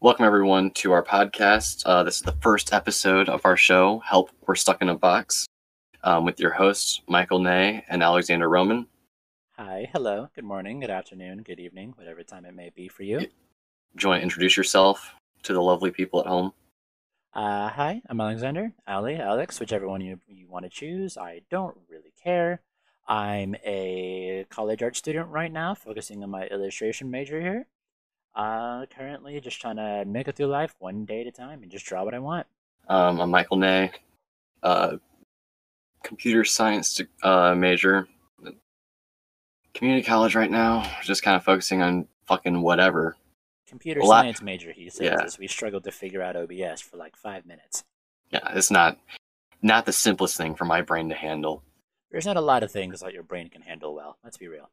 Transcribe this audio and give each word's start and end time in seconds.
Welcome, 0.00 0.26
everyone, 0.26 0.70
to 0.74 0.92
our 0.92 1.02
podcast. 1.02 1.82
Uh, 1.84 2.04
this 2.04 2.18
is 2.18 2.22
the 2.22 2.36
first 2.40 2.72
episode 2.72 3.28
of 3.28 3.44
our 3.44 3.56
show, 3.56 3.98
Help, 4.06 4.30
We're 4.46 4.54
Stuck 4.54 4.80
in 4.80 4.90
a 4.90 4.94
Box, 4.94 5.44
um, 6.04 6.24
with 6.24 6.38
your 6.38 6.52
hosts, 6.52 7.02
Michael 7.08 7.40
Ney 7.40 7.82
and 7.88 8.00
Alexander 8.00 8.48
Roman. 8.48 8.86
Hi, 9.56 9.90
hello, 9.92 10.28
good 10.36 10.44
morning, 10.44 10.78
good 10.78 10.88
afternoon, 10.88 11.42
good 11.42 11.58
evening, 11.58 11.94
whatever 11.96 12.22
time 12.22 12.44
it 12.44 12.54
may 12.54 12.70
be 12.70 12.86
for 12.86 13.02
you. 13.02 13.18
Do 13.18 13.26
you 14.00 14.08
want 14.08 14.20
to 14.20 14.22
introduce 14.22 14.56
yourself 14.56 15.16
to 15.42 15.52
the 15.52 15.60
lovely 15.60 15.90
people 15.90 16.20
at 16.20 16.26
home? 16.26 16.52
Uh, 17.34 17.68
hi, 17.68 18.00
I'm 18.08 18.20
Alexander, 18.20 18.70
Ali, 18.86 19.16
Alex, 19.16 19.58
whichever 19.58 19.88
one 19.88 20.00
you, 20.00 20.20
you 20.28 20.46
want 20.46 20.64
to 20.64 20.70
choose. 20.70 21.16
I 21.18 21.40
don't 21.50 21.76
really 21.90 22.12
care. 22.22 22.60
I'm 23.08 23.56
a 23.64 24.46
college 24.48 24.80
art 24.80 24.96
student 24.96 25.26
right 25.26 25.50
now, 25.50 25.74
focusing 25.74 26.22
on 26.22 26.30
my 26.30 26.46
illustration 26.46 27.10
major 27.10 27.40
here. 27.40 27.66
Uh, 28.34 28.86
currently 28.86 29.40
just 29.40 29.60
trying 29.60 29.76
to 29.76 30.04
make 30.06 30.28
it 30.28 30.36
through 30.36 30.46
life 30.46 30.74
one 30.78 31.04
day 31.04 31.22
at 31.22 31.26
a 31.26 31.32
time 31.32 31.62
and 31.62 31.72
just 31.72 31.84
draw 31.86 32.04
what 32.04 32.14
I 32.14 32.18
want. 32.20 32.46
Um, 32.88 33.20
I'm 33.20 33.30
Michael 33.30 33.56
Ney, 33.56 33.90
uh, 34.62 34.96
computer 36.04 36.44
science 36.44 37.00
uh, 37.22 37.54
major, 37.54 38.06
community 39.74 40.06
college 40.06 40.34
right 40.34 40.50
now, 40.50 40.88
just 41.02 41.22
kind 41.22 41.36
of 41.36 41.44
focusing 41.44 41.82
on 41.82 42.06
fucking 42.26 42.62
whatever. 42.62 43.16
Computer 43.66 44.00
lot- 44.02 44.22
science 44.22 44.40
major, 44.40 44.72
he 44.72 44.88
says, 44.88 45.00
Yeah. 45.02 45.22
as 45.22 45.38
we 45.38 45.46
struggled 45.48 45.84
to 45.84 45.92
figure 45.92 46.22
out 46.22 46.36
OBS 46.36 46.80
for 46.80 46.96
like 46.96 47.16
five 47.16 47.44
minutes. 47.44 47.84
Yeah, 48.30 48.40
it's 48.54 48.70
not 48.70 48.98
not 49.62 49.84
the 49.84 49.92
simplest 49.92 50.36
thing 50.36 50.54
for 50.54 50.64
my 50.64 50.80
brain 50.80 51.08
to 51.08 51.14
handle. 51.14 51.62
There's 52.10 52.24
not 52.26 52.36
a 52.36 52.40
lot 52.40 52.62
of 52.62 52.70
things 52.70 53.00
that 53.00 53.12
your 53.12 53.22
brain 53.24 53.48
can 53.50 53.62
handle 53.62 53.94
well. 53.94 54.16
Let's 54.22 54.36
be 54.38 54.48
real. 54.48 54.70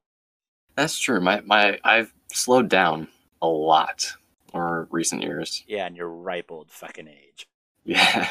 That's 0.76 1.00
true. 1.00 1.20
My 1.20 1.42
my 1.42 1.80
I've 1.84 2.14
slowed 2.32 2.70
down 2.70 3.08
a 3.42 3.48
lot 3.48 4.14
over 4.54 4.88
recent 4.92 5.22
years. 5.22 5.64
Yeah, 5.68 5.88
in 5.88 5.96
your 5.96 6.10
ripe 6.10 6.52
old 6.52 6.72
fucking 6.72 7.08
age. 7.08 7.48
Yeah, 7.84 8.28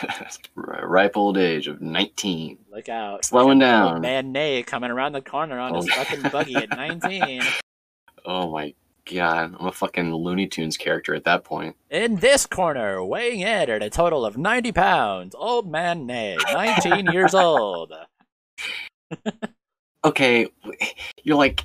ripe 0.56 1.16
old 1.16 1.36
age 1.38 1.68
of 1.68 1.80
19. 1.80 2.58
Look 2.72 2.88
out. 2.88 3.24
Slowing 3.24 3.60
down. 3.60 4.00
Man 4.00 4.32
Ney 4.32 4.62
coming 4.64 4.90
around 4.90 5.12
the 5.12 5.20
corner 5.20 5.58
on 5.60 5.74
his 5.74 5.88
Oh. 5.90 6.02
fucking 6.02 6.22
buggy 6.30 6.56
at 6.56 6.70
19. 6.70 7.42
Oh 8.26 8.50
my 8.50 8.72
god, 9.04 9.54
I'm 9.60 9.66
a 9.66 9.70
fucking 9.70 10.14
Looney 10.14 10.46
Tunes 10.46 10.78
character 10.78 11.14
at 11.14 11.24
that 11.24 11.44
point. 11.44 11.76
In 11.90 12.16
this 12.16 12.46
corner, 12.46 13.04
weighing 13.04 13.40
in 13.40 13.46
at 13.68 13.82
a 13.82 13.90
total 13.90 14.24
of 14.24 14.38
90 14.38 14.72
pounds, 14.72 15.34
Old 15.34 15.70
Man 15.70 16.06
Ney, 16.06 16.38
19 16.50 17.12
years 17.12 17.34
old. 17.34 17.92
Okay, 20.04 20.46
you're 21.22 21.36
like 21.36 21.64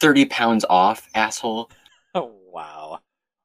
30 0.00 0.26
pounds 0.26 0.64
off, 0.70 1.08
asshole. 1.16 1.68
Wow. 2.54 3.00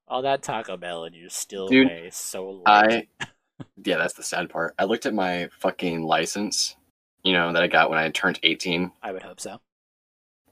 All 0.07 0.21
that 0.21 0.43
Taco 0.43 0.77
Bell 0.77 1.03
and 1.05 1.15
you 1.15 1.29
still 1.29 1.67
Dude, 1.67 2.13
so 2.13 2.61
light. 2.65 3.09
I 3.19 3.25
yeah, 3.83 3.97
that's 3.97 4.13
the 4.13 4.23
sad 4.23 4.49
part. 4.49 4.75
I 4.77 4.83
looked 4.85 5.05
at 5.07 5.13
my 5.15 5.49
fucking 5.59 6.03
license, 6.03 6.75
you 7.23 7.33
know, 7.33 7.52
that 7.53 7.63
I 7.63 7.67
got 7.67 7.89
when 7.89 7.97
I 7.99 8.09
turned 8.09 8.39
18. 8.43 8.91
I 9.02 9.11
would 9.11 9.23
hope 9.23 9.39
so. 9.39 9.59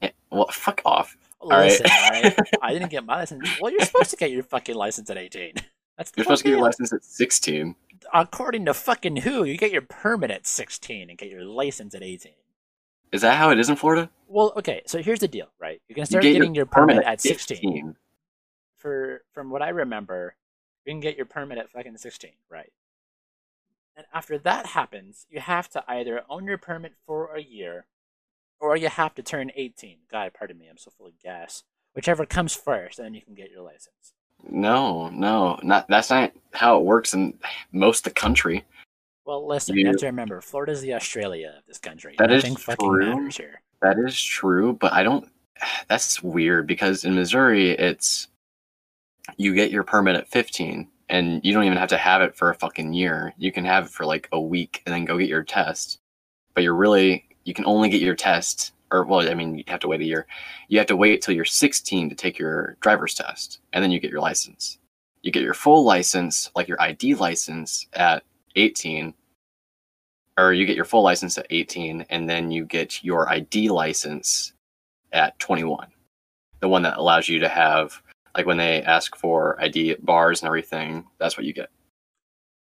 Eh, 0.02 0.10
Well, 0.30 0.48
fuck 0.48 0.82
off. 0.84 1.16
right. 1.42 1.66
Listen, 1.70 1.86
alright, 1.86 2.38
I 2.62 2.72
didn't 2.72 2.90
get 2.90 3.04
my 3.04 3.16
license. 3.16 3.48
Well, 3.60 3.70
you're 3.72 3.84
supposed 3.84 4.10
to 4.10 4.16
get 4.16 4.32
your 4.32 4.42
fucking 4.42 4.74
license 4.74 5.08
at 5.08 5.16
18. 5.16 5.54
That's 5.96 6.12
You're 6.16 6.24
supposed 6.24 6.42
to 6.42 6.48
get 6.48 6.56
your 6.56 6.64
license 6.64 6.92
at 6.92 7.04
16. 7.04 7.74
According 8.12 8.64
to 8.66 8.74
fucking 8.74 9.16
who, 9.18 9.44
you 9.44 9.56
get 9.56 9.70
your 9.70 9.82
permit 9.82 10.30
at 10.32 10.46
16 10.46 11.10
and 11.10 11.18
get 11.18 11.28
your 11.30 11.44
license 11.44 11.94
at 11.94 12.02
18. 12.02 12.32
Is 13.12 13.22
that 13.22 13.36
how 13.36 13.50
it 13.50 13.58
is 13.58 13.68
in 13.68 13.76
Florida? 13.76 14.10
Well, 14.26 14.52
okay, 14.56 14.82
so 14.86 15.00
here's 15.02 15.20
the 15.20 15.28
deal, 15.28 15.48
right? 15.60 15.80
You 15.88 15.94
can 15.94 16.02
You 16.02 16.06
start 16.06 16.22
get 16.22 16.32
getting 16.34 16.54
your, 16.54 16.66
permit, 16.66 17.02
at 17.04 17.20
16. 17.20 17.56
15. 17.56 17.96
For 18.78 19.22
from 19.32 19.50
what 19.50 19.62
I 19.62 19.68
remember, 19.68 20.36
you 20.84 20.92
can 20.92 21.00
get 21.00 21.16
your 21.16 21.26
permit 21.26 21.58
at 21.58 21.70
fucking 21.70 21.96
16, 21.96 22.30
right? 22.50 22.72
And 23.96 24.06
after 24.14 24.38
that 24.38 24.66
happens, 24.66 25.26
you 25.28 25.40
have 25.40 25.68
to 25.70 25.82
either 25.88 26.22
own 26.30 26.44
your 26.44 26.58
permit 26.58 26.92
for 27.04 27.34
a 27.34 27.42
year 27.42 27.86
or 28.60 28.76
you 28.76 28.88
have 28.88 29.14
to 29.16 29.22
turn 29.22 29.50
18. 29.54 29.98
God, 30.10 30.32
pardon 30.34 30.58
me, 30.58 30.68
I'm 30.70 30.78
so 30.78 30.90
full 30.96 31.06
of 31.06 31.18
gas. 31.20 31.64
Whichever 31.94 32.26
comes 32.26 32.54
first, 32.54 32.98
and 32.98 33.06
then 33.06 33.14
you 33.14 33.22
can 33.22 33.34
get 33.34 33.50
your 33.50 33.62
license. 33.62 34.14
No, 34.48 35.08
no, 35.08 35.58
not 35.62 35.88
that's 35.88 36.10
not 36.10 36.32
how 36.52 36.78
it 36.78 36.84
works 36.84 37.12
in 37.12 37.38
most 37.72 38.06
of 38.06 38.14
the 38.14 38.20
country. 38.20 38.64
Well, 39.24 39.46
listen, 39.46 39.76
you, 39.76 39.86
have 39.86 39.96
to 39.96 40.06
remember, 40.06 40.40
Florida's 40.40 40.80
the 40.80 40.94
Australia 40.94 41.54
of 41.58 41.66
this 41.66 41.78
country. 41.78 42.14
That 42.18 42.30
is 42.32 42.44
Nothing 42.44 42.56
fucking 42.56 42.88
true. 42.88 43.14
matters 43.14 43.36
here. 43.36 43.60
That 43.82 43.98
is 43.98 44.20
true, 44.20 44.74
but 44.74 44.92
I 44.92 45.02
don't. 45.02 45.28
That's 45.88 46.22
weird 46.22 46.66
because 46.66 47.04
in 47.04 47.14
Missouri, 47.14 47.70
it's 47.72 48.28
you 49.36 49.54
get 49.54 49.70
your 49.70 49.82
permit 49.82 50.16
at 50.16 50.28
15, 50.28 50.88
and 51.08 51.40
you 51.44 51.52
don't 51.52 51.64
even 51.64 51.78
have 51.78 51.88
to 51.90 51.96
have 51.96 52.22
it 52.22 52.36
for 52.36 52.50
a 52.50 52.54
fucking 52.54 52.92
year. 52.92 53.32
You 53.38 53.52
can 53.52 53.64
have 53.64 53.86
it 53.86 53.90
for 53.90 54.04
like 54.06 54.28
a 54.32 54.40
week 54.40 54.82
and 54.84 54.94
then 54.94 55.04
go 55.04 55.18
get 55.18 55.28
your 55.28 55.42
test. 55.42 56.00
But 56.54 56.64
you're 56.64 56.74
really 56.74 57.28
you 57.44 57.54
can 57.54 57.66
only 57.66 57.88
get 57.88 58.02
your 58.02 58.14
test, 58.14 58.72
or 58.90 59.04
well, 59.04 59.28
I 59.28 59.34
mean, 59.34 59.56
you 59.56 59.64
have 59.68 59.80
to 59.80 59.88
wait 59.88 60.00
a 60.00 60.04
year. 60.04 60.26
You 60.68 60.78
have 60.78 60.86
to 60.88 60.96
wait 60.96 61.22
till 61.22 61.34
you're 61.34 61.44
16 61.44 62.10
to 62.10 62.14
take 62.14 62.38
your 62.38 62.76
driver's 62.80 63.14
test, 63.14 63.60
and 63.72 63.82
then 63.82 63.90
you 63.90 64.00
get 64.00 64.10
your 64.10 64.20
license. 64.20 64.78
You 65.22 65.32
get 65.32 65.42
your 65.42 65.54
full 65.54 65.84
license, 65.84 66.50
like 66.54 66.68
your 66.68 66.80
ID 66.80 67.14
license, 67.14 67.86
at 67.94 68.22
18, 68.56 69.14
or 70.38 70.52
you 70.52 70.64
get 70.66 70.76
your 70.76 70.84
full 70.84 71.02
license 71.02 71.36
at 71.36 71.46
18 71.50 72.06
and 72.08 72.30
then 72.30 72.50
you 72.50 72.64
get 72.64 73.02
your 73.02 73.28
ID 73.28 73.68
license 73.70 74.52
at 75.12 75.38
21. 75.40 75.88
The 76.60 76.68
one 76.68 76.82
that 76.82 76.96
allows 76.96 77.28
you 77.28 77.40
to 77.40 77.48
have 77.48 78.00
like 78.36 78.46
when 78.46 78.56
they 78.56 78.82
ask 78.82 79.16
for 79.16 79.60
ID 79.60 79.96
bars 80.00 80.40
and 80.40 80.46
everything, 80.46 81.06
that's 81.18 81.36
what 81.36 81.46
you 81.46 81.52
get. 81.52 81.70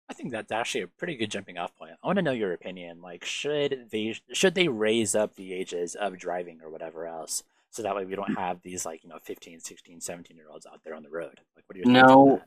I 0.09 0.13
think 0.13 0.31
that's 0.31 0.51
actually 0.51 0.81
a 0.81 0.87
pretty 0.87 1.15
good 1.15 1.31
jumping 1.31 1.57
off 1.57 1.75
point. 1.77 1.93
I 2.03 2.07
want 2.07 2.17
to 2.17 2.21
know 2.21 2.33
your 2.33 2.51
opinion. 2.51 3.01
Like, 3.01 3.23
should 3.23 3.87
they 3.91 4.19
should 4.33 4.55
they 4.55 4.67
raise 4.67 5.15
up 5.15 5.35
the 5.35 5.53
ages 5.53 5.95
of 5.95 6.17
driving 6.17 6.59
or 6.61 6.69
whatever 6.69 7.05
else, 7.05 7.43
so 7.69 7.81
that 7.81 7.95
way 7.95 8.03
we 8.03 8.15
don't 8.15 8.37
have 8.37 8.61
these 8.61 8.85
like 8.85 9.03
you 9.03 9.09
know 9.09 9.19
15, 9.23 9.61
16, 9.61 10.01
17 10.01 10.35
year 10.35 10.47
olds 10.51 10.65
out 10.65 10.81
there 10.83 10.95
on 10.95 11.03
the 11.03 11.09
road? 11.09 11.39
Like, 11.55 11.63
what 11.67 11.77
are 11.77 11.79
your 11.79 11.87
No. 11.87 12.41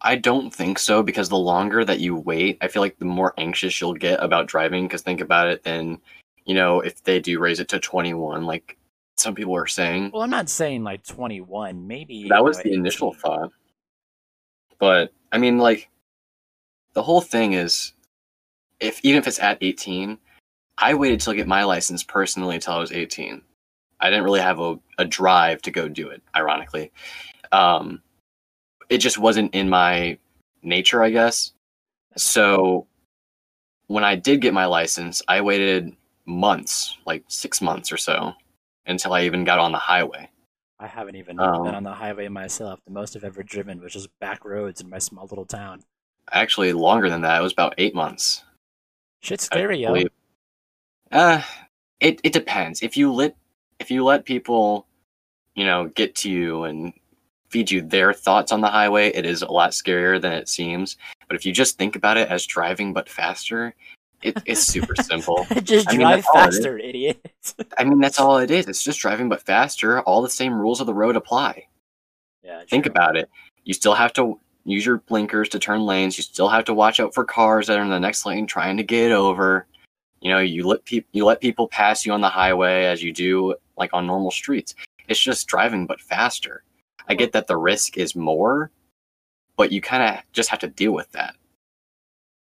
I 0.00 0.16
don't 0.16 0.52
think 0.52 0.78
so 0.78 1.02
because 1.02 1.28
the 1.28 1.38
longer 1.38 1.84
that 1.84 2.00
you 2.00 2.16
wait, 2.16 2.58
I 2.60 2.68
feel 2.68 2.82
like 2.82 2.98
the 2.98 3.04
more 3.04 3.32
anxious 3.38 3.80
you'll 3.80 3.94
get 3.94 4.22
about 4.22 4.48
driving 4.48 4.86
because 4.86 5.00
think 5.00 5.20
about 5.20 5.46
it 5.46 5.62
then, 5.62 6.00
you 6.44 6.54
know, 6.54 6.80
if 6.80 7.02
they 7.04 7.20
do 7.20 7.38
raise 7.38 7.60
it 7.60 7.68
to 7.68 7.78
21 7.78 8.44
like 8.44 8.76
some 9.24 9.34
people 9.34 9.56
are 9.56 9.66
saying, 9.66 10.10
Well, 10.12 10.22
I'm 10.22 10.30
not 10.30 10.48
saying 10.48 10.84
like 10.84 11.02
21. 11.04 11.86
Maybe 11.86 12.28
that 12.28 12.44
was 12.44 12.58
the 12.58 12.72
initial 12.72 13.08
18. 13.08 13.20
thought. 13.20 13.50
But 14.78 15.12
I 15.32 15.38
mean, 15.38 15.58
like, 15.58 15.88
the 16.92 17.02
whole 17.02 17.22
thing 17.22 17.54
is, 17.54 17.94
if 18.80 19.00
even 19.02 19.18
if 19.18 19.26
it's 19.26 19.40
at 19.40 19.58
18, 19.62 20.18
I 20.76 20.94
waited 20.94 21.20
till 21.20 21.32
I 21.32 21.36
get 21.36 21.48
my 21.48 21.64
license 21.64 22.04
personally 22.04 22.56
until 22.56 22.74
I 22.74 22.78
was 22.78 22.92
18. 22.92 23.40
I 24.00 24.10
didn't 24.10 24.24
really 24.24 24.40
have 24.40 24.60
a, 24.60 24.78
a 24.98 25.06
drive 25.06 25.62
to 25.62 25.70
go 25.70 25.88
do 25.88 26.08
it. 26.08 26.22
Ironically, 26.36 26.92
um, 27.50 28.02
it 28.90 28.98
just 28.98 29.18
wasn't 29.18 29.54
in 29.54 29.70
my 29.70 30.18
nature, 30.62 31.02
I 31.02 31.10
guess. 31.10 31.52
So 32.16 32.86
when 33.86 34.04
I 34.04 34.16
did 34.16 34.42
get 34.42 34.52
my 34.52 34.66
license, 34.66 35.22
I 35.28 35.40
waited 35.40 35.96
months, 36.26 36.98
like 37.06 37.24
six 37.28 37.62
months 37.62 37.90
or 37.90 37.96
so, 37.96 38.34
until 38.86 39.12
I 39.12 39.22
even 39.22 39.44
got 39.44 39.58
on 39.58 39.72
the 39.72 39.78
highway. 39.78 40.28
I 40.78 40.86
haven't 40.86 41.16
even 41.16 41.38
Um, 41.40 41.64
been 41.64 41.74
on 41.74 41.82
the 41.84 41.92
highway 41.94 42.28
myself. 42.28 42.80
The 42.84 42.92
most 42.92 43.16
I've 43.16 43.24
ever 43.24 43.42
driven 43.42 43.80
was 43.80 43.92
just 43.92 44.08
back 44.18 44.44
roads 44.44 44.80
in 44.80 44.90
my 44.90 44.98
small 44.98 45.26
little 45.26 45.46
town. 45.46 45.82
actually 46.32 46.72
longer 46.72 47.10
than 47.10 47.20
that. 47.20 47.38
It 47.38 47.42
was 47.42 47.52
about 47.52 47.74
eight 47.78 47.94
months. 47.94 48.42
Shit's 49.20 49.44
scary, 49.44 49.78
yo. 49.82 49.94
Uh, 51.12 51.42
it 52.00 52.20
it 52.24 52.32
depends. 52.32 52.82
If 52.82 52.96
you 52.96 53.12
let 53.12 53.36
if 53.78 53.90
you 53.90 54.04
let 54.04 54.24
people, 54.24 54.86
you 55.54 55.64
know, 55.64 55.88
get 55.88 56.14
to 56.16 56.30
you 56.30 56.64
and 56.64 56.92
feed 57.50 57.70
you 57.70 57.82
their 57.82 58.12
thoughts 58.12 58.52
on 58.52 58.60
the 58.62 58.70
highway, 58.70 59.08
it 59.10 59.24
is 59.26 59.42
a 59.42 59.50
lot 59.52 59.70
scarier 59.70 60.20
than 60.20 60.32
it 60.32 60.48
seems. 60.48 60.96
But 61.28 61.36
if 61.36 61.44
you 61.46 61.52
just 61.52 61.78
think 61.78 61.94
about 61.94 62.16
it 62.16 62.28
as 62.28 62.46
driving 62.46 62.92
but 62.92 63.08
faster, 63.08 63.74
it, 64.24 64.42
it's 64.46 64.62
super 64.62 64.94
simple. 64.96 65.46
just 65.62 65.88
I 65.88 65.92
mean, 65.92 66.00
drive 66.00 66.24
that's 66.24 66.28
all 66.34 66.42
it 66.42 66.48
is. 66.48 66.56
faster, 66.56 66.78
idiot. 66.78 67.30
I 67.78 67.84
mean, 67.84 68.00
that's 68.00 68.18
all 68.18 68.38
it 68.38 68.50
is. 68.50 68.66
It's 68.68 68.82
just 68.82 68.98
driving 69.00 69.28
but 69.28 69.42
faster. 69.42 70.00
All 70.00 70.22
the 70.22 70.30
same 70.30 70.54
rules 70.54 70.80
of 70.80 70.86
the 70.86 70.94
road 70.94 71.14
apply. 71.16 71.66
yeah, 72.42 72.62
Think 72.68 72.84
true. 72.84 72.90
about 72.90 73.16
it. 73.16 73.28
You 73.64 73.74
still 73.74 73.94
have 73.94 74.12
to 74.14 74.40
use 74.64 74.84
your 74.86 74.98
blinkers 74.98 75.48
to 75.50 75.58
turn 75.58 75.82
lanes. 75.82 76.16
You 76.16 76.22
still 76.22 76.48
have 76.48 76.64
to 76.64 76.74
watch 76.74 77.00
out 77.00 77.14
for 77.14 77.24
cars 77.24 77.66
that 77.66 77.78
are 77.78 77.82
in 77.82 77.90
the 77.90 78.00
next 78.00 78.24
lane 78.24 78.46
trying 78.46 78.76
to 78.78 78.82
get 78.82 79.12
over. 79.12 79.66
You 80.20 80.30
know, 80.30 80.38
you 80.38 80.66
let 80.66 80.84
people 80.86 81.08
you 81.12 81.26
let 81.26 81.40
people 81.42 81.68
pass 81.68 82.06
you 82.06 82.12
on 82.12 82.22
the 82.22 82.28
highway 82.30 82.84
as 82.86 83.02
you 83.02 83.12
do 83.12 83.54
like 83.76 83.90
on 83.92 84.06
normal 84.06 84.30
streets. 84.30 84.74
It's 85.06 85.20
just 85.20 85.46
driving 85.46 85.86
but 85.86 86.00
faster. 86.00 86.64
I 87.08 87.14
get 87.14 87.32
that 87.32 87.46
the 87.46 87.58
risk 87.58 87.98
is 87.98 88.16
more, 88.16 88.70
but 89.58 89.70
you 89.70 89.82
kind 89.82 90.02
of 90.02 90.24
just 90.32 90.48
have 90.48 90.60
to 90.60 90.68
deal 90.68 90.92
with 90.92 91.12
that. 91.12 91.36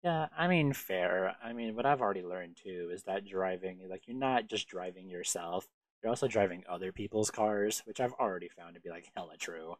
Yeah, 0.06 0.28
I 0.38 0.46
mean, 0.46 0.72
fair. 0.72 1.34
I 1.42 1.52
mean, 1.52 1.74
what 1.74 1.84
I've 1.84 2.00
already 2.00 2.22
learned 2.22 2.56
too 2.62 2.90
is 2.92 3.02
that 3.02 3.26
driving, 3.26 3.80
like, 3.90 4.06
you're 4.06 4.16
not 4.16 4.46
just 4.46 4.68
driving 4.68 5.10
yourself, 5.10 5.66
you're 6.00 6.10
also 6.10 6.28
driving 6.28 6.62
other 6.68 6.92
people's 6.92 7.28
cars, 7.28 7.82
which 7.86 7.98
I've 7.98 8.12
already 8.12 8.48
found 8.48 8.76
to 8.76 8.80
be 8.80 8.88
like 8.88 9.10
hella 9.16 9.36
true. 9.36 9.74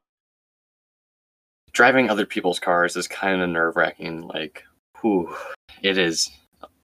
driving 1.73 2.11
other 2.11 2.27
people's 2.27 2.59
cars 2.59 2.97
is 2.97 3.07
kind 3.07 3.41
of 3.41 3.49
nerve 3.51 3.77
wracking. 3.77 4.23
Like, 4.23 4.65
whew, 5.01 5.33
it 5.83 5.97
is. 5.97 6.29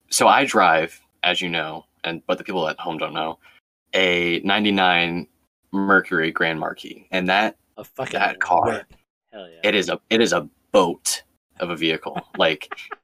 So 0.09 0.29
I 0.29 0.45
drive, 0.45 1.01
as 1.25 1.41
you 1.41 1.49
know, 1.49 1.85
and 2.05 2.25
but 2.29 2.39
the 2.39 2.45
people 2.45 2.69
at 2.69 2.79
home 2.79 2.99
don't 2.99 3.13
know, 3.13 3.41
a 3.93 4.41
'99 4.45 5.27
Mercury 5.73 6.31
Grand 6.31 6.61
Marquis, 6.61 7.09
and 7.11 7.29
that 7.29 7.57
A 7.77 7.83
fucking 7.83 8.21
That 8.21 8.39
car. 8.39 8.87
Hell 9.33 9.49
yeah. 9.49 9.69
it 9.69 9.75
is 9.75 9.89
a 9.89 10.01
it 10.11 10.21
is 10.21 10.33
a 10.33 10.49
boat 10.71 11.25
of 11.59 11.71
a 11.71 11.77
vehicle. 11.77 12.21
like, 12.39 12.73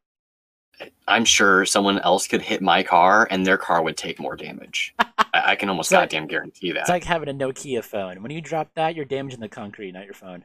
I'm 1.06 1.24
sure 1.24 1.64
someone 1.64 1.98
else 2.00 2.26
could 2.28 2.42
hit 2.42 2.62
my 2.62 2.82
car, 2.82 3.26
and 3.30 3.44
their 3.46 3.58
car 3.58 3.82
would 3.82 3.96
take 3.96 4.20
more 4.20 4.36
damage. 4.36 4.94
I, 4.98 5.08
I 5.34 5.56
can 5.56 5.68
almost 5.68 5.90
like- 5.90 6.02
goddamn 6.10 6.26
guarantee 6.26 6.72
that. 6.72 6.80
It's 6.80 6.88
like 6.88 7.04
having 7.04 7.28
a 7.28 7.34
Nokia 7.34 7.82
phone. 7.82 8.22
When 8.22 8.30
you 8.30 8.40
drop 8.40 8.70
that, 8.74 8.94
you're 8.94 9.04
damaging 9.04 9.40
the 9.40 9.48
concrete, 9.48 9.92
not 9.92 10.04
your 10.04 10.14
phone. 10.14 10.44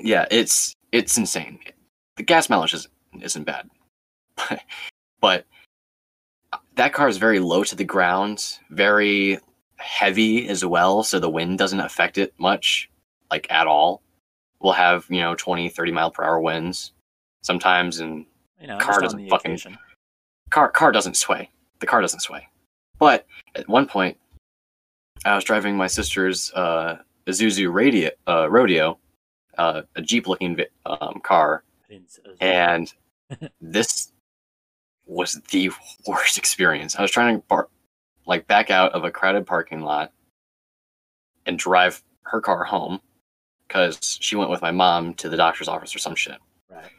yeah, 0.00 0.26
it's 0.30 0.74
it's 0.92 1.18
insane. 1.18 1.58
The 2.16 2.22
gas 2.22 2.48
mileage 2.48 2.74
isn't, 2.74 2.92
isn't 3.20 3.44
bad, 3.44 3.68
but 5.20 5.44
uh, 6.52 6.58
that 6.76 6.92
car 6.92 7.08
is 7.08 7.16
very 7.18 7.40
low 7.40 7.64
to 7.64 7.74
the 7.76 7.84
ground, 7.84 8.58
very 8.70 9.38
heavy 9.76 10.48
as 10.48 10.64
well, 10.64 11.02
so 11.02 11.18
the 11.18 11.28
wind 11.30 11.58
doesn't 11.58 11.80
affect 11.80 12.16
it 12.18 12.32
much, 12.38 12.88
like 13.30 13.50
at 13.50 13.66
all. 13.66 14.00
We'll 14.60 14.72
have 14.72 15.06
you 15.10 15.20
know 15.20 15.34
20, 15.34 15.68
30 15.68 15.92
mile 15.92 16.10
per 16.10 16.22
hour 16.24 16.40
winds 16.40 16.92
sometimes, 17.42 18.00
and 18.00 18.26
You 18.64 18.68
know, 18.68 18.78
Car 18.78 18.98
doesn't 18.98 19.28
fucking- 19.28 19.50
occasion. 19.52 19.78
car 20.48 20.70
car 20.70 20.90
doesn't 20.90 21.18
sway. 21.18 21.50
The 21.80 21.86
car 21.86 22.00
doesn't 22.00 22.20
sway. 22.20 22.48
But 22.98 23.26
at 23.54 23.68
one 23.68 23.86
point, 23.86 24.16
I 25.26 25.34
was 25.34 25.44
driving 25.44 25.76
my 25.76 25.86
sister's 25.86 26.50
uh, 26.54 26.96
Isuzu 27.26 27.70
radio, 27.70 28.08
uh, 28.26 28.48
rodeo, 28.50 28.98
uh, 29.58 29.82
a 29.96 30.00
Jeep 30.00 30.26
looking 30.26 30.58
um, 30.86 31.20
car, 31.22 31.62
and 32.40 32.90
this 33.60 34.12
was 35.04 35.42
the 35.50 35.70
worst 36.06 36.38
experience. 36.38 36.96
I 36.96 37.02
was 37.02 37.10
trying 37.10 37.42
to 37.42 37.46
bar- 37.46 37.68
like 38.24 38.46
back 38.46 38.70
out 38.70 38.92
of 38.92 39.04
a 39.04 39.10
crowded 39.10 39.46
parking 39.46 39.82
lot 39.82 40.10
and 41.44 41.58
drive 41.58 42.02
her 42.22 42.40
car 42.40 42.64
home 42.64 43.02
because 43.68 44.16
she 44.22 44.36
went 44.36 44.48
with 44.48 44.62
my 44.62 44.70
mom 44.70 45.12
to 45.16 45.28
the 45.28 45.36
doctor's 45.36 45.68
office 45.68 45.94
or 45.94 45.98
some 45.98 46.14
shit. 46.14 46.38
Right. 46.70 46.90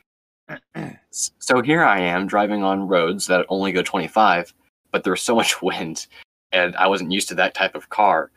So 1.09 1.61
here 1.61 1.83
I 1.83 1.99
am 1.99 2.27
driving 2.27 2.63
on 2.63 2.87
roads 2.87 3.27
that 3.27 3.45
only 3.49 3.71
go 3.71 3.81
25, 3.81 4.53
but 4.91 5.03
there's 5.03 5.21
so 5.21 5.35
much 5.35 5.61
wind, 5.61 6.07
and 6.51 6.75
I 6.75 6.87
wasn't 6.87 7.11
used 7.11 7.29
to 7.29 7.35
that 7.35 7.53
type 7.53 7.75
of 7.75 7.89
car 7.89 8.31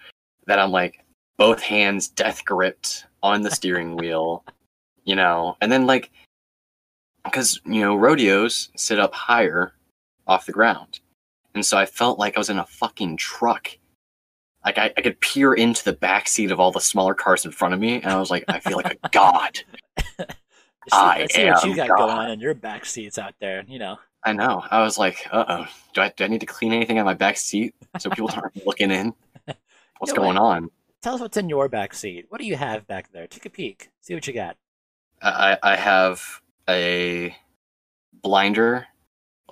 that 0.47 0.59
I'm 0.59 0.71
like 0.71 1.05
both 1.37 1.61
hands 1.61 2.09
death 2.09 2.45
gripped 2.45 3.05
on 3.23 3.43
the 3.43 3.51
steering 3.51 3.97
wheel, 3.97 4.45
you 5.05 5.17
know, 5.17 5.57
and 5.61 5.71
then 5.71 5.87
like 5.87 6.11
because 7.25 7.61
you 7.65 7.81
know 7.81 7.97
rodeos 7.97 8.71
sit 8.77 8.99
up 8.99 9.15
higher 9.15 9.73
off 10.27 10.47
the 10.47 10.53
ground, 10.53 11.01
and 11.55 11.65
so 11.65 11.77
I 11.77 11.87
felt 11.87 12.19
like 12.19 12.37
I 12.37 12.41
was 12.41 12.51
in 12.51 12.59
a 12.59 12.67
fucking 12.67 13.17
truck. 13.17 13.77
Like 14.65 14.79
I, 14.79 14.93
I 14.97 15.01
could 15.01 15.21
peer 15.21 15.55
into 15.55 15.85
the 15.85 15.93
back 15.93 16.29
seat 16.29 16.51
of 16.51 16.61
all 16.61 16.73
the 16.73 16.81
smaller 16.81 17.15
cars 17.15 17.45
in 17.45 17.53
front 17.53 17.75
of 17.75 17.81
me, 17.81 17.97
and 17.97 18.13
I 18.13 18.19
was 18.19 18.31
like, 18.31 18.45
I 18.49 18.61
feel 18.61 18.77
like 18.77 18.99
a 19.03 19.09
god. 19.11 19.59
I 20.93 21.27
see, 21.27 21.49
I 21.49 21.59
see 21.61 21.69
what 21.69 21.69
you 21.69 21.77
got 21.77 21.89
God. 21.89 21.97
going 21.99 22.11
on 22.11 22.31
in 22.31 22.41
your 22.41 22.55
back 22.55 22.85
seats 22.85 23.19
out 23.19 23.35
there. 23.41 23.65
You 23.67 23.79
know, 23.79 23.99
I 24.25 24.33
know. 24.33 24.65
I 24.71 24.83
was 24.83 24.99
like, 24.99 25.27
uh 25.31 25.45
oh. 25.49 25.67
Do 25.95 26.03
I, 26.03 26.13
do 26.17 26.25
I 26.25 26.29
need 26.29 26.41
to 26.41 26.47
clean 26.47 26.73
anything 26.73 26.99
on 26.99 27.05
my 27.05 27.15
back 27.15 27.37
seat 27.37 27.75
so 27.99 28.11
people 28.11 28.31
aren't 28.35 28.67
looking 28.67 28.91
in? 28.91 29.15
What's 29.99 30.13
going 30.13 30.39
on? 30.39 30.71
tell 31.03 31.15
us 31.15 31.21
what's 31.21 31.37
in 31.37 31.49
your 31.49 31.69
back 31.69 31.95
seat. 31.95 32.27
What 32.29 32.41
do 32.41 32.47
you 32.47 32.57
have 32.57 32.87
back 32.87 33.13
there? 33.13 33.27
Take 33.27 33.47
a 33.47 33.51
peek. 33.51 33.91
See 34.01 34.15
what 34.15 34.27
you 34.27 34.33
got. 34.33 34.57
I, 35.23 35.59
I 35.63 35.77
have 35.77 36.23
a 36.69 37.35
blinder, 38.23 38.87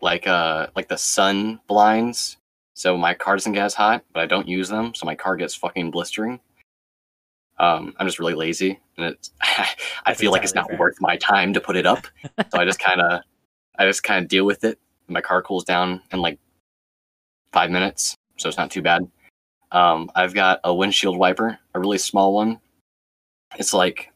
like 0.02 0.26
uh 0.26 0.68
like 0.76 0.88
the 0.88 0.98
sun 0.98 1.60
blinds, 1.66 2.36
so 2.74 2.96
my 2.96 3.14
car 3.14 3.36
doesn't 3.36 3.52
get 3.52 3.64
as 3.64 3.74
hot, 3.74 4.04
but 4.12 4.22
I 4.22 4.26
don't 4.26 4.48
use 4.48 4.68
them, 4.68 4.94
so 4.94 5.06
my 5.06 5.14
car 5.14 5.36
gets 5.36 5.54
fucking 5.54 5.90
blistering. 5.90 6.40
Um, 7.58 7.94
I'm 7.98 8.06
just 8.06 8.18
really 8.18 8.34
lazy, 8.34 8.78
and 8.96 9.06
it's 9.06 9.30
I 10.04 10.14
feel 10.14 10.32
like 10.32 10.42
it's 10.42 10.54
not 10.54 10.68
fair. 10.68 10.78
worth 10.78 10.96
my 11.00 11.16
time 11.16 11.52
to 11.54 11.60
put 11.60 11.76
it 11.76 11.86
up, 11.86 12.06
so 12.50 12.58
I 12.58 12.64
just 12.64 12.78
kind 12.86 13.00
of 13.00 13.20
I 13.78 13.86
just 13.86 14.02
kind 14.02 14.22
of 14.22 14.28
deal 14.28 14.44
with 14.44 14.64
it. 14.64 14.78
My 15.08 15.20
car 15.20 15.42
cools 15.42 15.64
down 15.64 16.02
in 16.12 16.20
like 16.20 16.38
five 17.52 17.70
minutes, 17.70 18.16
so 18.36 18.48
it's 18.48 18.58
not 18.58 18.70
too 18.70 18.82
bad. 18.82 19.08
Um, 19.72 20.10
I've 20.14 20.34
got 20.34 20.60
a 20.64 20.74
windshield 20.74 21.18
wiper, 21.18 21.58
a 21.74 21.80
really 21.80 21.98
small 21.98 22.34
one. 22.34 22.60
It's 23.58 23.72
like 23.74 24.12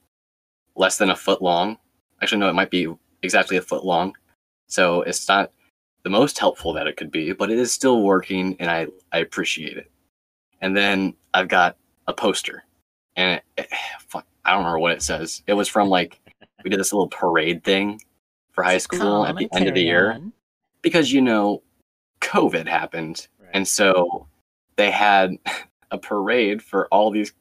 less 0.76 0.98
than 0.98 1.10
a 1.10 1.16
foot 1.16 1.42
long. 1.42 1.78
Actually, 2.22 2.38
no, 2.40 2.48
it 2.48 2.54
might 2.54 2.70
be 2.70 2.88
exactly 3.22 3.56
a 3.56 3.62
foot 3.62 3.84
long. 3.84 4.14
So 4.68 5.02
it's 5.02 5.28
not 5.28 5.52
the 6.02 6.10
most 6.10 6.38
helpful 6.38 6.72
that 6.74 6.86
it 6.86 6.96
could 6.96 7.10
be, 7.10 7.32
but 7.32 7.50
it 7.50 7.58
is 7.58 7.72
still 7.72 8.02
working, 8.02 8.56
and 8.60 8.70
I 8.70 8.88
I 9.12 9.18
appreciate 9.18 9.76
it. 9.76 9.90
And 10.60 10.76
then 10.76 11.14
I've 11.34 11.48
got 11.48 11.76
a 12.06 12.12
poster, 12.12 12.64
and 13.20 13.42
it, 13.56 13.68
eh, 13.70 13.76
fuck, 14.08 14.26
I 14.44 14.50
don't 14.50 14.60
remember 14.60 14.78
what 14.78 14.92
it 14.92 15.02
says. 15.02 15.42
It 15.46 15.52
was 15.54 15.68
from 15.68 15.88
like 15.88 16.18
we 16.64 16.70
did 16.70 16.80
this 16.80 16.92
little 16.92 17.08
parade 17.08 17.62
thing 17.64 18.00
for 18.52 18.64
high 18.64 18.78
school 18.78 19.24
at 19.26 19.36
the 19.36 19.48
end 19.52 19.68
of 19.68 19.74
the 19.74 19.82
year 19.82 20.12
on- 20.12 20.32
because 20.82 21.12
you 21.12 21.20
know 21.20 21.62
COVID 22.20 22.66
happened, 22.66 23.28
Right. 23.38 23.50
and 23.54 23.66
so 23.68 24.26
they 24.76 24.90
had 24.90 25.36
a 25.90 25.98
parade 25.98 26.62
for 26.62 26.86
all 26.88 27.10
these 27.10 27.32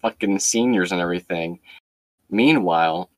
fucking 0.00 0.38
seniors 0.38 0.92
and 0.92 1.00
everything. 1.00 1.60
Meanwhile, 2.30 3.10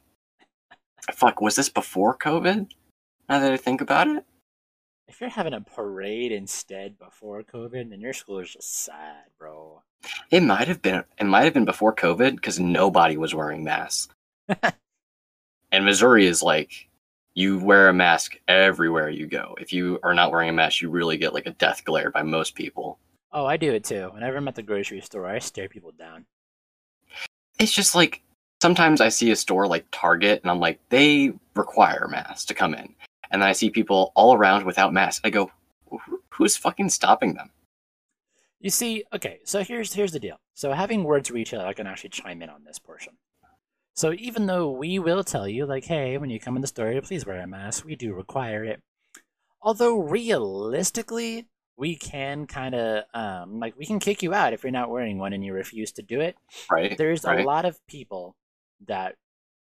fuck, 1.13 1.41
was 1.41 1.57
this 1.57 1.69
before 1.69 2.17
COVID? 2.17 2.71
Now 3.29 3.39
that 3.41 3.53
I 3.53 3.57
think 3.57 3.81
about 3.81 4.09
it, 4.09 4.25
If 5.09 5.21
you're 5.21 5.31
having 5.31 5.55
a 5.55 5.61
parade 5.61 6.33
instead 6.33 6.99
before 6.99 7.43
COVID, 7.43 7.91
then 7.91 8.01
your 8.01 8.13
school 8.13 8.39
is 8.41 8.53
just 8.53 8.85
sad, 8.85 9.25
bro. 9.39 9.83
It 10.31 10.43
might 10.43 10.69
have 10.69 10.83
been. 10.83 11.05
It 11.19 11.25
might 11.25 11.45
have 11.45 11.55
been 11.55 11.65
before 11.65 11.95
COVID 11.95 12.37
because 12.37 12.61
nobody 12.61 13.17
was 13.17 13.35
wearing 13.35 13.65
masks. 13.65 14.09
and 15.73 15.85
Missouri 15.85 16.27
is 16.27 16.43
like, 16.43 16.89
you 17.35 17.59
wear 17.59 17.89
a 17.89 17.95
mask 17.95 18.37
everywhere 18.49 19.11
you 19.11 19.27
go. 19.27 19.57
If 19.61 19.73
you 19.73 20.01
are 20.03 20.15
not 20.15 20.33
wearing 20.33 20.49
a 20.49 20.53
mask, 20.53 20.81
you 20.81 20.91
really 20.91 21.19
get 21.19 21.35
like 21.35 21.47
a 21.47 21.53
death 21.53 21.85
glare 21.85 22.11
by 22.11 22.23
most 22.23 22.55
people. 22.55 22.99
Oh, 23.33 23.45
I 23.45 23.57
do 23.57 23.73
it 23.73 23.85
too. 23.85 24.11
Whenever 24.13 24.39
I'm 24.39 24.49
at 24.49 24.55
the 24.55 24.63
grocery 24.63 25.01
store, 25.03 25.27
I 25.27 25.39
stare 25.39 25.69
people 25.69 25.93
down. 25.93 26.25
it's 27.59 27.73
just 27.73 27.95
like 27.95 28.23
sometimes 28.63 29.01
I 29.01 29.09
see 29.11 29.31
a 29.31 29.37
store 29.37 29.67
like 29.67 29.87
Target 29.93 30.41
and 30.43 30.51
I'm 30.51 30.61
like, 30.61 30.81
they 30.89 31.33
require 31.55 32.09
masks 32.09 32.47
to 32.47 32.55
come 32.55 32.75
in. 32.75 32.95
And 33.31 33.43
then 33.43 33.49
I 33.49 33.53
see 33.53 33.71
people 33.71 34.13
all 34.15 34.35
around 34.35 34.65
without 34.65 34.93
masks. 34.93 35.21
I 35.25 35.31
go, 35.31 35.51
who's 36.31 36.57
fucking 36.57 36.89
stopping 36.91 37.35
them? 37.35 37.51
You 38.61 38.71
see, 38.71 39.05
okay, 39.13 39.41
so 39.45 39.63
here's 39.63 39.93
here's 39.93 40.13
the 40.13 40.21
deal. 40.21 40.39
So 40.55 40.73
having 40.73 41.05
words 41.05 41.31
retail, 41.31 41.61
I 41.61 41.75
can 41.75 41.87
actually 41.87 42.11
chime 42.11 42.43
in 42.43 42.49
on 42.49 42.65
this 42.65 42.79
portion. 42.79 43.15
So 43.95 44.13
even 44.13 44.47
though 44.47 44.71
we 44.71 44.99
will 44.99 45.25
tell 45.25 45.49
you, 45.49 45.65
like, 45.67 45.85
hey, 45.85 46.19
when 46.19 46.31
you 46.31 46.39
come 46.39 46.57
in 46.57 46.63
the 46.63 46.69
store, 46.69 47.01
please 47.01 47.25
wear 47.25 47.41
a 47.41 47.47
mask, 47.47 47.85
we 47.85 47.97
do 47.97 48.13
require 48.13 48.65
it. 48.65 48.83
Although 49.63 49.99
realistically, 49.99 51.49
we 51.77 51.97
can 51.97 52.47
kind 52.47 52.75
of 52.75 53.05
um, 53.15 53.59
like 53.61 53.75
we 53.77 53.87
can 53.87 53.99
kick 53.99 54.23
you 54.23 54.33
out 54.35 54.53
if 54.53 54.63
you're 54.63 54.73
not 54.73 54.91
wearing 54.91 55.19
one 55.19 55.33
and 55.33 55.45
you 55.45 55.53
refuse 55.53 55.93
to 55.93 56.03
do 56.03 56.21
it. 56.21 56.37
Right? 56.71 56.97
There's 56.97 57.25
right. 57.25 57.41
a 57.41 57.45
lot 57.45 57.65
of 57.65 57.79
people 57.87 58.37
that 58.87 59.17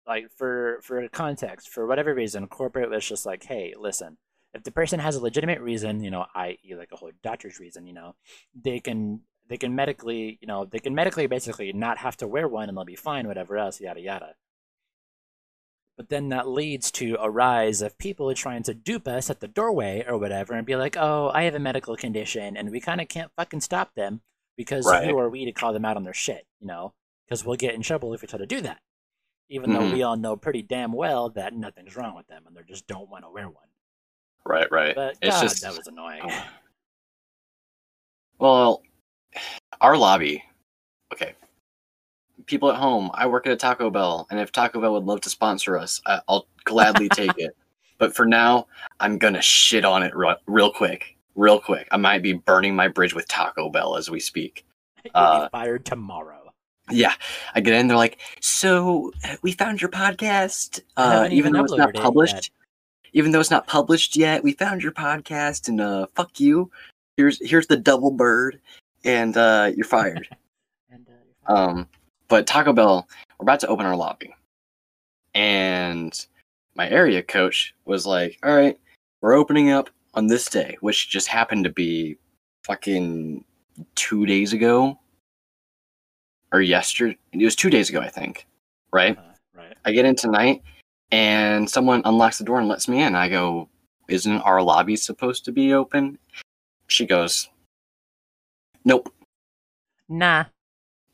like 0.07 0.27
for 0.37 0.79
for 0.83 1.07
context 1.09 1.69
for 1.69 1.87
whatever 1.87 2.13
reason 2.13 2.47
corporate 2.47 2.89
was 2.89 3.07
just 3.07 3.25
like 3.25 3.43
hey 3.43 3.73
listen 3.77 4.17
if 4.53 4.63
the 4.63 4.71
person 4.71 4.99
has 4.99 5.15
a 5.15 5.21
legitimate 5.21 5.61
reason 5.61 6.03
you 6.03 6.11
know 6.11 6.25
i.e 6.35 6.75
like 6.75 6.91
a 6.91 6.95
whole 6.95 7.11
doctor's 7.23 7.59
reason 7.59 7.87
you 7.87 7.93
know 7.93 8.15
they 8.59 8.79
can 8.79 9.21
they 9.47 9.57
can 9.57 9.75
medically 9.75 10.37
you 10.41 10.47
know 10.47 10.65
they 10.65 10.79
can 10.79 10.93
medically 10.95 11.27
basically 11.27 11.71
not 11.73 11.97
have 11.97 12.15
to 12.17 12.27
wear 12.27 12.47
one 12.47 12.69
and 12.69 12.77
they'll 12.77 12.85
be 12.85 12.95
fine 12.95 13.27
whatever 13.27 13.57
else 13.57 13.81
yada 13.81 13.99
yada 13.99 14.35
but 15.97 16.09
then 16.09 16.29
that 16.29 16.47
leads 16.47 16.91
to 16.91 17.15
a 17.19 17.29
rise 17.29 17.81
of 17.81 17.97
people 17.99 18.33
trying 18.33 18.63
to 18.63 18.73
dupe 18.73 19.07
us 19.07 19.29
at 19.29 19.39
the 19.41 19.47
doorway 19.47 20.03
or 20.07 20.17
whatever 20.17 20.53
and 20.53 20.65
be 20.65 20.75
like 20.75 20.95
oh 20.97 21.29
i 21.33 21.43
have 21.43 21.55
a 21.55 21.59
medical 21.59 21.95
condition 21.95 22.55
and 22.57 22.71
we 22.71 22.79
kind 22.79 23.01
of 23.01 23.07
can't 23.07 23.31
fucking 23.35 23.61
stop 23.61 23.93
them 23.95 24.21
because 24.57 24.85
Right. 24.85 25.07
who 25.07 25.17
are 25.17 25.29
we 25.29 25.45
to 25.45 25.51
call 25.51 25.73
them 25.73 25.85
out 25.85 25.97
on 25.97 26.03
their 26.03 26.13
shit 26.13 26.45
you 26.59 26.67
know 26.67 26.93
because 27.25 27.45
we'll 27.45 27.55
get 27.55 27.75
in 27.75 27.81
trouble 27.81 28.13
if 28.13 28.21
we 28.21 28.27
try 28.27 28.39
to 28.39 28.45
do 28.45 28.61
that 28.61 28.81
even 29.49 29.73
though 29.73 29.81
Mhm. 29.81 29.93
we 29.93 30.03
all 30.03 30.15
know 30.17 30.35
pretty 30.35 30.61
damn 30.61 30.93
well 30.93 31.29
that 31.31 31.53
nothing's 31.53 31.95
wrong 31.95 32.15
with 32.15 32.27
them 32.27 32.43
and 32.47 32.55
they 32.55 32.63
just 32.63 32.87
don't 32.87 33.09
want 33.09 33.23
to 33.25 33.29
wear 33.31 33.49
one 33.49 33.67
Right, 34.45 34.69
right. 34.71 34.95
but 34.95 35.17
It's 35.21 35.35
god 35.35 35.41
just 35.41 35.61
that 35.61 35.77
was 35.77 35.87
annoying 35.87 36.29
well, 38.43 38.81
our 39.79 39.95
lobby. 39.95 40.43
Okay, 41.13 41.33
people 42.45 42.69
at 42.69 42.77
home. 42.77 43.09
I 43.13 43.27
work 43.27 43.47
at 43.47 43.53
a 43.53 43.55
Taco 43.55 43.89
Bell, 43.89 44.27
and 44.29 44.39
if 44.39 44.51
Taco 44.51 44.81
Bell 44.81 44.93
would 44.93 45.05
love 45.05 45.21
to 45.21 45.29
sponsor 45.29 45.77
us, 45.77 46.01
I, 46.05 46.19
I'll 46.27 46.47
gladly 46.65 47.09
take 47.09 47.37
it. 47.37 47.55
But 47.99 48.13
for 48.13 48.25
now, 48.25 48.67
I'm 48.99 49.17
gonna 49.17 49.41
shit 49.41 49.85
on 49.85 50.03
it 50.03 50.13
real, 50.13 50.35
real 50.45 50.73
quick, 50.73 51.15
real 51.35 51.57
quick. 51.57 51.87
I 51.91 51.95
might 51.95 52.21
be 52.21 52.33
burning 52.33 52.75
my 52.75 52.89
bridge 52.89 53.13
with 53.13 53.27
Taco 53.29 53.69
Bell 53.69 53.95
as 53.95 54.09
we 54.09 54.19
speak. 54.19 54.65
uh, 55.13 55.45
be 55.45 55.49
fired 55.51 55.85
tomorrow 55.85 56.51
Yeah, 56.89 57.13
I 57.55 57.61
get 57.61 57.75
in. 57.75 57.87
They're 57.87 57.95
like, 57.95 58.17
"So 58.41 59.13
we 59.41 59.53
found 59.53 59.79
your 59.79 59.91
podcast, 59.91 60.81
uh, 60.97 61.29
even 61.31 61.53
though 61.53 61.63
it's 61.63 61.77
not 61.77 61.93
published. 61.93 62.51
Even 63.13 63.31
though 63.31 63.39
it's 63.39 63.51
not 63.51 63.67
published 63.67 64.15
yet, 64.15 64.43
we 64.43 64.53
found 64.53 64.81
your 64.81 64.91
podcast, 64.91 65.67
and 65.67 65.79
uh, 65.79 66.07
fuck 66.15 66.39
you. 66.39 66.69
Here's 67.17 67.39
here's 67.47 67.67
the 67.67 67.77
double 67.77 68.11
bird, 68.11 68.59
and 69.05 69.35
uh, 69.37 69.71
you're 69.75 69.85
fired." 69.85 70.27
And, 70.91 71.07
uh. 71.47 71.53
Um, 71.53 71.89
but 72.27 72.45
Taco 72.45 72.71
Bell, 72.71 73.07
we're 73.39 73.45
about 73.45 73.59
to 73.61 73.67
open 73.67 73.85
our 73.85 73.95
lobby, 73.95 74.35
and 75.33 76.13
my 76.75 76.87
area 76.89 77.23
coach 77.23 77.73
was 77.85 78.05
like, 78.05 78.37
"All 78.43 78.55
right, 78.55 78.79
we're 79.21 79.33
opening 79.33 79.71
up 79.71 79.89
on 80.13 80.27
this 80.27 80.45
day," 80.45 80.77
which 80.81 81.09
just 81.09 81.27
happened 81.27 81.63
to 81.63 81.71
be 81.71 82.17
fucking 82.63 83.43
two 83.95 84.27
days 84.27 84.53
ago, 84.53 84.99
or 86.51 86.61
yesterday. 86.61 87.17
It 87.31 87.43
was 87.43 87.55
two 87.55 87.71
days 87.71 87.89
ago, 87.89 87.99
I 87.99 88.09
think. 88.09 88.45
Right? 88.91 89.17
Uh, 89.17 89.21
right. 89.55 89.77
I 89.85 89.91
get 89.91 90.05
in 90.05 90.15
tonight, 90.15 90.61
and 91.13 91.69
someone 91.69 92.01
unlocks 92.05 92.39
the 92.39 92.43
door 92.43 92.57
and 92.59 92.67
lets 92.67 92.87
me 92.87 92.99
in. 92.99 93.13
I 93.15 93.29
go, 93.29 93.69
"Isn't 94.09 94.41
our 94.41 94.63
lobby 94.63 94.95
supposed 94.95 95.45
to 95.45 95.51
be 95.51 95.71
open?" 95.71 96.17
She 96.87 97.05
goes, 97.05 97.49
"Nope." 98.83 99.13
Nah. 100.09 100.45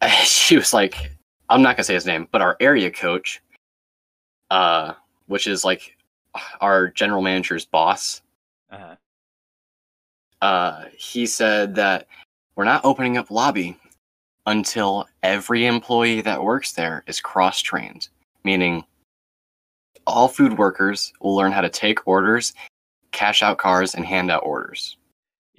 she 0.23 0.55
was 0.55 0.73
like, 0.73 1.11
I'm 1.49 1.61
not 1.61 1.75
gonna 1.75 1.83
say 1.83 1.95
his 1.95 2.05
name, 2.05 2.29
but 2.31 2.41
our 2.41 2.55
area 2.61 2.89
coach, 2.89 3.41
uh, 4.49 4.93
which 5.27 5.47
is 5.47 5.65
like 5.65 5.97
our 6.61 6.87
general 6.87 7.21
manager's 7.21 7.65
boss, 7.65 8.21
Uh, 8.71 8.95
uh, 10.41 10.85
he 10.95 11.25
said 11.25 11.75
that 11.75 12.07
we're 12.55 12.63
not 12.63 12.85
opening 12.85 13.17
up 13.17 13.31
lobby 13.31 13.77
until 14.45 15.07
every 15.23 15.65
employee 15.65 16.21
that 16.21 16.41
works 16.43 16.71
there 16.71 17.03
is 17.07 17.19
cross 17.19 17.61
trained, 17.61 18.07
meaning 18.45 18.85
all 20.09 20.27
food 20.27 20.57
workers 20.57 21.13
will 21.21 21.35
learn 21.35 21.51
how 21.51 21.61
to 21.61 21.69
take 21.69 22.07
orders, 22.07 22.53
cash 23.11 23.41
out 23.41 23.57
cars, 23.57 23.95
and 23.95 24.05
hand 24.05 24.29
out 24.31 24.43
orders, 24.43 24.97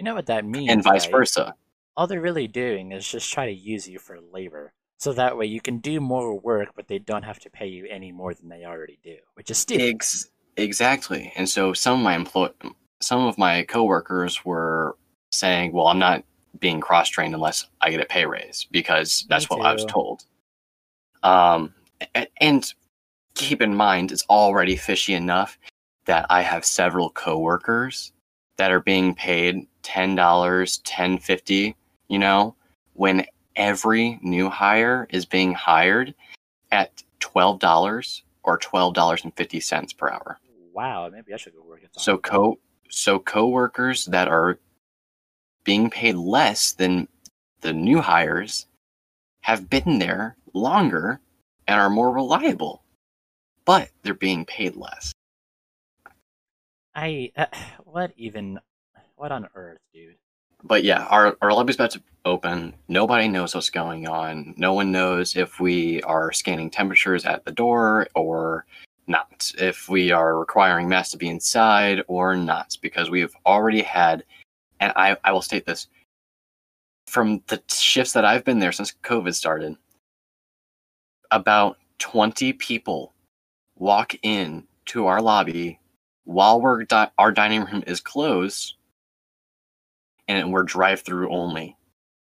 you 0.01 0.05
know 0.05 0.15
what 0.15 0.27
that 0.27 0.47
means, 0.47 0.71
and 0.71 0.83
vice 0.83 1.05
right? 1.05 1.13
versa. 1.13 1.55
All 1.95 2.07
they're 2.07 2.23
really 2.23 2.49
doing 2.49 2.93
is 2.93 3.07
just 3.07 3.31
try 3.31 3.45
to 3.45 3.53
use 3.53 3.87
you 3.87 3.99
for 3.99 4.19
labor. 4.33 4.73
So 4.97 5.13
that 5.13 5.37
way 5.37 5.45
you 5.45 5.61
can 5.61 5.77
do 5.77 6.01
more 6.01 6.41
work, 6.41 6.71
but 6.75 6.89
they 6.89 6.99
don't 6.99 7.23
have 7.23 7.39
to 7.41 7.51
pay 7.51 7.67
you 7.67 7.87
any 7.87 8.11
more 8.11 8.33
than 8.33 8.49
they 8.49 8.65
already 8.65 8.99
do, 9.05 9.17
which 9.35 9.51
is 9.51 9.59
stupid. 9.59 9.95
Ex- 9.97 10.31
exactly. 10.57 11.35
And 11.37 11.47
so 11.47 11.75
some 11.75 11.99
of 11.99 12.05
my 12.05 12.15
employ 12.15 12.49
some 13.03 13.27
of 13.27 13.37
my 13.37 13.63
coworkers 13.65 14.43
were 14.43 14.97
saying, 15.33 15.73
"Well, 15.73 15.87
I'm 15.87 15.99
not 15.99 16.25
being 16.59 16.81
cross 16.81 17.11
trained 17.11 17.35
unless 17.35 17.67
I 17.83 17.91
get 17.91 18.01
a 18.01 18.07
pay 18.07 18.25
raise 18.25 18.67
because 18.71 19.27
that's 19.29 19.51
what 19.51 19.61
I 19.61 19.75
was 19.75 19.85
told." 19.85 20.25
Um, 21.23 21.75
and 22.41 22.73
keep 23.35 23.63
in 23.63 23.75
mind, 23.75 24.13
it's 24.13 24.25
already 24.29 24.77
fishy 24.77 25.15
enough 25.15 25.59
that 26.07 26.27
I 26.31 26.43
have 26.43 26.65
several 26.65 27.11
coworkers 27.11 28.13
that 28.57 28.71
are 28.71 28.81
being 28.81 29.15
paid 29.15 29.67
ten 29.83 30.15
dollars, 30.15 30.79
ten 30.79 31.19
fifty. 31.19 31.77
You 32.09 32.19
know, 32.19 32.55
when 32.95 33.25
every 33.57 34.19
new 34.23 34.49
hire 34.49 35.07
is 35.11 35.25
being 35.25 35.55
hired 35.55 36.15
at 36.73 37.03
twelve 37.21 37.59
dollars 37.61 38.23
or 38.43 38.59
twelve 38.59 38.95
dollars 38.95 39.25
and 39.25 39.35
fifty 39.37 39.61
cents 39.61 39.93
per 39.93 40.11
hour. 40.11 40.39
Wow, 40.73 41.09
maybe 41.13 41.35
I 41.35 41.37
should 41.37 41.55
go 41.55 41.63
work 41.63 41.83
at 41.85 42.01
So 42.01 42.19
co 42.19 42.59
so 42.89 43.19
coworkers 43.19 44.07
that 44.07 44.29
are 44.29 44.59
being 45.65 45.91
paid 45.91 46.17
less 46.17 46.73
than 46.73 47.07
the 47.61 47.73
new 47.73 48.01
hires 48.01 48.67
have 49.43 49.71
been 49.71 49.99
there 49.99 50.37
longer 50.55 51.21
and 51.67 51.81
are 51.81 51.91
more 51.91 52.11
reliable, 52.13 52.83
but 53.71 53.89
they're 54.03 54.15
being 54.15 54.45
paid 54.45 54.75
less. 54.75 55.13
I 56.97 57.31
uh, 57.37 57.47
what 57.85 58.13
even 58.17 58.59
what 59.15 59.31
on 59.31 59.49
earth, 59.55 59.79
dude? 59.95 60.17
But 60.65 60.83
yeah, 60.83 61.05
our 61.05 61.37
our 61.41 61.53
lobby's 61.53 61.77
about 61.77 61.93
to 61.93 62.03
open. 62.25 62.75
Nobody 62.89 63.29
knows 63.29 63.55
what's 63.55 63.71
going 63.71 64.09
on. 64.09 64.55
No 64.57 64.73
one 64.73 64.91
knows 64.91 65.37
if 65.37 65.61
we 65.61 66.03
are 66.03 66.33
scanning 66.33 66.69
temperatures 66.69 67.25
at 67.25 67.45
the 67.45 67.53
door 67.53 68.09
or 68.17 68.67
not. 69.07 69.53
If 69.57 69.89
we 69.89 70.11
are 70.11 70.37
requiring 70.37 70.89
masks 70.89 71.13
to 71.13 71.17
be 71.17 71.29
inside 71.29 72.03
or 72.09 72.35
not, 72.35 72.77
because 72.83 73.09
we've 73.09 73.35
already 73.47 73.83
had, 73.83 74.25
and 74.81 74.93
I 74.97 75.17
I 75.23 75.31
will 75.31 75.43
state 75.43 75.65
this 75.65 75.87
from 77.07 77.41
the 77.47 77.63
shifts 77.69 78.15
that 78.15 78.25
I've 78.25 78.45
been 78.45 78.59
there 78.59 78.73
since 78.73 78.95
COVID 79.05 79.35
started, 79.35 79.77
about 81.31 81.79
20 81.99 82.53
people 82.55 83.13
walk 83.81 84.15
in 84.23 84.65
to 84.87 85.07
our 85.07 85.21
lobby 85.23 85.81
while 86.25 86.61
we're 86.61 86.85
di- 86.85 87.11
our 87.19 87.33
dining 87.33 87.65
room 87.65 87.83
is 87.87 88.01
closed 88.01 88.75
and 90.29 90.53
we're 90.53 90.63
drive 90.63 91.01
through 91.01 91.31
only. 91.31 91.77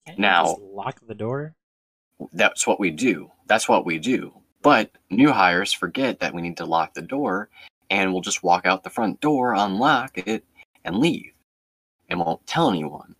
Can't 0.07 0.19
Now- 0.19 0.45
just 0.47 0.61
lock 0.61 1.01
the 1.07 1.15
door. 1.15 1.55
That's 2.33 2.67
what 2.67 2.81
we 2.81 2.91
do. 2.91 3.31
That's 3.47 3.69
what 3.69 3.85
we 3.85 3.99
do. 3.99 4.33
But 4.63 4.91
new 5.11 5.31
hires 5.31 5.73
forget 5.73 6.21
that 6.21 6.33
we 6.35 6.41
need 6.41 6.57
to 6.57 6.65
lock 6.65 6.95
the 6.95 7.03
door 7.03 7.51
and 7.91 8.13
we'll 8.13 8.23
just 8.23 8.43
walk 8.43 8.65
out 8.65 8.83
the 8.83 8.91
front 8.91 9.21
door, 9.21 9.53
unlock 9.55 10.17
it, 10.17 10.45
and 10.85 10.99
leave. 10.99 11.33
And 12.09 12.21
won't 12.21 12.47
tell 12.47 12.71
anyone. 12.71 13.15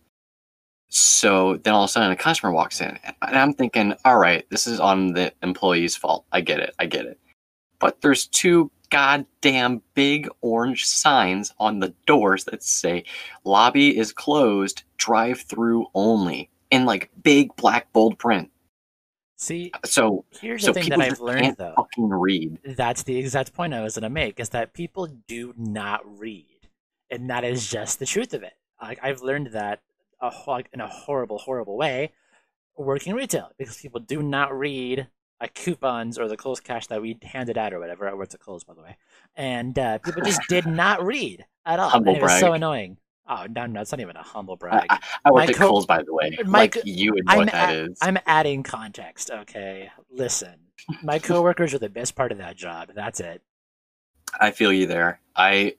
So 0.89 1.57
then 1.57 1.73
all 1.73 1.83
of 1.83 1.89
a 1.89 1.91
sudden 1.91 2.11
a 2.11 2.15
customer 2.15 2.51
walks 2.51 2.81
in 2.81 2.97
and 3.21 3.37
I'm 3.37 3.53
thinking, 3.53 3.93
all 4.03 4.17
right, 4.17 4.47
this 4.49 4.65
is 4.65 4.79
on 4.79 5.13
the 5.13 5.31
employee's 5.43 5.95
fault. 5.95 6.25
I 6.31 6.41
get 6.41 6.59
it. 6.59 6.73
I 6.79 6.85
get 6.87 7.05
it. 7.05 7.19
But 7.85 8.01
there's 8.01 8.25
two 8.25 8.71
goddamn 8.89 9.83
big 9.93 10.27
orange 10.41 10.87
signs 10.87 11.53
on 11.59 11.81
the 11.81 11.93
doors 12.07 12.45
that 12.45 12.63
say 12.63 13.03
lobby 13.43 13.95
is 13.95 14.11
closed, 14.11 14.81
drive 14.97 15.41
through 15.41 15.85
only 15.93 16.49
in 16.71 16.85
like 16.85 17.11
big 17.21 17.55
black 17.55 17.93
bold 17.93 18.17
print. 18.17 18.49
See, 19.35 19.71
So 19.83 20.25
here's 20.31 20.63
so 20.63 20.71
the 20.71 20.79
thing 20.81 20.89
that 20.89 20.99
I've 20.99 21.19
learned 21.19 21.57
though. 21.57 21.75
fucking 21.75 22.09
read. 22.09 22.57
That's 22.65 23.03
the 23.03 23.19
exact 23.19 23.53
point 23.53 23.75
I 23.75 23.83
was 23.83 23.93
gonna 23.93 24.09
make 24.09 24.39
is 24.39 24.49
that 24.49 24.73
people 24.73 25.07
do 25.27 25.53
not 25.55 26.01
read, 26.19 26.67
and 27.11 27.29
that 27.29 27.43
is 27.43 27.69
just 27.69 27.99
the 27.99 28.07
truth 28.07 28.33
of 28.33 28.41
it. 28.41 28.53
Like 28.81 28.97
I've 29.03 29.21
learned 29.21 29.51
that 29.51 29.83
a, 30.19 30.31
like, 30.47 30.69
in 30.73 30.81
a 30.81 30.87
horrible, 30.87 31.37
horrible 31.37 31.77
way, 31.77 32.13
working 32.75 33.13
retail 33.13 33.51
because 33.59 33.77
people 33.77 33.99
do 33.99 34.23
not 34.23 34.57
read 34.57 35.05
like 35.41 35.53
coupons 35.53 36.17
or 36.17 36.27
the 36.27 36.37
Kohl's 36.37 36.59
Cash 36.59 36.87
that 36.87 37.01
we 37.01 37.17
handed 37.21 37.57
out 37.57 37.73
or 37.73 37.79
whatever. 37.79 38.07
I 38.07 38.13
worked 38.13 38.33
at 38.33 38.39
Kohl's, 38.39 38.63
by 38.63 38.73
the 38.73 38.81
way, 38.81 38.97
and 39.35 39.77
uh, 39.77 39.99
people 39.99 40.21
just 40.23 40.41
did 40.49 40.65
not 40.67 41.05
read 41.05 41.45
at 41.65 41.79
all. 41.79 41.89
Humble 41.89 42.09
and 42.13 42.17
it 42.17 42.23
was 42.23 42.39
so 42.39 42.53
annoying. 42.53 42.97
Oh 43.27 43.47
no, 43.49 43.65
no, 43.65 43.81
it's 43.81 43.91
not 43.91 44.01
even 44.01 44.15
a 44.15 44.23
humble 44.23 44.55
brag. 44.55 44.85
I, 44.89 44.99
I 45.25 45.31
worked 45.31 45.49
at 45.49 45.55
co- 45.55 45.67
Kohl's, 45.67 45.85
by 45.85 46.03
the 46.03 46.13
way. 46.13 46.37
my 46.45 46.59
like 46.59 46.77
you 46.85 47.13
would 47.13 47.25
know 47.25 47.33
I'm 47.33 47.37
what 47.39 47.51
that 47.51 47.75
is. 47.75 47.97
I'm 48.01 48.19
adding 48.27 48.61
context, 48.63 49.31
okay? 49.31 49.89
Listen, 50.11 50.55
my 51.01 51.19
coworkers 51.19 51.73
are 51.73 51.79
the 51.79 51.89
best 51.89 52.15
part 52.15 52.31
of 52.31 52.37
that 52.37 52.55
job. 52.55 52.91
That's 52.93 53.19
it. 53.19 53.41
I 54.39 54.51
feel 54.51 54.71
you 54.71 54.85
there. 54.85 55.21
I 55.35 55.75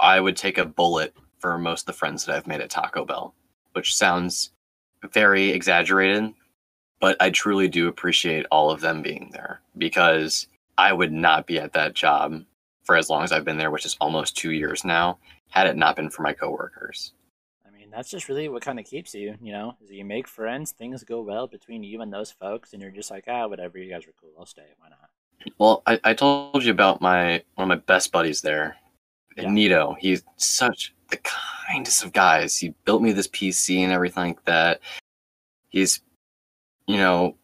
I 0.00 0.18
would 0.18 0.36
take 0.36 0.58
a 0.58 0.64
bullet 0.64 1.14
for 1.38 1.58
most 1.58 1.82
of 1.82 1.86
the 1.86 1.92
friends 1.92 2.24
that 2.24 2.36
I've 2.36 2.46
made 2.46 2.60
at 2.60 2.70
Taco 2.70 3.04
Bell, 3.04 3.34
which 3.72 3.94
sounds 3.94 4.50
very 5.12 5.50
exaggerated, 5.50 6.34
but 7.00 7.16
I 7.20 7.30
truly 7.30 7.68
do 7.68 7.88
appreciate 7.88 8.46
all 8.50 8.70
of 8.70 8.80
them 8.80 9.02
being 9.02 9.30
there 9.32 9.60
because 9.78 10.46
I 10.78 10.92
would 10.92 11.12
not 11.12 11.46
be 11.46 11.58
at 11.58 11.72
that 11.72 11.94
job 11.94 12.44
for 12.84 12.96
as 12.96 13.10
long 13.10 13.22
as 13.24 13.32
I've 13.32 13.44
been 13.44 13.58
there, 13.58 13.70
which 13.70 13.86
is 13.86 13.96
almost 14.00 14.36
two 14.36 14.52
years 14.52 14.84
now, 14.84 15.18
had 15.48 15.66
it 15.66 15.76
not 15.76 15.96
been 15.96 16.10
for 16.10 16.22
my 16.22 16.32
coworkers. 16.32 17.12
I 17.66 17.70
mean, 17.76 17.90
that's 17.90 18.10
just 18.10 18.28
really 18.28 18.48
what 18.48 18.62
kind 18.62 18.78
of 18.78 18.86
keeps 18.86 19.14
you, 19.14 19.34
you 19.40 19.52
know? 19.52 19.76
Is 19.82 19.90
you 19.90 20.04
make 20.04 20.28
friends, 20.28 20.72
things 20.72 21.04
go 21.04 21.22
well 21.22 21.46
between 21.46 21.82
you 21.82 22.00
and 22.02 22.12
those 22.12 22.30
folks, 22.30 22.72
and 22.72 22.80
you're 22.82 22.90
just 22.90 23.10
like, 23.10 23.24
ah, 23.28 23.46
whatever, 23.46 23.78
you 23.78 23.90
guys 23.90 24.06
are 24.06 24.14
cool, 24.20 24.30
I'll 24.38 24.46
stay, 24.46 24.62
why 24.78 24.88
not? 24.90 25.10
Well, 25.58 25.82
I, 25.86 25.98
I 26.04 26.14
told 26.14 26.62
you 26.64 26.70
about 26.70 27.00
my 27.00 27.42
one 27.54 27.64
of 27.64 27.68
my 27.68 27.82
best 27.86 28.12
buddies 28.12 28.42
there, 28.42 28.76
Yeah. 29.36 29.50
Nito. 29.50 29.96
He's 29.98 30.22
such 30.36 30.94
the 31.08 31.18
kindest 31.18 32.04
of 32.04 32.12
guys. 32.12 32.56
He 32.56 32.74
built 32.84 33.02
me 33.02 33.12
this 33.12 33.28
PC 33.28 33.78
and 33.78 33.92
everything 33.92 34.24
like 34.24 34.44
that. 34.44 34.80
He's, 35.70 36.02
you 36.90 36.98
know, 36.98 37.36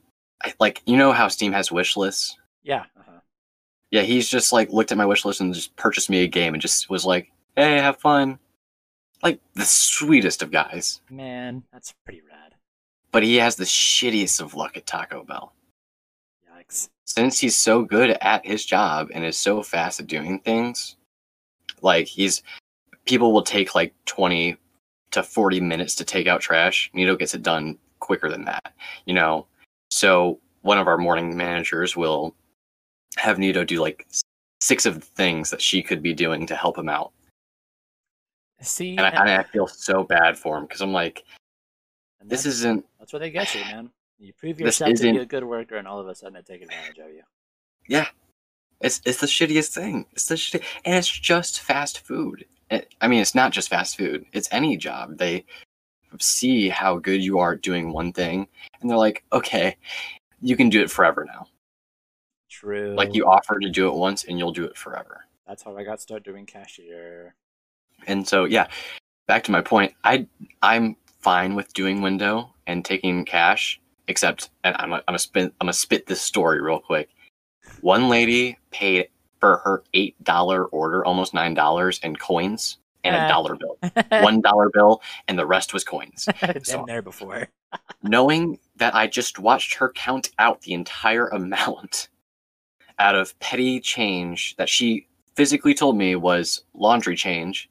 like 0.61 0.83
you 0.87 0.97
know 0.97 1.13
how 1.13 1.29
Steam 1.29 1.53
has 1.53 1.71
wish 1.73 1.97
lists. 1.97 2.37
Yeah, 2.63 2.85
uh-huh. 2.99 3.21
Yeah, 3.91 4.03
he's 4.03 4.29
just 4.29 4.53
like 4.53 4.71
looked 4.71 4.93
at 4.93 4.99
my 4.99 5.07
wish 5.07 5.25
list 5.25 5.41
and 5.41 5.55
just 5.55 5.75
purchased 5.77 6.11
me 6.11 6.23
a 6.23 6.27
game 6.29 6.55
and 6.55 6.61
just 6.61 6.91
was 6.91 7.05
like, 7.05 7.31
"Hey, 7.57 7.77
have 7.79 7.99
fun." 7.99 8.39
Like 9.23 9.41
the 9.55 9.65
sweetest 9.65 10.43
of 10.43 10.51
guys, 10.51 11.01
Man, 11.11 11.63
that's 11.73 11.95
pretty 12.05 12.21
rad. 12.21 12.55
but 13.13 13.23
he 13.23 13.37
has 13.37 13.57
the 13.57 13.65
shittiest 13.65 14.41
of 14.41 14.55
luck 14.55 14.77
at 14.77 14.87
Taco 14.87 15.25
Bell. 15.25 15.53
Yikes. 16.55 16.91
since 17.05 17.41
he's 17.41 17.57
so 17.57 17.83
good 17.83 18.11
at 18.21 18.45
his 18.47 18.65
job 18.65 19.09
and 19.15 19.25
is 19.25 19.37
so 19.39 19.63
fast 19.63 20.01
at 20.01 20.07
doing 20.07 20.39
things, 20.41 20.97
like 21.81 22.07
he's 22.07 22.43
people 23.07 23.33
will 23.33 23.43
take 23.43 23.75
like 23.75 23.95
20 24.05 24.57
to 25.13 25.23
40 25.23 25.61
minutes 25.61 25.95
to 25.95 26.05
take 26.05 26.27
out 26.27 26.41
trash. 26.43 26.91
Nito 26.93 27.17
gets 27.17 27.35
it 27.35 27.43
done 27.43 27.79
quicker 28.01 28.29
than 28.29 28.45
that, 28.45 28.73
you 29.05 29.15
know. 29.15 29.47
So 29.91 30.41
one 30.63 30.79
of 30.79 30.89
our 30.89 30.99
morning 30.99 31.37
managers 31.37 31.97
will 31.97 32.35
have 33.17 33.39
Nito 33.39 33.65
do 33.65 33.81
like 33.81 34.07
six 34.61 34.87
of 34.87 34.97
the 34.97 35.07
things 35.07 35.51
that 35.51 35.63
she 35.63 35.83
could 35.83 36.03
be 36.03 36.13
doing 36.13 36.47
to 36.47 36.57
help 36.57 36.77
him 36.77 36.89
out. 36.89 37.13
See, 38.63 38.97
And 38.97 39.03
I, 39.03 39.11
and 39.11 39.31
I 39.31 39.43
feel 39.43 39.67
so 39.67 40.03
bad 40.03 40.39
for 40.39 40.57
him 40.57 40.65
because 40.65 40.81
I'm 40.81 40.93
like, 40.93 41.25
this 42.25 42.47
isn't 42.47 42.85
That's 42.99 43.13
where 43.13 43.21
they 43.21 43.31
get 43.31 43.55
you, 43.55 43.61
man. 43.61 43.91
You 44.19 44.33
prove 44.33 44.59
yourself 44.59 44.95
to 44.95 45.13
be 45.13 45.19
a 45.19 45.27
good 45.27 45.45
worker, 45.45 45.77
and 45.77 45.87
all 45.87 46.01
of 46.01 46.09
a 46.09 46.15
sudden 46.15 46.35
they 46.35 46.43
take 46.43 46.63
advantage 46.63 46.99
of 46.99 47.11
you. 47.11 47.23
Yeah, 47.87 48.07
it's 48.81 49.01
it's 49.05 49.21
the 49.21 49.27
shittiest 49.27 49.75
thing. 49.75 50.07
It's 50.13 50.27
the 50.27 50.35
shitty, 50.35 50.63
and 50.85 50.95
it's 50.95 51.09
just 51.09 51.61
fast 51.61 52.01
food. 52.01 52.47
It, 52.71 52.95
I 53.01 53.09
mean, 53.09 53.21
it's 53.21 53.35
not 53.35 53.53
just 53.53 53.69
fast 53.69 53.97
food. 53.97 54.25
It's 54.33 54.49
any 54.51 54.77
job. 54.77 55.19
They 55.19 55.45
see 56.23 56.69
how 56.69 56.99
good 56.99 57.23
you 57.23 57.39
are 57.39 57.53
at 57.53 57.63
doing 57.63 57.93
one 57.93 58.13
thing, 58.13 58.49
and 58.81 58.91
they're 58.91 58.97
like, 58.97 59.25
okay, 59.33 59.77
you 60.41 60.57
can 60.57 60.69
do 60.69 60.83
it 60.83 60.91
forever 60.91 61.25
now. 61.25 61.47
True. 62.49 62.95
Like 62.97 63.15
you 63.15 63.27
offer 63.27 63.59
to 63.59 63.71
do 63.71 63.89
it 63.89 63.95
once, 63.95 64.25
and 64.25 64.39
you'll 64.39 64.53
do 64.53 64.65
it 64.65 64.77
forever. 64.77 65.25
That's 65.47 65.63
how 65.63 65.77
I 65.77 65.85
got 65.85 66.01
started 66.01 66.25
doing 66.25 66.47
cashier. 66.47 67.35
And 68.07 68.27
so, 68.27 68.45
yeah, 68.45 68.67
back 69.27 69.45
to 69.45 69.53
my 69.53 69.61
point. 69.61 69.95
I 70.05 70.27
I'm 70.63 70.97
fine 71.21 71.55
with 71.55 71.73
doing 71.73 72.03
window 72.03 72.53
and 72.67 72.85
taking 72.85 73.25
cash, 73.25 73.81
except 74.09 74.51
and 74.65 74.77
I'm 74.79 74.93
a, 74.93 75.03
I'm 75.09 75.15
a 75.15 75.19
spit 75.19 75.53
I'm 75.61 75.67
gonna 75.67 75.73
spit 75.73 76.07
this 76.07 76.21
story 76.21 76.61
real 76.61 76.81
quick. 76.81 77.09
One 77.81 78.09
lady 78.09 78.59
paid 78.71 79.09
for 79.41 79.59
her 79.59 79.83
eight 79.95 80.23
dollar 80.25 80.67
order 80.67 81.05
almost 81.05 81.35
nine 81.35 81.55
dollars 81.55 82.01
in 82.03 82.17
coins 82.17 82.79
and 83.07 83.17
a 83.17 83.21
Ah. 83.25 83.29
dollar 83.29 83.57
bill, 83.57 83.79
one 84.23 84.41
dollar 84.41 84.71
bill, 84.73 85.01
and 85.29 85.39
the 85.39 85.47
rest 85.47 85.73
was 85.73 85.85
coins. 85.85 86.29
Been 86.41 86.65
So- 86.65 86.85
there 86.87 87.03
before. 87.03 87.49
Knowing 88.03 88.59
that 88.77 88.95
I 88.95 89.07
just 89.07 89.39
watched 89.39 89.75
her 89.75 89.91
count 89.93 90.31
out 90.39 90.63
the 90.63 90.73
entire 90.73 91.29
amount 91.29 92.09
out 92.99 93.15
of 93.15 93.39
petty 93.41 93.81
change 93.81 94.57
that 94.57 94.69
she 94.69 95.07
physically 95.35 95.75
told 95.75 95.97
me 95.99 96.17
was 96.17 96.63
laundry 96.73 97.15
change, 97.17 97.69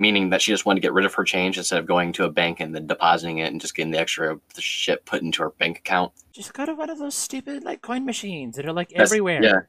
meaning 0.00 0.30
that 0.30 0.42
she 0.42 0.50
just 0.50 0.66
wanted 0.66 0.80
to 0.80 0.86
get 0.86 0.92
rid 0.92 1.04
of 1.04 1.14
her 1.14 1.22
change 1.22 1.56
instead 1.58 1.78
of 1.78 1.86
going 1.86 2.12
to 2.12 2.24
a 2.24 2.30
bank 2.30 2.58
and 2.58 2.74
then 2.74 2.86
depositing 2.88 3.38
it 3.38 3.52
and 3.52 3.60
just 3.60 3.76
getting 3.76 3.92
the 3.92 3.98
extra 4.00 4.36
the 4.54 4.60
shit 4.60 5.04
put 5.04 5.22
into 5.22 5.42
her 5.42 5.50
bank 5.50 5.78
account. 5.78 6.12
Just 6.32 6.52
go 6.54 6.66
to 6.66 6.74
one 6.74 6.90
of 6.90 6.98
those 6.98 7.14
stupid 7.14 7.62
like 7.62 7.82
coin 7.82 8.04
machines 8.04 8.56
that 8.56 8.66
are 8.66 8.72
like 8.72 8.88
That's- 8.88 9.08
everywhere. 9.10 9.42
Yeah. 9.44 9.60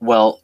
Well, 0.00 0.42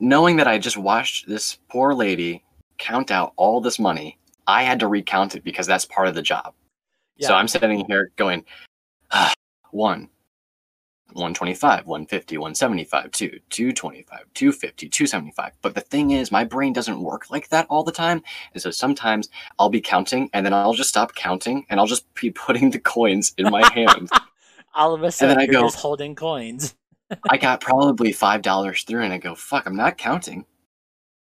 knowing 0.00 0.36
that 0.36 0.48
I 0.48 0.58
just 0.58 0.76
watched 0.76 1.28
this 1.28 1.58
poor 1.68 1.94
lady 1.94 2.44
count 2.78 3.10
out 3.10 3.32
all 3.36 3.60
this 3.60 3.78
money, 3.78 4.18
I 4.46 4.62
had 4.62 4.80
to 4.80 4.88
recount 4.88 5.34
it 5.34 5.44
because 5.44 5.66
that's 5.66 5.84
part 5.84 6.08
of 6.08 6.14
the 6.14 6.22
job. 6.22 6.54
So 7.28 7.34
I'm 7.34 7.48
sitting 7.48 7.84
here 7.86 8.10
going, 8.16 8.44
ah, 9.12 9.32
one, 9.70 10.08
125, 11.12 11.86
150, 11.86 12.38
175, 12.38 13.10
2, 13.12 13.40
225, 13.48 14.18
250, 14.34 14.88
275. 14.88 15.52
But 15.62 15.74
the 15.74 15.80
thing 15.80 16.10
is, 16.10 16.32
my 16.32 16.42
brain 16.42 16.72
doesn't 16.72 17.00
work 17.00 17.30
like 17.30 17.48
that 17.50 17.66
all 17.70 17.84
the 17.84 17.92
time. 17.92 18.22
And 18.52 18.60
so 18.60 18.70
sometimes 18.70 19.28
I'll 19.58 19.68
be 19.68 19.80
counting 19.80 20.28
and 20.32 20.44
then 20.44 20.52
I'll 20.52 20.74
just 20.74 20.88
stop 20.88 21.14
counting 21.14 21.66
and 21.70 21.78
I'll 21.78 21.86
just 21.86 22.12
be 22.14 22.30
putting 22.32 22.70
the 22.70 22.80
coins 22.80 23.32
in 23.38 23.50
my 23.50 23.68
hand. 23.72 24.10
All 24.74 24.92
of 24.92 25.04
a 25.04 25.12
sudden, 25.12 25.38
I 25.38 25.44
you're 25.44 25.52
go- 25.52 25.66
just 25.66 25.76
holding 25.76 26.16
coins. 26.16 26.74
I 27.30 27.36
got 27.36 27.60
probably 27.60 28.12
$5 28.12 28.86
through 28.86 29.02
and 29.02 29.12
I 29.12 29.18
go, 29.18 29.34
fuck, 29.34 29.66
I'm 29.66 29.76
not 29.76 29.98
counting. 29.98 30.44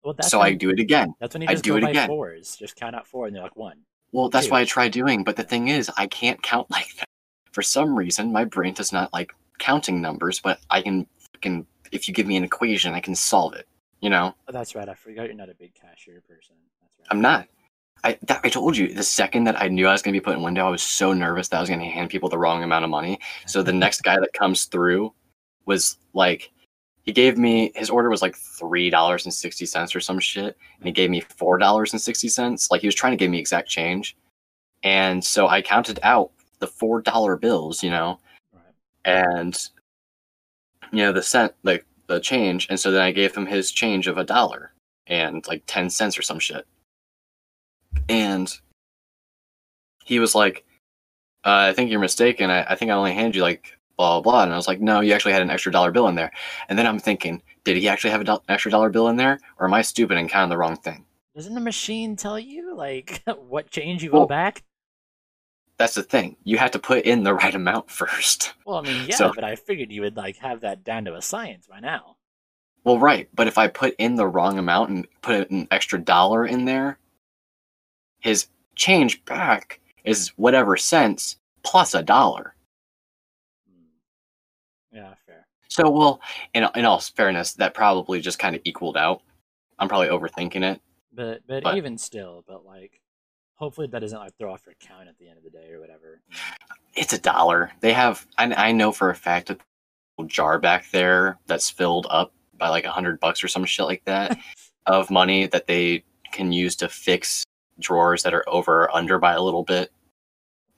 Well, 0.03 0.13
that's 0.13 0.29
so 0.29 0.39
when, 0.39 0.47
I 0.47 0.53
do 0.53 0.69
it 0.69 0.79
again. 0.79 1.13
That's 1.19 1.35
when 1.35 1.43
you 1.43 1.47
I 1.47 1.53
just 1.53 1.63
do 1.63 1.71
go 1.71 1.77
it 1.77 1.81
by 1.81 1.89
again. 1.91 2.07
fours. 2.07 2.55
Just 2.55 2.75
count 2.75 2.95
out 2.95 3.07
four, 3.07 3.27
and 3.27 3.35
they're 3.35 3.43
like 3.43 3.55
one. 3.55 3.77
Well, 4.11 4.29
that's 4.29 4.47
Dude. 4.47 4.51
why 4.51 4.61
I 4.61 4.65
try 4.65 4.87
doing. 4.87 5.23
But 5.23 5.35
the 5.35 5.43
thing 5.43 5.67
is, 5.67 5.91
I 5.95 6.07
can't 6.07 6.41
count 6.41 6.69
like 6.71 6.95
that. 6.97 7.05
For 7.51 7.61
some 7.61 7.95
reason, 7.95 8.31
my 8.31 8.45
brain 8.45 8.73
does 8.73 8.91
not 8.91 9.13
like 9.13 9.31
counting 9.59 10.01
numbers, 10.01 10.39
but 10.39 10.59
I 10.69 10.81
can, 10.81 11.05
can 11.41 11.67
if 11.91 12.07
you 12.07 12.13
give 12.13 12.25
me 12.25 12.37
an 12.37 12.43
equation, 12.43 12.93
I 12.93 12.99
can 12.99 13.13
solve 13.15 13.53
it. 13.53 13.67
You 13.99 14.09
know, 14.09 14.33
Oh, 14.47 14.51
that's 14.51 14.73
right. 14.73 14.89
I 14.89 14.95
forgot 14.95 15.25
you're 15.27 15.35
not 15.35 15.49
a 15.49 15.53
big 15.53 15.75
cashier 15.75 16.21
person. 16.27 16.55
That's 16.81 16.97
right. 16.97 17.07
I'm 17.11 17.21
not. 17.21 17.47
I 18.03 18.17
that, 18.23 18.41
I 18.43 18.49
told 18.49 18.75
you 18.75 18.91
the 18.91 19.03
second 19.03 19.43
that 19.43 19.61
I 19.61 19.67
knew 19.67 19.87
I 19.87 19.91
was 19.91 20.01
going 20.01 20.13
to 20.15 20.19
be 20.19 20.23
put 20.23 20.35
in 20.35 20.41
window, 20.41 20.65
I 20.65 20.71
was 20.71 20.81
so 20.81 21.13
nervous 21.13 21.49
that 21.49 21.57
I 21.57 21.59
was 21.59 21.69
going 21.69 21.81
to 21.81 21.85
hand 21.85 22.09
people 22.09 22.27
the 22.27 22.37
wrong 22.39 22.63
amount 22.63 22.83
of 22.83 22.89
money. 22.89 23.19
So 23.45 23.61
the 23.61 23.73
next 23.85 24.01
guy 24.01 24.19
that 24.19 24.33
comes 24.33 24.65
through 24.65 25.13
was 25.65 25.97
like, 26.13 26.51
he 27.03 27.11
gave 27.11 27.37
me 27.37 27.71
his 27.75 27.89
order 27.89 28.09
was 28.09 28.21
like 28.21 28.35
three 28.35 28.89
dollars 28.89 29.25
and 29.25 29.33
sixty 29.33 29.65
cents 29.65 29.95
or 29.95 29.99
some 29.99 30.19
shit, 30.19 30.57
and 30.77 30.85
he 30.85 30.91
gave 30.91 31.09
me 31.09 31.21
four 31.21 31.57
dollars 31.57 31.93
and 31.93 32.01
sixty 32.01 32.27
cents. 32.27 32.69
Like 32.69 32.81
he 32.81 32.87
was 32.87 32.95
trying 32.95 33.11
to 33.13 33.17
give 33.17 33.31
me 33.31 33.39
exact 33.39 33.69
change, 33.69 34.15
and 34.83 35.23
so 35.23 35.47
I 35.47 35.61
counted 35.61 35.99
out 36.03 36.31
the 36.59 36.67
four 36.67 37.01
dollar 37.01 37.35
bills, 37.35 37.83
you 37.83 37.89
know, 37.89 38.19
Right. 38.53 38.61
and 39.05 39.67
you 40.91 40.99
know 40.99 41.11
the 41.11 41.23
cent 41.23 41.53
like 41.63 41.85
the 42.07 42.19
change, 42.19 42.67
and 42.69 42.79
so 42.79 42.91
then 42.91 43.01
I 43.01 43.11
gave 43.11 43.33
him 43.35 43.45
his 43.47 43.71
change 43.71 44.07
of 44.07 44.17
a 44.17 44.23
dollar 44.23 44.73
and 45.07 45.45
like 45.47 45.63
ten 45.65 45.89
cents 45.89 46.17
or 46.17 46.21
some 46.21 46.39
shit, 46.39 46.67
and 48.09 48.51
he 50.05 50.19
was 50.19 50.35
like, 50.35 50.65
uh, 51.45 51.69
"I 51.69 51.73
think 51.73 51.89
you're 51.89 51.99
mistaken. 51.99 52.49
I, 52.51 52.63
I 52.63 52.75
think 52.75 52.91
I 52.91 52.95
only 52.95 53.13
handed 53.13 53.35
you 53.35 53.41
like 53.41 53.77
blah 54.01 54.21
blah 54.21 54.31
blah." 54.31 54.43
And 54.43 54.53
I 54.53 54.55
was 54.55 54.67
like, 54.67 54.81
"No, 54.81 54.99
you 55.01 55.13
actually 55.13 55.33
had 55.33 55.41
an 55.41 55.49
extra 55.51 55.71
dollar 55.71 55.91
bill 55.91 56.07
in 56.07 56.15
there." 56.15 56.31
And 56.69 56.77
then 56.77 56.87
I'm 56.87 56.99
thinking, 56.99 57.41
did 57.63 57.77
he 57.77 57.87
actually 57.87 58.11
have 58.11 58.25
do- 58.25 58.33
an 58.33 58.39
extra 58.49 58.71
dollar 58.71 58.89
bill 58.89 59.07
in 59.07 59.15
there, 59.17 59.39
or 59.59 59.67
am 59.67 59.73
I 59.73 59.81
stupid 59.81 60.17
and 60.17 60.29
counting 60.29 60.49
the 60.49 60.57
wrong 60.57 60.75
thing? 60.75 61.05
Doesn't 61.35 61.53
the 61.53 61.61
machine 61.61 62.15
tell 62.15 62.39
you 62.39 62.75
like 62.75 63.21
what 63.47 63.69
change 63.69 64.03
you 64.03 64.11
Well- 64.11 64.23
owe 64.23 64.27
back? 64.27 64.63
That's 65.77 65.95
the 65.95 66.03
thing. 66.03 66.35
You 66.43 66.59
have 66.59 66.71
to 66.71 66.79
put 66.79 67.05
in 67.05 67.23
the 67.23 67.33
right 67.41 67.55
amount 67.55 67.89
first. 67.89 68.53
Well, 68.65 68.77
I 68.77 68.81
mean, 68.81 69.07
yeah, 69.07 69.15
so- 69.15 69.31
but 69.33 69.43
I 69.43 69.55
figured 69.55 69.91
you 69.91 70.01
would 70.01 70.17
like 70.17 70.37
have 70.37 70.61
that 70.61 70.83
down 70.83 71.05
to 71.05 71.15
a 71.15 71.21
science 71.21 71.67
by 71.67 71.79
now. 71.79 72.17
Well, 72.83 72.97
right, 72.99 73.29
but 73.33 73.47
if 73.47 73.57
I 73.59 73.67
put 73.67 73.95
in 73.99 74.15
the 74.15 74.27
wrong 74.27 74.57
amount 74.57 74.89
and 74.89 75.07
put 75.21 75.49
an 75.51 75.67
extra 75.69 75.99
dollar 75.99 76.45
in 76.47 76.65
there, 76.65 76.97
his 78.19 78.47
change 78.75 79.23
back 79.25 79.79
is 80.03 80.29
whatever 80.29 80.75
cents 80.77 81.37
plus 81.63 81.93
a 81.93 82.01
dollar. 82.01 82.55
Yeah, 84.91 85.13
fair. 85.25 85.47
So, 85.69 85.89
well, 85.89 86.19
in 86.53 86.67
in 86.75 86.85
all 86.85 86.99
fairness, 86.99 87.53
that 87.53 87.73
probably 87.73 88.19
just 88.19 88.39
kind 88.39 88.55
of 88.55 88.61
equaled 88.65 88.97
out. 88.97 89.21
I'm 89.79 89.87
probably 89.87 90.09
overthinking 90.09 90.63
it. 90.63 90.81
But, 91.13 91.41
but 91.47 91.63
But- 91.63 91.77
even 91.77 91.97
still, 91.97 92.43
but 92.47 92.65
like, 92.65 92.99
hopefully 93.55 93.87
that 93.87 93.99
doesn't 93.99 94.17
like 94.17 94.37
throw 94.37 94.53
off 94.53 94.63
your 94.65 94.75
count 94.79 95.07
at 95.07 95.17
the 95.17 95.27
end 95.29 95.37
of 95.37 95.43
the 95.43 95.49
day 95.49 95.69
or 95.71 95.79
whatever. 95.79 96.21
It's 96.95 97.13
a 97.13 97.19
dollar. 97.19 97.71
They 97.79 97.93
have. 97.93 98.25
I, 98.37 98.53
I 98.69 98.71
know 98.71 98.91
for 98.91 99.09
a 99.09 99.15
fact 99.15 99.47
that 99.47 99.61
a 100.19 100.25
jar 100.25 100.59
back 100.59 100.89
there 100.91 101.39
that's 101.47 101.69
filled 101.69 102.05
up 102.09 102.33
by 102.57 102.69
like 102.69 102.83
a 102.85 102.91
hundred 102.91 103.19
bucks 103.19 103.43
or 103.43 103.47
some 103.47 103.65
shit 103.65 103.85
like 103.85 104.03
that 104.05 104.37
of 104.85 105.09
money 105.09 105.47
that 105.47 105.67
they 105.67 106.03
can 106.31 106.51
use 106.51 106.75
to 106.77 106.89
fix 106.89 107.43
drawers 107.79 108.23
that 108.23 108.33
are 108.33 108.47
over 108.47 108.83
or 108.83 108.95
under 108.95 109.17
by 109.19 109.33
a 109.33 109.41
little 109.41 109.63
bit. 109.63 109.91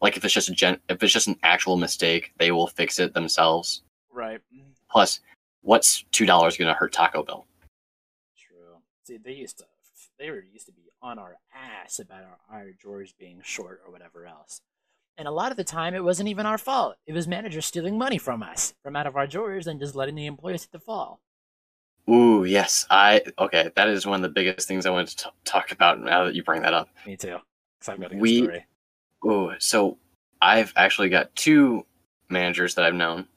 Like 0.02 0.18
if 0.18 0.24
it's 0.26 0.34
just 0.34 0.50
a 0.50 0.54
gen, 0.54 0.80
if 0.90 1.02
it's 1.02 1.14
just 1.14 1.28
an 1.28 1.38
actual 1.44 1.78
mistake, 1.78 2.32
they 2.38 2.52
will 2.52 2.68
fix 2.68 3.00
it 3.00 3.14
themselves. 3.14 3.82
Right. 4.14 4.40
Plus, 4.92 5.20
what's 5.62 6.04
two 6.12 6.26
dollars 6.26 6.56
going 6.58 6.68
to 6.68 6.74
hurt 6.74 6.94
Taco 6.94 7.24
Bell? 7.24 7.46
True. 8.38 8.78
See, 9.06 9.18
they 9.18 9.34
used 9.34 9.58
to 9.60 9.66
they 10.20 10.30
were 10.30 10.44
used 10.54 10.68
to 10.68 10.72
be 10.72 10.84
on 11.02 11.18
our 11.20 11.38
ass 11.54 12.00
about 12.00 12.22
our, 12.50 12.58
our 12.60 12.72
drawers 12.72 13.14
being 13.18 13.42
short 13.44 13.82
or 13.86 13.92
whatever 13.92 14.26
else. 14.28 14.62
And 15.18 15.28
a 15.28 15.32
lot 15.32 15.52
of 15.52 15.58
the 15.58 15.64
time, 15.64 15.94
it 15.94 16.04
wasn't 16.04 16.30
even 16.30 16.46
our 16.46 16.58
fault. 16.58 16.96
It 17.06 17.14
was 17.14 17.28
managers 17.28 17.66
stealing 17.66 17.98
money 17.98 18.18
from 18.18 18.42
us, 18.42 18.74
from 18.84 18.96
out 18.96 19.06
of 19.08 19.16
our 19.16 19.28
drawers, 19.28 19.68
and 19.68 19.80
just 19.80 19.96
letting 19.96 20.16
the 20.16 20.26
employees 20.26 20.64
hit 20.64 20.72
the 20.72 20.80
fall. 20.80 21.20
Ooh, 22.10 22.44
yes. 22.46 22.86
I 22.90 23.22
okay. 23.40 23.72
That 23.76 23.88
is 23.88 24.06
one 24.06 24.18
of 24.18 24.22
the 24.24 24.30
biggest 24.30 24.68
things 24.68 24.86
I 24.86 24.90
wanted 24.92 25.08
to 25.18 25.24
t- 25.26 25.30
talk 25.46 25.72
about. 25.72 26.00
Now 26.00 26.26
that 26.26 26.36
you 26.36 26.44
bring 26.44 26.62
that 26.64 26.74
up. 26.74 26.90
Me 27.06 27.16
too. 27.16 27.38
I've 27.88 28.00
got 28.00 28.14
a 28.14 28.18
We- 28.18 28.44
story. 28.44 28.66
Ooh, 29.26 29.52
so 29.60 29.98
I've 30.42 30.74
actually 30.76 31.10
got 31.10 31.34
two 31.36 31.86
managers 32.30 32.76
that 32.76 32.84
I've 32.86 32.94
known. 32.94 33.28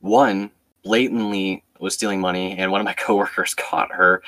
One 0.00 0.50
blatantly 0.82 1.62
was 1.78 1.94
stealing 1.94 2.20
money, 2.20 2.56
and 2.56 2.72
one 2.72 2.80
of 2.80 2.84
my 2.84 2.92
coworkers 2.98 3.54
caught 3.54 3.92
her 3.92 4.22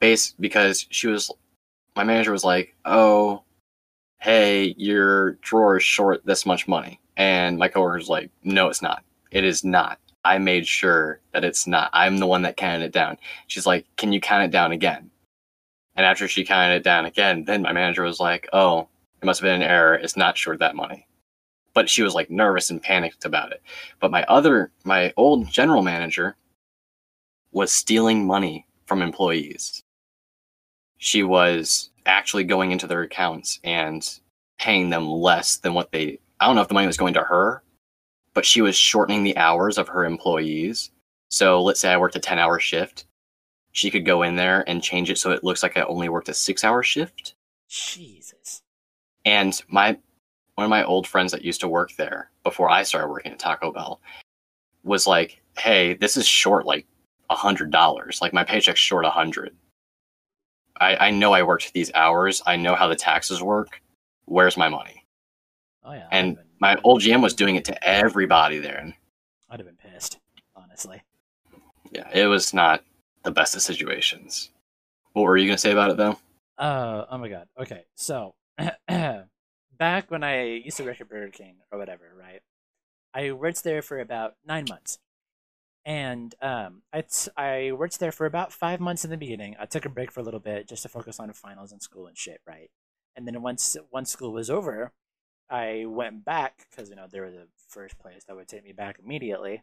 base 0.00 0.34
because 0.38 0.86
she 0.90 1.06
was. 1.06 1.30
My 1.96 2.04
manager 2.04 2.32
was 2.32 2.44
like, 2.44 2.74
"Oh, 2.84 3.42
hey, 4.20 4.74
your 4.76 5.32
drawer 5.42 5.76
is 5.78 5.84
short 5.84 6.24
this 6.26 6.46
much 6.46 6.68
money," 6.68 7.00
and 7.16 7.58
my 7.58 7.68
coworker 7.68 7.98
was 7.98 8.08
like, 8.08 8.30
"No, 8.44 8.68
it's 8.68 8.82
not. 8.82 9.04
It 9.30 9.44
is 9.44 9.64
not. 9.64 9.98
I 10.24 10.38
made 10.38 10.66
sure 10.66 11.20
that 11.32 11.44
it's 11.44 11.66
not. 11.66 11.90
I'm 11.92 12.18
the 12.18 12.26
one 12.26 12.42
that 12.42 12.56
counted 12.56 12.84
it 12.84 12.92
down." 12.92 13.18
She's 13.46 13.66
like, 13.66 13.86
"Can 13.96 14.12
you 14.12 14.20
count 14.20 14.44
it 14.44 14.50
down 14.50 14.72
again?" 14.72 15.10
And 15.96 16.06
after 16.06 16.28
she 16.28 16.44
counted 16.44 16.76
it 16.76 16.84
down 16.84 17.04
again, 17.06 17.44
then 17.44 17.62
my 17.62 17.72
manager 17.72 18.02
was 18.04 18.20
like, 18.20 18.48
"Oh, 18.52 18.88
it 19.22 19.26
must 19.26 19.40
have 19.40 19.46
been 19.46 19.62
an 19.62 19.68
error. 19.68 19.94
It's 19.94 20.16
not 20.16 20.38
short 20.38 20.60
that 20.60 20.76
money. 20.76 21.06
But 21.78 21.88
she 21.88 22.02
was 22.02 22.12
like 22.12 22.28
nervous 22.28 22.70
and 22.70 22.82
panicked 22.82 23.24
about 23.24 23.52
it. 23.52 23.62
But 24.00 24.10
my 24.10 24.24
other, 24.24 24.72
my 24.82 25.12
old 25.16 25.48
general 25.48 25.80
manager 25.80 26.36
was 27.52 27.70
stealing 27.70 28.26
money 28.26 28.66
from 28.86 29.00
employees. 29.00 29.84
She 30.96 31.22
was 31.22 31.90
actually 32.04 32.42
going 32.42 32.72
into 32.72 32.88
their 32.88 33.02
accounts 33.02 33.60
and 33.62 34.04
paying 34.58 34.90
them 34.90 35.06
less 35.06 35.58
than 35.58 35.72
what 35.72 35.92
they, 35.92 36.18
I 36.40 36.46
don't 36.46 36.56
know 36.56 36.62
if 36.62 36.66
the 36.66 36.74
money 36.74 36.88
was 36.88 36.96
going 36.96 37.14
to 37.14 37.22
her, 37.22 37.62
but 38.34 38.44
she 38.44 38.60
was 38.60 38.74
shortening 38.74 39.22
the 39.22 39.36
hours 39.36 39.78
of 39.78 39.86
her 39.86 40.04
employees. 40.04 40.90
So 41.28 41.62
let's 41.62 41.78
say 41.78 41.92
I 41.92 41.96
worked 41.96 42.16
a 42.16 42.18
10 42.18 42.40
hour 42.40 42.58
shift. 42.58 43.06
She 43.70 43.92
could 43.92 44.04
go 44.04 44.24
in 44.24 44.34
there 44.34 44.68
and 44.68 44.82
change 44.82 45.10
it 45.10 45.18
so 45.18 45.30
it 45.30 45.44
looks 45.44 45.62
like 45.62 45.76
I 45.76 45.82
only 45.82 46.08
worked 46.08 46.28
a 46.28 46.34
six 46.34 46.64
hour 46.64 46.82
shift. 46.82 47.36
Jesus. 47.68 48.62
And 49.24 49.62
my 49.68 49.96
one 50.58 50.64
of 50.64 50.70
my 50.70 50.82
old 50.82 51.06
friends 51.06 51.30
that 51.30 51.44
used 51.44 51.60
to 51.60 51.68
work 51.68 51.94
there 51.94 52.32
before 52.42 52.68
I 52.68 52.82
started 52.82 53.06
working 53.06 53.30
at 53.30 53.38
Taco 53.38 53.70
Bell 53.70 54.00
was 54.82 55.06
like, 55.06 55.40
"Hey, 55.56 55.94
this 55.94 56.16
is 56.16 56.26
short 56.26 56.66
like 56.66 56.84
a 57.30 57.36
hundred 57.36 57.70
dollars. 57.70 58.18
Like 58.20 58.32
my 58.32 58.42
paycheck's 58.42 58.80
short 58.80 59.04
a 59.04 59.10
hundred. 59.10 59.54
I 60.80 60.96
I 60.96 61.10
know 61.12 61.32
I 61.32 61.44
worked 61.44 61.72
these 61.74 61.92
hours. 61.94 62.42
I 62.44 62.56
know 62.56 62.74
how 62.74 62.88
the 62.88 62.96
taxes 62.96 63.40
work. 63.40 63.80
Where's 64.24 64.56
my 64.56 64.68
money?" 64.68 65.04
Oh 65.84 65.92
yeah. 65.92 66.08
And 66.10 66.34
been- 66.34 66.44
my 66.58 66.76
old 66.82 67.02
GM 67.02 67.22
was 67.22 67.34
doing 67.34 67.54
it 67.54 67.64
to 67.66 67.84
everybody 67.88 68.58
there. 68.58 68.92
I'd 69.48 69.60
have 69.60 69.66
been 69.68 69.76
pissed, 69.76 70.18
honestly. 70.56 71.00
yeah, 71.92 72.08
it 72.12 72.26
was 72.26 72.52
not 72.52 72.82
the 73.22 73.30
best 73.30 73.54
of 73.54 73.62
situations. 73.62 74.50
What 75.12 75.22
were 75.22 75.36
you 75.36 75.46
gonna 75.46 75.56
say 75.56 75.70
about 75.70 75.92
it 75.92 75.98
though? 75.98 76.18
Uh, 76.58 77.04
oh 77.08 77.18
my 77.18 77.28
god. 77.28 77.46
Okay, 77.60 77.84
so 77.94 78.34
back 79.78 80.10
when 80.10 80.24
I 80.24 80.44
used 80.44 80.76
to 80.78 80.84
work 80.84 81.00
at 81.00 81.08
Burger 81.08 81.30
King 81.30 81.56
or 81.70 81.78
whatever, 81.78 82.12
right? 82.18 82.42
I 83.14 83.32
worked 83.32 83.64
there 83.64 83.82
for 83.82 84.00
about 84.00 84.36
nine 84.46 84.66
months, 84.68 84.98
and 85.84 86.34
um, 86.42 86.82
I 86.92 87.02
t- 87.02 87.30
I 87.36 87.72
worked 87.72 88.00
there 88.00 88.12
for 88.12 88.26
about 88.26 88.52
five 88.52 88.80
months 88.80 89.04
in 89.04 89.10
the 89.10 89.16
beginning. 89.16 89.56
I 89.60 89.66
took 89.66 89.84
a 89.86 89.88
break 89.90 90.12
for 90.12 90.20
a 90.20 90.22
little 90.22 90.40
bit 90.40 90.68
just 90.68 90.82
to 90.82 90.88
focus 90.88 91.18
on 91.20 91.32
finals 91.32 91.72
and 91.72 91.82
school 91.82 92.06
and 92.06 92.16
shit, 92.18 92.40
right? 92.46 92.70
And 93.16 93.26
then 93.26 93.42
once 93.42 93.76
once 93.92 94.10
school 94.10 94.32
was 94.32 94.50
over, 94.50 94.92
I 95.50 95.84
went 95.86 96.24
back 96.24 96.66
because 96.70 96.90
you 96.90 96.96
know 96.96 97.06
they 97.10 97.20
were 97.20 97.30
the 97.30 97.48
first 97.68 97.98
place 97.98 98.24
that 98.24 98.36
would 98.36 98.48
take 98.48 98.64
me 98.64 98.72
back 98.72 98.98
immediately. 99.02 99.62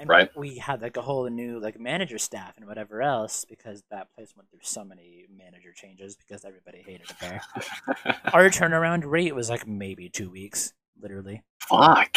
And 0.00 0.08
Right. 0.08 0.30
we 0.36 0.58
had 0.58 0.80
like 0.80 0.96
a 0.96 1.02
whole 1.02 1.28
new 1.28 1.58
like 1.58 1.78
manager 1.80 2.18
staff 2.18 2.56
and 2.56 2.66
whatever 2.66 3.02
else 3.02 3.44
because 3.44 3.82
that 3.90 4.14
place 4.14 4.32
went 4.36 4.48
through 4.48 4.60
so 4.62 4.84
many 4.84 5.26
manager 5.36 5.72
changes 5.74 6.16
because 6.16 6.44
everybody 6.44 6.82
hated 6.82 7.10
it 7.10 7.16
there. 7.20 7.40
Our 8.32 8.48
turnaround 8.48 9.02
rate 9.04 9.34
was 9.34 9.50
like 9.50 9.66
maybe 9.66 10.08
two 10.08 10.30
weeks, 10.30 10.72
literally. 11.00 11.42
Fuck. 11.58 12.16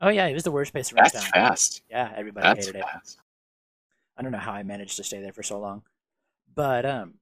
Oh 0.00 0.08
yeah, 0.08 0.26
it 0.26 0.32
was 0.32 0.42
the 0.44 0.50
worst 0.50 0.72
place 0.72 0.90
around 0.92 1.04
That's 1.12 1.22
town. 1.24 1.32
fast. 1.32 1.82
Yeah, 1.90 2.10
everybody 2.16 2.46
That's 2.46 2.66
hated 2.66 2.78
it. 2.80 2.84
fast. 2.84 3.18
I 4.16 4.22
don't 4.22 4.32
know 4.32 4.38
how 4.38 4.52
I 4.52 4.62
managed 4.62 4.96
to 4.96 5.04
stay 5.04 5.20
there 5.20 5.32
for 5.34 5.42
so 5.42 5.58
long, 5.60 5.82
but 6.54 6.86
um, 6.86 7.14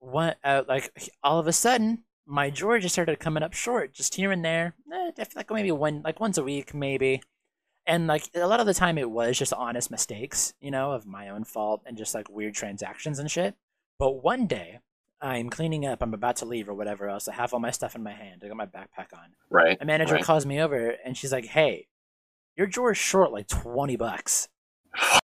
what 0.00 0.36
uh, 0.44 0.62
like 0.68 0.92
all 1.24 1.38
of 1.38 1.46
a 1.46 1.52
sudden 1.52 2.04
my 2.26 2.50
drawer 2.50 2.78
just 2.78 2.94
started 2.94 3.18
coming 3.18 3.42
up 3.42 3.54
short, 3.54 3.94
just 3.94 4.14
here 4.16 4.30
and 4.32 4.44
there. 4.44 4.74
Eh, 4.92 5.10
I 5.18 5.24
feel 5.24 5.32
like 5.36 5.50
maybe 5.50 5.72
one 5.72 6.02
like 6.04 6.20
once 6.20 6.36
a 6.38 6.44
week, 6.44 6.74
maybe. 6.74 7.22
And 7.88 8.06
like 8.06 8.30
a 8.34 8.46
lot 8.46 8.60
of 8.60 8.66
the 8.66 8.74
time, 8.74 8.98
it 8.98 9.10
was 9.10 9.36
just 9.38 9.52
honest 9.52 9.90
mistakes, 9.90 10.52
you 10.60 10.70
know, 10.70 10.92
of 10.92 11.06
my 11.06 11.30
own 11.30 11.44
fault 11.44 11.82
and 11.86 11.96
just 11.96 12.14
like 12.14 12.28
weird 12.30 12.54
transactions 12.54 13.18
and 13.18 13.30
shit. 13.30 13.56
But 13.98 14.22
one 14.22 14.46
day, 14.46 14.78
I'm 15.20 15.50
cleaning 15.50 15.84
up, 15.84 16.02
I'm 16.02 16.14
about 16.14 16.36
to 16.36 16.44
leave 16.44 16.68
or 16.68 16.74
whatever 16.74 17.08
else. 17.08 17.26
I 17.26 17.34
have 17.34 17.52
all 17.52 17.58
my 17.58 17.72
stuff 17.72 17.96
in 17.96 18.04
my 18.04 18.12
hand. 18.12 18.42
I 18.44 18.48
got 18.48 18.56
my 18.56 18.66
backpack 18.66 19.12
on. 19.12 19.30
Right. 19.50 19.76
A 19.80 19.84
manager 19.84 20.14
right. 20.14 20.22
calls 20.22 20.46
me 20.46 20.60
over 20.60 20.94
and 21.04 21.16
she's 21.16 21.32
like, 21.32 21.46
"Hey, 21.46 21.88
your 22.56 22.68
drawer's 22.68 22.98
short 22.98 23.32
like 23.32 23.48
twenty 23.48 23.96
bucks." 23.96 24.48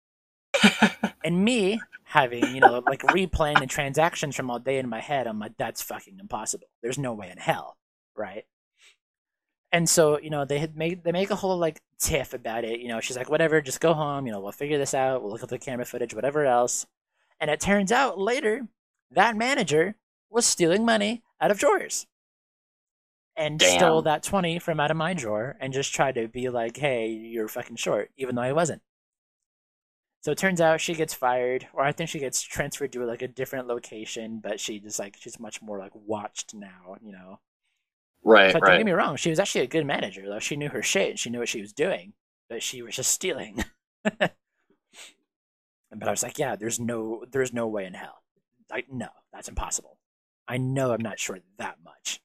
And 1.24 1.42
me 1.42 1.80
having, 2.04 2.54
you 2.54 2.60
know, 2.60 2.82
like 2.86 3.00
replaying 3.00 3.58
the 3.58 3.66
transactions 3.66 4.36
from 4.36 4.50
all 4.50 4.58
day 4.58 4.78
in 4.78 4.88
my 4.88 5.00
head, 5.00 5.26
I'm 5.26 5.38
like, 5.38 5.56
that's 5.56 5.82
fucking 5.82 6.18
impossible. 6.20 6.66
There's 6.82 6.98
no 6.98 7.14
way 7.14 7.30
in 7.30 7.38
hell, 7.38 7.78
right? 8.14 8.44
And 9.74 9.88
so, 9.88 10.20
you 10.20 10.30
know, 10.30 10.44
they 10.44 10.60
had 10.60 10.76
made 10.76 11.02
they 11.02 11.10
make 11.10 11.30
a 11.30 11.34
whole 11.34 11.58
like 11.58 11.80
tiff 11.98 12.32
about 12.32 12.62
it. 12.62 12.78
You 12.78 12.86
know, 12.86 13.00
she's 13.00 13.16
like, 13.16 13.28
whatever, 13.28 13.60
just 13.60 13.80
go 13.80 13.92
home. 13.92 14.24
You 14.24 14.32
know, 14.32 14.38
we'll 14.38 14.52
figure 14.52 14.78
this 14.78 14.94
out. 14.94 15.20
We'll 15.20 15.32
look 15.32 15.42
at 15.42 15.48
the 15.48 15.58
camera 15.58 15.84
footage, 15.84 16.14
whatever 16.14 16.46
else. 16.46 16.86
And 17.40 17.50
it 17.50 17.58
turns 17.58 17.90
out 17.90 18.16
later 18.16 18.68
that 19.10 19.36
manager 19.36 19.96
was 20.30 20.46
stealing 20.46 20.84
money 20.84 21.24
out 21.40 21.50
of 21.50 21.58
drawers 21.58 22.06
and 23.34 23.60
stole 23.60 24.02
that 24.02 24.22
20 24.22 24.60
from 24.60 24.78
out 24.78 24.92
of 24.92 24.96
my 24.96 25.12
drawer 25.12 25.56
and 25.58 25.72
just 25.72 25.92
tried 25.92 26.14
to 26.14 26.28
be 26.28 26.48
like, 26.48 26.76
hey, 26.76 27.08
you're 27.08 27.48
fucking 27.48 27.74
short, 27.74 28.12
even 28.16 28.36
though 28.36 28.42
I 28.42 28.52
wasn't. 28.52 28.82
So 30.20 30.30
it 30.30 30.38
turns 30.38 30.60
out 30.60 30.80
she 30.80 30.94
gets 30.94 31.14
fired, 31.14 31.66
or 31.72 31.82
I 31.82 31.90
think 31.90 32.10
she 32.10 32.20
gets 32.20 32.42
transferred 32.42 32.92
to 32.92 33.04
like 33.04 33.22
a 33.22 33.28
different 33.28 33.66
location, 33.66 34.38
but 34.40 34.60
she 34.60 34.78
just 34.78 35.00
like 35.00 35.16
she's 35.18 35.40
much 35.40 35.60
more 35.60 35.80
like 35.80 35.92
watched 35.96 36.54
now, 36.54 36.94
you 37.04 37.10
know. 37.10 37.40
Right. 38.24 38.52
So 38.52 38.60
don't 38.60 38.78
get 38.78 38.86
me 38.86 38.92
wrong, 38.92 39.16
she 39.16 39.30
was 39.30 39.38
actually 39.38 39.62
a 39.62 39.66
good 39.66 39.86
manager 39.86 40.22
though. 40.26 40.38
She 40.38 40.56
knew 40.56 40.68
her 40.70 40.82
shit, 40.82 41.10
and 41.10 41.18
she 41.18 41.30
knew 41.30 41.38
what 41.40 41.48
she 41.48 41.60
was 41.60 41.72
doing, 41.72 42.14
but 42.48 42.62
she 42.62 42.82
was 42.82 42.96
just 42.96 43.10
stealing. 43.10 43.64
but 44.04 44.32
I 46.02 46.10
was 46.10 46.22
like, 46.22 46.38
yeah, 46.38 46.56
there's 46.56 46.80
no, 46.80 47.24
there's 47.30 47.52
no 47.52 47.66
way 47.68 47.86
in 47.86 47.94
hell. 47.94 48.22
Like, 48.70 48.92
no, 48.92 49.08
that's 49.32 49.48
impossible. 49.48 49.98
I 50.48 50.56
know 50.58 50.92
I'm 50.92 51.00
not 51.00 51.18
short 51.18 51.42
that 51.58 51.76
much. 51.84 52.20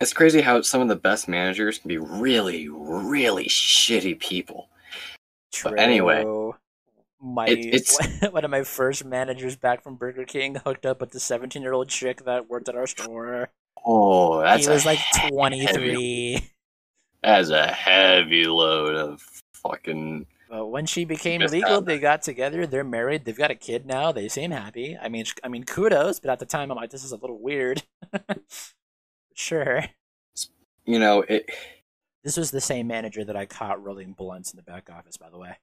It's 0.00 0.12
crazy 0.12 0.40
how 0.40 0.62
some 0.62 0.80
of 0.80 0.88
the 0.88 0.96
best 0.96 1.28
managers 1.28 1.78
can 1.78 1.88
be 1.88 1.98
really, 1.98 2.68
really 2.68 3.46
shitty 3.46 4.18
people. 4.18 4.68
But 5.62 5.78
anyway, 5.78 6.24
my 7.20 7.46
it- 7.46 7.74
it's- 7.74 8.30
one 8.32 8.44
of 8.44 8.50
my 8.50 8.64
first 8.64 9.04
managers 9.04 9.56
back 9.56 9.82
from 9.82 9.96
Burger 9.96 10.24
King 10.24 10.56
hooked 10.56 10.86
up 10.86 11.00
with 11.00 11.10
the 11.10 11.20
17 11.20 11.62
year 11.62 11.72
old 11.72 11.88
chick 11.88 12.24
that 12.24 12.48
worked 12.48 12.68
at 12.68 12.74
our 12.76 12.86
store. 12.86 13.50
Oh, 13.84 14.40
that's 14.40 14.66
he 14.66 14.72
was 14.72 14.86
like 14.86 14.98
heavy- 14.98 15.30
23. 15.30 16.50
That's 17.22 17.50
a 17.50 17.66
heavy 17.66 18.46
load 18.46 18.94
of 18.94 19.22
fucking. 19.54 20.26
But 20.50 20.66
when 20.66 20.86
she 20.86 21.04
became 21.04 21.40
legal, 21.40 21.80
they 21.80 21.98
got 21.98 22.22
together. 22.22 22.66
They're 22.66 22.84
married. 22.84 23.24
They've 23.24 23.36
got 23.36 23.50
a 23.50 23.54
kid 23.54 23.86
now. 23.86 24.12
They 24.12 24.28
seem 24.28 24.50
happy. 24.50 24.98
I 25.00 25.08
mean, 25.08 25.24
I 25.42 25.48
mean, 25.48 25.64
kudos. 25.64 26.20
But 26.20 26.30
at 26.30 26.40
the 26.40 26.46
time, 26.46 26.70
I'm 26.70 26.76
like, 26.76 26.90
this 26.90 27.04
is 27.04 27.12
a 27.12 27.16
little 27.16 27.40
weird. 27.40 27.82
sure. 29.34 29.84
You 30.84 30.98
know, 30.98 31.22
it. 31.22 31.50
This 32.22 32.36
was 32.36 32.50
the 32.50 32.60
same 32.60 32.86
manager 32.86 33.24
that 33.24 33.36
I 33.36 33.46
caught 33.46 33.82
rolling 33.82 34.12
blunts 34.12 34.52
in 34.52 34.56
the 34.56 34.62
back 34.62 34.90
office, 34.90 35.16
by 35.16 35.30
the 35.30 35.38
way. 35.38 35.56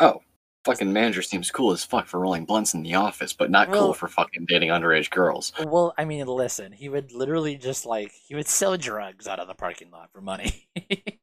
Oh. 0.00 0.22
Fucking 0.64 0.92
manager 0.92 1.22
seems 1.22 1.50
cool 1.50 1.72
as 1.72 1.84
fuck 1.84 2.06
for 2.06 2.20
rolling 2.20 2.44
blunts 2.44 2.74
in 2.74 2.82
the 2.82 2.94
office, 2.94 3.32
but 3.32 3.50
not 3.50 3.68
Well- 3.70 3.80
cool 3.86 3.94
for 3.94 4.08
fucking 4.08 4.44
dating 4.46 4.68
underage 4.70 5.10
girls. 5.10 5.52
Well, 5.64 5.94
I 5.96 6.04
mean, 6.04 6.26
listen, 6.26 6.72
he 6.72 6.88
would 6.88 7.12
literally 7.12 7.56
just 7.56 7.86
like 7.86 8.12
he 8.12 8.34
would 8.34 8.46
sell 8.48 8.76
drugs 8.76 9.26
out 9.26 9.38
of 9.38 9.48
the 9.48 9.54
parking 9.54 9.90
lot 9.90 10.10
for 10.12 10.20
money. 10.20 10.68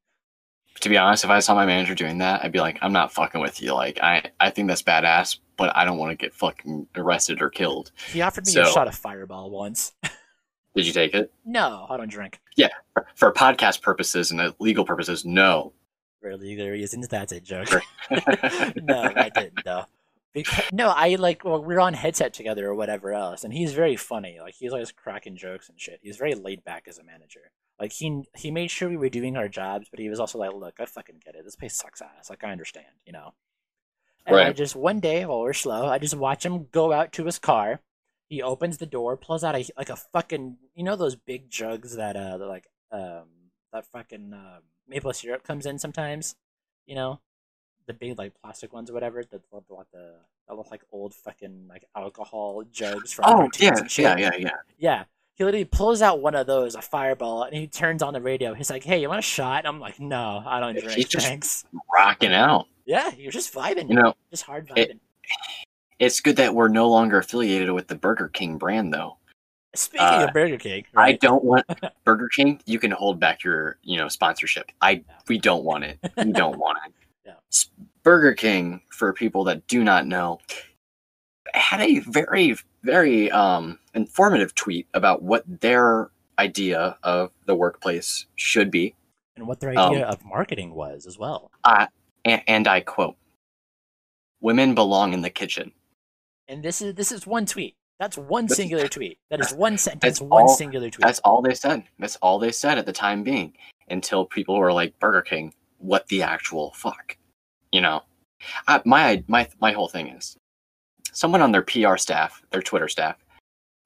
To 0.81 0.89
be 0.89 0.97
honest, 0.97 1.23
if 1.23 1.31
I 1.31 1.39
saw 1.39 1.55
my 1.55 1.65
manager 1.65 1.95
doing 1.95 2.19
that, 2.19 2.43
I'd 2.43 2.51
be 2.51 2.59
like, 2.59 2.77
I'm 2.83 2.93
not 2.93 3.11
fucking 3.11 3.41
with 3.41 3.63
you. 3.63 3.73
Like, 3.73 3.99
I, 4.03 4.21
I 4.39 4.51
think 4.51 4.67
that's 4.67 4.83
badass, 4.83 5.39
but 5.57 5.75
I 5.75 5.85
don't 5.85 5.97
want 5.97 6.11
to 6.11 6.15
get 6.15 6.35
fucking 6.35 6.87
arrested 6.95 7.41
or 7.41 7.49
killed. 7.49 7.91
he 8.13 8.21
offered 8.21 8.45
me 8.45 8.53
a 8.61 8.65
shot 8.67 8.87
of 8.87 8.93
Fireball 8.93 9.49
once. 9.49 9.93
Did 10.75 10.85
you 10.85 10.93
take 10.93 11.15
it? 11.15 11.33
no, 11.43 11.87
I 11.89 11.97
don't 11.97 12.11
drink. 12.11 12.39
For, 12.93 13.07
for 13.15 13.33
podcast 13.33 13.81
purposes 13.81 14.29
and 14.29 14.53
legal 14.59 14.85
purposes, 14.85 15.25
no. 15.25 15.73
For 16.21 16.35
legal 16.35 16.67
reasons, 16.67 17.07
that's 17.07 17.31
a 17.31 17.39
joke. 17.39 17.69
no, 18.77 19.13
I 19.15 19.29
didn't 19.29 19.63
though. 19.63 19.85
Because, 20.33 20.65
no, 20.71 20.89
I 20.89 21.15
like 21.15 21.43
well, 21.45 21.63
we 21.63 21.75
are 21.75 21.79
on 21.79 21.93
headset 21.93 22.33
together 22.33 22.67
or 22.67 22.75
whatever 22.75 23.13
else, 23.13 23.43
and 23.43 23.53
he's 23.53 23.73
very 23.73 23.95
funny. 23.95 24.37
Like 24.41 24.55
he's 24.55 24.71
always 24.73 24.91
cracking 24.91 25.35
jokes 25.37 25.69
and 25.69 25.79
shit. 25.79 25.99
He's 26.01 26.17
very 26.17 26.35
laid 26.35 26.63
back 26.63 26.87
as 26.87 26.97
a 26.97 27.03
manager. 27.03 27.51
Like 27.79 27.91
he 27.91 28.23
he 28.35 28.51
made 28.51 28.71
sure 28.71 28.89
we 28.89 28.97
were 28.97 29.09
doing 29.09 29.37
our 29.37 29.47
jobs, 29.47 29.87
but 29.89 29.99
he 29.99 30.09
was 30.09 30.19
also 30.19 30.37
like, 30.39 30.53
"Look, 30.53 30.75
I 30.79 30.85
fucking 30.85 31.21
get 31.23 31.35
it. 31.35 31.43
This 31.45 31.55
place 31.55 31.75
sucks 31.75 32.01
ass. 32.01 32.29
Like 32.29 32.43
I 32.43 32.51
understand, 32.51 32.87
you 33.05 33.13
know." 33.13 33.33
And 34.25 34.39
I 34.39 34.45
Right. 34.47 34.55
just 34.55 34.75
one 34.75 34.99
day 34.99 35.25
while 35.25 35.39
we're 35.41 35.53
slow, 35.53 35.87
I 35.87 35.99
just 35.99 36.15
watch 36.15 36.45
him 36.45 36.67
go 36.71 36.91
out 36.91 37.13
to 37.13 37.25
his 37.25 37.39
car. 37.39 37.81
He 38.29 38.41
opens 38.41 38.77
the 38.77 38.85
door, 38.85 39.15
pulls 39.17 39.43
out 39.43 39.55
a 39.55 39.65
like 39.77 39.89
a 39.89 39.95
fucking 39.95 40.57
you 40.75 40.83
know 40.83 40.95
those 40.95 41.15
big 41.15 41.49
jugs 41.49 41.95
that 41.95 42.15
uh 42.17 42.37
like 42.39 42.67
um 42.91 43.27
that 43.71 43.85
fucking 43.87 44.33
uh, 44.33 44.59
maple 44.87 45.13
syrup 45.13 45.43
comes 45.43 45.65
in 45.65 45.79
sometimes, 45.79 46.35
you 46.85 46.95
know, 46.95 47.19
the 47.87 47.93
big 47.93 48.17
like 48.17 48.33
plastic 48.41 48.73
ones 48.73 48.89
or 48.89 48.93
whatever 48.93 49.23
that 49.23 49.41
look 49.51 49.65
like 49.69 49.89
the 49.91 50.13
that 50.47 50.55
look 50.55 50.71
like 50.71 50.81
old 50.91 51.13
fucking 51.13 51.67
like 51.69 51.85
alcohol 51.95 52.63
jugs 52.71 53.11
from 53.11 53.25
oh, 53.27 53.49
yeah, 53.59 53.77
and 53.77 53.91
shit. 53.91 54.03
yeah, 54.03 54.17
yeah, 54.17 54.35
yeah. 54.37 54.49
Yeah. 54.77 55.03
He 55.35 55.43
literally 55.43 55.65
pulls 55.65 56.01
out 56.01 56.19
one 56.19 56.33
of 56.33 56.47
those, 56.47 56.73
a 56.73 56.81
fireball, 56.81 57.43
and 57.43 57.55
he 57.55 57.67
turns 57.67 58.01
on 58.01 58.13
the 58.13 58.21
radio. 58.21 58.55
He's 58.55 58.71
like, 58.71 58.83
"Hey, 58.83 58.99
you 58.99 59.07
want 59.07 59.19
a 59.19 59.21
shot?" 59.21 59.59
And 59.59 59.67
I'm 59.67 59.79
like, 59.79 59.99
"No, 59.99 60.41
I 60.43 60.59
don't 60.59 60.73
drink." 60.73 60.93
He's 60.93 61.07
just- 61.07 61.27
thanks." 61.27 61.63
Rocking 61.93 62.33
out. 62.33 62.65
Yeah, 62.85 63.11
you're 63.15 63.31
just 63.31 63.53
vibing, 63.53 63.87
You 63.89 63.95
know, 63.95 64.15
just 64.31 64.43
hard 64.43 64.71
it- 64.75 64.99
it's 65.99 66.21
good 66.21 66.37
that 66.37 66.55
we're 66.55 66.69
no 66.69 66.89
longer 66.89 67.19
affiliated 67.19 67.69
with 67.71 67.87
the 67.87 67.95
Burger 67.95 68.29
King 68.29 68.57
brand, 68.57 68.93
though. 68.93 69.17
Speaking 69.77 70.05
uh, 70.07 70.25
of 70.27 70.33
Burger 70.33 70.57
King, 70.57 70.85
I 70.95 71.13
don't 71.13 71.43
want 71.43 71.65
Burger 72.03 72.29
King. 72.35 72.59
You 72.65 72.79
can 72.79 72.91
hold 72.91 73.19
back 73.19 73.43
your, 73.43 73.77
you 73.83 73.97
know, 73.97 74.07
sponsorship. 74.07 74.71
I 74.81 75.03
we 75.27 75.37
don't 75.37 75.63
want 75.63 75.83
it. 75.83 75.99
We 76.17 76.31
don't 76.31 76.57
want 76.57 76.79
it. 76.87 76.93
Yeah. 77.25 77.33
Burger 78.03 78.33
King, 78.33 78.81
for 78.89 79.13
people 79.13 79.43
that 79.45 79.67
do 79.67 79.83
not 79.83 80.07
know, 80.07 80.39
had 81.53 81.81
a 81.81 81.99
very, 81.99 82.55
very 82.83 83.29
um, 83.31 83.77
informative 83.93 84.55
tweet 84.55 84.87
about 84.93 85.21
what 85.21 85.43
their 85.61 86.09
idea 86.39 86.97
of 87.03 87.31
the 87.45 87.55
workplace 87.55 88.25
should 88.35 88.71
be. 88.71 88.95
and 89.35 89.47
what 89.47 89.59
their 89.59 89.77
Um, 89.77 89.91
idea 89.93 90.07
of 90.07 90.25
marketing 90.25 90.73
was 90.73 91.05
as 91.05 91.17
well. 91.19 91.51
and, 92.25 92.41
and 92.47 92.67
I 92.67 92.81
quote: 92.81 93.15
"Women 94.41 94.73
belong 94.73 95.13
in 95.13 95.21
the 95.21 95.29
kitchen." 95.29 95.71
And 96.47 96.63
this 96.63 96.81
is 96.81 96.95
this 96.95 97.11
is 97.11 97.27
one 97.27 97.45
tweet. 97.45 97.75
That's 97.99 98.17
one 98.17 98.45
That's- 98.45 98.57
singular 98.57 98.87
tweet. 98.87 99.17
That 99.29 99.39
is 99.39 99.53
one 99.53 99.77
sentence, 99.77 100.01
that's 100.03 100.21
one 100.21 100.43
all- 100.43 100.47
singular 100.49 100.89
tweet. 100.89 101.05
That's 101.05 101.19
all 101.19 101.41
they 101.41 101.53
said. 101.55 101.83
That's 101.99 102.15
all 102.17 102.37
they 102.39 102.51
said 102.51 102.77
at 102.77 102.85
the 102.85 102.93
time 102.93 103.23
being 103.23 103.53
until 103.89 104.25
people 104.25 104.57
were 104.57 104.71
like, 104.73 104.99
Burger 104.99 105.21
King, 105.23 105.53
what 105.79 106.07
the 106.07 106.21
actual 106.23 106.71
fuck? 106.73 107.17
You 107.71 107.81
know, 107.81 108.03
I, 108.67 108.81
my 108.85 109.23
my 109.27 109.47
my 109.59 109.71
whole 109.71 109.87
thing 109.87 110.07
is 110.09 110.37
someone 111.11 111.41
on 111.41 111.51
their 111.51 111.63
PR 111.63 111.97
staff, 111.97 112.43
their 112.51 112.61
Twitter 112.61 112.87
staff, 112.87 113.17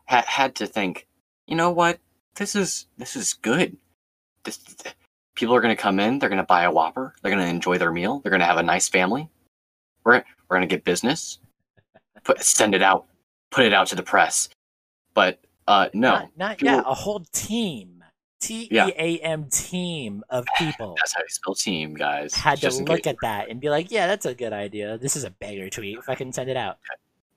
ha- 0.08 0.26
had 0.28 0.56
to 0.56 0.67
think, 0.67 1.08
you 1.47 1.56
know 1.56 1.71
what? 1.71 2.00
This 2.36 2.56
is 2.56 2.88
this 2.97 3.15
is 3.15 3.34
good. 3.34 3.78
This 4.43 4.60
people 5.36 5.56
are 5.56 5.62
going 5.62 5.76
to 5.76 5.82
come 5.82 6.00
in. 6.00 6.19
They're 6.19 6.30
going 6.30 6.38
to 6.38 6.43
buy 6.43 6.63
a 6.63 6.71
Whopper. 6.71 7.13
They're 7.21 7.32
going 7.34 7.43
to 7.43 7.50
enjoy 7.50 7.78
their 7.78 7.91
meal. 7.91 8.19
They're 8.19 8.30
going 8.30 8.41
to 8.41 8.45
have 8.45 8.58
a 8.58 8.63
nice 8.63 8.88
family. 8.89 9.30
We're 10.04 10.24
we're 10.50 10.58
going 10.58 10.67
to 10.67 10.74
get 10.76 10.84
business. 10.84 11.39
Put 12.24 12.43
send 12.43 12.76
it 12.76 12.82
out. 12.84 13.06
Put 13.51 13.65
it 13.65 13.73
out 13.73 13.87
to 13.87 13.95
the 13.95 14.03
press. 14.03 14.49
But 15.13 15.39
uh, 15.67 15.89
no, 15.93 16.11
not, 16.11 16.29
not 16.37 16.57
people- 16.57 16.73
yeah, 16.75 16.81
a 16.85 16.93
whole 16.93 17.23
team, 17.33 18.03
T 18.39 18.67
E 18.71 18.77
A 18.77 19.19
M 19.19 19.45
team 19.49 20.23
of 20.29 20.45
people 20.57 20.95
That's 20.97 21.13
how 21.13 21.21
you 21.21 21.27
spell 21.29 21.53
team, 21.55 21.93
guys. 21.93 22.33
had 22.33 22.59
to 22.61 22.71
look 22.83 23.05
at 23.07 23.17
that 23.21 23.49
and 23.49 23.59
be 23.59 23.69
like, 23.69 23.91
yeah, 23.91 24.07
that's 24.07 24.25
a 24.25 24.33
good 24.33 24.53
idea. 24.53 24.97
This 24.97 25.15
is 25.15 25.23
a 25.25 25.29
banger 25.29 25.69
tweet. 25.69 25.97
If 25.99 26.09
I 26.09 26.15
can 26.15 26.31
send 26.33 26.49
it 26.49 26.57
out, 26.57 26.79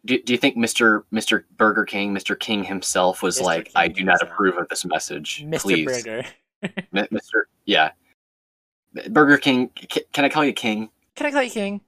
Do, 0.04 0.20
do 0.22 0.32
you 0.32 0.38
think 0.38 0.56
Mr. 0.56 1.02
Mr. 1.12 1.44
Burger 1.56 1.84
King, 1.84 2.14
Mr. 2.14 2.38
King 2.38 2.62
himself 2.64 3.22
was 3.22 3.38
Mr. 3.40 3.42
like, 3.42 3.64
King 3.66 3.72
I 3.76 3.88
do 3.88 4.04
not 4.04 4.12
himself. 4.20 4.30
approve 4.32 4.56
of 4.56 4.68
this 4.68 4.84
message. 4.84 5.44
Mr. 5.46 5.60
Please. 5.60 5.84
Burger, 6.04 6.24
Mr. 6.94 7.42
Yeah. 7.66 7.90
Burger 9.10 9.38
King, 9.38 9.70
ca- 9.90 10.04
can 10.12 10.24
I 10.24 10.28
call 10.28 10.44
you 10.44 10.52
King? 10.52 10.90
can 11.16 11.26
I 11.26 11.30
call 11.32 11.42
you 11.42 11.50
King? 11.50 11.80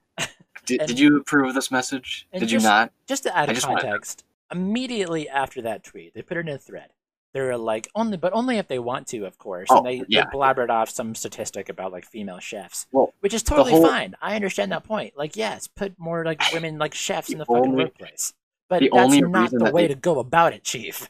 Did, 0.67 0.81
And- 0.81 0.87
did 0.87 0.99
you 0.99 1.17
approve 1.17 1.47
of 1.49 1.55
this 1.55 1.71
message? 1.71 2.27
Did 2.37 2.51
you 2.51 2.59
not? 2.59 2.91
Just 3.07 3.23
to 3.23 3.35
add 3.35 3.49
I 3.49 3.53
just 3.53 3.65
context, 3.65 4.23
immediately 4.51 5.27
after 5.27 5.61
that 5.63 5.83
tweet, 5.83 6.13
they 6.13 6.21
put 6.21 6.37
it 6.37 6.41
in 6.41 6.49
a 6.49 6.57
thread. 6.57 6.89
They 7.33 7.41
were 7.41 7.57
like, 7.57 7.87
only, 7.93 8.17
but 8.17 8.33
only 8.33 8.57
if 8.57 8.67
they 8.67 8.79
want 8.79 9.07
to, 9.07 9.25
of 9.25 9.37
course. 9.37 9.67
Oh, 9.69 9.77
and 9.77 9.85
they, 9.85 10.03
yeah. 10.07 10.25
they 10.25 10.37
blabbered 10.37 10.69
off 10.69 10.89
some 10.89 11.13
statistic 11.13 11.69
about 11.69 11.91
like 11.91 12.05
female 12.05 12.39
chefs, 12.39 12.87
Well, 12.91 13.13
which 13.19 13.33
is 13.33 13.43
totally 13.43 13.71
whole- 13.73 13.85
fine. 13.87 14.15
I 14.21 14.35
understand 14.35 14.71
that 14.71 14.83
point. 14.83 15.17
Like, 15.17 15.35
yes, 15.35 15.67
put 15.67 15.97
more 15.99 16.23
like 16.25 16.41
women 16.53 16.77
like 16.77 16.93
chefs 16.93 17.29
in 17.29 17.37
the 17.37 17.45
fucking 17.45 17.63
only- 17.71 17.83
workplace. 17.85 18.33
But 18.69 18.79
the 18.79 18.89
that's 18.91 19.03
only 19.03 19.21
not 19.21 19.51
the 19.51 19.59
that 19.59 19.73
way 19.73 19.83
they- 19.83 19.93
to 19.93 19.99
go 19.99 20.19
about 20.19 20.53
it, 20.53 20.63
Chief. 20.63 21.09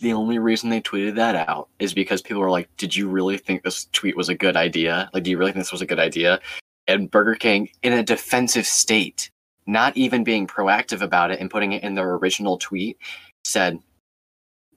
The 0.00 0.12
only 0.12 0.38
reason 0.40 0.68
they 0.68 0.80
tweeted 0.80 1.14
that 1.14 1.36
out 1.48 1.68
is 1.78 1.94
because 1.94 2.22
people 2.22 2.42
were 2.42 2.50
like, 2.50 2.68
Did 2.76 2.94
you 2.94 3.08
really 3.08 3.38
think 3.38 3.62
this 3.62 3.86
tweet 3.92 4.16
was 4.16 4.28
a 4.28 4.34
good 4.34 4.56
idea? 4.56 5.08
Like, 5.14 5.22
do 5.22 5.30
you 5.30 5.38
really 5.38 5.52
think 5.52 5.64
this 5.64 5.72
was 5.72 5.80
a 5.82 5.86
good 5.86 6.00
idea? 6.00 6.40
And 6.88 7.10
Burger 7.10 7.34
King, 7.34 7.68
in 7.82 7.92
a 7.92 8.02
defensive 8.02 8.66
state, 8.66 9.30
not 9.66 9.96
even 9.96 10.24
being 10.24 10.46
proactive 10.46 11.00
about 11.00 11.30
it 11.30 11.40
and 11.40 11.50
putting 11.50 11.72
it 11.72 11.82
in 11.82 11.94
their 11.94 12.14
original 12.14 12.58
tweet, 12.58 12.98
said, 13.44 13.78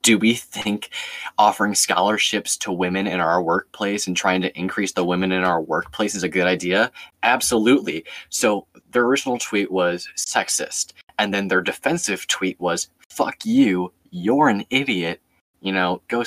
Do 0.04 0.18
we 0.20 0.36
think 0.36 0.90
offering 1.38 1.74
scholarships 1.74 2.58
to 2.58 2.72
women 2.72 3.08
in 3.08 3.20
our 3.20 3.42
workplace 3.42 4.06
and 4.06 4.16
trying 4.16 4.42
to 4.42 4.58
increase 4.58 4.94
the 4.94 5.04
women 5.04 5.32
in 5.32 5.44
our 5.44 5.62
workplace 5.62 6.14
is 6.14 6.24
a 6.24 6.30
good 6.30 6.46
idea? 6.46 6.92
Absolutely. 7.24 8.06
So 8.30 8.68
their 8.92 9.04
original 9.06 9.40
tweet 9.40 9.72
was 9.72 10.08
sexist. 10.16 10.94
And 11.18 11.34
then 11.34 11.48
their 11.48 11.62
defensive 11.62 12.28
tweet 12.28 12.60
was, 12.60 12.90
Fuck 13.10 13.46
you, 13.46 13.92
you're 14.12 14.50
an 14.50 14.66
idiot. 14.70 15.22
You 15.62 15.72
know, 15.72 16.02
go, 16.08 16.24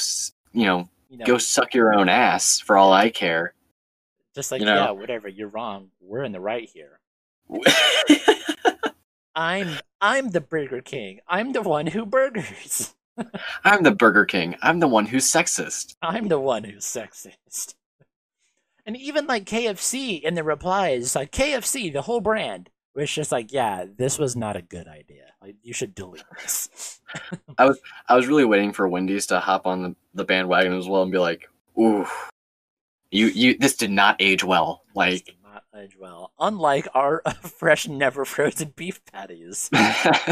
you 0.52 0.66
know, 0.66 0.88
You 1.10 1.18
know, 1.18 1.24
go 1.24 1.38
suck 1.38 1.74
your 1.74 1.94
own 1.94 2.08
ass 2.08 2.58
for 2.58 2.76
all 2.76 2.92
I 2.92 3.10
care. 3.10 3.54
Just 4.34 4.50
like 4.52 4.60
you 4.60 4.66
know. 4.66 4.74
yeah, 4.74 4.90
whatever. 4.90 5.28
You're 5.28 5.48
wrong. 5.48 5.90
We're 6.00 6.24
in 6.24 6.32
the 6.32 6.40
right 6.40 6.68
here. 6.68 7.00
I'm 9.34 9.78
I'm 10.00 10.30
the 10.30 10.40
Burger 10.40 10.80
King. 10.80 11.20
I'm 11.28 11.52
the 11.52 11.62
one 11.62 11.86
who 11.88 12.04
burgers. 12.04 12.94
I'm 13.64 13.82
the 13.82 13.92
Burger 13.92 14.24
King. 14.24 14.56
I'm 14.62 14.80
the 14.80 14.88
one 14.88 15.06
who's 15.06 15.30
sexist. 15.30 15.96
I'm 16.02 16.28
the 16.28 16.40
one 16.40 16.64
who's 16.64 16.84
sexist. 16.84 17.74
And 18.86 18.96
even 18.96 19.26
like 19.26 19.44
KFC 19.44 20.22
in 20.22 20.32
the 20.32 20.42
replies, 20.42 21.14
like 21.14 21.30
KFC, 21.30 21.92
the 21.92 22.00
whole 22.00 22.22
brand, 22.22 22.70
was 22.94 23.12
just 23.12 23.30
like, 23.30 23.52
yeah, 23.52 23.84
this 23.84 24.18
was 24.18 24.34
not 24.34 24.56
a 24.56 24.62
good 24.62 24.88
idea. 24.88 25.26
Like 25.42 25.56
you 25.62 25.74
should 25.74 25.94
delete 25.94 26.24
this. 26.40 26.98
I 27.58 27.66
was 28.14 28.26
really 28.26 28.46
waiting 28.46 28.72
for 28.72 28.88
Wendy's 28.88 29.26
to 29.26 29.40
hop 29.40 29.66
on 29.66 29.82
the, 29.82 29.96
the 30.14 30.24
bandwagon 30.24 30.72
as 30.72 30.88
well 30.88 31.02
and 31.02 31.12
be 31.12 31.18
like, 31.18 31.50
"Ooh, 31.78 32.06
you 33.10 33.26
you 33.26 33.58
this 33.58 33.76
did 33.76 33.90
not 33.90 34.16
age 34.20 34.44
well." 34.44 34.82
Like, 34.94 35.36
not 35.42 35.64
age 35.76 35.96
well. 35.98 36.32
Unlike 36.38 36.88
our 36.94 37.22
fresh, 37.42 37.88
never 37.88 38.24
frozen 38.24 38.72
beef 38.76 39.00
patties. 39.12 39.70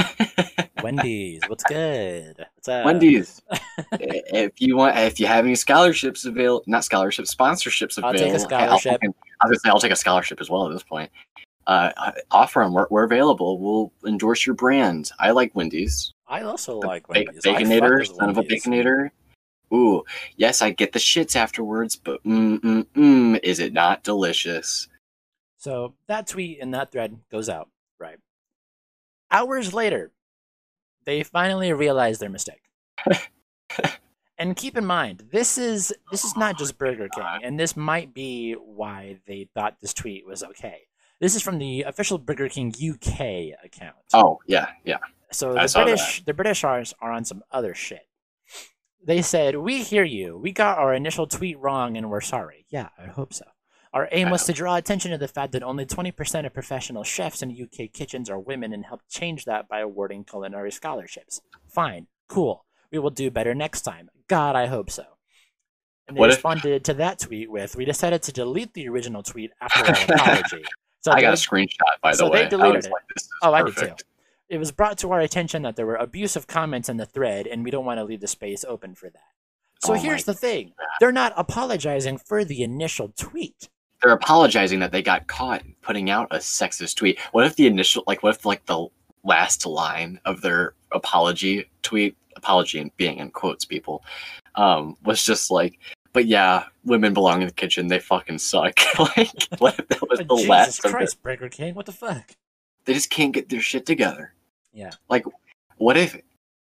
Wendy's, 0.83 1.43
what's 1.49 1.65
good? 1.65 2.37
What's 2.55 2.69
up? 2.69 2.85
Wendy's, 2.85 3.43
if 3.93 4.61
you 4.61 4.77
want, 4.77 4.97
if 4.99 5.19
you 5.19 5.27
have 5.27 5.45
any 5.45 5.55
scholarships 5.55 6.25
available, 6.25 6.65
not 6.67 6.85
scholarships, 6.85 7.35
sponsorships 7.35 7.99
available. 7.99 8.21
I'll 8.21 8.27
take 8.27 8.35
a 8.35 8.41
scholarship. 8.41 8.99
I'll, 9.03 9.15
I 9.41 9.47
was 9.49 9.59
gonna 9.59 9.59
say 9.59 9.69
I'll 9.71 9.81
take 9.81 9.93
a 9.93 9.97
scholarship 9.97 10.41
as 10.41 10.51
well 10.51 10.67
at 10.67 10.73
this 10.73 10.83
point. 10.83 11.11
Uh, 11.67 12.13
offer 12.31 12.63
them. 12.63 12.73
We're, 12.73 12.87
we're 12.91 13.05
available. 13.05 13.59
We'll 13.59 13.93
endorse 14.07 14.47
your 14.47 14.55
brand. 14.55 15.11
I 15.19 15.33
like 15.33 15.55
Wendy's. 15.55 16.13
I 16.29 16.43
also 16.43 16.81
The 16.81 16.87
like 16.87 17.09
Wendy's. 17.09 17.43
Baconator, 17.43 18.07
son 18.07 18.31
of 18.31 18.39
a 18.39 18.43
baconator. 18.43 19.11
Ooh, 19.73 20.05
yes, 20.37 20.63
I 20.63 20.71
get 20.71 20.93
the 20.93 20.99
shits 20.99 21.35
afterwards, 21.35 21.97
but 21.97 22.23
mm 22.25 22.59
mm 22.61 22.87
mm, 22.95 23.41
is 23.43 23.59
it 23.59 23.73
not 23.73 24.05
delicious? 24.05 24.89
So 25.57 25.95
that 26.07 26.27
tweet 26.29 26.59
and 26.61 26.73
that 26.75 26.93
thread 26.93 27.19
goes 27.31 27.49
out, 27.49 27.69
right? 27.99 28.19
Hours 29.31 29.75
later, 29.75 30.13
they 31.05 31.23
finally 31.23 31.73
realize 31.73 32.19
their 32.19 32.31
mistake. 32.31 32.63
and 34.39 34.55
keep 34.57 34.77
in 34.77 34.87
mind, 34.87 35.25
this 35.33 35.59
is 35.59 35.93
this 36.11 36.25
is 36.25 36.37
not 36.37 36.59
just 36.59 36.79
Burger 36.79 37.09
King, 37.09 37.25
and 37.43 37.59
this 37.59 37.77
might 37.77 38.15
be 38.15 38.53
why 38.53 39.19
they 39.27 39.49
thought 39.55 39.79
this 39.81 39.95
tweet 39.95 40.27
was 40.27 40.43
okay. 40.43 40.83
This 41.21 41.35
is 41.35 41.43
from 41.43 41.59
the 41.59 41.83
official 41.83 42.19
Burger 42.19 42.49
King 42.49 42.73
UK 42.73 43.55
account. 43.65 43.97
Oh 44.13 44.39
yeah, 44.47 44.69
yeah. 44.85 44.99
So 45.33 45.57
I 45.57 45.67
the 45.67 45.73
British, 45.75 46.25
the 46.25 46.35
British 46.35 46.65
are, 46.65 46.85
are 47.01 47.11
on 47.11 47.25
some 47.25 47.43
other 47.51 47.75
shit. 47.75 48.06
They 49.07 49.23
said, 49.23 49.57
"We 49.57 49.83
hear 49.83 50.05
you. 50.05 50.37
We 50.37 50.53
got 50.53 50.79
our 50.79 50.93
initial 50.93 51.27
tweet 51.27 51.59
wrong, 51.59 51.97
and 51.97 52.11
we're 52.11 52.21
sorry." 52.21 52.67
Yeah, 52.69 52.89
I 52.99 53.07
hope 53.07 53.33
so. 53.33 53.45
Our 53.95 54.09
aim 54.13 54.29
was 54.29 54.45
to 54.45 54.53
draw 54.53 54.77
attention 54.77 55.13
to 55.13 55.17
the 55.19 55.29
fact 55.29 55.53
that 55.53 55.63
only 55.63 55.87
20% 55.87 56.45
of 56.45 56.53
professional 56.53 57.03
chefs 57.05 57.41
in 57.41 57.51
UK 57.51 57.87
kitchens 57.93 58.29
are 58.29 58.39
women, 58.39 58.73
and 58.75 58.85
help 58.85 59.01
change 59.09 59.45
that 59.47 59.69
by 59.69 59.79
awarding 59.81 60.25
culinary 60.25 60.71
scholarships. 60.73 61.41
Fine, 61.69 62.09
cool. 62.29 62.67
We 62.91 62.99
will 62.99 63.11
do 63.11 63.31
better 63.31 63.55
next 63.55 63.83
time. 63.83 64.11
God, 64.29 64.55
I 64.57 64.67
hope 64.67 64.91
so. 64.91 65.05
And 66.09 66.17
they 66.17 66.21
What 66.21 66.31
if- 66.31 66.37
responded 66.37 66.85
to 66.85 66.95
that 66.95 67.21
tweet 67.21 67.51
with, 67.51 67.75
"We 67.77 67.85
decided 67.85 68.23
to 68.25 68.33
delete 68.33 68.75
the 68.75 68.89
original 68.89 69.23
tweet 69.23 69.53
after 69.61 69.81
our 69.87 69.91
apology." 70.19 70.65
So 71.01 71.13
I 71.13 71.21
got 71.21 71.33
a 71.33 71.37
screenshot 71.37 72.01
by 72.03 72.11
the 72.11 72.17
so 72.19 72.25
they 72.25 72.31
way. 72.41 72.45
I 72.47 72.49
deleted 72.49 72.85
it. 72.87 72.91
like, 72.91 73.03
Oh, 73.43 73.55
I 73.55 73.63
did 73.63 73.75
perfect. 73.77 73.99
too. 74.01 74.05
It 74.49 74.59
was 74.59 74.71
brought 74.71 74.99
to 74.99 75.11
our 75.13 75.21
attention 75.21 75.63
that 75.63 75.77
there 75.77 75.87
were 75.87 75.97
abusive 75.97 76.47
comments 76.47 76.89
in 76.89 76.97
the 76.97 77.07
thread, 77.07 77.47
and 77.47 77.65
we 77.65 77.71
don't 77.71 77.85
want 77.85 77.99
to 77.99 78.05
leave 78.05 78.21
the 78.21 78.29
space 78.29 78.65
open 78.65 78.95
for 78.95 79.11
that. 79.11 79.33
So 79.85 79.93
Oh 79.93 79.97
here's 79.97 80.25
the 80.25 80.35
thing 80.35 80.73
they're 81.01 81.13
not 81.13 81.33
apologizing 81.37 82.19
for 82.19 82.45
the 82.45 82.63
initial 82.63 83.13
tweet. 83.17 83.69
They're 84.03 84.13
apologizing 84.13 84.81
that 84.81 84.93
they 84.93 85.03
got 85.03 85.27
caught 85.27 85.63
putting 85.83 86.11
out 86.11 86.29
a 86.31 86.37
sexist 86.37 86.97
tweet. 86.97 87.19
What 87.33 87.47
if 87.47 87.57
the 87.57 87.67
initial, 87.67 88.05
like, 88.07 88.23
what 88.23 88.37
if 88.37 88.45
like 88.45 88.65
the 88.67 88.87
last 89.25 89.67
line 89.67 90.21
of 90.25 90.41
their 90.43 90.75
apology 90.93 91.69
tweet, 91.83 92.17
apology 92.37 92.93
being 92.97 93.19
in 93.19 93.31
quotes, 93.31 93.65
people, 93.65 94.05
um, 94.55 94.97
was 95.05 95.25
just 95.25 95.51
like, 95.51 95.79
but 96.13 96.27
yeah, 96.27 96.65
women 96.85 97.13
belong 97.13 97.43
in 97.43 97.49
the 97.49 97.55
kitchen. 97.55 97.89
They 97.89 97.99
fucking 97.99 98.39
suck. 98.39 98.79
like, 98.99 99.31
what 99.59 99.79
if 99.79 99.89
that 99.89 100.09
was 100.09 100.21
the 100.21 100.25
Jesus 100.25 100.49
last 100.49 100.79
of 100.85 100.91
it? 100.91 100.95
Christ, 100.95 101.23
Burger 101.23 101.49
King, 101.49 101.75
what 101.75 101.87
the 101.87 101.93
fuck? 101.93 102.33
They 102.85 102.95
just 102.95 103.11
can't 103.11 103.35
get 103.35 103.49
their 103.49 103.61
shit 103.61 103.85
together. 103.85 104.33
Yeah. 104.77 104.91
Like, 105.09 105.25
what 105.79 105.97
if? 105.97 106.17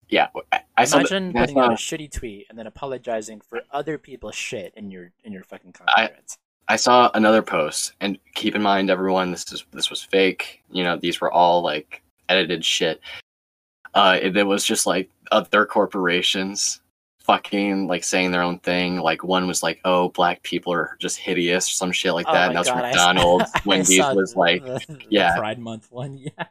Yeah, 0.09 0.29
I, 0.53 0.61
I 0.77 0.85
saw. 0.85 0.99
Imagine 0.99 1.35
I 1.35 1.41
putting 1.41 1.59
out 1.59 1.73
a 1.73 1.75
shitty 1.75 2.09
tweet 2.11 2.47
and 2.49 2.57
then 2.57 2.65
apologizing 2.65 3.41
for 3.41 3.61
other 3.71 3.97
people's 3.97 4.35
shit 4.35 4.73
in 4.77 4.89
your 4.89 5.11
in 5.25 5.33
your 5.33 5.43
fucking 5.43 5.75
I- 5.87 6.07
comments. 6.07 6.37
I 6.69 6.75
saw 6.75 7.09
another 7.13 7.41
post, 7.41 7.93
and 8.01 8.17
keep 8.35 8.53
in 8.53 8.61
mind, 8.61 8.89
everyone, 8.89 9.31
this 9.31 9.51
is 9.53 9.65
this 9.71 9.89
was 9.89 10.01
fake. 10.03 10.63
You 10.71 10.83
know, 10.83 10.97
these 10.97 11.21
were 11.21 11.31
all 11.31 11.61
like 11.61 12.01
edited 12.29 12.63
shit. 12.65 12.99
Uh, 13.93 14.17
it, 14.21 14.35
it 14.35 14.43
was 14.43 14.65
just 14.65 14.85
like 14.85 15.09
other 15.31 15.65
corporations 15.65 16.81
fucking 17.19 17.87
like 17.87 18.03
saying 18.03 18.31
their 18.31 18.41
own 18.41 18.59
thing. 18.59 18.97
Like 18.99 19.23
one 19.23 19.47
was 19.47 19.63
like, 19.63 19.79
"Oh, 19.85 20.09
black 20.09 20.43
people 20.43 20.71
are 20.73 20.95
just 20.99 21.17
hideous," 21.17 21.69
or 21.69 21.73
some 21.73 21.91
shit 21.93 22.13
like 22.13 22.25
Oh 22.29 22.33
that. 22.33 22.39
my 22.39 22.45
and 22.47 22.55
that's 22.57 22.69
God, 22.69 22.83
I 22.83 22.91
saw- 22.93 23.13
McDonald's. 23.13 23.51
I 23.55 23.61
Wendy's 23.65 23.99
was 23.99 24.35
like, 24.35 24.63
the- 24.63 24.81
the 24.87 24.99
yeah. 25.09 25.37
Pride 25.37 25.59
Month 25.59 25.87
one. 25.91 26.17
Yeah. 26.37 26.45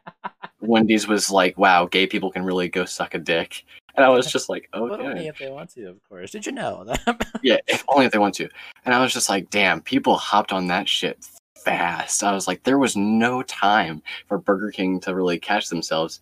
Wendy's 0.61 1.07
was 1.07 1.29
like, 1.29 1.57
"Wow, 1.57 1.85
gay 1.85 2.07
people 2.07 2.31
can 2.31 2.43
really 2.43 2.69
go 2.69 2.85
suck 2.85 3.13
a 3.13 3.19
dick." 3.19 3.63
and 3.97 4.05
I 4.05 4.09
was 4.09 4.27
just 4.31 4.47
like, 4.47 4.69
But 4.71 5.01
only 5.01 5.27
if 5.27 5.39
they 5.39 5.49
want 5.49 5.71
to, 5.71 5.89
of 5.89 5.99
course. 6.07 6.31
Did 6.31 6.45
you 6.45 6.53
know 6.53 6.85
that? 6.85 7.27
yeah, 7.43 7.57
if 7.67 7.83
only 7.89 8.05
if 8.05 8.11
they 8.11 8.19
want 8.19 8.35
to. 8.35 8.47
And 8.85 8.95
I 8.95 9.01
was 9.01 9.11
just 9.11 9.27
like, 9.27 9.49
damn, 9.49 9.81
people 9.81 10.15
hopped 10.15 10.53
on 10.53 10.67
that 10.67 10.87
shit 10.87 11.27
fast. 11.57 12.23
I 12.23 12.31
was 12.31 12.47
like, 12.47 12.63
there 12.63 12.77
was 12.77 12.95
no 12.95 13.43
time 13.43 14.01
for 14.27 14.37
Burger 14.37 14.71
King 14.71 14.99
to 15.01 15.15
really 15.15 15.39
catch 15.39 15.67
themselves. 15.67 16.21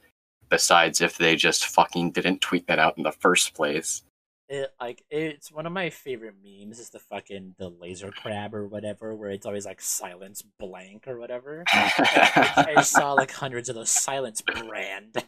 Besides, 0.50 1.02
if 1.02 1.18
they 1.18 1.36
just 1.36 1.66
fucking 1.66 2.12
didn't 2.12 2.40
tweet 2.40 2.68
that 2.68 2.80
out 2.80 2.98
in 2.98 3.04
the 3.04 3.12
first 3.12 3.54
place. 3.56 4.04
It, 4.48 4.72
like 4.80 5.04
it's 5.10 5.52
one 5.52 5.66
of 5.66 5.72
my 5.72 5.90
favorite 5.90 6.36
memes 6.44 6.80
is 6.80 6.90
the 6.90 7.00
fucking 7.00 7.56
the 7.58 7.70
laser 7.70 8.12
crab 8.12 8.54
or 8.54 8.68
whatever, 8.68 9.16
where 9.16 9.32
it's 9.32 9.46
always 9.46 9.66
like 9.66 9.82
silence 9.82 10.44
blank 10.60 11.08
or 11.08 11.20
whatever. 11.20 11.64
I 11.68 12.82
saw 12.84 13.14
like 13.14 13.32
hundreds 13.32 13.70
of 13.70 13.76
those 13.76 13.90
silence 13.90 14.42
brand. 14.42 15.24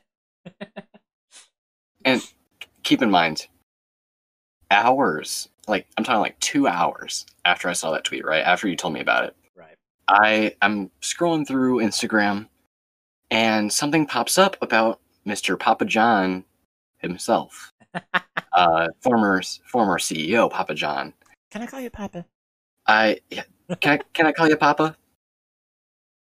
and 2.05 2.21
keep 2.83 3.01
in 3.01 3.09
mind, 3.09 3.47
hours, 4.71 5.49
like 5.67 5.87
I'm 5.97 6.03
talking 6.03 6.21
like 6.21 6.39
two 6.39 6.67
hours 6.67 7.25
after 7.45 7.69
I 7.69 7.73
saw 7.73 7.91
that 7.91 8.03
tweet, 8.03 8.25
right? 8.25 8.43
After 8.43 8.67
you 8.67 8.75
told 8.75 8.93
me 8.93 8.99
about 8.99 9.25
it, 9.25 9.35
Right. 9.55 9.75
I 10.07 10.55
I'm 10.61 10.91
scrolling 11.01 11.47
through 11.47 11.79
Instagram, 11.79 12.47
and 13.31 13.71
something 13.71 14.05
pops 14.05 14.37
up 14.37 14.57
about 14.61 14.99
Mr. 15.25 15.59
Papa 15.59 15.85
John 15.85 16.45
himself, 16.99 17.73
uh, 18.53 18.87
former 19.01 19.41
former 19.65 19.97
CEO 19.97 20.49
Papa 20.49 20.73
John. 20.73 21.13
Can 21.51 21.61
I 21.61 21.65
call 21.67 21.79
you 21.81 21.89
Papa? 21.89 22.25
I 22.87 23.19
yeah, 23.29 23.43
can 23.81 23.99
I 23.99 24.03
can 24.13 24.25
I 24.27 24.31
call 24.31 24.47
you 24.49 24.57
Papa? 24.57 24.95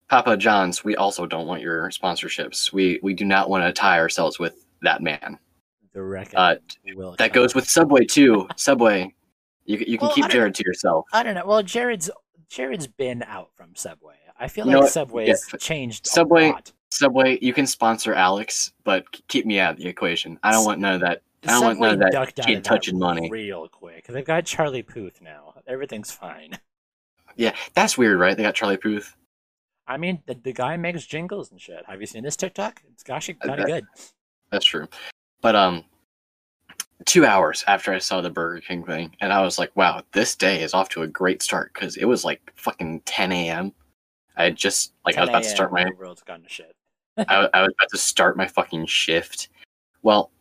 Papa 0.09 0.37
John's. 0.37 0.83
We 0.83 0.95
also 0.95 1.25
don't 1.25 1.47
want 1.47 1.61
your 1.61 1.89
sponsorships. 1.89 2.71
We 2.71 2.99
we 3.01 3.13
do 3.13 3.25
not 3.25 3.49
want 3.49 3.63
to 3.65 3.73
tie 3.73 3.99
ourselves 3.99 4.39
with 4.39 4.65
that 4.81 5.01
man. 5.01 5.39
The 5.93 6.01
record 6.03 6.35
Uh, 6.35 6.55
that 7.17 7.33
come. 7.33 7.41
goes 7.43 7.55
with 7.55 7.67
Subway 7.67 8.05
too. 8.05 8.47
Subway, 8.55 9.13
you 9.65 9.77
you 9.79 9.97
can 9.97 10.07
Well, 10.07 10.15
keep 10.15 10.29
Jared 10.29 10.53
to 10.55 10.63
yourself. 10.65 11.05
I 11.13 11.23
don't 11.23 11.33
know. 11.35 11.45
Well, 11.45 11.63
Jared's 11.63 12.09
Jared's 12.49 12.87
been 12.87 13.23
out 13.23 13.49
from 13.55 13.75
Subway. 13.75 14.15
I 14.39 14.47
feel 14.49 14.65
You 14.67 14.73
like 14.73 14.81
what? 14.83 14.91
Subway's 14.91 15.47
Yeah. 15.51 15.57
changed 15.57 16.05
Subway-. 16.07 16.53
Subway, 16.91 17.39
you 17.41 17.51
can 17.53 17.65
sponsor 17.65 18.13
Alex, 18.13 18.71
but 18.83 19.05
keep 19.27 19.45
me 19.45 19.59
out 19.59 19.71
of 19.73 19.77
the 19.79 19.87
equation. 19.87 20.37
I 20.43 20.51
don't 20.51 20.65
want 20.65 20.79
none 20.79 20.93
of 20.93 21.01
that. 21.01 21.21
I 21.47 21.59
don't 21.59 21.79
want 21.79 21.79
none 21.79 22.01
of 22.03 22.11
that 22.11 22.35
kid 22.35 22.63
touching 22.63 22.99
money. 22.99 23.29
real 23.29 23.67
quick. 23.67 24.07
They've 24.07 24.25
got 24.25 24.45
Charlie 24.45 24.83
Puth 24.83 25.21
now. 25.21 25.53
Everything's 25.67 26.11
fine. 26.11 26.57
Yeah, 27.37 27.53
that's 27.73 27.97
weird, 27.97 28.17
right? 28.17 28.37
They 28.37 28.43
got 28.43 28.55
Charlie 28.55 28.77
Puth. 28.77 29.13
I 29.87 29.97
mean, 29.97 30.23
the, 30.25 30.35
the 30.35 30.53
guy 30.53 30.77
makes 30.77 31.05
jingles 31.05 31.51
and 31.51 31.59
shit. 31.59 31.83
Have 31.85 31.99
you 31.99 32.07
seen 32.07 32.23
this 32.23 32.37
TikTok? 32.37 32.81
It's 32.93 33.03
gosh, 33.03 33.29
kind 33.41 33.59
of 33.59 33.67
good. 33.67 33.85
That's 34.51 34.63
true. 34.63 34.87
But 35.41 35.53
um, 35.53 35.83
two 37.05 37.25
hours 37.25 37.63
after 37.67 37.93
I 37.93 37.99
saw 37.99 38.21
the 38.21 38.29
Burger 38.29 38.61
King 38.61 38.83
thing, 38.83 39.15
and 39.21 39.33
I 39.33 39.41
was 39.41 39.59
like, 39.59 39.75
wow, 39.75 40.01
this 40.13 40.35
day 40.35 40.63
is 40.63 40.73
off 40.73 40.89
to 40.89 41.01
a 41.01 41.07
great 41.07 41.41
start 41.41 41.73
because 41.73 41.97
it 41.97 42.05
was 42.05 42.23
like 42.23 42.53
fucking 42.55 43.01
10 43.01 43.31
a.m. 43.31 43.73
I 44.37 44.45
had 44.45 44.55
just 44.55 44.93
like 45.05 45.17
I 45.17 45.21
was 45.21 45.29
about 45.29 45.43
to 45.43 45.49
start 45.49 45.71
my 45.71 45.85
world's 45.97 46.23
gone 46.23 46.41
to 46.41 46.49
shit. 46.49 46.75
I, 47.17 47.49
I 47.53 47.61
was 47.61 47.73
about 47.77 47.89
to 47.91 47.97
start 47.97 48.37
my 48.37 48.47
fucking 48.47 48.85
shift. 48.85 49.49
Well, 50.01 50.31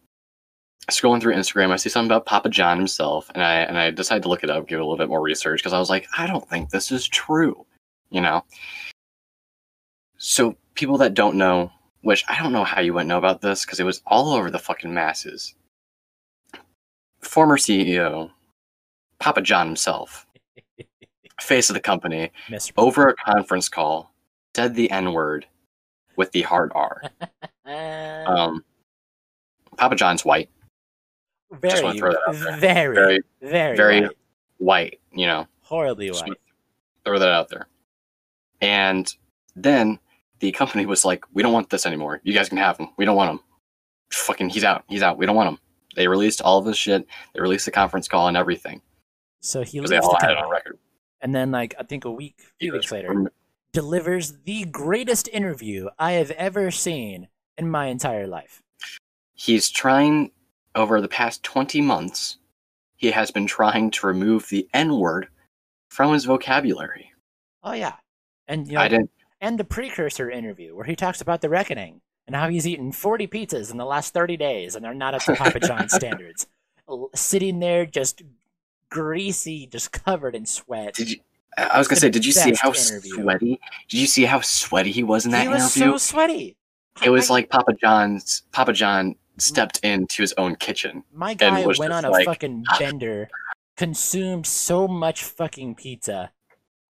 scrolling 0.91 1.21
through 1.21 1.35
Instagram, 1.35 1.71
I 1.71 1.77
see 1.77 1.89
something 1.89 2.11
about 2.11 2.27
Papa 2.27 2.49
John 2.49 2.77
himself, 2.79 3.31
and 3.35 3.43
I 3.43 3.55
and 3.57 3.79
I 3.79 3.91
decided 3.91 4.23
to 4.25 4.29
look 4.29 4.45
it 4.45 4.51
up, 4.51 4.69
give 4.69 4.79
it 4.79 4.83
a 4.83 4.85
little 4.85 4.99
bit 4.99 5.09
more 5.09 5.23
research 5.23 5.61
because 5.61 5.73
I 5.73 5.79
was 5.79 5.91
like, 5.91 6.07
I 6.17 6.27
don't 6.27 6.49
think 6.49 6.71
this 6.71 6.93
is 6.93 7.07
true, 7.09 7.65
you 8.11 8.21
know. 8.21 8.45
So 10.19 10.57
people 10.75 10.99
that 10.99 11.15
don't 11.15 11.37
know, 11.37 11.71
which 12.03 12.25
I 12.29 12.41
don't 12.43 12.53
know 12.53 12.65
how 12.65 12.81
you 12.81 12.93
wouldn't 12.95 13.09
know 13.09 13.19
about 13.19 13.41
this 13.41 13.65
because 13.65 13.81
it 13.81 13.85
was 13.85 14.03
all 14.07 14.33
over 14.33 14.51
the 14.51 14.59
fucking 14.59 14.93
masses. 14.93 15.55
Former 17.21 17.57
CEO, 17.57 18.31
Papa 19.19 19.41
John 19.41 19.67
himself, 19.67 20.27
face 21.41 21.71
of 21.71 21.75
the 21.75 21.81
company, 21.81 22.31
Mr. 22.49 22.73
over 22.77 23.09
a 23.09 23.15
conference 23.15 23.69
call, 23.69 24.13
said 24.55 24.75
the 24.75 24.91
N 24.91 25.13
word 25.13 25.47
with 26.17 26.33
the 26.33 26.43
hard 26.43 26.73
R. 26.75 27.03
Um, 27.67 28.63
Papa 29.77 29.97
John's 29.97 30.25
white, 30.25 30.51
very, 31.53 31.83
wanna 31.83 31.99
throw 31.99 32.13
that 32.13 32.21
out 32.29 32.35
there. 32.37 32.57
very, 32.59 32.95
very 32.95 33.21
very, 33.43 33.77
very- 33.77 34.01
white. 34.03 34.11
white. 34.59 35.01
You 35.13 35.27
know, 35.27 35.47
horribly 35.63 36.09
just 36.09 36.27
white. 36.27 36.39
throw 37.05 37.19
that 37.19 37.29
out 37.29 37.49
there. 37.49 37.69
And 38.61 39.13
then 39.57 39.99
the 40.41 40.53
company 40.53 40.87
was 40.87 41.05
like, 41.05 41.25
"We 41.33 41.43
don't 41.43 41.53
want 41.53 41.71
this 41.71 41.87
anymore. 41.87 42.21
You 42.25 42.33
guys 42.33 42.49
can 42.49 42.59
have 42.59 42.77
him. 42.79 42.89
We 42.97 43.05
don't 43.05 43.17
want 43.17 43.31
him. 43.33 43.41
Fucking, 44.11 44.51
he's 44.51 44.65
out. 44.65 44.85
He's 44.89 45.03
out. 45.03 45.19
We 45.19 45.27
don't 45.27 45.37
want 45.37 45.49
him." 45.51 45.59
They 45.97 46.09
released 46.09 46.41
all 46.43 46.59
of 46.59 46.65
this 46.65 46.77
shit. 46.77 47.07
They 47.35 47.41
released 47.41 47.65
the 47.67 47.71
conference 47.71 48.09
call 48.09 48.27
and 48.29 48.37
everything 48.37 48.83
So 49.41 49.63
he 49.63 49.79
leaves 49.81 49.91
they 49.91 49.99
the 49.99 50.03
all 50.03 50.17
had 50.21 50.33
it 50.33 50.39
on 50.39 50.51
record. 50.51 50.79
and 51.21 51.33
then 51.35 51.51
like 51.53 51.75
I 51.79 51.85
think 51.85 52.05
a 52.05 52.11
week, 52.11 52.35
a 52.41 52.53
few 52.59 52.73
weeks 52.73 52.91
later, 52.91 53.09
rem- 53.13 53.29
delivers 53.73 54.39
the 54.45 54.65
greatest 54.65 55.29
interview 55.29 55.89
I 55.99 56.13
have 56.13 56.31
ever 56.33 56.71
seen 56.73 57.29
in 57.57 57.71
my 57.71 57.87
entire 57.87 58.27
life. 58.27 58.61
He's 59.35 59.71
trying 59.71 60.33
over 60.75 61.01
the 61.01 61.09
past 61.09 61.43
twenty 61.43 61.81
months. 61.81 62.39
He 62.97 63.11
has 63.11 63.31
been 63.31 63.47
trying 63.47 63.91
to 63.93 64.07
remove 64.07 64.49
the 64.49 64.69
N 64.73 64.99
word 64.99 65.29
from 65.89 66.13
his 66.13 66.25
vocabulary. 66.25 67.13
Oh 67.63 67.73
yeah, 67.73 67.95
and 68.49 68.67
you 68.67 68.75
know, 68.75 68.81
I 68.81 68.89
didn't. 68.89 69.11
and 69.41 69.59
the 69.59 69.65
precursor 69.65 70.31
interview 70.31 70.75
where 70.75 70.85
he 70.87 70.97
talks 70.97 71.21
about 71.21 71.41
the 71.41 71.49
reckoning 71.49 72.01
and 72.27 72.35
how 72.37 72.49
he's 72.49 72.67
eaten 72.67 72.91
40 72.93 73.27
pizzas 73.27 73.71
in 73.71 73.77
the 73.77 73.85
last 73.85 74.15
30 74.15 74.37
days 74.39 74.75
and 74.75 74.85
they're 74.85 74.95
not 74.95 75.13
up 75.15 75.23
to 75.25 75.35
Papa 75.35 75.61
John's 75.61 75.93
standards. 75.95 76.47
Sitting 77.15 77.59
there 77.61 77.85
just 77.85 78.23
greasy, 78.91 79.67
just 79.67 79.93
covered 79.93 80.35
in 80.35 80.47
sweat. 80.47 80.95
Did 80.95 81.11
you? 81.11 81.17
I 81.57 81.79
was 81.79 81.87
gonna 81.89 82.01
say, 82.01 82.11
did 82.11 82.25
you 82.27 82.33
see 82.33 82.53
how 82.55 82.71
interview. 82.71 83.15
sweaty? 83.23 83.61
Did 83.89 84.01
you 84.01 84.07
see 84.07 84.25
how 84.25 84.41
sweaty 84.41 84.91
he 84.93 85.03
was 85.05 85.25
in 85.25 85.31
that 85.33 85.43
interview? 85.47 85.59
he 85.59 85.63
was 85.63 85.77
interview? 85.77 85.93
so 85.93 85.99
sweaty. 85.99 86.57
it 87.05 87.11
was 87.11 87.31
I- 87.31 87.35
like 87.35 87.51
Papa 87.51 87.73
John's. 87.75 88.43
Papa 88.53 88.73
John 88.73 89.15
stepped 89.39 89.81
into 89.83 90.23
his 90.23 90.33
own 90.39 90.57
kitchen. 90.57 91.03
my 91.13 91.35
guy 91.35 91.65
went 91.67 91.93
on 91.93 92.05
a 92.05 92.11
like- 92.11 92.25
fucking 92.27 92.65
bender, 92.79 93.29
consumed 93.77 94.47
so 94.47 94.87
much 94.89 95.23
fucking 95.25 95.75
pizza. 95.75 96.31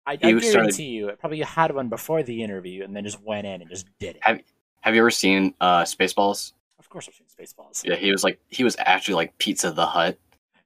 I, 0.07 0.19
I 0.23 0.35
was 0.35 0.43
started- 0.45 0.53
guarantee 0.53 0.85
you, 0.89 1.09
it 1.09 1.19
probably 1.19 1.41
had 1.41 1.75
one 1.75 1.89
before 1.89 2.23
the 2.23 2.43
interview 2.43 2.85
and 2.85 2.95
then 2.95 3.05
just 3.05 3.23
went 3.23 3.47
in 3.47 3.63
and 3.63 3.71
just 3.71 3.87
did 3.99 4.17
it. 4.17 4.23
Have- 4.25 4.41
Have 4.83 4.95
you 4.95 5.01
ever 5.01 5.11
seen 5.11 5.55
uh, 5.61 5.83
Spaceballs? 5.85 6.53
Of 6.79 6.91
course, 6.91 7.09
I've 7.09 7.15
seen 7.15 7.27
Spaceballs. 7.27 7.85
Yeah, 7.85 7.97
he 7.97 8.13
was 8.13 8.23
like 8.23 8.39
he 8.51 8.63
was 8.65 8.77
actually 8.79 9.15
like 9.15 9.37
Pizza 9.39 9.71
the 9.71 9.87
Hut. 9.87 10.19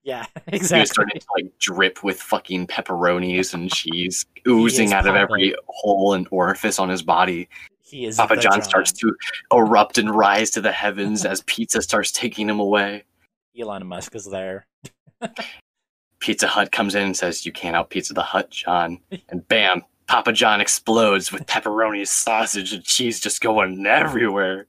Yeah, 0.02 0.26
exactly. 0.48 0.76
He 0.78 0.80
was 0.80 0.90
starting 0.90 1.20
to 1.20 1.26
like 1.36 1.58
drip 1.58 2.02
with 2.02 2.20
fucking 2.20 2.66
pepperonis 2.66 3.54
and 3.54 3.70
cheese 3.72 4.26
oozing 4.48 4.92
out 4.92 5.06
of 5.06 5.14
every 5.14 5.54
hole 5.68 6.14
and 6.14 6.26
orifice 6.32 6.78
on 6.80 6.88
his 6.88 7.02
body. 7.02 7.48
Papa 8.16 8.36
John 8.36 8.62
starts 8.62 8.92
to 8.92 9.14
erupt 9.52 9.98
and 9.98 10.14
rise 10.14 10.50
to 10.50 10.60
the 10.60 10.72
heavens 10.72 11.24
as 11.24 11.42
pizza 11.42 11.82
starts 11.82 12.12
taking 12.12 12.48
him 12.48 12.60
away. 12.60 13.04
Elon 13.58 13.86
Musk 13.86 14.14
is 14.14 14.26
there. 14.26 14.66
Pizza 16.20 16.48
Hut 16.48 16.72
comes 16.72 16.94
in 16.94 17.02
and 17.02 17.16
says, 17.16 17.46
"You 17.46 17.52
can't 17.52 17.76
out 17.76 17.90
Pizza 17.90 18.12
the 18.12 18.22
Hut, 18.22 18.50
John." 18.50 18.98
And 19.28 19.46
bam, 19.48 19.82
Papa 20.06 20.32
John 20.32 20.60
explodes 20.60 21.30
with 21.30 21.46
pepperoni, 21.46 22.06
sausage, 22.06 22.72
and 22.72 22.82
cheese 22.84 23.20
just 23.20 23.40
going 23.40 23.86
everywhere. 23.86 24.66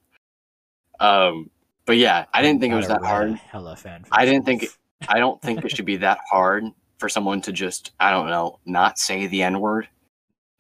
Um, 0.99 1.49
but 1.85 1.97
yeah, 1.97 2.25
I 2.33 2.41
didn't 2.41 2.61
think 2.61 2.73
it 2.73 2.77
was 2.77 2.87
that 2.87 3.03
hard. 3.03 3.33
Hella 3.33 3.75
fan. 3.75 4.05
I 4.11 4.25
didn't 4.25 4.45
think 4.45 4.67
I 5.07 5.17
don't 5.17 5.41
think 5.41 5.63
it 5.63 5.75
should 5.75 5.85
be 5.85 5.97
that 5.97 6.19
hard 6.29 6.65
for 6.99 7.09
someone 7.09 7.41
to 7.41 7.51
just 7.51 7.93
I 7.99 8.11
don't 8.11 8.29
know 8.29 8.59
not 8.65 8.99
say 8.99 9.27
the 9.27 9.41
N 9.41 9.59
word. 9.59 9.87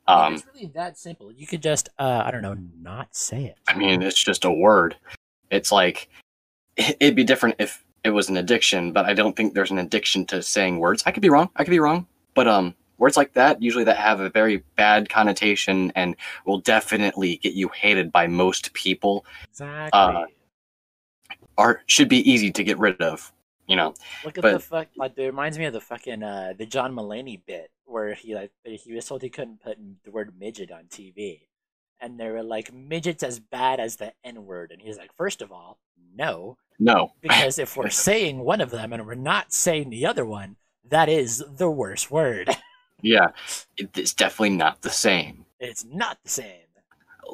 Um, 0.09 0.33
it's 0.35 0.45
really 0.53 0.67
that 0.75 0.97
simple. 0.97 1.31
You 1.31 1.45
could 1.47 1.61
just, 1.61 1.89
uh, 1.99 2.23
I 2.25 2.31
don't 2.31 2.41
know, 2.41 2.57
not 2.81 3.15
say 3.15 3.45
it. 3.45 3.57
I 3.67 3.75
mean, 3.77 4.01
it's 4.01 4.21
just 4.23 4.43
a 4.45 4.51
word. 4.51 4.95
It's 5.51 5.71
like 5.71 6.09
it- 6.77 6.97
it'd 6.99 7.15
be 7.15 7.23
different 7.23 7.55
if 7.59 7.83
it 8.03 8.11
was 8.11 8.29
an 8.29 8.37
addiction, 8.37 8.91
but 8.93 9.05
I 9.05 9.13
don't 9.13 9.35
think 9.35 9.53
there's 9.53 9.71
an 9.71 9.77
addiction 9.79 10.25
to 10.27 10.41
saying 10.41 10.79
words. 10.79 11.03
I 11.05 11.11
could 11.11 11.21
be 11.21 11.29
wrong. 11.29 11.49
I 11.55 11.63
could 11.63 11.71
be 11.71 11.79
wrong, 11.79 12.07
but 12.33 12.47
um, 12.47 12.73
words 12.97 13.17
like 13.17 13.33
that 13.33 13.61
usually 13.61 13.83
that 13.85 13.97
have 13.97 14.19
a 14.21 14.29
very 14.29 14.57
bad 14.75 15.09
connotation 15.09 15.91
and 15.95 16.15
will 16.45 16.59
definitely 16.59 17.37
get 17.37 17.53
you 17.53 17.67
hated 17.69 18.11
by 18.11 18.27
most 18.27 18.73
people 18.73 19.25
Exactly. 19.49 19.89
Uh, 19.99 20.25
are 21.57 21.81
should 21.87 22.07
be 22.09 22.29
easy 22.29 22.51
to 22.51 22.63
get 22.63 22.77
rid 22.79 22.99
of. 23.01 23.31
You 23.67 23.75
know, 23.75 23.93
Look 24.25 24.37
at 24.37 24.41
but- 24.41 24.53
the 24.53 24.59
fuck. 24.59 24.87
Like, 24.95 25.17
it 25.17 25.25
reminds 25.25 25.59
me 25.59 25.65
of 25.65 25.73
the 25.73 25.81
fucking 25.81 26.23
uh, 26.23 26.53
the 26.57 26.65
John 26.65 26.95
Mulaney 26.95 27.39
bit 27.45 27.69
where 27.89 28.13
he 28.13 28.35
like 28.35 28.51
he 28.63 28.93
was 28.93 29.05
told 29.05 29.21
he 29.21 29.29
couldn't 29.29 29.61
put 29.61 29.77
the 30.03 30.11
word 30.11 30.33
midget 30.37 30.71
on 30.71 30.85
TV, 30.85 31.41
and 31.99 32.19
they 32.19 32.29
were 32.29 32.43
like 32.43 32.73
midgets 32.73 33.23
as 33.23 33.39
bad 33.39 33.79
as 33.79 33.97
the 33.97 34.13
N 34.23 34.45
word, 34.45 34.71
and 34.71 34.81
he's 34.81 34.97
like, 34.97 35.11
first 35.15 35.41
of 35.41 35.51
all, 35.51 35.79
no, 36.15 36.57
no, 36.79 37.13
because 37.21 37.59
if 37.59 37.75
we're 37.75 37.89
saying 38.09 38.39
one 38.39 38.61
of 38.61 38.71
them 38.71 38.93
and 38.93 39.05
we're 39.05 39.15
not 39.15 39.53
saying 39.53 39.89
the 39.89 40.05
other 40.05 40.25
one, 40.25 40.55
that 40.87 41.09
is 41.09 41.43
the 41.57 41.69
worst 41.69 42.11
word. 42.11 42.49
yeah, 43.01 43.29
it's 43.77 44.13
definitely 44.13 44.51
not 44.51 44.81
the 44.81 44.89
same. 44.89 45.45
It's 45.59 45.85
not 45.85 46.17
the 46.23 46.29
same. 46.29 46.61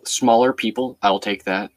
Smaller 0.03 0.51
people, 0.51 0.97
I 1.01 1.11
will 1.11 1.19
take 1.19 1.45
that. 1.45 1.71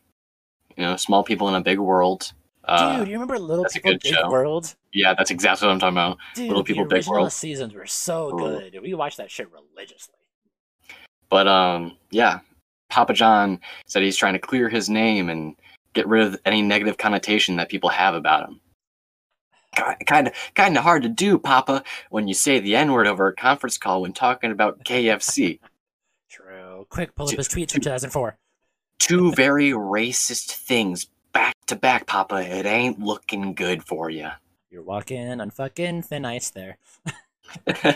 You 0.76 0.84
know, 0.84 0.96
small 0.96 1.22
people 1.22 1.48
in 1.48 1.54
a 1.54 1.60
big 1.60 1.78
world. 1.78 2.32
Uh, 2.68 2.98
Dude, 2.98 3.08
you 3.08 3.14
remember 3.14 3.38
Little 3.38 3.64
People 3.64 3.92
Big 3.92 4.14
show. 4.14 4.28
World? 4.30 4.74
yeah, 4.92 5.14
that's 5.14 5.30
exactly 5.30 5.66
what 5.66 5.72
I'm 5.72 5.78
talking 5.80 5.96
about. 5.96 6.18
Dude, 6.34 6.48
Little 6.48 6.64
People 6.64 6.84
Big 6.84 7.06
World. 7.06 7.32
seasons 7.32 7.72
were 7.72 7.86
so 7.86 8.34
Ooh. 8.34 8.38
good. 8.38 8.78
We 8.82 8.92
watched 8.94 9.16
that 9.16 9.30
shit 9.30 9.48
religiously. 9.50 10.14
But 11.30 11.48
um, 11.48 11.96
yeah, 12.10 12.40
Papa 12.90 13.14
John 13.14 13.60
said 13.86 14.02
he's 14.02 14.16
trying 14.16 14.34
to 14.34 14.38
clear 14.38 14.68
his 14.68 14.88
name 14.90 15.30
and 15.30 15.56
get 15.94 16.06
rid 16.06 16.26
of 16.26 16.38
any 16.44 16.60
negative 16.60 16.98
connotation 16.98 17.56
that 17.56 17.70
people 17.70 17.88
have 17.88 18.14
about 18.14 18.48
him. 18.48 18.60
Kind 20.06 20.28
of, 20.28 20.34
kind 20.54 20.76
of 20.76 20.82
hard 20.82 21.02
to 21.04 21.08
do, 21.08 21.38
Papa, 21.38 21.84
when 22.10 22.26
you 22.26 22.34
say 22.34 22.58
the 22.58 22.74
N 22.76 22.92
word 22.92 23.06
over 23.06 23.28
a 23.28 23.34
conference 23.34 23.78
call 23.78 24.02
when 24.02 24.12
talking 24.12 24.50
about 24.50 24.78
KFC. 24.84 25.60
True. 26.28 26.86
Quick, 26.90 27.14
pull 27.14 27.26
up 27.26 27.30
Dude, 27.30 27.38
his 27.38 27.48
tweets 27.48 27.72
from 27.72 27.80
2004. 27.82 28.36
Two 28.98 29.32
very 29.32 29.70
racist 29.70 30.52
things 30.52 31.06
to 31.68 31.76
back, 31.76 32.06
Papa. 32.06 32.36
It 32.36 32.66
ain't 32.66 32.98
looking 32.98 33.54
good 33.54 33.84
for 33.84 34.10
you. 34.10 34.28
You're 34.70 34.82
walking 34.82 35.40
on 35.40 35.50
fucking 35.50 36.02
thin 36.02 36.24
ice 36.24 36.50
there. 36.50 36.78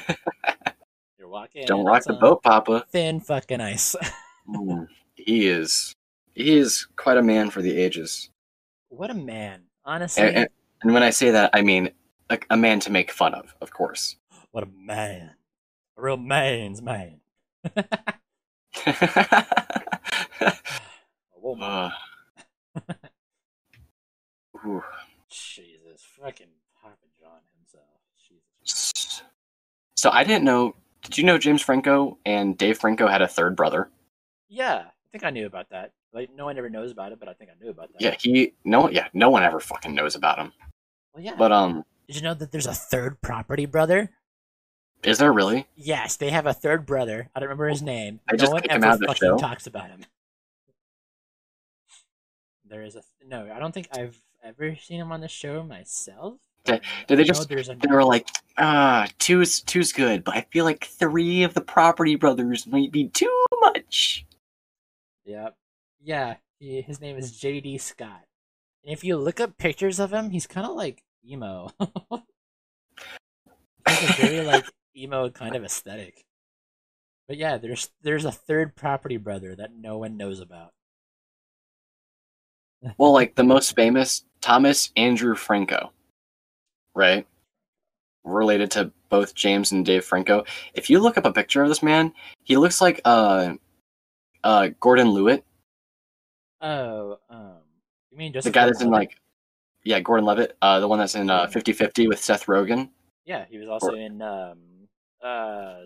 You're 1.19 1.29
walking. 1.29 1.67
Don't 1.67 1.81
on 1.81 1.87
rock 1.87 2.05
the 2.05 2.15
boat, 2.15 2.43
Papa. 2.43 2.85
Thin 2.91 3.21
fucking 3.21 3.61
ice. 3.61 3.97
Mm, 4.49 4.89
he 5.15 5.47
is, 5.47 5.95
he 6.35 6.59
is 6.59 6.89
quite 6.97 7.17
a 7.17 7.23
man 7.23 7.49
for 7.49 7.63
the 7.63 7.77
ages. 7.77 8.29
what 8.89 9.09
a 9.09 9.15
man. 9.15 9.63
Honestly, 9.85 10.25
And, 10.25 10.37
and, 10.37 10.49
and 10.83 10.93
when 10.93 11.05
I 11.05 11.11
say 11.11 11.31
that, 11.31 11.51
I 11.55 11.63
mean 11.63 11.91
a, 12.29 12.41
a 12.51 12.57
man 12.57 12.81
to 12.81 12.91
make 12.91 13.13
fun 13.13 13.35
of, 13.35 13.55
of 13.61 13.71
course. 13.73 14.17
what 14.51 14.65
a 14.65 14.69
man. 14.77 15.31
A 15.97 16.03
real 16.03 16.17
man's 16.17 16.83
man. 16.83 17.21
A 18.85 20.57
woman. 21.41 21.63
Uh, 21.69 21.91
Jesus. 25.31 26.03
Fucking 26.21 26.47
Papa 26.81 26.97
John 27.19 27.41
himself. 27.59 27.85
Jesus. 28.63 29.23
so 29.97 30.11
I 30.11 30.25
didn't 30.25 30.45
know. 30.45 30.75
Did 31.03 31.19
you 31.19 31.25
know 31.25 31.39
James 31.39 31.63
Franco 31.63 32.19
and 32.25 32.57
Dave 32.57 32.79
Franco 32.79 33.07
had 33.09 33.23
a 33.23 33.29
third 33.29 33.57
brother? 33.57 33.91
Yeah, 34.49 34.85
I 34.87 35.09
think 35.11 35.25
I 35.25 35.31
knew 35.31 35.47
about 35.47 35.71
that. 35.71 35.93
Like, 36.13 36.31
no 36.35 36.45
one 36.45 36.59
ever 36.59 36.69
knows 36.69 36.93
about 36.93 37.13
it, 37.13 37.19
but 37.19 37.29
I 37.29 37.33
think 37.33 37.51
I 37.51 37.65
knew 37.65 37.71
about 37.71 37.93
that. 37.93 38.03
Yeah, 38.03 38.15
he 38.19 38.53
no 38.65 38.83
one. 38.83 38.93
Yeah, 38.93 39.09
no 39.15 39.31
one 39.31 39.43
ever 39.43 39.61
fucking 39.61 39.95
knows 39.95 40.15
about 40.15 40.39
him. 40.39 40.53
Well, 41.15 41.25
yeah. 41.25 41.35
But 41.37 41.53
um, 41.53 41.85
Did 42.07 42.17
you 42.17 42.23
know 42.23 42.35
that 42.35 42.53
there's 42.53 42.67
a 42.67 42.75
third 42.75 43.21
property 43.21 43.67
brother? 43.67 44.11
is 45.03 45.19
there 45.19 45.33
really? 45.33 45.67
Yes, 45.75 46.17
they 46.17 46.31
have 46.31 46.47
a 46.47 46.55
third 46.55 46.87
brother. 46.87 47.29
I 47.35 47.41
don't 47.41 47.49
remember 47.49 47.69
his 47.69 47.83
name. 47.83 48.21
I 48.29 48.33
no 48.33 48.39
just 48.39 48.53
one 48.53 48.63
ever 48.71 48.87
out 48.87 48.95
of 48.95 49.01
the 49.01 49.07
fucking 49.07 49.29
show. 49.29 49.37
talks 49.37 49.67
about 49.67 49.89
him. 49.89 50.05
There 52.65 52.83
is 52.83 52.97
a 52.97 53.03
no. 53.27 53.51
I 53.53 53.59
don't 53.59 53.73
think 53.73 53.89
I've 53.93 54.19
ever 54.43 54.77
seen 54.77 55.01
him 55.01 55.13
on 55.13 55.21
the 55.21 55.29
show 55.29 55.63
myself. 55.63 56.39
Did- 56.65 56.83
did 57.09 57.19
they 57.19 57.25
just- 57.25 57.49
They 57.49 57.75
were 57.91 58.05
like, 58.05 58.29
ah, 58.57 59.09
two's 59.19 59.61
two's 59.63 59.93
good, 59.93 60.23
but 60.25 60.37
I 60.37 60.43
feel 60.53 60.65
like 60.65 60.85
three 60.85 61.43
of 61.43 61.55
the 61.55 61.61
property 61.61 62.15
brothers 62.15 62.67
might 62.67 62.93
be 62.93 63.09
too 63.09 63.45
much. 63.61 64.25
Yep. 65.25 65.57
Yeah. 66.01 66.37
He, 66.59 66.81
his 66.83 67.01
name 67.01 67.17
is 67.17 67.39
J.D. 67.39 67.79
Scott. 67.79 68.23
And 68.85 68.93
if 68.93 69.03
you 69.05 69.17
look 69.17 69.41
up 69.41 69.59
pictures 69.59 69.99
of 69.99 70.13
him, 70.13 70.31
he's 70.31 70.47
kind 70.47 70.67
of 70.67 70.75
like 70.77 71.03
emo. 71.29 71.71
He's 73.89 74.11
a 74.11 74.13
very 74.23 74.41
like 74.47 74.65
emo 74.97 75.29
kind 75.31 75.57
of 75.57 75.65
aesthetic. 75.65 76.25
But 77.27 77.37
yeah, 77.37 77.59
there's 77.59 77.91
there's 78.03 78.25
a 78.25 78.31
third 78.33 78.77
property 78.77 79.17
brother 79.17 79.57
that 79.57 79.75
no 79.75 79.99
one 79.99 80.17
knows 80.17 80.39
about. 80.41 80.73
Well, 82.99 83.13
like 83.13 83.35
the 83.35 83.45
most 83.45 83.75
famous 83.77 84.25
Thomas 84.43 84.91
Andrew 84.97 85.35
Franco, 85.35 85.91
right? 86.95 87.27
Related 88.25 88.71
to 88.73 88.93
both 89.09 89.35
James 89.35 89.73
and 89.73 89.87
Dave 89.87 90.05
Franco. 90.05 90.45
If 90.75 90.91
you 90.91 91.01
look 91.01 91.17
up 91.17 91.25
a 91.25 91.33
picture 91.33 91.63
of 91.63 91.71
this 91.71 91.83
man, 91.83 92.13
he 92.45 92.59
looks 92.59 92.83
like 92.83 93.01
uh, 93.07 93.55
uh, 94.45 94.69
Gordon 94.81 95.13
Levitt, 95.13 95.45
Oh, 96.63 97.19
um, 97.29 97.57
you 98.13 98.17
mean 98.17 98.33
just 98.33 98.45
the 98.45 98.53
guy 98.53 98.67
that's 98.67 98.81
in 98.81 98.91
like, 98.91 99.17
yeah, 99.83 99.99
Gordon 99.99 100.25
Levitt, 100.25 100.57
uh, 100.63 100.79
the 100.79 100.87
one 100.87 101.01
that's 101.01 101.17
in 101.17 101.29
uh, 101.29 101.47
50-50 101.47 102.09
with 102.09 102.21
Seth 102.21 102.47
Rogen. 102.47 102.91
Yeah, 103.25 103.45
he 103.51 103.59
was 103.59 103.69
also 103.69 103.95
in 103.95 104.21
um 104.23 104.59
uh 105.23 105.83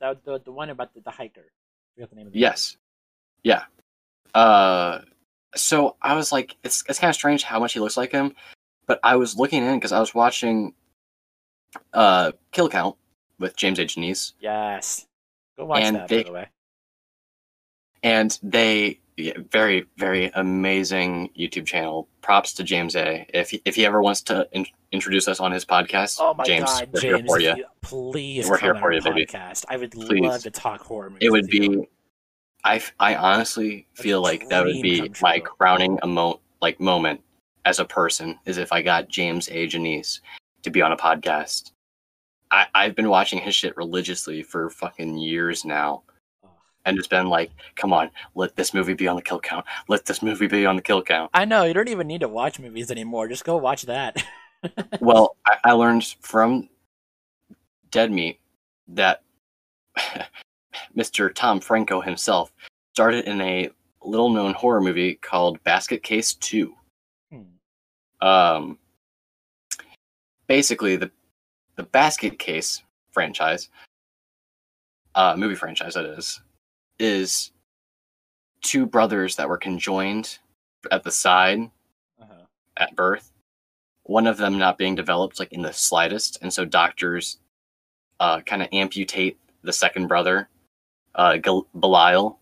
that 0.00 0.24
the 0.24 0.40
the 0.42 0.52
one 0.52 0.70
about 0.70 0.94
the, 0.94 1.00
the 1.02 1.10
hiker. 1.10 1.44
I 1.44 1.88
forgot 1.94 2.10
the 2.10 2.16
name 2.16 2.26
of 2.26 2.32
the 2.32 2.38
Yes, 2.38 2.76
yeah. 3.42 3.64
Uh, 4.34 5.00
so 5.54 5.96
I 6.02 6.14
was 6.14 6.32
like, 6.32 6.56
it's 6.64 6.82
it's 6.88 6.98
kind 6.98 7.08
of 7.10 7.14
strange 7.14 7.42
how 7.42 7.58
much 7.60 7.72
he 7.74 7.80
looks 7.80 7.96
like 7.96 8.12
him, 8.12 8.34
but 8.86 8.98
I 9.02 9.16
was 9.16 9.36
looking 9.36 9.64
in 9.64 9.74
because 9.78 9.92
I 9.92 10.00
was 10.00 10.14
watching, 10.14 10.74
uh, 11.92 12.32
Kill 12.52 12.68
Count 12.68 12.96
with 13.38 13.56
James 13.56 13.78
A. 13.78 13.86
Nice. 14.00 14.32
Yes. 14.40 15.06
Go 15.56 15.66
watch 15.66 15.82
And 15.82 15.96
that 15.96 16.08
they- 16.08 16.22
by 16.22 16.28
the 16.28 16.32
way. 16.34 16.48
and 18.02 18.38
they 18.42 18.98
yeah, 19.18 19.34
very 19.50 19.84
very 19.98 20.30
amazing 20.34 21.28
YouTube 21.38 21.66
channel. 21.66 22.08
Props 22.22 22.54
to 22.54 22.62
James 22.64 22.96
A. 22.96 23.26
If 23.34 23.50
he, 23.50 23.60
if 23.64 23.74
he 23.74 23.84
ever 23.84 24.00
wants 24.00 24.22
to 24.22 24.48
in, 24.52 24.64
introduce 24.92 25.28
us 25.28 25.38
on 25.40 25.52
his 25.52 25.64
podcast, 25.64 26.16
Oh 26.20 26.32
my 26.34 26.44
James, 26.44 26.64
god, 26.64 26.88
we're 26.92 27.00
James! 27.00 27.18
here 27.20 27.26
for 27.26 27.40
you. 27.40 27.64
Please 27.82 28.48
We're 28.48 28.58
come 28.58 28.66
here 28.74 28.80
for 28.80 28.92
you, 28.92 29.02
baby. 29.02 29.26
podcast. 29.26 29.64
I 29.68 29.76
would 29.76 29.90
Please. 29.90 30.22
love 30.22 30.42
to 30.42 30.50
talk 30.50 30.80
horror 30.82 31.10
movies. 31.10 31.26
It 31.26 31.30
would 31.30 31.46
be. 31.48 31.58
you. 31.58 31.86
I, 32.64 32.82
I 33.00 33.16
honestly 33.16 33.86
feel 33.94 34.22
like 34.22 34.48
that 34.48 34.64
would 34.64 34.82
be 34.82 35.10
my 35.20 35.40
crowning 35.40 35.98
emo- 36.04 36.40
like 36.60 36.78
moment 36.78 37.20
as 37.64 37.80
a 37.80 37.84
person 37.84 38.38
is 38.44 38.58
if 38.58 38.72
I 38.72 38.82
got 38.82 39.08
James 39.08 39.48
A. 39.48 39.66
Janisse 39.66 40.20
to 40.62 40.70
be 40.70 40.82
on 40.82 40.92
a 40.92 40.96
podcast. 40.96 41.72
I, 42.50 42.66
I've 42.74 42.94
been 42.94 43.08
watching 43.08 43.40
his 43.40 43.54
shit 43.54 43.76
religiously 43.76 44.42
for 44.42 44.70
fucking 44.70 45.18
years 45.18 45.64
now. 45.64 46.02
And 46.84 46.98
it's 46.98 47.08
been 47.08 47.28
like, 47.28 47.52
come 47.76 47.92
on, 47.92 48.10
let 48.34 48.56
this 48.56 48.74
movie 48.74 48.94
be 48.94 49.06
on 49.06 49.16
the 49.16 49.22
kill 49.22 49.40
count. 49.40 49.64
Let 49.88 50.04
this 50.04 50.20
movie 50.20 50.48
be 50.48 50.66
on 50.66 50.76
the 50.76 50.82
kill 50.82 51.02
count. 51.02 51.30
I 51.32 51.44
know 51.44 51.64
you 51.64 51.74
don't 51.74 51.88
even 51.88 52.08
need 52.08 52.20
to 52.22 52.28
watch 52.28 52.58
movies 52.58 52.90
anymore. 52.90 53.28
Just 53.28 53.44
go 53.44 53.56
watch 53.56 53.82
that. 53.82 54.22
well, 55.00 55.36
I, 55.46 55.56
I 55.64 55.72
learned 55.72 56.04
from 56.20 56.68
Dead 57.90 58.10
Meat 58.10 58.40
that 58.88 59.22
Mr. 60.96 61.34
Tom 61.34 61.60
Franco 61.60 62.00
himself 62.00 62.52
started 62.94 63.24
in 63.26 63.40
a 63.40 63.70
little 64.04 64.30
known 64.30 64.52
horror 64.54 64.80
movie 64.80 65.14
called 65.14 65.62
Basket 65.64 66.02
Case 66.02 66.34
2. 66.34 66.74
Hmm. 67.30 68.26
Um, 68.26 68.78
basically, 70.46 70.96
the, 70.96 71.10
the 71.76 71.84
Basket 71.84 72.38
Case 72.38 72.82
franchise, 73.12 73.68
uh, 75.14 75.34
movie 75.36 75.54
franchise 75.54 75.94
that 75.94 76.04
is, 76.04 76.40
is 76.98 77.52
two 78.62 78.86
brothers 78.86 79.36
that 79.36 79.48
were 79.48 79.58
conjoined 79.58 80.38
at 80.90 81.02
the 81.02 81.10
side 81.10 81.70
Uh-huh. 82.20 82.44
at 82.76 82.94
birth, 82.96 83.32
one 84.04 84.26
of 84.26 84.36
them 84.36 84.58
not 84.58 84.78
being 84.78 84.94
developed 84.94 85.38
like 85.38 85.52
in 85.52 85.62
the 85.62 85.72
slightest, 85.72 86.38
and 86.42 86.52
so 86.52 86.64
doctors 86.64 87.38
uh, 88.20 88.40
kind 88.40 88.62
of 88.62 88.68
amputate 88.72 89.38
the 89.62 89.72
second 89.72 90.06
brother, 90.06 90.48
uh, 91.14 91.38
Belial, 91.78 92.38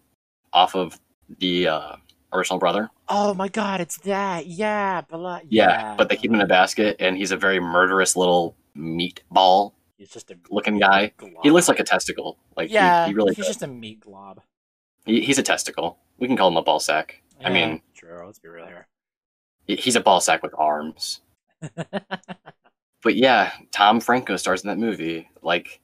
off 0.52 0.74
of 0.74 0.98
the 1.38 1.68
uh, 1.68 1.96
original 2.32 2.58
brother. 2.58 2.90
Oh 3.08 3.34
my 3.34 3.48
god, 3.48 3.80
it's 3.80 3.98
that. 3.98 4.46
Yeah, 4.46 5.02
Belial. 5.02 5.40
Yeah, 5.48 5.94
but 5.96 6.08
they 6.08 6.16
keep 6.16 6.30
him 6.30 6.36
in 6.36 6.40
a 6.42 6.46
basket, 6.46 6.96
and 7.00 7.16
he's 7.16 7.32
a 7.32 7.36
very 7.36 7.60
murderous 7.60 8.16
little 8.16 8.56
meatball 8.76 9.72
He's 10.00 10.08
just 10.08 10.30
a 10.30 10.38
looking 10.48 10.78
guy. 10.78 11.12
glob. 11.18 11.42
He 11.42 11.50
looks 11.50 11.68
like 11.68 11.78
a 11.78 11.84
testicle. 11.84 12.38
Like 12.56 12.70
yeah, 12.70 13.04
he, 13.04 13.10
he 13.10 13.14
really 13.14 13.34
he's 13.34 13.44
does. 13.44 13.48
just 13.48 13.62
a 13.62 13.66
meat 13.66 14.00
glob. 14.00 14.40
He, 15.04 15.20
he's 15.20 15.36
a 15.36 15.42
testicle. 15.42 15.98
We 16.18 16.26
can 16.26 16.38
call 16.38 16.48
him 16.48 16.56
a 16.56 16.62
ball 16.62 16.80
sack. 16.80 17.20
I 17.44 17.50
mean, 17.50 17.82
true. 17.94 18.22
Let's 18.24 18.38
be 18.38 18.48
real 18.48 18.66
here. 18.66 18.86
he's 19.66 19.96
a 19.96 20.00
ball 20.00 20.22
sack 20.22 20.42
with 20.42 20.54
arms. 20.56 21.20
but 23.02 23.14
yeah, 23.14 23.52
Tom 23.72 24.00
Franco 24.00 24.36
stars 24.36 24.62
in 24.62 24.68
that 24.68 24.78
movie. 24.78 25.28
Like, 25.42 25.79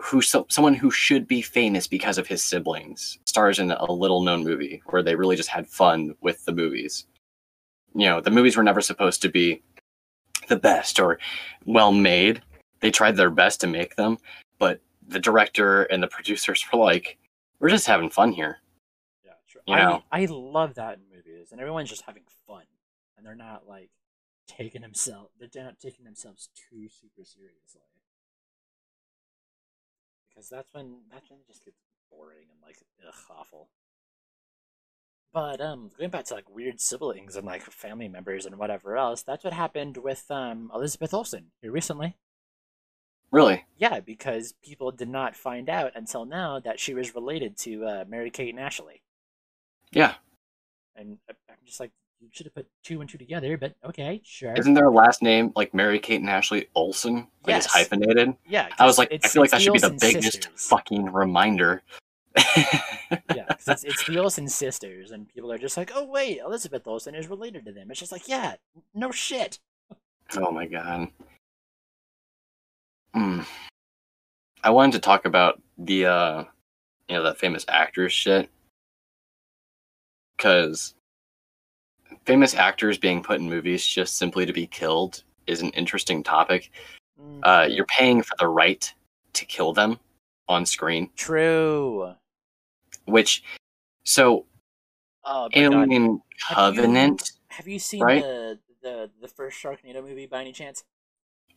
who 0.00 0.22
so, 0.22 0.46
someone 0.48 0.74
who 0.74 0.90
should 0.90 1.26
be 1.26 1.42
famous 1.42 1.86
because 1.86 2.18
of 2.18 2.26
his 2.26 2.42
siblings 2.42 3.18
stars 3.26 3.58
in 3.58 3.70
a 3.70 3.92
little 3.92 4.22
known 4.22 4.44
movie 4.44 4.82
where 4.86 5.02
they 5.02 5.14
really 5.14 5.36
just 5.36 5.48
had 5.48 5.66
fun 5.66 6.14
with 6.20 6.44
the 6.44 6.52
movies. 6.52 7.06
You 7.94 8.06
know, 8.06 8.20
the 8.20 8.30
movies 8.30 8.56
were 8.56 8.62
never 8.62 8.80
supposed 8.80 9.22
to 9.22 9.28
be 9.28 9.62
the 10.48 10.56
best 10.56 10.98
or 10.98 11.18
well 11.66 11.92
made. 11.92 12.42
They 12.80 12.90
tried 12.90 13.16
their 13.16 13.30
best 13.30 13.60
to 13.60 13.66
make 13.66 13.96
them, 13.96 14.18
but 14.58 14.80
the 15.06 15.20
director 15.20 15.84
and 15.84 16.02
the 16.02 16.08
producers 16.08 16.64
were 16.72 16.78
like, 16.78 17.18
"We're 17.60 17.68
just 17.68 17.86
having 17.86 18.10
fun 18.10 18.32
here." 18.32 18.58
yeah, 19.24 19.32
true. 19.48 19.60
You 19.66 19.74
I 19.74 19.82
know. 19.82 20.02
I 20.10 20.24
love 20.26 20.74
that 20.74 20.98
in 20.98 21.16
movies, 21.16 21.52
and 21.52 21.60
everyone's 21.60 21.90
just 21.90 22.02
having 22.02 22.24
fun, 22.46 22.64
and 23.16 23.26
they're 23.26 23.34
not 23.34 23.68
like 23.68 23.90
taking 24.46 24.82
themselves. 24.82 25.30
They're 25.38 25.64
not 25.64 25.78
taking 25.80 26.04
themselves 26.04 26.48
too 26.54 26.88
super 26.88 27.24
seriously. 27.24 27.82
Because 30.34 30.48
that's 30.48 30.72
when 30.72 30.96
that's 31.10 31.30
when 31.30 31.40
it 31.40 31.46
just 31.46 31.64
gets 31.64 31.76
boring 32.10 32.46
and 32.50 32.60
like 32.64 32.76
ugh 33.06 33.14
awful. 33.30 33.68
But 35.32 35.60
um, 35.62 35.90
going 35.96 36.10
back 36.10 36.26
to 36.26 36.34
like 36.34 36.54
weird 36.54 36.80
siblings 36.80 37.36
and 37.36 37.46
like 37.46 37.62
family 37.62 38.08
members 38.08 38.44
and 38.44 38.56
whatever 38.58 38.96
else, 38.96 39.22
that's 39.22 39.44
what 39.44 39.52
happened 39.54 39.96
with 39.98 40.30
um 40.30 40.70
Elizabeth 40.74 41.14
Olsen 41.14 41.46
here 41.60 41.72
recently. 41.72 42.16
Really? 43.30 43.64
Yeah, 43.78 44.00
because 44.00 44.52
people 44.62 44.90
did 44.92 45.08
not 45.08 45.34
find 45.34 45.70
out 45.70 45.92
until 45.94 46.26
now 46.26 46.60
that 46.60 46.78
she 46.78 46.92
was 46.92 47.14
related 47.14 47.56
to 47.60 47.84
uh, 47.86 48.04
Mary 48.06 48.30
Kate 48.30 48.50
and 48.50 48.60
Ashley. 48.60 49.02
Yeah. 49.90 50.14
And 50.94 51.16
I- 51.30 51.32
I'm 51.50 51.56
just 51.64 51.80
like, 51.80 51.92
you 52.22 52.28
should 52.32 52.46
have 52.46 52.54
put 52.54 52.66
two 52.84 53.00
and 53.00 53.10
two 53.10 53.18
together, 53.18 53.56
but 53.58 53.74
okay, 53.84 54.20
sure. 54.24 54.54
Isn't 54.54 54.74
their 54.74 54.90
last 54.90 55.22
name 55.22 55.52
like 55.56 55.74
Mary 55.74 55.98
Kate 55.98 56.20
and 56.20 56.30
Ashley 56.30 56.68
Olsen? 56.74 57.16
Like 57.16 57.26
Yes. 57.48 57.64
it's 57.66 57.74
hyphenated. 57.74 58.34
yeah, 58.48 58.68
I 58.78 58.86
was 58.86 58.96
like, 58.96 59.12
I 59.12 59.18
feel 59.28 59.42
like 59.42 59.50
that 59.50 59.60
should 59.60 59.72
be 59.72 59.80
the 59.80 59.90
biggest 60.00 60.32
sisters. 60.44 60.66
fucking 60.68 61.12
reminder. 61.12 61.82
yeah, 62.36 63.46
'cause 63.48 63.68
it's, 63.68 63.84
it's 63.84 64.06
the 64.06 64.18
Olsen 64.22 64.48
sisters, 64.48 65.10
and 65.10 65.28
people 65.28 65.52
are 65.52 65.58
just 65.58 65.76
like, 65.76 65.90
oh 65.94 66.04
wait, 66.04 66.38
Elizabeth 66.38 66.86
Olsen 66.86 67.14
is 67.14 67.28
related 67.28 67.64
to 67.66 67.72
them. 67.72 67.90
It's 67.90 68.00
just 68.00 68.12
like, 68.12 68.26
yeah, 68.28 68.54
no 68.94 69.10
shit. 69.10 69.58
Oh 70.36 70.50
my 70.50 70.66
god. 70.66 71.08
Hmm. 73.14 73.40
I 74.64 74.70
wanted 74.70 74.92
to 74.92 74.98
talk 75.00 75.24
about 75.26 75.60
the 75.76 76.06
uh 76.06 76.44
you 77.08 77.16
know, 77.16 77.24
that 77.24 77.38
famous 77.38 77.64
actors 77.68 78.12
shit. 78.12 78.48
Cause 80.38 80.94
famous 82.24 82.54
actors 82.54 82.98
being 82.98 83.22
put 83.22 83.40
in 83.40 83.48
movies 83.48 83.84
just 83.86 84.16
simply 84.16 84.46
to 84.46 84.52
be 84.52 84.66
killed 84.66 85.22
is 85.46 85.60
an 85.62 85.70
interesting 85.70 86.22
topic. 86.22 86.70
Uh 87.42 87.66
you're 87.70 87.86
paying 87.86 88.22
for 88.22 88.34
the 88.38 88.48
right 88.48 88.92
to 89.34 89.44
kill 89.44 89.72
them 89.72 89.98
on 90.48 90.66
screen, 90.66 91.08
True. 91.16 92.14
which 93.06 93.42
so 94.04 94.46
Oh 95.24 95.42
my 95.44 95.48
god. 95.48 95.56
Alien 95.56 96.04
Have 96.48 96.74
you- 96.74 96.80
Covenant, 96.82 97.32
Have 97.48 97.68
you 97.68 97.78
seen 97.78 98.02
right? 98.02 98.22
the, 98.22 98.58
the 98.82 99.10
the 99.20 99.28
first 99.28 99.56
Sharknado 99.62 100.02
movie 100.02 100.26
by 100.26 100.40
any 100.40 100.52
chance? 100.52 100.82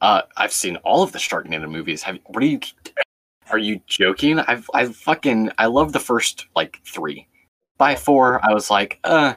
uh 0.01 0.21
I've 0.37 0.53
seen 0.53 0.75
all 0.77 1.01
of 1.03 1.11
the 1.11 1.19
Sharknado 1.19 1.69
movies. 1.69 2.03
Have 2.03 2.19
what 2.27 2.43
are 2.43 2.47
you 2.47 2.59
Are 3.49 3.57
you 3.59 3.79
joking? 3.87 4.39
I've 4.39 4.69
I 4.73 4.85
fucking 4.85 5.51
I 5.57 5.65
love 5.67 5.93
the 5.93 5.99
first 5.99 6.45
like 6.55 6.79
three. 6.85 7.27
By 7.77 7.95
four, 7.95 8.39
I 8.47 8.53
was 8.53 8.69
like, 8.71 8.99
uh, 9.03 9.33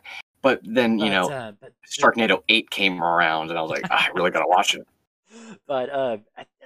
but 0.49 0.61
then 0.64 0.99
you 0.99 1.07
But, 1.07 1.11
know, 1.11 1.30
uh, 1.30 1.53
but 1.61 1.72
Sharknado 1.86 2.42
eight 2.49 2.70
came 2.70 3.03
around, 3.03 3.51
and 3.51 3.59
I 3.59 3.62
was 3.62 3.70
like, 3.70 3.84
"Ah, 3.90 4.07
I 4.07 4.11
really 4.14 4.30
gotta 4.30 4.49
watch 4.49 4.74
it. 4.74 4.86
but 5.66 5.90
uh, 5.90 6.16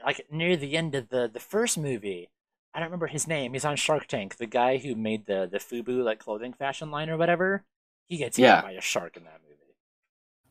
like 0.05 0.27
near 0.31 0.57
the 0.57 0.77
end 0.77 0.95
of 0.95 1.09
the 1.09 1.29
the 1.33 1.41
first 1.41 1.77
movie, 1.79 2.31
I 2.75 2.79
don't 2.79 2.87
remember 2.87 3.09
his 3.09 3.27
name. 3.27 3.53
He's 3.53 3.65
on 3.65 3.77
Shark 3.77 4.07
Tank. 4.07 4.37
The 4.37 4.47
guy 4.47 4.77
who 4.79 4.95
made 4.95 5.27
the 5.27 5.49
the 5.51 5.59
FUBU 5.59 6.05
like 6.05 6.19
clothing 6.21 6.53
fashion 6.53 6.91
line 6.91 7.11
or 7.11 7.17
whatever. 7.17 7.65
He 8.09 8.17
gets 8.19 8.39
eaten 8.39 8.49
Yeah. 8.51 8.63
by 8.63 8.73
a 8.73 8.81
shark 8.81 9.17
in 9.17 9.25
that 9.25 9.41
movie. 9.43 9.75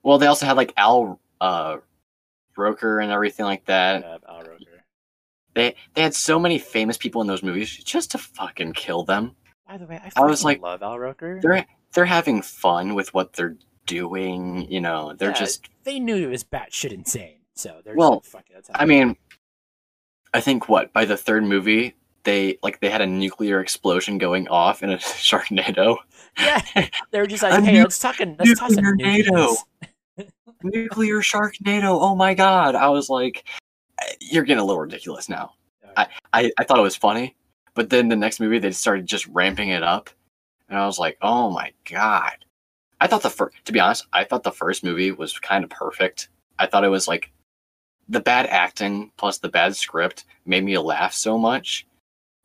Well, 0.04 0.18
they 0.18 0.26
also 0.28 0.46
had 0.46 0.58
like 0.58 0.74
Al 0.78 1.20
uh, 1.40 1.78
Roker 2.58 3.00
and 3.00 3.12
everything 3.12 3.46
like 3.46 3.66
that. 3.66 4.04
Uh, 4.04 4.20
Al 4.28 4.40
Roker. 4.44 4.84
They 5.54 5.76
they 5.94 6.02
had 6.02 6.16
so 6.16 6.40
many 6.40 6.58
famous 6.58 6.98
people 6.98 7.22
in 7.22 7.28
those 7.28 7.44
movies 7.44 7.70
just 7.84 8.12
to 8.12 8.18
fucking 8.18 8.74
kill 8.74 9.04
them. 9.04 9.36
By 9.68 9.78
the 9.78 9.86
way, 9.86 10.02
I, 10.04 10.12
I 10.22 10.26
was 10.26 10.44
like, 10.44 10.62
love 10.62 10.82
Al 10.82 10.98
Roker. 11.00 11.40
They're 11.94 12.06
having 12.06 12.42
fun 12.42 12.96
with 12.96 13.14
what 13.14 13.34
they're 13.34 13.56
doing. 13.86 14.70
You 14.72 14.82
know, 14.82 15.14
they're 15.18 15.30
Yeah, 15.30 15.36
just. 15.36 15.68
They 15.84 16.00
knew 16.00 16.16
it 16.16 16.28
was 16.30 16.44
batshit 16.44 16.92
insane, 16.92 17.40
so 17.56 17.82
they're 17.84 17.96
Well, 17.96 18.20
just 18.22 18.34
like, 18.34 18.46
fuck 18.46 18.50
it. 18.52 18.54
That's 18.68 18.70
I 18.74 18.86
mean, 18.86 19.16
I 20.34 20.42
think 20.42 20.70
what 20.70 20.94
by 20.94 21.06
the 21.06 21.18
third 21.18 21.44
movie 21.44 21.96
they 22.24 22.58
like 22.62 22.80
they 22.82 22.90
had 22.90 23.02
a 23.02 23.08
nuclear 23.08 23.60
explosion 23.62 24.18
going 24.20 24.48
off 24.48 24.84
in 24.84 24.92
a 24.92 24.98
Sharknado. 24.98 25.98
yeah, 26.40 26.62
they 27.12 27.20
were 27.20 27.26
just 27.28 27.42
like, 27.44 27.54
A 27.54 27.62
hey, 27.66 27.74
nu- 27.74 27.82
let's 27.84 27.98
talk 28.00 28.20
and 28.20 28.38
let's 28.38 28.60
toss 28.60 28.74
some 28.76 28.84
nuclear 28.84 29.24
NATO. 29.24 29.56
nuclear 30.64 31.22
Sharknado. 31.22 31.98
Oh 32.02 32.16
my 32.16 32.34
god! 32.34 32.76
I 32.76 32.90
was 32.90 33.10
like, 33.10 33.44
"Eh, 34.02 34.14
you're 34.20 34.44
getting 34.44 34.62
a 34.62 34.66
little 34.66 34.82
ridiculous 34.82 35.30
now. 35.30 35.54
I, 35.98 36.08
I, 36.32 36.52
I 36.58 36.64
thought 36.64 36.80
it 36.80 36.84
was 36.84 36.96
funny, 36.96 37.36
but 37.74 37.90
then 37.90 38.08
the 38.08 38.16
next 38.16 38.40
movie 38.40 38.60
they 38.60 38.72
started 38.72 39.06
just 39.08 39.28
ramping 39.28 39.70
it 39.70 39.84
up, 39.84 40.10
and 40.72 40.80
I 40.80 40.88
was 40.88 40.98
like, 40.98 41.18
oh 41.22 41.52
my 41.52 41.72
god! 41.90 42.34
I 43.00 43.06
thought 43.08 43.22
the 43.22 43.30
first, 43.30 43.56
to 43.66 43.72
be 43.72 43.80
honest, 43.80 44.08
I 44.14 44.24
thought 44.24 44.44
the 44.44 44.52
first 44.52 44.84
movie 44.84 45.12
was 45.12 45.38
kind 45.38 45.64
of 45.64 45.70
perfect. 45.70 46.30
I 46.58 46.66
thought 46.66 46.84
it 46.84 46.90
was 46.90 47.08
like 47.08 47.32
the 48.10 48.20
bad 48.20 48.48
acting 48.48 49.12
plus 49.18 49.38
the 49.38 49.50
bad 49.50 49.76
script 49.76 50.26
made 50.46 50.64
me 50.64 50.78
laugh 50.78 51.14
so 51.14 51.38
much 51.38 51.86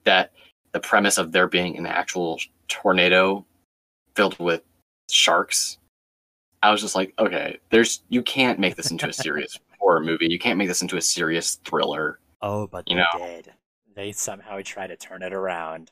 that 0.04 0.32
the 0.72 0.80
premise 0.80 1.16
of 1.18 1.32
there 1.32 1.48
being 1.48 1.78
an 1.78 1.86
actual 1.86 2.38
tornado 2.68 3.44
filled 4.14 4.38
with 4.38 4.62
sharks 5.10 5.78
I 6.62 6.72
was 6.72 6.80
just 6.80 6.96
like, 6.96 7.14
okay, 7.18 7.58
there's 7.70 8.02
you 8.08 8.22
can't 8.22 8.58
make 8.58 8.74
this 8.74 8.90
into 8.90 9.08
a 9.08 9.12
serious 9.12 9.58
horror 9.78 10.00
movie. 10.00 10.26
You 10.28 10.38
can't 10.38 10.58
make 10.58 10.68
this 10.68 10.82
into 10.82 10.96
a 10.96 11.02
serious 11.02 11.60
thriller. 11.64 12.18
Oh, 12.42 12.66
but 12.66 12.88
You 12.88 12.96
they 12.96 13.02
know. 13.02 13.26
did. 13.26 13.52
They 13.94 14.10
somehow 14.10 14.60
tried 14.64 14.88
to 14.88 14.96
turn 14.96 15.22
it 15.22 15.32
around. 15.32 15.90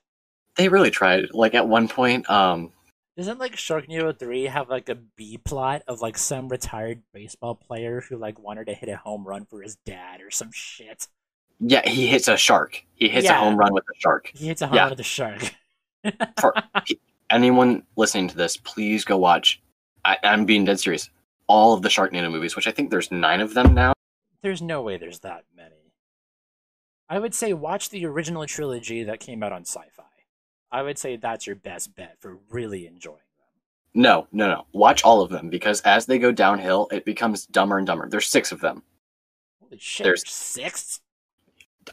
They 0.56 0.68
really 0.68 0.90
tried. 0.90 1.26
Like 1.32 1.54
at 1.54 1.68
one 1.68 1.88
point, 1.88 2.28
um, 2.30 2.72
Doesn't 3.16 3.38
like 3.38 3.56
Sharknado 3.56 4.16
3 4.18 4.44
have 4.44 4.68
like 4.68 4.88
a 4.88 4.94
B 4.94 5.38
plot 5.38 5.82
of 5.88 6.00
like 6.00 6.16
some 6.18 6.48
retired 6.48 7.02
baseball 7.12 7.54
player 7.54 8.00
who 8.02 8.16
like 8.16 8.38
wanted 8.38 8.66
to 8.66 8.74
hit 8.74 8.88
a 8.88 8.96
home 8.96 9.24
run 9.26 9.44
for 9.46 9.62
his 9.62 9.76
dad 9.84 10.20
or 10.20 10.30
some 10.30 10.50
shit? 10.52 11.08
yeah, 11.60 11.88
he 11.88 12.06
hits 12.08 12.26
a 12.28 12.36
shark. 12.36 12.82
He 12.94 13.08
hits 13.08 13.24
Yeah. 13.26 13.36
a 13.36 13.40
home 13.40 13.56
run 13.56 13.72
with 13.72 13.84
a 13.84 13.98
shark. 14.00 14.30
He 14.34 14.46
hits 14.46 14.60
a 14.62 14.66
home 14.66 14.76
Yeah. 14.76 14.82
run 14.82 14.90
with 14.90 15.00
a 15.00 15.04
shark. 15.04 15.54
For- 16.40 16.54
Anyone 17.30 17.84
listening 17.96 18.28
to 18.28 18.36
this, 18.36 18.56
please 18.58 19.04
go 19.04 19.16
watch. 19.16 19.60
I, 20.04 20.18
I'm 20.22 20.44
being 20.44 20.64
dead 20.64 20.78
serious. 20.78 21.08
All 21.46 21.72
of 21.72 21.82
the 21.82 21.88
Sharknado 21.88 22.30
movies, 22.30 22.54
which 22.54 22.66
I 22.68 22.70
think 22.70 22.90
there's 22.90 23.10
nine 23.10 23.40
of 23.40 23.54
them 23.54 23.72
now. 23.74 23.92
There's 24.42 24.60
no 24.62 24.82
way 24.82 24.98
there's 24.98 25.20
that 25.20 25.44
many. 25.56 25.92
I 27.08 27.18
would 27.18 27.34
say 27.34 27.52
watch 27.54 27.90
the 27.90 28.04
original 28.06 28.46
trilogy 28.46 29.04
that 29.04 29.20
came 29.20 29.42
out 29.42 29.52
on 29.52 29.62
sci 29.62 29.80
fi. 29.92 30.02
I 30.74 30.82
would 30.82 30.98
say 30.98 31.14
that's 31.14 31.46
your 31.46 31.54
best 31.54 31.94
bet 31.94 32.16
for 32.20 32.36
really 32.50 32.88
enjoying 32.88 33.18
them. 33.38 34.02
No, 34.02 34.26
no, 34.32 34.48
no. 34.48 34.66
Watch 34.72 35.04
all 35.04 35.20
of 35.20 35.30
them 35.30 35.48
because 35.48 35.80
as 35.82 36.04
they 36.04 36.18
go 36.18 36.32
downhill, 36.32 36.88
it 36.90 37.04
becomes 37.04 37.46
dumber 37.46 37.78
and 37.78 37.86
dumber. 37.86 38.08
There's 38.08 38.26
six 38.26 38.50
of 38.50 38.60
them. 38.60 38.82
Holy 39.62 39.78
shit, 39.78 40.02
There's- 40.02 40.28
six? 40.28 41.00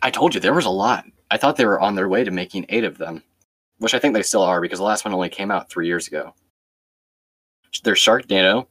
I 0.02 0.10
told 0.10 0.34
you 0.34 0.42
there 0.42 0.56
was 0.56 0.66
a 0.66 0.72
lot. 0.72 1.06
I 1.30 1.38
thought 1.38 1.58
they 1.58 1.66
were 1.66 1.80
on 1.80 1.94
their 1.94 2.10
way 2.10 2.24
to 2.24 2.32
making 2.32 2.66
eight 2.70 2.84
of 2.84 2.98
them, 2.98 3.22
which 3.78 3.94
I 3.94 4.00
think 4.00 4.16
they 4.16 4.24
still 4.24 4.42
are 4.42 4.60
because 4.60 4.80
the 4.80 4.86
last 4.86 5.06
one 5.06 5.14
only 5.14 5.30
came 5.30 5.52
out 5.52 5.70
three 5.70 5.86
years 5.86 6.08
ago. 6.08 6.34
There's 7.84 8.00
Sharknado, 8.00 8.66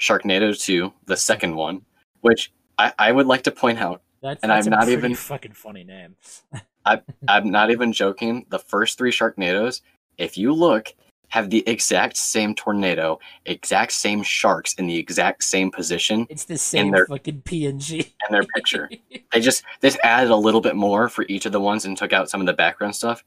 Sharknado 0.00 0.58
2, 0.58 0.90
the 1.04 1.18
second 1.18 1.54
one, 1.54 1.82
which 2.22 2.50
I, 2.78 2.94
I 2.98 3.12
would 3.12 3.26
like 3.26 3.42
to 3.42 3.50
point 3.50 3.78
out. 3.78 4.00
That's, 4.24 4.42
And 4.42 4.50
that's 4.50 4.66
I'm 4.66 4.72
a 4.72 4.76
not 4.76 4.88
even- 4.88 5.14
fucking 5.14 5.52
funny 5.52 5.84
name. 5.84 6.16
I'm 7.28 7.50
not 7.50 7.70
even 7.70 7.92
joking. 7.92 8.46
The 8.48 8.58
first 8.58 8.96
three 8.96 9.12
Sharknadoes, 9.12 9.82
if 10.16 10.38
you 10.38 10.52
look, 10.54 10.94
have 11.28 11.50
the 11.50 11.62
exact 11.68 12.16
same 12.16 12.54
tornado, 12.54 13.18
exact 13.44 13.92
same 13.92 14.22
sharks 14.22 14.72
in 14.74 14.86
the 14.86 14.96
exact 14.96 15.44
same 15.44 15.70
position 15.70 16.26
It's 16.30 16.44
the 16.44 16.56
same 16.56 16.90
their- 16.90 17.06
fucking 17.06 17.42
PNG. 17.42 18.00
in 18.06 18.32
their 18.32 18.44
picture. 18.54 18.88
they 19.32 19.40
just 19.40 19.62
they 19.80 19.88
just 19.88 20.00
added 20.02 20.30
a 20.30 20.36
little 20.36 20.60
bit 20.62 20.74
more 20.74 21.10
for 21.10 21.26
each 21.28 21.44
of 21.44 21.52
the 21.52 21.60
ones 21.60 21.84
and 21.84 21.94
took 21.96 22.14
out 22.14 22.30
some 22.30 22.40
of 22.40 22.46
the 22.46 22.52
background 22.54 22.96
stuff. 22.96 23.22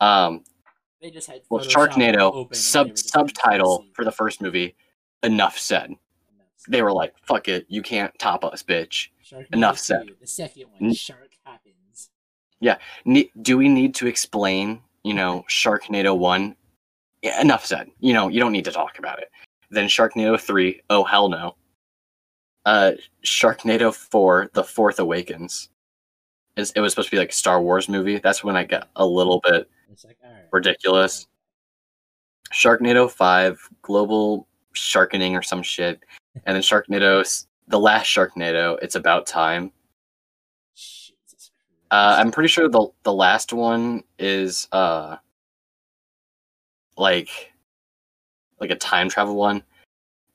Um, 0.00 0.44
they 1.00 1.10
just 1.10 1.26
had 1.30 1.40
Well, 1.48 1.64
Sharknado 1.64 2.48
and 2.48 2.56
sub 2.56 2.88
were 2.88 2.92
just 2.94 3.16
like, 3.16 3.28
subtitle 3.30 3.86
for 3.94 4.04
the 4.04 4.12
first 4.12 4.42
movie. 4.42 4.74
Enough 5.22 5.58
said. 5.58 5.88
And 5.90 5.98
They 6.68 6.82
were 6.82 6.92
like, 6.92 7.14
"Fuck 7.24 7.48
it, 7.48 7.64
you 7.68 7.80
can't 7.82 8.12
top 8.18 8.44
us, 8.44 8.62
bitch." 8.62 9.08
Sharknado 9.22 9.52
enough 9.54 9.78
said. 9.78 10.08
2, 10.08 10.16
The 10.20 10.26
second 10.26 10.64
one, 10.72 10.84
N- 10.88 10.94
Shark 10.94 11.30
Happens. 11.44 12.10
Ne- 13.04 13.30
do 13.42 13.56
we 13.56 13.68
need 13.68 13.94
to 13.96 14.06
explain? 14.06 14.80
You 15.04 15.14
know, 15.14 15.44
Sharknado 15.48 16.16
one. 16.16 16.54
Yeah, 17.22 17.40
enough 17.40 17.64
said. 17.66 17.88
You 18.00 18.12
know, 18.12 18.28
you 18.28 18.38
don't 18.40 18.52
need 18.52 18.64
to 18.66 18.72
talk 18.72 18.98
about 18.98 19.18
it. 19.20 19.28
Then 19.70 19.86
Sharknado 19.88 20.40
three. 20.40 20.82
Oh 20.90 21.02
hell 21.04 21.28
no. 21.28 21.56
Uh, 22.64 22.92
Sharknado 23.24 23.92
four. 23.94 24.50
The 24.54 24.62
Fourth 24.64 24.98
Awakens. 25.00 25.68
Is 26.56 26.70
it 26.76 26.80
was 26.80 26.92
supposed 26.92 27.08
to 27.08 27.16
be 27.16 27.18
like 27.18 27.30
a 27.30 27.34
Star 27.34 27.62
Wars 27.62 27.88
movie. 27.88 28.18
That's 28.18 28.44
when 28.44 28.56
I 28.56 28.64
got 28.64 28.90
a 28.96 29.06
little 29.06 29.40
bit 29.44 29.68
It's 29.90 30.04
like, 30.04 30.18
alright. 30.24 30.44
ridiculous. 30.52 31.26
Sharknado 32.52 33.10
5, 33.10 33.58
Global 33.80 34.46
Sharkening 34.74 35.32
or 35.32 35.42
some 35.42 35.62
shit. 35.62 36.00
And 36.44 36.54
then 36.54 36.62
Sharknado, 36.62 37.44
the 37.72 37.80
last 37.80 38.06
Sharknado, 38.06 38.78
It's 38.82 38.94
About 38.94 39.26
Time. 39.26 39.72
Uh, 41.90 42.16
I'm 42.18 42.30
pretty 42.30 42.48
sure 42.48 42.68
the 42.68 42.86
the 43.02 43.12
last 43.12 43.52
one 43.52 44.04
is 44.18 44.68
uh 44.72 45.16
like 46.96 47.52
like 48.60 48.70
a 48.70 48.76
time 48.76 49.08
travel 49.08 49.34
one. 49.34 49.62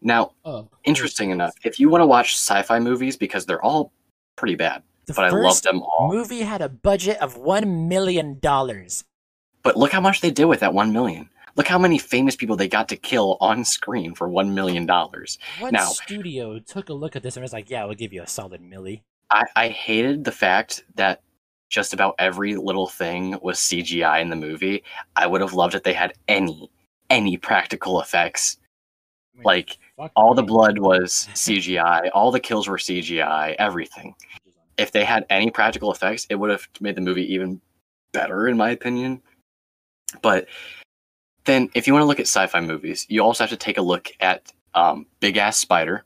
Now, 0.02 0.34
Oh, 0.46 0.68
interesting 0.84 1.30
enough, 1.32 1.54
if 1.64 1.80
you 1.80 1.90
want 1.90 2.02
to 2.02 2.06
watch 2.08 2.34
sci-fi 2.36 2.80
movies 2.80 3.16
because 3.18 3.46
they're 3.46 3.64
all 3.64 3.92
pretty 4.36 4.56
bad, 4.56 4.84
The 5.06 5.14
but 5.14 5.26
I 5.26 5.30
love 5.30 5.62
them 5.64 5.82
all. 5.82 6.10
movie 6.12 6.42
had 6.42 6.62
a 6.62 6.70
budget 6.70 7.18
of 7.22 7.38
one 7.38 7.88
million 7.88 8.38
dollars. 8.40 9.04
But 9.64 9.78
look 9.78 9.92
how 9.92 10.02
much 10.02 10.22
they 10.22 10.30
did 10.32 10.46
with 10.46 10.60
that 10.62 10.74
1 10.74 10.94
million. 10.94 11.30
Look 11.58 11.68
how 11.68 11.80
many 11.80 11.98
famous 11.98 12.36
people 12.36 12.56
they 12.56 12.68
got 12.68 12.88
to 12.90 12.96
kill 12.96 13.38
on 13.42 13.66
screen 13.66 14.14
for 14.14 14.30
one 14.30 14.54
million 14.54 14.86
dollars. 14.86 15.40
What 15.60 15.74
Now- 15.74 15.86
studio 15.88 16.60
took 16.60 16.90
a 16.90 16.94
look 16.94 17.16
at 17.16 17.24
this 17.24 17.36
and 17.36 17.42
was 17.42 17.52
like, 17.52 17.70
"Yeah, 17.70 17.84
we'll 17.86 17.96
give 17.96 18.14
you 18.14 18.22
a 18.22 18.28
solid 18.28 18.62
milli"? 18.62 19.02
I, 19.32 19.44
I 19.56 19.68
hated 19.70 20.24
the 20.24 20.32
fact 20.32 20.84
that 20.96 21.22
just 21.70 21.94
about 21.94 22.16
every 22.20 22.56
little 22.56 22.88
thing 22.88 23.38
was 23.42 23.60
CGI 23.60 24.22
in 24.22 24.30
the 24.30 24.36
movie. 24.36 24.84
I 25.16 25.28
would 25.28 25.42
have 25.42 25.54
loved 25.54 25.76
if 25.76 25.84
they 25.84 25.94
had 25.94 26.14
any 26.28 26.70
any 27.10 27.38
practical 27.38 28.00
effects. 28.02 28.58
I 29.34 29.38
mean, 29.38 29.44
Like 29.44 29.78
all 30.16 30.36
the 30.36 30.44
blood 30.44 30.78
was 30.78 31.28
CGI, 31.34 32.10
all 32.14 32.32
the 32.32 32.40
kills 32.40 32.68
were 32.68 32.78
CGI, 32.78 33.56
everything. 33.58 34.14
If 34.78 34.92
they 34.92 35.04
had 35.04 35.26
any 35.32 35.50
practical 35.50 35.92
effects, 35.92 36.28
it 36.30 36.36
would 36.36 36.52
have 36.52 36.68
made 36.80 36.96
the 36.96 37.02
movie 37.02 37.34
even 37.34 37.62
better, 38.12 38.48
in 38.48 38.58
my 38.58 38.70
opinion. 38.70 39.24
But 40.22 40.48
then, 41.48 41.70
if 41.74 41.88
you 41.88 41.94
want 41.94 42.04
to 42.04 42.08
look 42.08 42.20
at 42.20 42.28
sci-fi 42.28 42.60
movies, 42.60 43.08
you 43.10 43.24
also 43.24 43.44
have 43.44 43.50
to 43.50 43.58
take 43.58 43.80
a 43.80 43.82
look 43.82 44.12
at 44.20 44.54
um, 44.76 45.08
Big 45.20 45.38
Ass 45.38 45.58
Spider, 45.58 46.06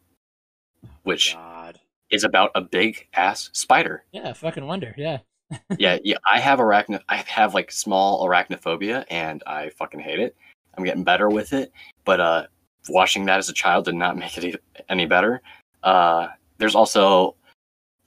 which 1.03 1.33
God. 1.33 1.79
is 2.09 2.23
about 2.23 2.51
a 2.55 2.61
big 2.61 3.07
ass 3.13 3.49
spider. 3.53 4.03
Yeah, 4.11 4.31
fucking 4.33 4.65
wonder. 4.65 4.93
Yeah. 4.97 5.19
yeah, 5.77 5.97
yeah. 6.03 6.17
I 6.31 6.39
have 6.39 6.59
arachno. 6.59 7.01
I 7.09 7.17
have 7.17 7.53
like 7.53 7.71
small 7.71 8.25
arachnophobia, 8.25 9.03
and 9.09 9.43
I 9.45 9.69
fucking 9.71 9.99
hate 9.99 10.19
it. 10.19 10.35
I'm 10.77 10.85
getting 10.85 11.03
better 11.03 11.29
with 11.29 11.51
it, 11.51 11.73
but 12.05 12.21
uh, 12.21 12.47
watching 12.87 13.25
that 13.25 13.39
as 13.39 13.49
a 13.49 13.53
child 13.53 13.85
did 13.85 13.95
not 13.95 14.17
make 14.23 14.37
it 14.37 14.45
e- 14.45 14.81
any 14.87 15.05
better. 15.05 15.41
Uh, 15.83 16.27
there's 16.57 16.75
also 16.75 17.35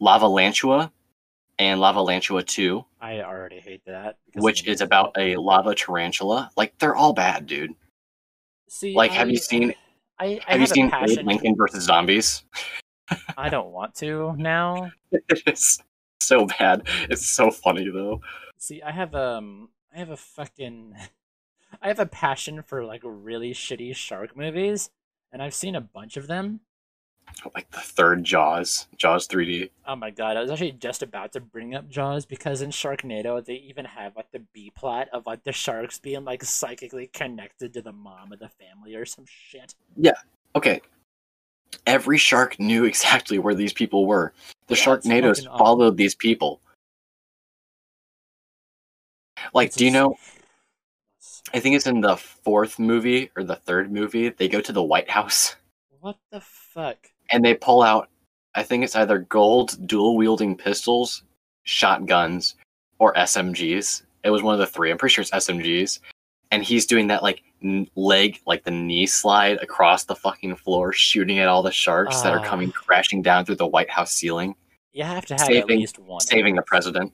Lavalantula 0.01 0.91
and 1.59 1.81
Lavalantula 1.81 2.47
Two, 2.47 2.85
I 3.01 3.21
already 3.21 3.61
hate 3.61 3.83
that. 3.87 4.19
which 4.35 4.67
is 4.67 4.81
about 4.81 5.13
a 5.17 5.37
lava 5.37 5.75
tarantula. 5.75 6.51
Like 6.57 6.77
they're 6.79 6.97
all 6.97 7.13
bad, 7.13 7.47
dude. 7.47 7.73
See, 8.69 8.95
like, 8.95 9.13
have 9.13 9.31
you 9.31 9.37
seen- 9.37 9.75
I, 10.19 10.25
I 10.25 10.29
Have, 10.29 10.43
have, 10.47 10.61
you 10.61 10.67
seen 10.67 10.93
Abe. 10.95 11.27
Lincoln 11.27 11.57
versus 11.57 11.85
Zombies? 11.85 12.45
I 13.37 13.49
don't 13.49 13.71
want 13.71 13.95
to 13.97 14.35
now. 14.39 14.91
it's 15.29 15.79
so 16.21 16.47
bad. 16.47 16.83
It's 17.11 17.29
so 17.29 17.51
funny 17.51 17.91
though. 17.91 18.21
See, 18.59 18.81
I 18.83 18.93
have 18.93 19.15
um, 19.15 19.69
I 19.95 19.99
have 19.99 20.11
a 20.11 20.17
fucking, 20.17 20.95
I 21.83 21.89
have 21.89 21.99
a 21.99 22.07
passion 22.07 22.63
for 22.63 22.85
like 22.85 23.03
really 23.05 23.53
shitty 23.53 23.95
shark 23.97 24.37
movies, 24.37 24.91
and 25.33 25.43
I've 25.43 25.55
seen 25.55 25.75
a 25.75 25.81
bunch 25.81 26.17
of 26.17 26.27
them. 26.27 26.61
Like 27.55 27.71
the 27.71 27.81
third 27.81 28.25
Jaws, 28.25 28.87
Jaws 28.97 29.29
3D. 29.29 29.71
Oh 29.87 29.97
my 29.97 30.11
god, 30.11 30.37
I 30.37 30.43
was 30.43 30.51
actually 30.51 30.73
just 30.73 31.03
about 31.03 31.33
to 31.33 31.41
bring 31.41 31.75
up 31.75 31.89
Jaws 31.89 32.25
because 32.25 32.63
in 32.63 32.71
Sharknado 32.71 33.45
they 33.45 33.55
even 33.55 33.85
have 33.85 34.17
like 34.17 34.31
the 34.33 34.39
B 34.53 34.73
plot 34.75 35.09
of 35.13 35.27
like 35.27 35.45
the 35.45 35.53
sharks 35.53 35.99
being 35.99 36.25
like 36.25 36.43
psychically 36.43 37.09
connected 37.09 37.75
to 37.75 37.83
the 37.83 37.93
mom 37.93 38.33
of 38.33 38.39
the 38.39 38.49
family 38.49 38.95
or 38.95 39.05
some 39.05 39.25
shit. 39.27 39.75
Yeah. 39.97 40.13
Okay. 40.57 40.81
Every 41.87 42.17
shark 42.19 42.59
knew 42.59 42.85
exactly 42.87 43.39
where 43.39 43.55
these 43.55 43.73
people 43.73 44.07
were. 44.07 44.33
The 44.69 44.77
Yeah, 44.77 44.85
Sharknadoes 44.85 45.37
fucking 45.37 45.49
awful. 45.49 45.59
followed 45.59 45.97
these 45.97 46.15
people. 46.15 46.61
Like, 49.53 49.75
do 49.75 49.85
you 49.85 49.91
know? 49.91 50.17
I 51.53 51.61
think 51.61 51.77
it's 51.77 51.87
in 51.87 52.01
the 52.01 52.17
fourth 52.17 52.79
movie 52.79 53.31
or 53.37 53.45
the 53.45 53.57
third 53.57 53.93
movie. 53.93 54.31
They 54.31 54.49
go 54.49 54.61
to 54.61 54.73
the 54.73 54.83
White 54.83 55.11
House 55.11 55.57
What 56.01 56.17
the 56.31 56.41
fuck? 56.41 57.11
And 57.31 57.45
they 57.45 57.55
pull 57.55 57.83
out, 57.83 58.09
I 58.55 58.63
think 58.63 58.85
it's 58.85 58.97
either 58.97 59.19
gold 59.21 59.87
dual 59.87 60.17
wielding 60.17 60.57
pistols, 60.57 61.23
shotguns, 61.65 62.55
or 62.99 63.13
SMGs. 63.15 64.03
It 64.23 64.31
was 64.31 64.43
one 64.43 64.55
of 64.55 64.61
the 64.61 64.67
three. 64.67 64.91
I'm 64.91 64.99
pretty 64.99 65.13
sure 65.15 65.23
it's 65.23 65.31
SMGs. 65.31 65.99
And 66.51 66.63
he's 66.63 66.87
doing 66.87 67.09
that 67.09 67.23
like 67.23 67.43
n- 67.63 67.89
leg, 67.97 68.39
like 68.47 68.65
the 68.65 68.71
knee 68.71 69.07
slide 69.07 69.59
across 69.61 70.05
the 70.05 70.15
fucking 70.15 70.57
floor, 70.57 70.93
shooting 70.93 71.41
at 71.41 71.49
all 71.49 71.63
the 71.63 71.73
sharks 71.73 72.21
that 72.23 72.33
are 72.33 72.39
Ah. 72.41 72.45
coming 72.45 72.71
crashing 72.71 73.23
down 73.23 73.45
through 73.45 73.57
the 73.57 73.67
White 73.67 73.91
House 73.91 74.13
ceiling, 74.13 74.55
You 74.93 75.03
have 75.03 75.27
to 75.27 75.35
have 75.35 75.41
at 75.43 75.47
Saving- 75.49 75.79
least 75.81 75.99
one. 75.99 76.21
saving 76.21 76.55
the 76.55 76.63
president. 76.63 77.13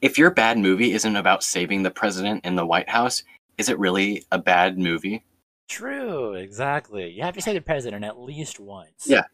If 0.00 0.18
your 0.18 0.30
bad 0.30 0.58
movie 0.58 0.92
isn't 0.92 1.16
about 1.16 1.42
saving 1.44 1.82
the 1.84 1.90
president 1.90 2.44
in 2.44 2.56
the 2.56 2.66
White 2.66 2.88
House, 2.88 3.22
is 3.56 3.68
it 3.68 3.78
really 3.78 4.24
a 4.32 4.38
bad 4.38 4.78
movie? 4.78 5.22
True, 5.68 6.34
exactly. 6.34 7.10
You 7.10 7.22
have 7.22 7.34
to 7.34 7.42
say 7.42 7.52
the 7.52 7.60
president 7.60 8.04
at 8.04 8.18
least 8.18 8.60
once. 8.60 9.04
Yeah. 9.06 9.24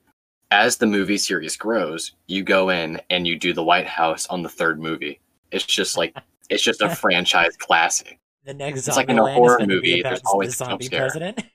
As 0.51 0.77
the 0.77 0.87
movie 0.87 1.19
series 1.19 1.57
grows, 1.57 2.13
you 2.27 2.43
go 2.43 2.69
in 2.71 3.01
and 3.11 3.27
you 3.27 3.39
do 3.39 3.53
the 3.53 3.65
White 3.65 3.87
House 3.87 4.27
on 4.27 4.43
the 4.43 4.49
third 4.49 4.81
movie. 4.81 5.21
It's 5.51 5.65
just 5.65 5.97
like 5.97 6.17
it's 6.51 6.63
just 6.63 6.81
a 6.81 6.95
franchise 6.95 7.57
classic. 7.57 8.19
The 8.45 8.55
next 8.55 8.89
It's 8.89 8.97
like 8.97 9.09
in 9.09 9.19
a 9.19 9.33
horror 9.35 9.65
movie, 9.67 10.03
there's 10.03 10.21
the 10.21 10.29
always 10.29 10.51
a 10.51 10.53
zombie 10.53 10.89
president. 10.89 11.43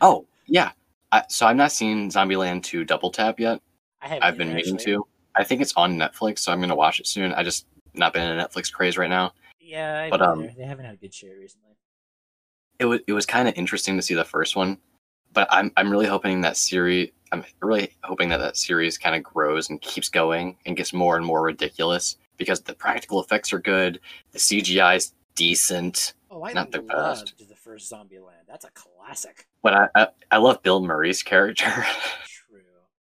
Oh 0.00 0.26
yeah. 0.46 0.72
I, 1.12 1.24
so 1.28 1.46
I'm 1.46 1.56
not 1.56 1.72
seen 1.72 2.10
Zombieland 2.10 2.64
2 2.64 2.84
Double 2.84 3.10
Tap 3.10 3.38
yet. 3.38 3.60
I 4.02 4.18
I've 4.20 4.36
been 4.36 4.52
meaning 4.52 4.76
to. 4.78 5.06
I 5.34 5.44
think 5.44 5.62
it's 5.62 5.72
on 5.74 5.96
Netflix, 5.96 6.40
so 6.40 6.52
I'm 6.52 6.60
gonna 6.60 6.74
watch 6.74 7.00
it 7.00 7.06
soon. 7.06 7.32
I 7.32 7.42
just 7.42 7.66
not 7.94 8.12
been 8.12 8.28
in 8.28 8.38
a 8.38 8.44
Netflix 8.46 8.70
craze 8.70 8.98
right 8.98 9.08
now. 9.08 9.32
Yeah, 9.60 10.02
I 10.02 10.10
But, 10.10 10.18
but, 10.18 10.28
um, 10.28 10.50
they 10.56 10.64
haven't 10.64 10.84
had 10.84 10.94
a 10.94 10.98
good 10.98 11.14
share 11.14 11.36
recently. 11.38 11.75
It 12.78 12.84
was 12.86 13.00
it 13.06 13.12
was 13.12 13.26
kind 13.26 13.48
of 13.48 13.54
interesting 13.54 13.96
to 13.96 14.02
see 14.02 14.14
the 14.14 14.24
first 14.24 14.56
one, 14.56 14.78
but 15.32 15.48
I'm 15.50 15.70
I'm 15.76 15.90
really 15.90 16.06
hoping 16.06 16.40
that 16.42 16.56
series. 16.56 17.10
I'm 17.32 17.44
really 17.60 17.90
hoping 18.04 18.28
that 18.28 18.38
that 18.38 18.56
series 18.56 18.96
kind 18.98 19.16
of 19.16 19.22
grows 19.22 19.68
and 19.70 19.80
keeps 19.80 20.08
going 20.08 20.56
and 20.64 20.76
gets 20.76 20.92
more 20.92 21.16
and 21.16 21.24
more 21.26 21.42
ridiculous 21.42 22.16
because 22.36 22.60
the 22.60 22.74
practical 22.74 23.20
effects 23.22 23.52
are 23.52 23.58
good, 23.58 23.98
the 24.32 24.38
CGI 24.38 24.96
is 24.96 25.12
decent, 25.34 26.14
Oh, 26.30 26.44
I 26.44 26.52
not 26.52 26.70
the 26.70 26.82
loved 26.82 27.34
best. 27.38 27.48
the 27.48 27.56
first 27.56 27.90
Zombieland. 27.92 28.46
That's 28.48 28.64
a 28.64 28.70
classic. 28.70 29.46
but 29.62 29.74
I 29.74 29.88
I, 30.02 30.08
I 30.32 30.36
love 30.36 30.62
Bill 30.62 30.80
Murray's 30.82 31.22
character, 31.22 31.64
True. 32.28 32.60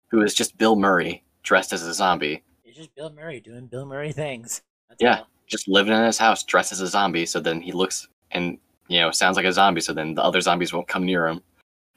who 0.09 0.21
is 0.23 0.33
just 0.33 0.57
Bill 0.57 0.75
Murray 0.75 1.23
dressed 1.43 1.71
as 1.73 1.83
a 1.83 1.93
zombie. 1.93 2.43
It's 2.65 2.77
just 2.77 2.95
Bill 2.95 3.11
Murray 3.11 3.39
doing 3.39 3.67
Bill 3.67 3.85
Murray 3.85 4.11
things. 4.13 4.61
That's 4.89 5.01
Yeah. 5.01 5.19
all. 5.19 5.27
just 5.45 5.67
living 5.67 5.93
in 5.93 6.03
his 6.03 6.17
house 6.17 6.43
dressed 6.43 6.71
as 6.71 6.81
a 6.81 6.87
zombie 6.87 7.25
so 7.25 7.39
then 7.39 7.61
he 7.61 7.71
looks 7.71 8.07
and 8.31 8.57
you 8.87 8.99
know 8.99 9.11
sounds 9.11 9.35
like 9.37 9.45
a 9.45 9.51
zombie 9.53 9.81
so 9.81 9.93
then 9.93 10.13
the 10.13 10.23
other 10.23 10.41
zombies 10.41 10.73
won't 10.73 10.87
come 10.87 11.05
near 11.05 11.27
him 11.27 11.41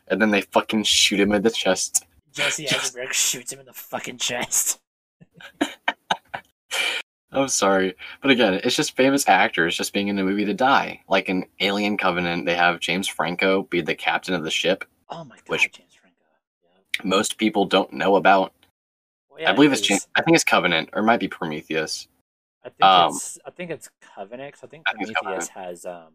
and 0.09 0.21
then 0.21 0.31
they 0.31 0.41
fucking 0.43 0.83
shoot 0.83 1.21
him 1.21 1.33
in 1.33 1.43
the 1.43 1.51
chest 1.51 2.05
Jesse 2.33 2.69
Eisenberg 2.69 3.13
shoots 3.15 3.53
him 3.53 3.61
in 3.61 3.67
the 3.67 3.73
fucking 3.73 4.19
chest. 4.19 4.81
i'm 7.33 7.47
sorry 7.49 7.95
but 8.23 8.31
again 8.31 8.55
it's 8.55 8.75
just 8.75 8.97
famous 8.97 9.29
actors 9.29 9.77
just 9.77 9.93
being 9.93 10.09
in 10.09 10.19
a 10.19 10.25
movie 10.25 10.45
to 10.45 10.53
die 10.55 11.01
like 11.09 11.29
in 11.29 11.47
alien 11.61 11.97
covenant 11.97 12.45
they 12.45 12.55
have 12.57 12.81
james 12.81 13.07
franco 13.07 13.63
be 13.65 13.81
the 13.81 13.95
captain 13.95 14.35
of 14.35 14.43
the 14.43 14.51
ship 14.51 14.85
Oh 15.13 15.25
my 15.25 15.37
god, 15.37 15.49
Which- 15.49 15.73
James 15.73 15.93
Franco. 15.95 16.17
Yeah. 16.63 17.09
most 17.09 17.37
people 17.39 17.65
don't 17.67 17.93
know 17.93 18.17
about 18.17 18.53
Well, 19.31 19.41
yeah, 19.41 19.51
i 19.51 19.53
believe 19.53 19.73
it's 19.73 19.81
james 19.81 20.09
i 20.17 20.23
think 20.23 20.35
it's 20.35 20.45
covenant 20.45 20.91
or 20.93 21.03
it 21.03 21.05
might 21.05 21.21
be 21.21 21.29
prometheus 21.29 22.09
I 22.63 22.69
think 22.69 22.83
um, 22.85 23.09
it's 23.11 23.39
I 23.47 23.51
think 23.51 23.71
it's 23.71 23.89
Covenant. 24.15 24.55
I 24.63 24.67
think 24.67 24.83
I 24.87 24.93
think 24.93 25.17
Prometheus 25.17 25.49
has 25.49 25.87
um 25.87 26.13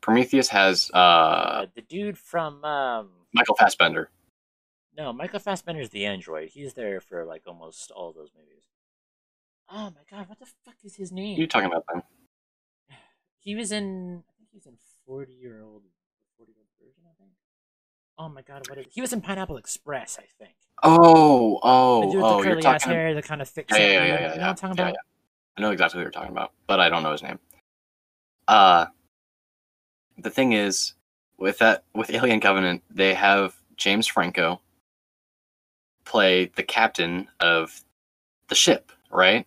prometheus 0.00 0.48
has 0.48 0.90
uh 0.94 0.96
uh, 0.96 1.66
the 1.74 1.82
dude 1.82 2.18
from 2.18 2.64
um 2.64 3.08
michael 3.32 3.56
fassbender 3.56 4.10
no 4.96 5.12
Michael 5.12 5.40
Fassbender's 5.40 5.90
the 5.90 6.06
android. 6.06 6.48
He's 6.48 6.74
there 6.74 7.00
for 7.00 7.24
like 7.24 7.42
almost 7.46 7.90
all 7.90 8.12
those 8.12 8.30
movies. 8.34 8.64
Oh 9.70 9.92
my 9.94 10.02
god, 10.10 10.28
what 10.28 10.38
the 10.38 10.46
fuck 10.64 10.76
is 10.84 10.94
his 10.96 11.12
name? 11.12 11.36
are 11.36 11.40
you 11.40 11.46
talking 11.46 11.66
about 11.66 11.84
then 11.92 12.02
He 13.38 13.54
was 13.54 13.72
in 13.72 14.22
I 14.28 14.32
think 14.38 14.48
he's 14.52 14.66
in 14.66 14.76
forty 15.06 15.34
year 15.34 15.62
old 15.62 15.82
forty 16.38 16.52
year 16.52 16.62
old 16.62 16.68
virgin. 16.80 17.02
I 17.04 17.14
think. 17.18 17.32
Oh 18.18 18.28
my 18.28 18.42
god, 18.42 18.68
what 18.68 18.78
is 18.78 18.86
he 18.90 19.00
was 19.02 19.12
in 19.12 19.20
Pineapple 19.20 19.58
Express? 19.58 20.18
I 20.18 20.24
think. 20.42 20.54
oh 20.82 21.60
oh 21.62 22.00
the 22.00 22.06
dude 22.06 22.16
with 22.16 22.24
oh 22.24 22.28
the 22.28 22.48
you're 22.48 22.54
curly 22.54 22.66
ass 22.66 22.82
talking 22.82 22.96
hair, 22.96 23.14
the 23.14 23.22
kind 23.22 23.42
of 23.42 23.48
thick. 23.48 23.66
Yeah, 23.70 23.76
yeah, 23.76 23.84
yeah, 23.84 24.00
yeah, 24.00 24.04
You 24.06 24.18
know 24.18 24.46
yeah, 24.46 24.54
I'm 24.62 24.78
yeah. 24.78 24.92
I 25.58 25.60
know 25.60 25.70
exactly 25.70 25.98
what 25.98 26.04
you're 26.04 26.10
talking 26.10 26.32
about, 26.32 26.52
but 26.66 26.80
I 26.80 26.88
don't 26.88 27.02
know 27.02 27.12
his 27.12 27.22
name. 27.22 27.38
Uh 28.48 28.86
the 30.18 30.30
thing 30.30 30.52
is, 30.52 30.94
with 31.38 31.58
that 31.58 31.84
with 31.94 32.10
Alien 32.10 32.40
Covenant, 32.40 32.82
they 32.90 33.14
have 33.14 33.54
James 33.76 34.06
Franco 34.06 34.60
play 36.04 36.46
the 36.56 36.62
captain 36.62 37.28
of 37.40 37.82
the 38.48 38.54
ship, 38.54 38.92
right? 39.10 39.46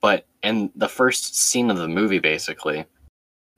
But 0.00 0.26
in 0.42 0.70
the 0.76 0.88
first 0.88 1.36
scene 1.36 1.70
of 1.70 1.76
the 1.76 1.88
movie, 1.88 2.20
basically, 2.20 2.86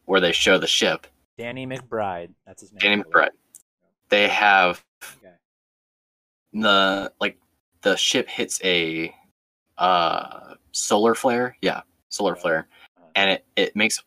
where 0.07 0.21
they 0.21 0.33
show 0.33 0.59
the 0.59 0.67
ship, 0.67 1.07
Danny 1.39 1.67
McBride. 1.67 2.31
That's 2.47 2.63
his 2.63 2.73
name. 2.73 2.81
Danny 2.81 3.03
McBride, 3.03 3.31
they 4.09 4.27
have 4.29 4.83
Okay. 5.19 5.35
the 6.53 7.13
like 7.21 7.39
the 7.83 7.97
ship 7.97 8.29
hits 8.29 8.61
a 8.65 9.15
uh 9.79 10.55
solar 10.73 11.15
flare, 11.15 11.57
yeah, 11.63 11.83
solar 12.09 12.35
flare, 12.37 12.67
Uh, 12.99 13.07
and 13.15 13.31
it, 13.31 13.45
it 13.57 13.77
makes 13.77 14.03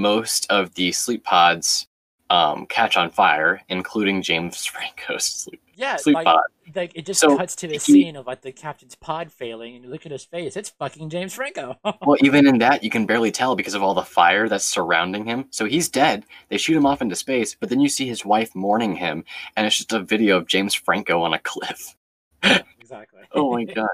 most 0.00 0.46
of 0.50 0.74
the 0.74 0.92
sleep 0.92 1.24
pods 1.24 1.86
um, 2.30 2.66
catch 2.66 2.96
on 2.96 3.10
fire, 3.10 3.60
including 3.68 4.22
James 4.22 4.64
Franco's 4.66 5.24
sleep, 5.24 5.60
yeah, 5.76 5.96
sleep 5.96 6.14
like, 6.16 6.24
pod. 6.24 6.40
like 6.74 6.92
it 6.96 7.06
just 7.06 7.20
So, 7.20 7.36
cuts 7.36 7.54
to 7.56 7.66
the 7.68 7.74
he- 7.74 7.78
scene 7.78 8.16
of 8.16 8.26
like 8.26 8.40
the 8.40 8.50
captain's 8.50 8.94
pod 8.96 9.30
failing, 9.30 9.76
and 9.76 9.84
you 9.84 9.90
look 9.90 10.06
at 10.06 10.12
his 10.12 10.24
face. 10.24 10.56
It's 10.56 10.70
fucking 10.70 11.08
James 11.10 11.34
Franco. 11.34 11.78
Well, 12.02 12.16
even 12.22 12.46
in 12.48 12.58
that, 12.58 12.82
you 12.82 12.90
can 12.90 13.06
barely 13.06 13.30
tell 13.30 13.54
because 13.56 13.74
of 13.74 13.82
all 13.82 13.94
the 13.94 14.02
fire 14.02 14.48
that's 14.48 14.64
surrounding 14.64 15.24
him. 15.24 15.46
So 15.50 15.66
he's 15.66 15.88
dead. 15.88 16.24
They 16.48 16.56
shoot 16.58 16.76
him 16.76 16.86
off 16.86 17.00
into 17.02 17.14
space, 17.16 17.54
but 17.54 17.68
then 17.68 17.78
you 17.80 17.88
see 17.88 18.06
his 18.08 18.24
wife 18.24 18.54
mourning 18.56 18.96
him, 18.96 19.24
and 19.56 19.66
it's 19.66 19.76
just 19.76 19.92
a 19.92 20.00
video 20.00 20.36
of 20.36 20.46
James 20.48 20.74
Franco 20.74 21.22
on 21.22 21.32
a 21.34 21.38
cliff. 21.44 21.94
exactly. 22.42 23.20
Oh 23.32 23.52
my 23.52 23.64
god! 23.64 23.88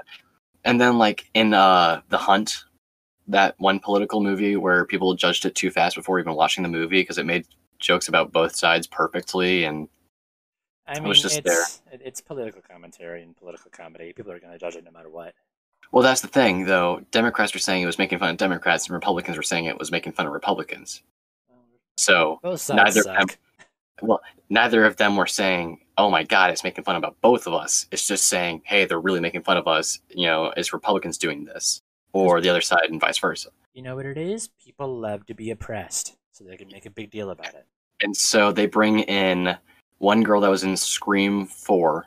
And 0.64 0.80
then, 0.80 0.96
like 0.98 1.28
in 1.34 1.52
uh, 1.54 2.00
the 2.08 2.18
Hunt, 2.18 2.64
that 3.32 3.54
one 3.58 3.80
political 3.80 4.22
movie 4.22 4.56
where 4.56 4.84
people 4.84 5.14
judged 5.14 5.44
it 5.44 5.54
too 5.54 5.70
fast 5.70 5.96
before 5.96 6.20
even 6.20 6.34
watching 6.34 6.62
the 6.62 6.68
movie 6.68 7.00
because 7.00 7.18
it 7.18 7.26
made 7.26 7.46
jokes 7.78 8.08
about 8.08 8.32
both 8.32 8.54
sides 8.54 8.86
perfectly, 8.86 9.64
and 9.64 9.88
I 10.86 11.00
mean, 11.00 11.08
was 11.08 11.20
just 11.20 11.38
it's 11.38 11.48
there. 11.48 12.00
it's 12.00 12.20
political 12.20 12.62
commentary 12.62 13.22
and 13.22 13.36
political 13.36 13.70
comedy. 13.70 14.12
People 14.12 14.32
are 14.32 14.38
going 14.38 14.52
to 14.52 14.58
judge 14.58 14.76
it 14.76 14.84
no 14.84 14.90
matter 14.90 15.10
what. 15.10 15.34
well, 15.90 16.02
that's 16.02 16.20
the 16.20 16.28
thing 16.28 16.64
though. 16.64 17.02
Democrats 17.10 17.52
were 17.52 17.60
saying 17.60 17.82
it 17.82 17.86
was 17.86 17.98
making 17.98 18.18
fun 18.18 18.30
of 18.30 18.36
Democrats, 18.36 18.86
and 18.86 18.94
Republicans 18.94 19.36
were 19.36 19.42
saying 19.42 19.64
it 19.64 19.78
was 19.78 19.90
making 19.90 20.12
fun 20.12 20.26
of 20.26 20.32
Republicans. 20.32 21.02
So 21.96 22.40
neither 22.70 23.02
them- 23.02 23.26
neither 24.50 24.84
of 24.84 24.96
them 24.96 25.16
were 25.16 25.26
saying, 25.26 25.80
"Oh 25.98 26.10
my 26.10 26.22
God, 26.22 26.50
it's 26.50 26.64
making 26.64 26.84
fun 26.84 26.96
about 26.96 27.20
both 27.20 27.46
of 27.46 27.54
us." 27.54 27.86
It's 27.90 28.06
just 28.06 28.28
saying, 28.28 28.62
"Hey, 28.64 28.84
they're 28.84 29.00
really 29.00 29.20
making 29.20 29.42
fun 29.42 29.56
of 29.56 29.68
us." 29.68 30.00
You 30.08 30.26
know, 30.26 30.52
is 30.56 30.72
Republicans 30.72 31.18
doing 31.18 31.44
this, 31.44 31.82
or 32.12 32.40
the 32.40 32.48
other 32.48 32.60
side, 32.60 32.88
and 32.88 33.00
vice 33.00 33.18
versa. 33.18 33.50
You 33.74 33.82
know 33.82 33.96
what 33.96 34.06
it 34.06 34.18
is? 34.18 34.48
People 34.62 34.98
love 34.98 35.26
to 35.26 35.34
be 35.34 35.50
oppressed, 35.50 36.16
so 36.32 36.44
they 36.44 36.56
can 36.56 36.68
make 36.68 36.86
a 36.86 36.90
big 36.90 37.10
deal 37.10 37.30
about 37.30 37.54
it. 37.54 37.66
And 38.02 38.16
so 38.16 38.52
they 38.52 38.66
bring 38.66 39.00
in 39.00 39.56
one 39.98 40.22
girl 40.22 40.40
that 40.40 40.50
was 40.50 40.64
in 40.64 40.76
Scream 40.76 41.46
Four, 41.46 42.06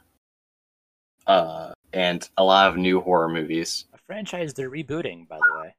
uh, 1.27 1.71
and 1.93 2.27
a 2.37 2.43
lot 2.43 2.69
of 2.69 2.77
new 2.77 2.99
horror 3.01 3.29
movies. 3.29 3.85
A 3.93 3.97
franchise 3.97 4.53
they're 4.53 4.69
rebooting, 4.69 5.27
by 5.27 5.37
the 5.37 5.61
way. 5.61 5.75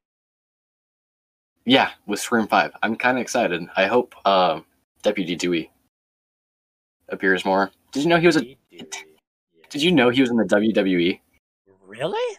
Yeah, 1.64 1.90
with 2.06 2.20
Scream 2.20 2.46
Five, 2.46 2.72
I'm 2.82 2.96
kind 2.96 3.18
of 3.18 3.22
excited. 3.22 3.62
I 3.76 3.86
hope 3.86 4.14
uh, 4.24 4.60
Deputy 5.02 5.36
Dewey 5.36 5.70
appears 7.08 7.44
more. 7.44 7.70
Did 7.92 8.02
you 8.02 8.08
know 8.08 8.18
he 8.18 8.26
was 8.26 8.36
a? 8.36 8.40
Dewey. 8.40 8.58
Did 9.68 9.82
you 9.82 9.92
know 9.92 10.10
he 10.10 10.20
was 10.20 10.30
in 10.30 10.36
the 10.36 10.44
WWE? 10.44 11.20
Really? 11.86 12.36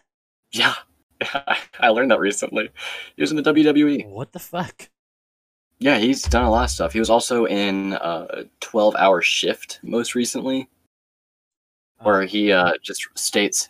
Yeah, 0.52 0.76
I 1.80 1.90
learned 1.90 2.12
that 2.12 2.20
recently. 2.20 2.70
He 3.16 3.22
was 3.22 3.32
in 3.32 3.38
the 3.38 3.54
WWE. 3.54 4.08
What 4.08 4.32
the 4.32 4.40
fuck? 4.40 4.90
Yeah, 5.80 5.98
he's 5.98 6.24
done 6.24 6.44
a 6.44 6.50
lot 6.50 6.66
of 6.66 6.72
stuff. 6.72 6.94
He 6.94 7.00
was 7.00 7.10
also 7.10 7.46
in 7.46 7.94
uh, 7.94 8.44
12 8.62 8.96
Hour 8.96 9.22
Shift 9.22 9.80
most 9.84 10.16
recently, 10.16 10.68
where 12.02 12.24
he 12.24 12.52
uh, 12.52 12.74
just 12.82 13.08
states, 13.16 13.70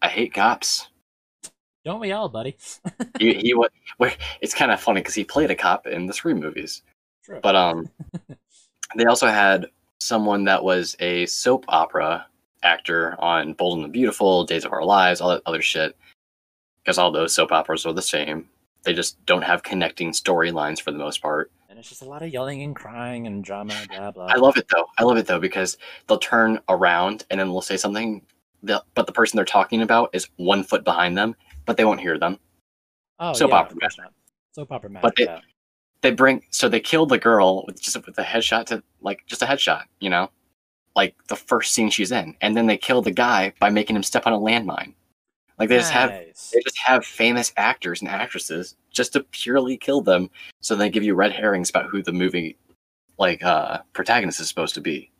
"I 0.00 0.08
hate 0.08 0.32
cops." 0.32 0.88
Don't 1.84 2.00
we 2.00 2.12
all, 2.12 2.28
buddy? 2.28 2.56
He, 3.18 3.34
he 3.34 3.54
what? 3.54 3.72
Where 3.96 4.12
it's 4.40 4.54
kind 4.54 4.70
of 4.70 4.80
funny 4.80 5.00
because 5.00 5.14
he 5.14 5.24
played 5.24 5.50
a 5.50 5.54
cop 5.54 5.86
in 5.86 6.06
the 6.06 6.12
Scream 6.12 6.38
movies, 6.38 6.82
True. 7.24 7.40
but 7.42 7.56
um, 7.56 7.90
they 8.96 9.04
also 9.04 9.26
had 9.26 9.66
someone 9.98 10.44
that 10.44 10.62
was 10.62 10.96
a 11.00 11.26
soap 11.26 11.64
opera 11.68 12.26
actor 12.62 13.16
on 13.18 13.54
Bold 13.54 13.78
and 13.78 13.84
the 13.84 13.88
Beautiful, 13.88 14.44
Days 14.44 14.64
of 14.64 14.72
Our 14.72 14.84
Lives, 14.84 15.20
all 15.20 15.30
that 15.30 15.42
other 15.46 15.62
shit. 15.62 15.96
Because 16.84 16.98
all 16.98 17.10
those 17.12 17.34
soap 17.34 17.52
operas 17.52 17.84
are 17.86 17.92
the 17.92 18.02
same. 18.02 18.48
They 18.84 18.94
just 18.94 19.24
don't 19.26 19.42
have 19.42 19.62
connecting 19.62 20.12
storylines 20.12 20.80
for 20.80 20.90
the 20.90 20.98
most 20.98 21.20
part. 21.20 21.50
and 21.68 21.78
it's 21.78 21.88
just 21.88 22.02
a 22.02 22.06
lot 22.06 22.22
of 22.22 22.32
yelling 22.32 22.62
and 22.62 22.74
crying 22.74 23.26
and 23.26 23.44
drama, 23.44 23.74
blah 23.90 24.10
blah. 24.10 24.26
I 24.26 24.36
love 24.36 24.56
it 24.56 24.66
though. 24.74 24.86
I 24.98 25.04
love 25.04 25.16
it 25.18 25.26
though 25.26 25.38
because 25.40 25.76
they'll 26.06 26.18
turn 26.18 26.58
around 26.68 27.24
and 27.30 27.38
then 27.38 27.48
they'll 27.48 27.60
say 27.60 27.76
something, 27.76 28.22
that, 28.62 28.82
but 28.94 29.06
the 29.06 29.12
person 29.12 29.36
they're 29.36 29.44
talking 29.44 29.82
about 29.82 30.10
is 30.12 30.28
one 30.36 30.62
foot 30.64 30.84
behind 30.84 31.16
them, 31.16 31.34
but 31.66 31.76
they 31.76 31.84
won't 31.84 32.00
hear 32.00 32.18
them. 32.18 32.38
oh, 33.18 33.32
soap 33.34 33.50
yeah, 33.50 33.56
opera. 33.56 33.76
Soap 34.52 34.72
opera 34.72 34.90
magic. 34.90 35.02
But 35.02 35.16
they- 35.16 35.24
yeah. 35.24 35.40
They 36.02 36.12
bring 36.12 36.42
so 36.48 36.66
they 36.70 36.80
killed 36.80 37.10
the 37.10 37.18
girl 37.18 37.64
with 37.66 37.78
just 37.82 37.94
with 38.06 38.16
a 38.18 38.22
headshot 38.22 38.64
to 38.66 38.82
like 39.02 39.22
just 39.26 39.42
a 39.42 39.44
headshot, 39.44 39.82
you 40.00 40.08
know, 40.08 40.30
like 40.96 41.14
the 41.28 41.36
first 41.36 41.74
scene 41.74 41.90
she's 41.90 42.10
in, 42.10 42.34
and 42.40 42.56
then 42.56 42.66
they 42.66 42.78
kill 42.78 43.02
the 43.02 43.10
guy 43.10 43.52
by 43.60 43.68
making 43.68 43.96
him 43.96 44.02
step 44.02 44.26
on 44.26 44.32
a 44.32 44.38
landmine. 44.38 44.94
Like 45.60 45.68
they 45.68 45.76
just 45.76 45.92
have 45.92 46.10
they 46.10 46.60
just 46.64 46.78
have 46.78 47.04
famous 47.04 47.52
actors 47.58 48.00
and 48.00 48.08
actresses 48.08 48.76
just 48.90 49.12
to 49.12 49.20
purely 49.24 49.76
kill 49.76 50.00
them, 50.00 50.30
so 50.60 50.74
they 50.74 50.88
give 50.88 51.04
you 51.04 51.14
red 51.14 51.32
herrings 51.32 51.68
about 51.68 51.86
who 51.86 52.02
the 52.02 52.12
movie 52.12 52.56
like 53.18 53.44
uh 53.44 53.80
protagonist 53.92 54.40
is 54.40 54.48
supposed 54.48 54.74
to 54.74 54.80
be. 54.80 55.10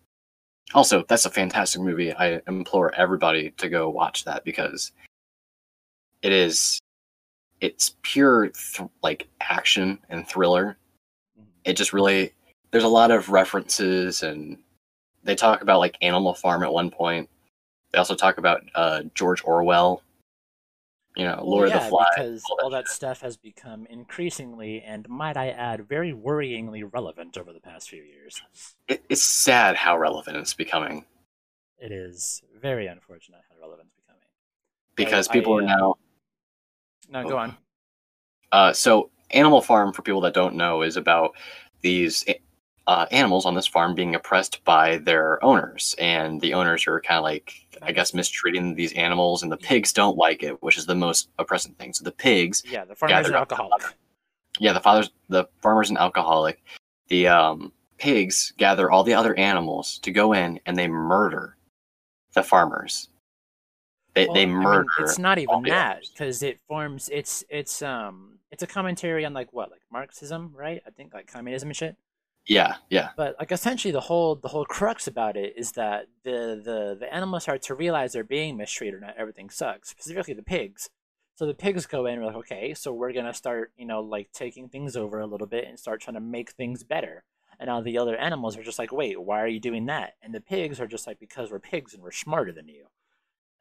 Also, 0.73 1.05
that's 1.09 1.27
a 1.27 1.31
fantastic 1.31 1.83
movie. 1.83 2.15
I 2.15 2.41
implore 2.49 2.95
everybody 2.95 3.51
to 3.59 3.69
go 3.69 3.91
watch 3.91 4.25
that 4.25 4.43
because 4.45 4.93
it 6.23 6.33
is 6.33 6.81
it's 7.61 7.97
pure 8.01 8.49
th- 8.49 8.89
like 9.03 9.29
action 9.43 9.99
and 10.09 10.27
thriller. 10.27 10.79
It 11.65 11.75
just 11.75 11.93
really 11.93 12.33
there's 12.71 12.85
a 12.85 12.89
lot 12.89 13.11
of 13.11 13.29
references 13.29 14.23
and 14.23 14.57
they 15.23 15.35
talk 15.35 15.61
about 15.61 15.81
like 15.81 15.99
Animal 16.01 16.33
Farm 16.33 16.63
at 16.63 16.73
one 16.73 16.91
point. 16.91 17.29
They 17.93 17.99
also 17.99 18.15
talk 18.15 18.39
about 18.39 18.63
uh, 18.75 19.03
George 19.15 19.45
Orwell, 19.45 20.03
you 21.17 21.25
know, 21.25 21.37
Well, 21.39 21.51
Lord 21.51 21.69
yeah, 21.71 21.79
of 21.79 21.83
the 21.85 21.89
Flies. 21.91 22.07
because 22.17 22.43
all 22.51 22.57
that 22.57 22.63
all 22.65 22.71
that 22.71 22.89
stuff 22.89 23.21
has 23.21 23.37
become 23.37 23.87
increasingly, 23.87 24.83
and 24.83 25.09
might 25.09 25.37
I 25.37 25.51
add, 25.51 25.89
very 25.89 26.13
worryingly 26.13 26.89
relevant 26.93 27.37
over 27.37 27.53
the 27.53 27.61
past 27.61 27.89
few 27.91 28.03
years. 28.03 28.41
It, 28.89 29.03
it's 29.09 29.23
sad 29.23 29.77
how 29.77 29.99
relevant 29.99 30.37
it's 30.37 30.55
becoming 30.55 31.05
It 31.79 31.93
is 31.93 32.43
very 32.61 32.87
unfortunate 32.87 33.41
how 33.51 33.61
relevant 33.61 33.89
it's 33.89 33.97
becoming. 34.07 34.23
because 34.95 35.29
I, 35.29 35.33
people 35.33 35.59
are 35.59 35.63
uh, 35.63 35.67
now. 35.67 35.95
No, 37.09 37.29
go 37.29 37.39
on. 37.39 37.57
Uh, 38.53 38.73
so, 38.73 39.11
Animal 39.33 39.63
Farm, 39.63 39.93
for 39.93 40.03
people 40.03 40.21
that 40.23 40.35
don't 40.35 40.55
know, 40.55 40.83
is 40.83 40.97
about 40.97 41.33
these 41.83 42.25
uh, 42.91 43.07
animals 43.13 43.47
on 43.47 43.55
this 43.55 43.69
farm 43.69 43.95
being 43.95 44.17
oppressed 44.17 44.65
by 44.65 44.97
their 44.99 45.43
owners, 45.45 45.95
and 46.01 46.41
the 46.41 46.53
owners 46.55 46.89
are 46.89 47.01
kind 47.01 47.19
of 47.19 47.23
like, 47.23 47.55
I 47.83 47.93
guess, 47.93 48.13
mistreating 48.13 48.75
these 48.75 48.93
animals, 48.95 49.45
and 49.45 49.53
the 49.53 49.57
pigs 49.57 49.93
don't 49.93 50.17
like 50.19 50.43
it, 50.43 50.61
which 50.61 50.77
is 50.77 50.87
the 50.87 50.95
most 50.97 51.29
oppressive 51.39 51.77
thing. 51.77 51.93
So 51.93 52.03
the 52.03 52.11
pigs 52.11 52.65
Yeah, 52.67 52.85
the 52.85 52.97
farmer's 52.97 53.15
an 53.19 53.23
gathered 53.23 53.37
up- 53.37 53.53
alcoholic. 53.53 53.83
yeah, 54.59 54.73
the 54.73 54.81
father's 54.81 55.11
the 55.29 55.45
farmer's 55.63 55.91
an 55.91 55.99
alcoholic. 55.99 56.61
The 57.07 57.29
um, 57.29 57.73
pigs 57.99 58.53
gather 58.57 58.91
all 58.91 59.05
the 59.05 59.15
other 59.15 59.39
animals 59.39 59.99
to 60.01 60.11
go 60.11 60.33
in 60.33 60.59
and 60.67 60.77
they 60.77 60.89
murder 60.89 61.57
the 62.35 62.43
farmers. 62.43 63.09
They 64.15 64.25
Well, 64.27 64.35
they 64.35 64.43
I 64.43 64.47
mean, 64.47 64.57
murder. 64.57 64.87
it's 64.99 65.19
not 65.19 65.39
even 65.39 65.63
that 65.69 66.03
because 66.13 66.43
it 66.43 66.59
forms. 66.67 67.09
It's 67.13 67.45
it's 67.49 67.83
um 67.83 68.39
it's 68.51 68.65
a 68.65 68.67
commentary 68.67 69.25
on 69.25 69.33
like 69.33 69.53
what 69.53 69.71
like 69.71 69.83
Marxism, 69.93 70.51
right? 70.57 70.83
I 70.85 70.91
think 70.91 71.15
like 71.15 71.29
communism 71.31 71.69
and 71.69 71.77
shit. 71.77 71.97
Yeah, 72.51 72.77
yeah, 72.91 73.11
But 73.17 73.37
like 73.39 73.53
essentially 73.53 73.93
the 73.93 74.01
whole 74.01 74.35
the 74.35 74.49
whole 74.49 74.65
crux 74.65 75.07
about 75.07 75.37
it 75.37 75.55
is 75.57 75.71
that 75.73 76.07
the 76.25 76.61
the 76.65 76.97
the 76.99 77.15
animals 77.15 77.45
start 77.45 77.63
to 77.63 77.77
realize 77.77 78.13
they're 78.13 78.25
being 78.25 78.57
mistreated 78.57 79.03
and 79.03 79.13
everything 79.17 79.51
sucks. 79.51 79.91
Specifically 79.91 80.35
the 80.35 80.43
pigs. 80.43 80.91
So 81.37 81.47
the 81.47 81.55
pigs 81.55 81.87
go 81.87 82.07
in 82.07 82.19
are 82.19 82.27
like, 82.27 82.35
okay, 82.37 82.75
so 82.75 82.93
we're 82.93 83.13
gonna 83.13 83.33
start, 83.35 83.73
you 83.77 83.87
know, 83.87 84.01
like 84.01 84.33
taking 84.33 84.69
things 84.69 84.97
over 84.97 85.21
a 85.21 85.27
little 85.27 85.47
bit 85.47 85.67
and 85.69 85.79
start 85.79 86.01
trying 86.01 86.15
to 86.15 86.21
make 86.21 86.51
things 86.51 86.83
better. 86.83 87.23
And 87.61 87.69
now 87.69 87.83
the 87.83 87.99
other 87.99 88.17
animals 88.17 88.57
are 88.57 88.65
just 88.65 88.81
like, 88.81 88.91
wait, 88.91 89.21
why 89.23 89.41
are 89.41 89.47
you 89.47 89.61
doing 89.61 89.87
that? 89.87 90.15
And 90.21 90.35
the 90.35 90.41
pigs 90.41 90.81
are 90.81 90.89
just 90.89 91.07
like, 91.07 91.21
because 91.21 91.53
we're 91.53 91.61
pigs 91.61 91.95
and 91.95 92.03
we're 92.03 92.11
smarter 92.11 92.51
than 92.53 92.67
you. 92.69 92.87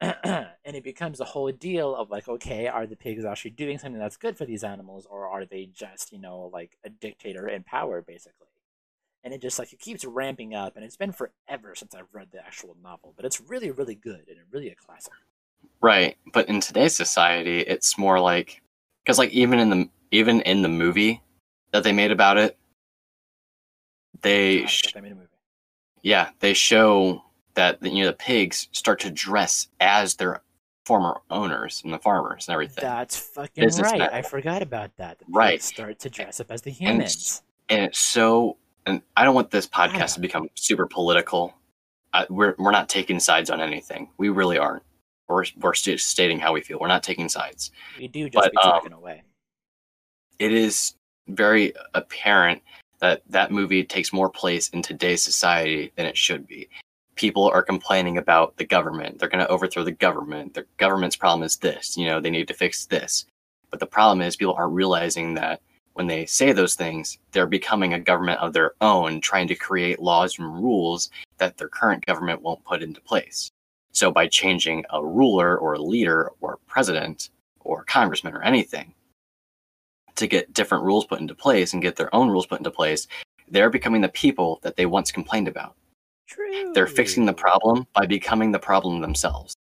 and 0.00 0.48
it 0.64 0.82
becomes 0.82 1.20
a 1.20 1.24
whole 1.26 1.52
deal 1.52 1.94
of 1.94 2.10
like, 2.10 2.26
okay, 2.26 2.66
are 2.66 2.86
the 2.88 2.96
pigs 2.96 3.24
actually 3.24 3.52
doing 3.52 3.78
something 3.78 4.00
that's 4.00 4.16
good 4.16 4.36
for 4.36 4.46
these 4.46 4.64
animals, 4.64 5.06
or 5.08 5.28
are 5.28 5.44
they 5.44 5.66
just, 5.66 6.10
you 6.10 6.18
know, 6.18 6.50
like 6.52 6.76
a 6.84 6.90
dictator 6.90 7.46
in 7.46 7.62
power, 7.62 8.02
basically? 8.02 8.48
And 9.22 9.34
it 9.34 9.42
just 9.42 9.58
like 9.58 9.72
it 9.72 9.78
keeps 9.80 10.04
ramping 10.04 10.54
up, 10.54 10.76
and 10.76 10.84
it's 10.84 10.96
been 10.96 11.12
forever 11.12 11.74
since 11.74 11.94
I've 11.94 12.06
read 12.12 12.28
the 12.32 12.38
actual 12.44 12.74
novel, 12.82 13.12
but 13.16 13.24
it's 13.26 13.40
really, 13.40 13.70
really 13.70 13.94
good 13.94 14.24
and 14.28 14.38
really 14.50 14.68
a 14.70 14.74
classic. 14.74 15.12
right. 15.82 16.16
But 16.32 16.48
in 16.48 16.60
today's 16.60 16.96
society, 16.96 17.60
it's 17.60 17.98
more 17.98 18.18
like 18.18 18.62
because 19.04 19.18
like 19.18 19.30
even 19.30 19.58
in 19.58 19.68
the 19.70 19.88
even 20.10 20.40
in 20.42 20.62
the 20.62 20.68
movie 20.70 21.22
that 21.72 21.82
they 21.84 21.92
made 21.92 22.10
about 22.12 22.38
it, 22.38 22.56
they 24.22 24.64
sh- 24.66 24.92
I 24.96 25.00
made 25.00 25.12
a 25.12 25.14
movie. 25.14 25.26
yeah 26.02 26.30
they 26.40 26.52
show 26.54 27.22
that 27.54 27.82
you 27.82 28.02
know 28.04 28.06
the 28.10 28.16
pigs 28.16 28.68
start 28.72 29.00
to 29.00 29.10
dress 29.10 29.68
as 29.80 30.14
their 30.14 30.42
former 30.86 31.20
owners 31.30 31.82
and 31.84 31.92
the 31.92 31.98
farmers 31.98 32.48
and 32.48 32.54
everything. 32.54 32.82
That's 32.82 33.16
fucking 33.16 33.62
Businessmen. 33.64 34.00
right. 34.00 34.12
I 34.12 34.22
forgot 34.22 34.62
about 34.62 34.96
that. 34.96 35.18
The 35.18 35.26
pigs 35.26 35.34
Right. 35.36 35.62
start 35.62 35.98
to 36.00 36.10
dress 36.10 36.40
up 36.40 36.50
as 36.50 36.62
the 36.62 36.70
And 36.70 36.78
humans. 36.78 37.42
and 37.68 37.84
it's 37.84 37.98
so 37.98 38.56
and 38.86 39.02
i 39.16 39.24
don't 39.24 39.34
want 39.34 39.50
this 39.50 39.66
podcast 39.66 40.14
to 40.14 40.20
become 40.20 40.48
super 40.54 40.86
political 40.86 41.54
I, 42.12 42.26
we're, 42.28 42.56
we're 42.58 42.72
not 42.72 42.88
taking 42.88 43.20
sides 43.20 43.50
on 43.50 43.60
anything 43.60 44.08
we 44.18 44.28
really 44.28 44.58
aren't 44.58 44.82
we're, 45.28 45.44
we're 45.60 45.74
st- 45.74 46.00
stating 46.00 46.40
how 46.40 46.52
we 46.52 46.60
feel 46.60 46.78
we're 46.80 46.88
not 46.88 47.02
taking 47.02 47.28
sides 47.28 47.70
We 47.98 48.08
do 48.08 48.28
just 48.28 48.44
but, 48.44 48.52
be 48.52 48.58
um, 48.58 48.70
talking 48.70 48.92
away. 48.92 49.22
it 50.38 50.52
is 50.52 50.94
very 51.28 51.72
apparent 51.94 52.62
that 52.98 53.22
that 53.28 53.50
movie 53.50 53.84
takes 53.84 54.12
more 54.12 54.28
place 54.28 54.68
in 54.70 54.82
today's 54.82 55.22
society 55.22 55.92
than 55.96 56.06
it 56.06 56.16
should 56.16 56.46
be 56.46 56.68
people 57.20 57.50
are 57.50 57.62
complaining 57.62 58.16
about 58.16 58.56
the 58.56 58.64
government. 58.64 59.18
They're 59.18 59.28
going 59.28 59.44
to 59.44 59.50
overthrow 59.50 59.84
the 59.84 59.92
government. 59.92 60.54
The 60.54 60.64
government's 60.78 61.16
problem 61.16 61.44
is 61.44 61.56
this. 61.58 61.94
You 61.94 62.06
know, 62.06 62.18
they 62.18 62.30
need 62.30 62.48
to 62.48 62.54
fix 62.54 62.86
this. 62.86 63.26
But 63.70 63.78
the 63.78 63.86
problem 63.86 64.22
is 64.22 64.36
people 64.36 64.54
aren't 64.54 64.72
realizing 64.72 65.34
that 65.34 65.60
when 65.94 66.06
they 66.06 66.26
say 66.26 66.52
those 66.52 66.74
things, 66.74 67.18
they're 67.32 67.46
becoming 67.46 67.92
a 67.94 68.00
government 68.00 68.40
of 68.40 68.52
their 68.52 68.72
own, 68.80 69.20
trying 69.20 69.48
to 69.48 69.54
create 69.54 70.00
laws 70.00 70.38
and 70.38 70.62
rules 70.62 71.10
that 71.38 71.56
their 71.56 71.68
current 71.68 72.06
government 72.06 72.42
won't 72.42 72.64
put 72.64 72.82
into 72.82 73.00
place. 73.00 73.50
So 73.92 74.10
by 74.10 74.28
changing 74.28 74.84
a 74.90 75.04
ruler 75.04 75.58
or 75.58 75.74
a 75.74 75.82
leader 75.82 76.30
or 76.40 76.54
a 76.54 76.70
president 76.70 77.30
or 77.60 77.84
congressman 77.84 78.34
or 78.34 78.42
anything 78.42 78.94
to 80.16 80.26
get 80.26 80.52
different 80.52 80.84
rules 80.84 81.06
put 81.06 81.20
into 81.20 81.34
place 81.34 81.72
and 81.72 81.82
get 81.82 81.96
their 81.96 82.14
own 82.14 82.28
rules 82.28 82.46
put 82.46 82.60
into 82.60 82.70
place, 82.70 83.08
they're 83.48 83.70
becoming 83.70 84.00
the 84.00 84.08
people 84.08 84.60
that 84.62 84.76
they 84.76 84.86
once 84.86 85.10
complained 85.10 85.48
about. 85.48 85.74
True. 86.28 86.72
They're 86.72 86.86
fixing 86.86 87.26
the 87.26 87.32
problem 87.32 87.86
by 87.92 88.06
becoming 88.06 88.52
the 88.52 88.58
problem 88.58 89.00
themselves. 89.00 89.54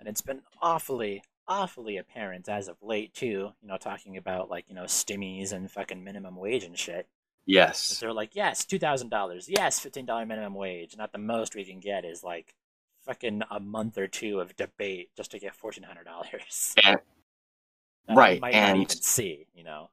And 0.00 0.08
it's 0.08 0.20
been 0.20 0.42
awfully, 0.60 1.22
awfully 1.48 1.96
apparent 1.96 2.48
as 2.48 2.68
of 2.68 2.76
late 2.82 3.14
too. 3.14 3.52
You 3.60 3.68
know, 3.68 3.76
talking 3.78 4.16
about 4.16 4.50
like 4.50 4.66
you 4.68 4.74
know 4.74 4.84
stimmies 4.84 5.52
and 5.52 5.70
fucking 5.70 6.04
minimum 6.04 6.36
wage 6.36 6.64
and 6.64 6.78
shit. 6.78 7.08
Yes. 7.46 7.98
They're 7.98 8.12
like, 8.12 8.36
yes, 8.36 8.64
two 8.66 8.78
thousand 8.78 9.08
dollars, 9.08 9.48
yes, 9.48 9.78
fifteen 9.80 10.04
dollar 10.06 10.26
minimum 10.26 10.54
wage. 10.54 10.96
Not 10.96 11.12
the 11.12 11.18
most 11.18 11.54
we 11.54 11.64
can 11.64 11.80
get 11.80 12.04
is 12.04 12.22
like 12.22 12.54
fucking 13.06 13.42
a 13.50 13.58
month 13.58 13.96
or 13.96 14.06
two 14.06 14.38
of 14.40 14.54
debate 14.56 15.10
just 15.16 15.30
to 15.30 15.38
get 15.38 15.54
fourteen 15.54 15.84
hundred 15.84 16.04
dollars. 16.04 16.74
Right, 18.10 18.40
Might 18.40 18.54
not 18.54 18.62
and- 18.62 18.76
even 18.78 18.88
see. 18.88 19.46
You 19.54 19.64
know. 19.64 19.90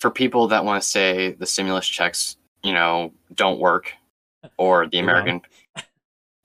For 0.00 0.10
people 0.10 0.48
that 0.48 0.64
want 0.66 0.82
to 0.82 0.86
say 0.88 1.32
the 1.32 1.46
stimulus 1.46 1.86
checks, 1.88 2.36
you 2.62 2.74
know, 2.74 3.12
don't 3.34 3.58
work, 3.58 3.92
or 4.58 4.86
the. 4.86 4.98
American, 4.98 5.40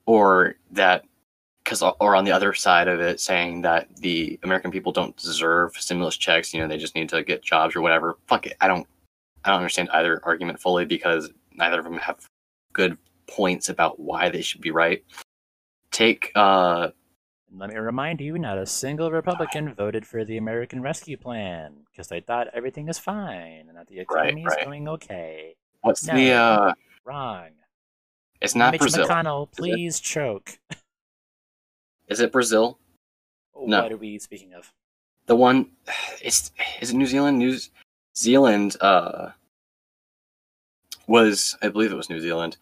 or 0.05 0.55
that, 0.71 1.03
because, 1.69 1.83
or 1.99 2.15
on 2.15 2.25
the 2.25 2.31
other 2.31 2.51
side 2.55 2.87
of 2.87 2.99
it, 2.99 3.19
saying 3.19 3.61
that 3.61 3.95
the 3.97 4.39
American 4.41 4.71
people 4.71 4.91
don't 4.91 5.15
deserve 5.17 5.75
stimulus 5.75 6.17
checks, 6.17 6.51
you 6.51 6.59
know, 6.59 6.67
they 6.67 6.79
just 6.79 6.95
need 6.95 7.07
to 7.09 7.23
get 7.23 7.43
jobs 7.43 7.75
or 7.75 7.81
whatever. 7.81 8.17
Fuck 8.25 8.47
it. 8.47 8.57
I 8.59 8.67
don't, 8.67 8.87
I 9.45 9.49
don't 9.49 9.57
understand 9.57 9.89
either 9.93 10.19
argument 10.23 10.59
fully 10.59 10.85
because 10.85 11.29
neither 11.53 11.77
of 11.77 11.85
them 11.85 11.97
have 11.97 12.27
good 12.73 12.97
points 13.27 13.69
about 13.69 13.99
why 13.99 14.29
they 14.29 14.41
should 14.41 14.61
be 14.61 14.71
right. 14.71 15.03
Take, 15.91 16.31
uh, 16.33 16.89
let 17.55 17.69
me 17.69 17.75
remind 17.75 18.19
you, 18.19 18.39
not 18.39 18.57
a 18.57 18.65
single 18.65 19.11
Republican 19.11 19.75
voted 19.75 20.07
for 20.07 20.25
the 20.25 20.37
American 20.37 20.81
Rescue 20.81 21.17
Plan 21.17 21.73
because 21.91 22.07
they 22.07 22.19
thought 22.19 22.47
everything 22.51 22.89
is 22.89 22.97
fine 22.97 23.65
and 23.67 23.77
that 23.77 23.87
the 23.87 23.99
economy 23.99 24.41
is 24.41 24.55
right. 24.55 24.65
going 24.65 24.87
okay. 24.87 25.55
what's 25.81 26.03
No. 26.03 26.15
the, 26.15 26.31
uh, 26.31 26.73
Wrong. 27.05 27.49
it's 28.41 28.55
not 28.55 28.71
Mitch 28.71 28.81
Brazil. 28.81 29.07
McConnell, 29.07 29.51
please 29.51 29.99
choke. 29.99 30.57
Is 32.09 32.19
it 32.19 32.31
Brazil? 32.31 32.79
No. 33.55 33.83
What 33.83 33.91
are 33.91 33.97
we 33.97 34.19
speaking 34.19 34.53
of? 34.53 34.71
the 35.29 35.35
one 35.35 35.67
it's 36.21 36.51
is 36.81 36.89
it 36.89 36.95
New 36.95 37.05
Zealand? 37.05 37.39
New 37.39 37.57
Zealand 38.17 38.75
uh 38.81 39.29
was 41.07 41.55
I 41.61 41.69
believe 41.69 41.93
it 41.93 41.95
was 41.95 42.09
New 42.09 42.19
Zealand. 42.19 42.57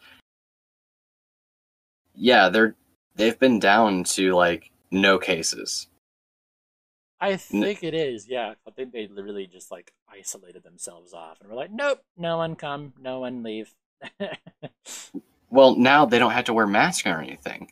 Yeah, 2.14 2.50
they're 2.50 2.76
they've 3.16 3.40
been 3.40 3.60
down 3.60 4.04
to 4.16 4.36
like 4.36 4.70
no 4.92 5.18
cases. 5.18 5.88
I 7.20 7.36
think 7.36 7.84
it 7.84 7.96
is, 7.96 8.28
yeah. 8.28 8.54
I 8.68 8.70
think 8.70 8.92
they 8.92 9.08
literally 9.08 9.48
just 9.48 9.72
like 9.72 9.92
isolated 10.08 10.64
themselves 10.64 11.14
off 11.14 11.42
and 11.42 11.50
were 11.50 11.56
like, 11.56 11.72
nope, 11.72 12.00
no 12.16 12.38
one 12.38 12.56
come, 12.56 12.94
no 13.02 13.22
one 13.22 13.42
leave. 13.42 13.74
Well, 15.50 15.78
now 15.78 16.06
they 16.06 16.20
don't 16.20 16.34
have 16.34 16.46
to 16.46 16.54
wear 16.54 16.68
masks 16.68 17.08
or 17.08 17.22
anything. 17.22 17.72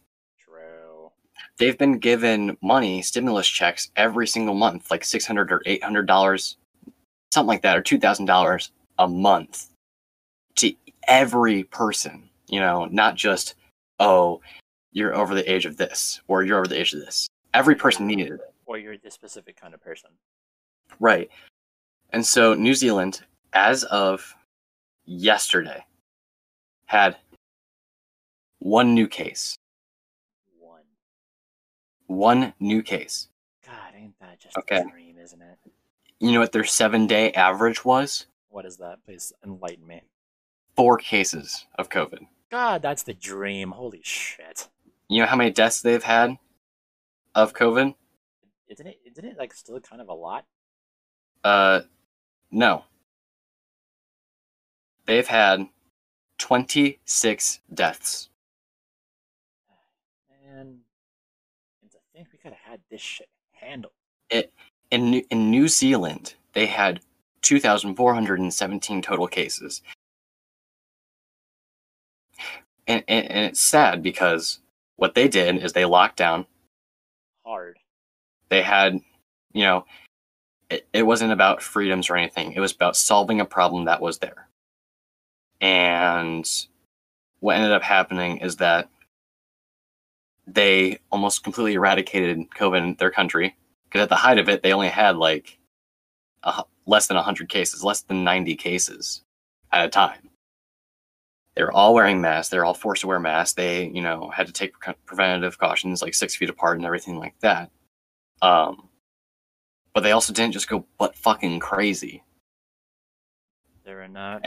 They've 1.58 1.78
been 1.78 2.00
given 2.00 2.58
money, 2.62 3.02
stimulus 3.02 3.48
checks 3.48 3.92
every 3.96 4.28
single 4.28 4.56
month, 4.56 4.92
like 4.92 5.06
six 5.06 5.26
hundred 5.26 5.52
or 5.52 5.62
eight 5.66 5.84
hundred 5.84 6.06
dollars, 6.06 6.58
something 7.34 7.48
like 7.48 7.62
that, 7.62 7.78
or 7.78 7.82
two 7.82 8.00
thousand 8.00 8.26
dollars 8.26 8.72
a 9.00 9.08
month 9.08 9.70
to 10.56 10.74
every 11.08 11.64
person. 11.64 12.30
You 12.48 12.60
know, 12.60 12.86
not 12.86 13.16
just 13.16 13.56
oh, 14.00 14.42
you're 14.92 15.16
over 15.16 15.36
the 15.36 15.52
age 15.52 15.66
of 15.66 15.78
this 15.78 16.22
or 16.28 16.44
you're 16.44 16.58
over 16.58 16.68
the 16.68 16.80
age 16.80 16.94
of 16.94 17.00
this. 17.00 17.28
Every 17.54 17.76
person 17.76 18.08
needed 18.08 18.32
it. 18.32 18.40
Or 18.66 18.78
you're 18.78 18.98
this 18.98 19.14
specific 19.14 19.60
kind 19.60 19.74
of 19.74 19.82
person. 19.82 20.10
Right. 21.00 21.30
And 22.12 22.26
so 22.26 22.54
New 22.54 22.74
Zealand, 22.74 23.22
as 23.54 23.84
of 23.86 24.36
yesterday, 25.06 25.86
had 26.86 27.18
one 28.60 28.94
new 28.94 29.08
case. 29.08 29.56
One. 32.08 32.54
New 32.60 32.82
case. 32.84 33.28
God, 33.66 33.94
ain't 33.96 34.18
that 34.20 34.40
just 34.40 34.58
Okay. 34.58 34.78
a 34.78 34.90
dream, 34.90 35.18
isn't 35.18 35.42
it? 35.42 35.58
You 36.20 36.32
know 36.32 36.40
what 36.40 36.52
their 36.52 36.64
seven 36.64 37.08
day 37.08 37.32
average 37.34 37.84
was? 37.84 38.28
What 38.50 38.66
is 38.66 38.78
that? 38.78 39.04
Please 39.04 39.34
enlighten 39.44 39.86
me. 39.86 40.02
Four 40.76 40.98
cases 40.98 41.66
of 41.78 41.90
COVID. 41.90 42.28
God, 42.50 42.82
that's 42.82 43.04
the 43.04 43.14
dream. 43.14 43.72
Holy 43.72 44.02
shit. 44.04 44.70
You 45.10 45.22
know 45.22 45.28
how 45.28 45.36
many 45.36 45.52
deaths 45.52 45.82
they've 45.82 46.04
had 46.04 46.38
of 47.34 47.54
COVID? 47.54 47.96
Isn't 48.68 48.88
it 48.88 49.00
isn't 49.06 49.26
it 49.26 49.38
like 49.38 49.54
still 49.54 49.80
kind 49.80 50.02
of 50.02 50.10
a 50.10 50.14
lot? 50.14 50.46
Uh, 51.44 51.82
no. 52.52 52.86
They've 55.06 55.28
had 55.28 55.68
26 56.40 57.60
deaths. 57.74 58.30
Man, 60.30 60.82
and 61.82 61.92
to 61.92 61.98
think 62.14 62.30
we 62.32 62.35
could 62.46 62.54
have 62.54 62.72
had 62.74 62.82
this 62.92 63.02
shit 63.02 63.28
handled. 63.54 63.94
It, 64.30 64.54
In 64.92 65.10
New, 65.10 65.24
in 65.32 65.50
New 65.50 65.68
Zealand, 65.68 66.36
they 66.54 66.68
had 66.68 67.02
2,417 67.42 69.02
total 69.02 69.28
cases. 69.28 69.82
And, 72.88 73.04
and, 73.08 73.26
and 73.32 73.46
it's 73.48 73.60
sad 73.60 74.04
because 74.04 74.60
what 74.98 75.16
they 75.16 75.28
did 75.28 75.58
is 75.64 75.74
they 75.74 75.86
locked 75.86 76.18
down. 76.18 76.46
Hard. 77.44 77.80
They 78.50 78.62
had, 78.62 79.00
you 79.54 79.64
know, 79.64 79.86
it, 80.70 80.88
it 80.94 81.02
wasn't 81.02 81.32
about 81.32 81.64
freedoms 81.64 82.12
or 82.12 82.16
anything. 82.16 82.52
It 82.52 82.60
was 82.60 82.74
about 82.74 82.96
solving 82.96 83.42
a 83.42 83.46
problem 83.46 83.86
that 83.86 84.02
was 84.02 84.20
there. 84.20 84.48
And 85.62 86.48
what 87.40 87.56
ended 87.56 87.72
up 87.72 87.82
happening 87.82 88.38
is 88.38 88.58
that 88.58 88.90
they 90.48 91.00
almost 91.12 91.44
completely 91.44 91.74
eradicated 91.74 92.50
COVID 92.52 92.84
in 92.84 92.96
their 92.96 93.12
country. 93.12 93.56
Because 93.86 94.04
at 94.04 94.10
the 94.10 94.16
height 94.16 94.38
of 94.38 94.50
it, 94.50 94.64
they 94.64 94.74
only 94.74 94.90
had 94.90 95.18
like 95.18 95.58
a, 96.44 96.64
less 96.86 97.08
than 97.08 97.16
100 97.16 97.50
cases, 97.50 97.84
less 97.84 98.02
than 98.02 98.24
90 98.24 98.56
cases 98.56 99.24
at 99.72 99.86
a 99.86 99.90
time. 99.90 100.30
They 101.56 101.64
were 101.64 101.72
all 101.72 101.94
wearing 101.94 102.20
masks. 102.20 102.50
They 102.50 102.58
were 102.58 102.66
all 102.66 102.74
forced 102.74 103.02
to 103.02 103.08
wear 103.08 103.20
masks. 103.20 103.54
They, 103.54 103.88
you 103.88 104.02
know, 104.02 104.30
had 104.30 104.48
to 104.48 104.54
take 104.54 104.78
pre- 104.80 104.94
preventative 105.06 105.58
cautions 105.58 106.02
like 106.02 106.14
six 106.14 106.36
feet 106.36 106.50
apart 106.50 106.78
and 106.78 106.86
everything 106.86 107.18
like 107.18 107.40
that. 107.40 107.72
Um, 108.42 108.90
but 109.94 110.02
they 110.02 110.12
also 110.12 110.34
didn't 110.34 110.54
just 110.54 110.68
go 110.68 110.86
butt 111.00 111.16
fucking 111.16 111.60
crazy. 111.60 112.24
There 113.86 114.04
are 114.04 114.10
not 114.10 114.46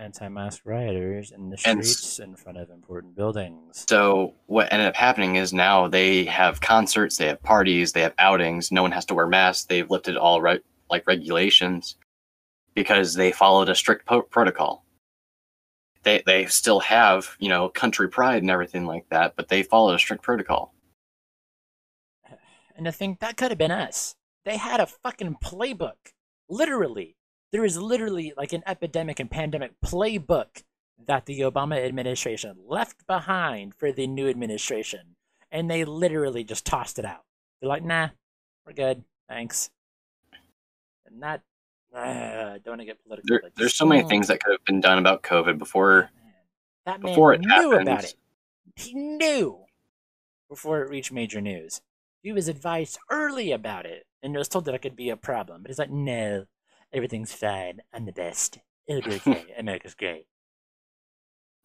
anti-mask 0.00 0.62
rioters 0.64 1.30
in 1.30 1.50
the 1.50 1.58
And 1.66 1.84
streets 1.84 2.18
in 2.18 2.34
front 2.34 2.58
of 2.58 2.70
important 2.70 3.14
buildings. 3.14 3.84
So 3.88 4.34
what 4.46 4.72
ended 4.72 4.88
up 4.88 4.96
happening 4.96 5.36
is 5.36 5.52
now 5.52 5.86
they 5.86 6.24
have 6.24 6.60
concerts, 6.60 7.18
they 7.18 7.26
have 7.26 7.42
parties, 7.42 7.92
they 7.92 8.00
have 8.00 8.14
outings. 8.18 8.72
No 8.72 8.82
one 8.82 8.92
has 8.92 9.04
to 9.06 9.14
wear 9.14 9.26
masks. 9.26 9.66
They've 9.66 9.88
lifted 9.88 10.16
all 10.16 10.40
re- 10.40 10.60
like 10.90 11.06
regulations 11.06 11.96
because 12.74 13.14
they 13.14 13.30
followed 13.30 13.68
a 13.68 13.74
strict 13.74 14.06
po- 14.06 14.22
protocol. 14.22 14.84
They 16.02 16.22
they 16.24 16.46
still 16.46 16.80
have 16.80 17.36
you 17.38 17.50
know 17.50 17.68
country 17.68 18.08
pride 18.08 18.42
and 18.42 18.50
everything 18.50 18.86
like 18.86 19.08
that, 19.10 19.36
but 19.36 19.48
they 19.48 19.62
followed 19.62 19.94
a 19.94 19.98
strict 19.98 20.22
protocol. 20.22 20.72
And 22.74 22.86
to 22.86 22.92
think 22.92 23.20
that 23.20 23.36
could 23.36 23.50
have 23.50 23.58
been 23.58 23.70
us. 23.70 24.14
They 24.46 24.56
had 24.56 24.80
a 24.80 24.86
fucking 24.86 25.36
playbook. 25.44 26.14
Literally. 26.48 27.16
There 27.52 27.64
is 27.64 27.76
literally 27.76 28.32
like 28.36 28.52
an 28.52 28.62
epidemic 28.66 29.18
and 29.20 29.30
pandemic 29.30 29.72
playbook 29.84 30.62
that 31.06 31.26
the 31.26 31.40
Obama 31.40 31.84
administration 31.84 32.56
left 32.66 33.06
behind 33.06 33.74
for 33.74 33.90
the 33.90 34.06
new 34.06 34.28
administration. 34.28 35.16
And 35.50 35.68
they 35.70 35.84
literally 35.84 36.44
just 36.44 36.64
tossed 36.64 36.98
it 36.98 37.04
out. 37.04 37.24
They're 37.60 37.68
like, 37.68 37.84
nah, 37.84 38.10
we're 38.64 38.72
good. 38.72 39.02
Thanks. 39.28 39.70
And 41.06 41.22
that, 41.22 41.42
uh, 41.94 42.58
don't 42.64 42.68
want 42.68 42.80
to 42.82 42.84
get 42.84 43.02
political. 43.02 43.26
There, 43.28 43.50
there's 43.56 43.74
so 43.74 43.84
many 43.84 44.08
things 44.08 44.28
that 44.28 44.42
could 44.42 44.52
have 44.52 44.64
been 44.64 44.80
done 44.80 44.98
about 44.98 45.22
COVID 45.24 45.58
before 45.58 46.10
That 46.86 47.02
man 47.02 47.12
before 47.12 47.34
it 47.34 47.40
knew 47.40 47.48
happened. 47.48 47.88
about 47.88 48.04
it. 48.04 48.14
He 48.76 48.94
knew 48.94 49.64
before 50.48 50.82
it 50.82 50.88
reached 50.90 51.10
major 51.10 51.40
news. 51.40 51.80
He 52.22 52.32
was 52.32 52.46
advised 52.46 52.98
early 53.10 53.50
about 53.50 53.86
it 53.86 54.04
and 54.22 54.36
was 54.36 54.48
told 54.48 54.66
that 54.66 54.74
it 54.74 54.82
could 54.82 54.94
be 54.94 55.10
a 55.10 55.16
problem. 55.16 55.62
But 55.62 55.70
he's 55.70 55.78
like, 55.78 55.90
no, 55.90 56.44
everything's 56.92 57.32
fine. 57.32 57.80
I'm 57.92 58.04
the 58.04 58.12
best. 58.12 58.58
It'll 58.86 59.08
be 59.08 59.16
okay. 59.16 59.44
America's 59.58 59.94
great. 59.94 60.26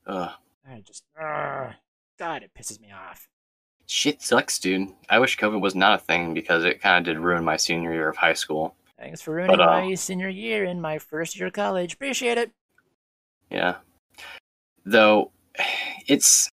Ugh. 0.07 0.31
I 0.69 0.81
just, 0.81 1.03
uh, 1.19 1.71
God, 2.17 2.43
it 2.43 2.51
pisses 2.57 2.79
me 2.79 2.91
off. 2.91 3.27
Shit 3.87 4.21
sucks, 4.21 4.57
dude. 4.57 4.89
I 5.09 5.19
wish 5.19 5.37
COVID 5.37 5.61
was 5.61 5.75
not 5.75 5.93
a 5.93 6.01
thing 6.01 6.33
because 6.33 6.63
it 6.63 6.81
kind 6.81 7.07
of 7.07 7.13
did 7.13 7.21
ruin 7.21 7.43
my 7.43 7.57
senior 7.57 7.93
year 7.93 8.09
of 8.09 8.17
high 8.17 8.33
school. 8.33 8.75
Thanks 8.97 9.21
for 9.21 9.33
ruining 9.35 9.57
But, 9.57 9.61
uh, 9.61 9.81
my 9.81 9.93
senior 9.95 10.29
year 10.29 10.65
in 10.65 10.81
my 10.81 10.97
first 10.97 11.37
year 11.37 11.47
of 11.47 11.53
college. 11.53 11.93
Appreciate 11.93 12.37
it. 12.37 12.51
Yeah. 13.51 13.75
Though 14.85 15.31
it's 16.07 16.49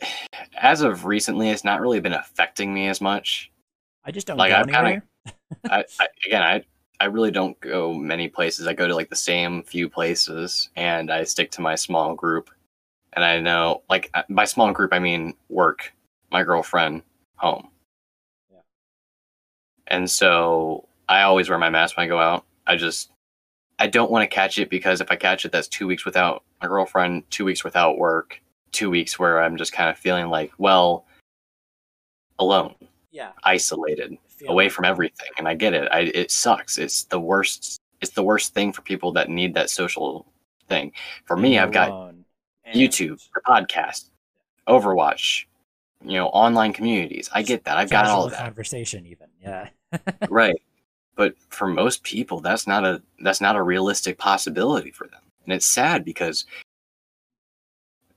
as 0.60 0.82
of 0.82 1.04
recently, 1.04 1.50
it's 1.50 1.64
not 1.64 1.80
really 1.80 2.00
been 2.00 2.12
affecting 2.12 2.72
me 2.72 2.88
as 2.88 3.00
much. 3.00 3.50
I 4.04 4.10
just 4.10 4.26
don't 4.26 4.36
Like, 4.36 4.52
I've 4.52 4.68
I, 5.70 5.84
I 6.00 6.06
again, 6.26 6.42
I 6.42 6.62
I 7.00 7.04
really 7.06 7.30
don't 7.30 7.58
go 7.60 7.94
many 7.94 8.28
places. 8.28 8.66
I 8.66 8.72
go 8.72 8.88
to 8.88 8.94
like 8.94 9.08
the 9.10 9.16
same 9.16 9.62
few 9.62 9.88
places, 9.88 10.70
and 10.76 11.12
I 11.12 11.24
stick 11.24 11.50
to 11.52 11.60
my 11.60 11.74
small 11.76 12.14
group. 12.14 12.50
And 13.12 13.24
I 13.24 13.40
know, 13.40 13.82
like 13.88 14.10
uh, 14.14 14.22
by 14.28 14.44
small 14.44 14.72
group, 14.72 14.92
I 14.92 14.98
mean 14.98 15.34
work, 15.48 15.92
my 16.30 16.42
girlfriend, 16.42 17.02
home. 17.36 17.68
Yeah. 18.50 18.58
And 19.86 20.10
so 20.10 20.88
I 21.08 21.22
always 21.22 21.48
wear 21.48 21.58
my 21.58 21.70
mask 21.70 21.96
when 21.96 22.04
I 22.04 22.08
go 22.08 22.18
out. 22.18 22.44
I 22.66 22.76
just 22.76 23.10
I 23.78 23.86
don't 23.86 24.10
want 24.10 24.28
to 24.28 24.34
catch 24.34 24.58
it 24.58 24.68
because 24.68 25.00
if 25.00 25.10
I 25.10 25.16
catch 25.16 25.44
it, 25.44 25.52
that's 25.52 25.68
two 25.68 25.86
weeks 25.86 26.04
without 26.04 26.42
my 26.60 26.68
girlfriend, 26.68 27.30
two 27.30 27.44
weeks 27.44 27.62
without 27.62 27.96
work, 27.96 28.40
two 28.72 28.90
weeks 28.90 29.18
where 29.18 29.40
I'm 29.42 29.56
just 29.56 29.72
kind 29.72 29.88
of 29.88 29.96
feeling 29.96 30.28
like, 30.30 30.52
well, 30.58 31.06
alone, 32.40 32.74
Yeah. 33.12 33.32
isolated 33.44 34.18
away 34.46 34.68
from 34.68 34.84
everything 34.84 35.28
and 35.38 35.48
i 35.48 35.54
get 35.54 35.74
it. 35.74 35.88
I, 35.90 36.00
it 36.14 36.30
sucks. 36.30 36.78
It's 36.78 37.04
the 37.04 37.20
worst 37.20 37.80
it's 38.00 38.12
the 38.12 38.22
worst 38.22 38.54
thing 38.54 38.72
for 38.72 38.82
people 38.82 39.12
that 39.12 39.28
need 39.28 39.54
that 39.54 39.70
social 39.70 40.26
thing. 40.68 40.92
For 41.24 41.36
me 41.36 41.58
i've 41.58 41.72
got 41.72 42.14
youtube 42.74 43.18
the 43.34 43.40
podcast 43.40 44.10
overwatch 44.68 45.46
you 46.04 46.18
know 46.18 46.28
online 46.28 46.72
communities. 46.72 47.28
I 47.32 47.42
get 47.42 47.64
that. 47.64 47.76
I've 47.76 47.90
got 47.90 48.06
all 48.06 48.24
of 48.24 48.32
that. 48.32 48.40
conversation, 48.40 49.06
even. 49.06 49.28
Yeah. 49.42 49.68
right. 50.28 50.60
But 51.16 51.34
for 51.48 51.66
most 51.66 52.04
people 52.04 52.40
that's 52.40 52.66
not 52.66 52.84
a 52.84 53.02
that's 53.20 53.40
not 53.40 53.56
a 53.56 53.62
realistic 53.62 54.18
possibility 54.18 54.90
for 54.90 55.06
them. 55.08 55.20
And 55.44 55.52
it's 55.52 55.66
sad 55.66 56.04
because 56.04 56.44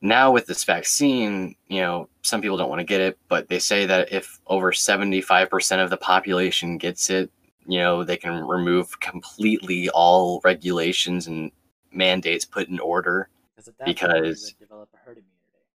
now 0.02 0.32
with 0.32 0.47
this 0.47 0.64
vaccine 0.64 1.56
you 1.68 1.80
know 1.80 2.10
some 2.24 2.41
people 2.41 2.58
don't 2.58 2.70
want 2.70 2.80
to 2.80 2.84
get 2.86 3.02
it 3.02 3.18
but 3.28 3.47
they 3.49 3.60
say 3.60 3.86
that 3.86 4.12
if 4.12 4.39
over 4.47 4.72
75% 4.72 5.84
of 5.84 5.89
the 5.89 5.97
population 5.97 6.78
gets 6.78 7.10
it 7.10 7.30
you 7.68 7.78
know 7.80 8.04
they 8.04 8.18
can 8.18 8.43
remove 8.47 8.99
completely 8.99 9.89
all 9.89 10.41
regulations 10.43 11.28
and 11.28 11.52
mandates 11.91 12.45
put 12.45 12.68
in 12.68 12.80
order 12.80 13.30
Because 13.56 13.68
at 13.68 13.78
that 13.78 13.86
point, 13.86 13.99
you 13.99 14.08
Because- 14.08 14.56
would 14.60 14.68
develop 14.68 14.89
a 14.93 14.97
herd 14.97 15.18
immunity. 15.18 15.66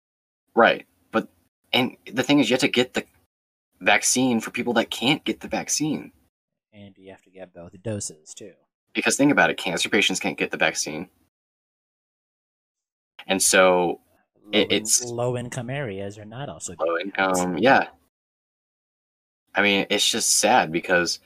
right 0.55 0.87
but 1.13 1.29
and 1.73 1.97
the 2.13 2.23
thing 2.23 2.41
is 2.41 2.51
you 2.51 2.55
have 2.55 2.61
to 2.61 2.69
get 2.69 2.95
the 2.95 3.05
vaccine 3.81 4.41
for 4.41 4.51
people 4.51 4.73
that 4.73 4.91
can't 4.91 5.23
get 5.25 5.41
the 5.41 5.49
vaccine 5.49 6.11
And 6.73 6.97
you 6.99 7.11
have 7.11 7.23
to 7.23 7.31
get 7.31 7.53
both 7.55 7.81
doses, 7.83 8.35
too. 8.35 8.55
because 8.93 9.17
think 9.17 9.31
about 9.31 9.51
it 9.51 9.57
cancer 9.57 9.89
patients 9.89 10.19
can't 10.19 10.39
get 10.39 10.51
the 10.51 10.57
vaccine 10.57 11.09
and 13.29 13.43
so 13.43 14.01
It- 14.53 14.71
it's- 14.73 15.03
low 15.05 15.37
income 15.37 15.71
areas 15.71 16.19
are 16.19 16.25
not 16.25 16.49
also 16.49 16.75
low 16.79 16.99
income 16.99 17.59
yeah. 17.59 17.89
I 19.55 19.63
mean 19.63 19.87
it's 19.91 20.09
just 20.09 20.39
sad 20.39 20.71
because 20.73 21.21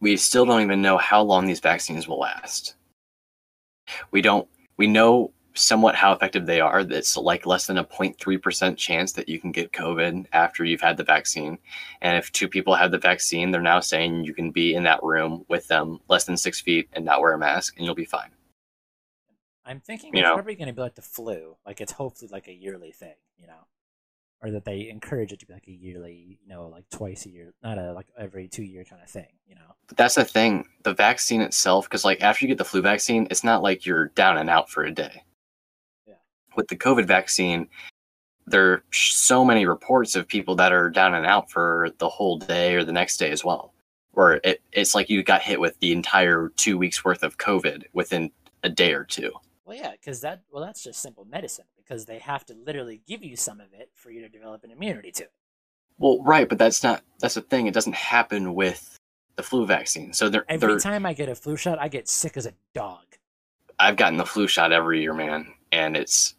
we 0.00 0.16
still 0.16 0.44
don't 0.44 0.62
even 0.62 0.82
know 0.82 0.98
how 0.98 1.22
long 1.22 1.46
these 1.46 1.60
vaccines 1.60 2.08
will 2.08 2.18
last. 2.18 2.74
We 4.10 4.20
don't 4.20 4.48
we 4.76 4.86
know 4.86 5.32
somewhat 5.54 5.94
how 5.94 6.12
effective 6.12 6.46
they 6.46 6.60
are 6.60 6.80
it's 6.80 7.14
like 7.16 7.44
less 7.44 7.66
than 7.66 7.76
a 7.76 7.84
0.3% 7.84 8.74
chance 8.78 9.12
that 9.12 9.28
you 9.28 9.38
can 9.38 9.52
get 9.52 9.70
covid 9.70 10.24
after 10.32 10.64
you've 10.64 10.80
had 10.80 10.96
the 10.96 11.04
vaccine. 11.04 11.58
And 12.00 12.16
if 12.16 12.32
two 12.32 12.48
people 12.48 12.74
have 12.74 12.90
the 12.90 12.98
vaccine 12.98 13.50
they're 13.50 13.60
now 13.60 13.80
saying 13.80 14.24
you 14.24 14.32
can 14.34 14.50
be 14.50 14.74
in 14.74 14.82
that 14.84 15.02
room 15.02 15.44
with 15.48 15.68
them 15.68 16.00
less 16.08 16.24
than 16.24 16.36
six 16.38 16.60
feet 16.60 16.88
and 16.94 17.04
not 17.04 17.20
wear 17.20 17.32
a 17.34 17.38
mask 17.38 17.76
and 17.76 17.84
you'll 17.84 17.94
be 17.94 18.04
fine 18.06 18.30
I'm 19.64 19.80
thinking 19.80 20.14
you 20.14 20.20
it's 20.20 20.28
know. 20.28 20.34
probably 20.34 20.54
going 20.54 20.68
to 20.68 20.74
be 20.74 20.80
like 20.80 20.94
the 20.94 21.02
flu. 21.02 21.56
Like 21.66 21.80
it's 21.80 21.92
hopefully 21.92 22.30
like 22.32 22.48
a 22.48 22.52
yearly 22.52 22.92
thing, 22.92 23.14
you 23.38 23.46
know, 23.46 23.66
or 24.42 24.50
that 24.50 24.64
they 24.64 24.88
encourage 24.88 25.32
it 25.32 25.40
to 25.40 25.46
be 25.46 25.52
like 25.52 25.68
a 25.68 25.72
yearly, 25.72 26.38
you 26.42 26.48
know, 26.48 26.66
like 26.66 26.88
twice 26.90 27.26
a 27.26 27.30
year, 27.30 27.54
not 27.62 27.78
a 27.78 27.92
like 27.92 28.06
every 28.18 28.48
two 28.48 28.64
year 28.64 28.84
kind 28.84 29.00
of 29.02 29.08
thing, 29.08 29.28
you 29.46 29.54
know. 29.54 29.74
But 29.86 29.96
that's 29.96 30.16
the 30.16 30.24
thing. 30.24 30.66
The 30.82 30.94
vaccine 30.94 31.40
itself, 31.40 31.88
because 31.88 32.04
like 32.04 32.22
after 32.22 32.44
you 32.44 32.48
get 32.48 32.58
the 32.58 32.64
flu 32.64 32.82
vaccine, 32.82 33.28
it's 33.30 33.44
not 33.44 33.62
like 33.62 33.86
you're 33.86 34.08
down 34.08 34.38
and 34.38 34.50
out 34.50 34.68
for 34.68 34.84
a 34.84 34.90
day. 34.90 35.22
Yeah. 36.06 36.14
With 36.56 36.68
the 36.68 36.76
COVID 36.76 37.06
vaccine, 37.06 37.68
there 38.46 38.72
are 38.72 38.84
so 38.92 39.44
many 39.44 39.64
reports 39.66 40.16
of 40.16 40.26
people 40.26 40.56
that 40.56 40.72
are 40.72 40.90
down 40.90 41.14
and 41.14 41.24
out 41.24 41.50
for 41.50 41.90
the 41.98 42.08
whole 42.08 42.38
day 42.38 42.74
or 42.74 42.82
the 42.82 42.92
next 42.92 43.18
day 43.18 43.30
as 43.30 43.44
well. 43.44 43.72
Where 44.10 44.40
it, 44.42 44.60
it's 44.72 44.94
like 44.94 45.08
you 45.08 45.22
got 45.22 45.40
hit 45.40 45.60
with 45.60 45.78
the 45.78 45.92
entire 45.92 46.50
two 46.56 46.76
weeks 46.76 47.04
worth 47.04 47.22
of 47.22 47.38
COVID 47.38 47.84
within 47.92 48.30
a 48.64 48.68
day 48.68 48.92
or 48.92 49.04
two. 49.04 49.30
Well, 49.64 49.76
yeah, 49.76 49.92
because 49.92 50.20
that 50.22 50.42
well, 50.50 50.64
that's 50.64 50.82
just 50.82 51.00
simple 51.00 51.24
medicine 51.24 51.66
because 51.76 52.04
they 52.04 52.18
have 52.18 52.44
to 52.46 52.54
literally 52.54 53.02
give 53.06 53.22
you 53.22 53.36
some 53.36 53.60
of 53.60 53.68
it 53.72 53.90
for 53.94 54.10
you 54.10 54.20
to 54.22 54.28
develop 54.28 54.64
an 54.64 54.70
immunity 54.70 55.12
to 55.12 55.24
it. 55.24 55.32
Well, 55.98 56.20
right, 56.22 56.48
but 56.48 56.58
that's 56.58 56.82
not 56.82 57.02
that's 57.20 57.34
the 57.34 57.42
thing. 57.42 57.66
It 57.66 57.74
doesn't 57.74 57.94
happen 57.94 58.54
with 58.54 58.96
the 59.36 59.42
flu 59.42 59.64
vaccine. 59.64 60.12
So 60.12 60.28
they're, 60.28 60.44
Every 60.48 60.68
they're 60.68 60.78
time 60.80 61.06
I 61.06 61.12
get 61.12 61.28
a 61.28 61.34
flu 61.34 61.56
shot, 61.56 61.78
I 61.80 61.88
get 61.88 62.08
sick 62.08 62.36
as 62.36 62.46
a 62.46 62.52
dog. 62.74 63.04
I've 63.78 63.96
gotten 63.96 64.18
the 64.18 64.26
flu 64.26 64.46
shot 64.46 64.72
every 64.72 65.00
year, 65.00 65.14
man, 65.14 65.46
and 65.70 65.96
it's 65.96 66.34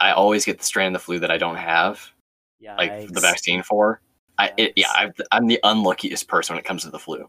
I 0.00 0.12
always 0.12 0.44
get 0.44 0.58
the 0.58 0.64
strand 0.64 0.94
of 0.94 1.00
the 1.00 1.04
flu 1.04 1.18
that 1.18 1.30
I 1.30 1.38
don't 1.38 1.56
have. 1.56 2.12
Yeah, 2.60 2.76
like 2.76 3.12
the 3.12 3.20
vaccine 3.20 3.62
for. 3.62 4.00
I 4.38 4.52
it, 4.56 4.72
yeah, 4.76 4.92
I've, 4.94 5.14
I'm 5.32 5.48
the 5.48 5.58
unluckiest 5.64 6.28
person 6.28 6.54
when 6.54 6.60
it 6.60 6.66
comes 6.66 6.84
to 6.84 6.90
the 6.90 6.98
flu. 6.98 7.28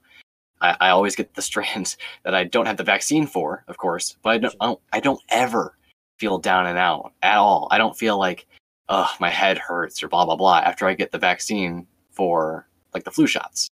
I, 0.62 0.76
I 0.80 0.90
always 0.90 1.16
get 1.16 1.34
the 1.34 1.42
strands 1.50 1.98
that 2.24 2.36
I 2.36 2.44
don't 2.44 2.66
have 2.66 2.78
the 2.78 2.84
vaccine 2.84 3.28
for, 3.28 3.64
of 3.68 3.78
course, 3.78 4.18
but 4.22 4.30
I 4.32 4.38
don't, 4.38 4.56
I 4.60 4.66
don't 4.66 4.82
I 4.94 5.00
don't 5.00 5.22
ever 5.30 5.78
feel 6.18 6.38
down 6.38 6.68
and 6.68 6.78
out 6.78 7.14
at 7.22 7.38
all. 7.38 7.68
I 7.72 7.78
don't 7.78 7.98
feel 7.98 8.18
like 8.18 8.46
oh 8.90 9.10
my 9.20 9.30
head 9.30 9.58
hurts 9.58 10.02
or 10.04 10.08
blah 10.08 10.26
blah 10.26 10.36
blah 10.36 10.58
after 10.60 10.86
I 10.88 10.94
get 10.96 11.12
the 11.12 11.18
vaccine 11.18 11.88
for 12.12 12.68
like 12.94 13.04
the 13.04 13.12
flu 13.12 13.28
shots. 13.28 13.70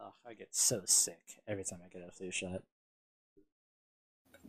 Oh, 0.00 0.12
I 0.28 0.34
get 0.34 0.48
so 0.54 0.82
sick 0.86 1.18
every 1.46 1.64
time 1.64 1.80
I 1.84 1.88
get 1.88 2.06
a 2.06 2.10
flu 2.10 2.30
shot. 2.30 2.62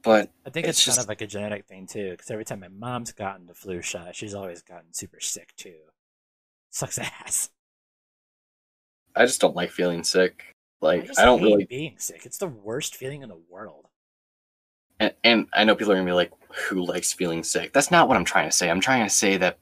But 0.02 0.32
I 0.46 0.50
think 0.50 0.66
It's 0.66 0.78
it's, 0.80 0.86
kind 0.86 0.96
just- 0.96 1.06
of 1.06 1.10
like 1.10 1.22
a 1.22 1.28
genetic 1.28 1.66
thing 1.66 1.86
too, 1.86 2.12
because 2.12 2.32
every 2.32 2.46
time 2.46 2.62
my 2.62 2.70
mom's 2.70 3.12
gotten 3.12 3.48
the 3.48 3.54
flu 3.54 3.82
shot, 3.82 4.16
she's 4.16 4.34
always 4.34 4.62
gotten 4.62 4.94
super 4.94 5.20
sick 5.20 5.54
too. 5.58 5.76
Sucks 6.72 6.98
ass. 6.98 7.50
I 9.16 9.26
just 9.26 9.42
don't 9.42 9.56
like 9.56 9.72
feeling 9.72 10.04
sick. 10.04 10.56
Like 10.82 11.06
just 11.08 11.20
I 11.20 11.26
don't 11.26 11.42
really 11.42 11.66
being 11.66 11.96
sick. 11.98 12.26
It's 12.26 12.38
the 12.38 12.48
worst 12.48 12.96
feeling 12.96 13.22
in 13.22 13.30
the 13.30 13.40
world. 13.50 13.88
and, 15.00 15.14
and 15.24 15.48
I 15.54 15.64
know 15.64 15.76
people 15.76 15.92
are 15.94 15.96
gonna 15.96 16.06
be 16.06 16.12
like, 16.14 16.32
"Who 16.70 16.86
likes 16.86 17.12
feeling 17.14 17.44
sick?" 17.44 17.74
That's 17.74 17.92
not 17.92 18.08
what 18.08 18.18
I'm 18.18 18.26
trying 18.26 18.50
to 18.50 18.56
say. 18.56 18.70
I'm 18.70 18.82
trying 18.82 19.04
to 19.06 19.10
say 19.10 19.38
that 19.38 19.60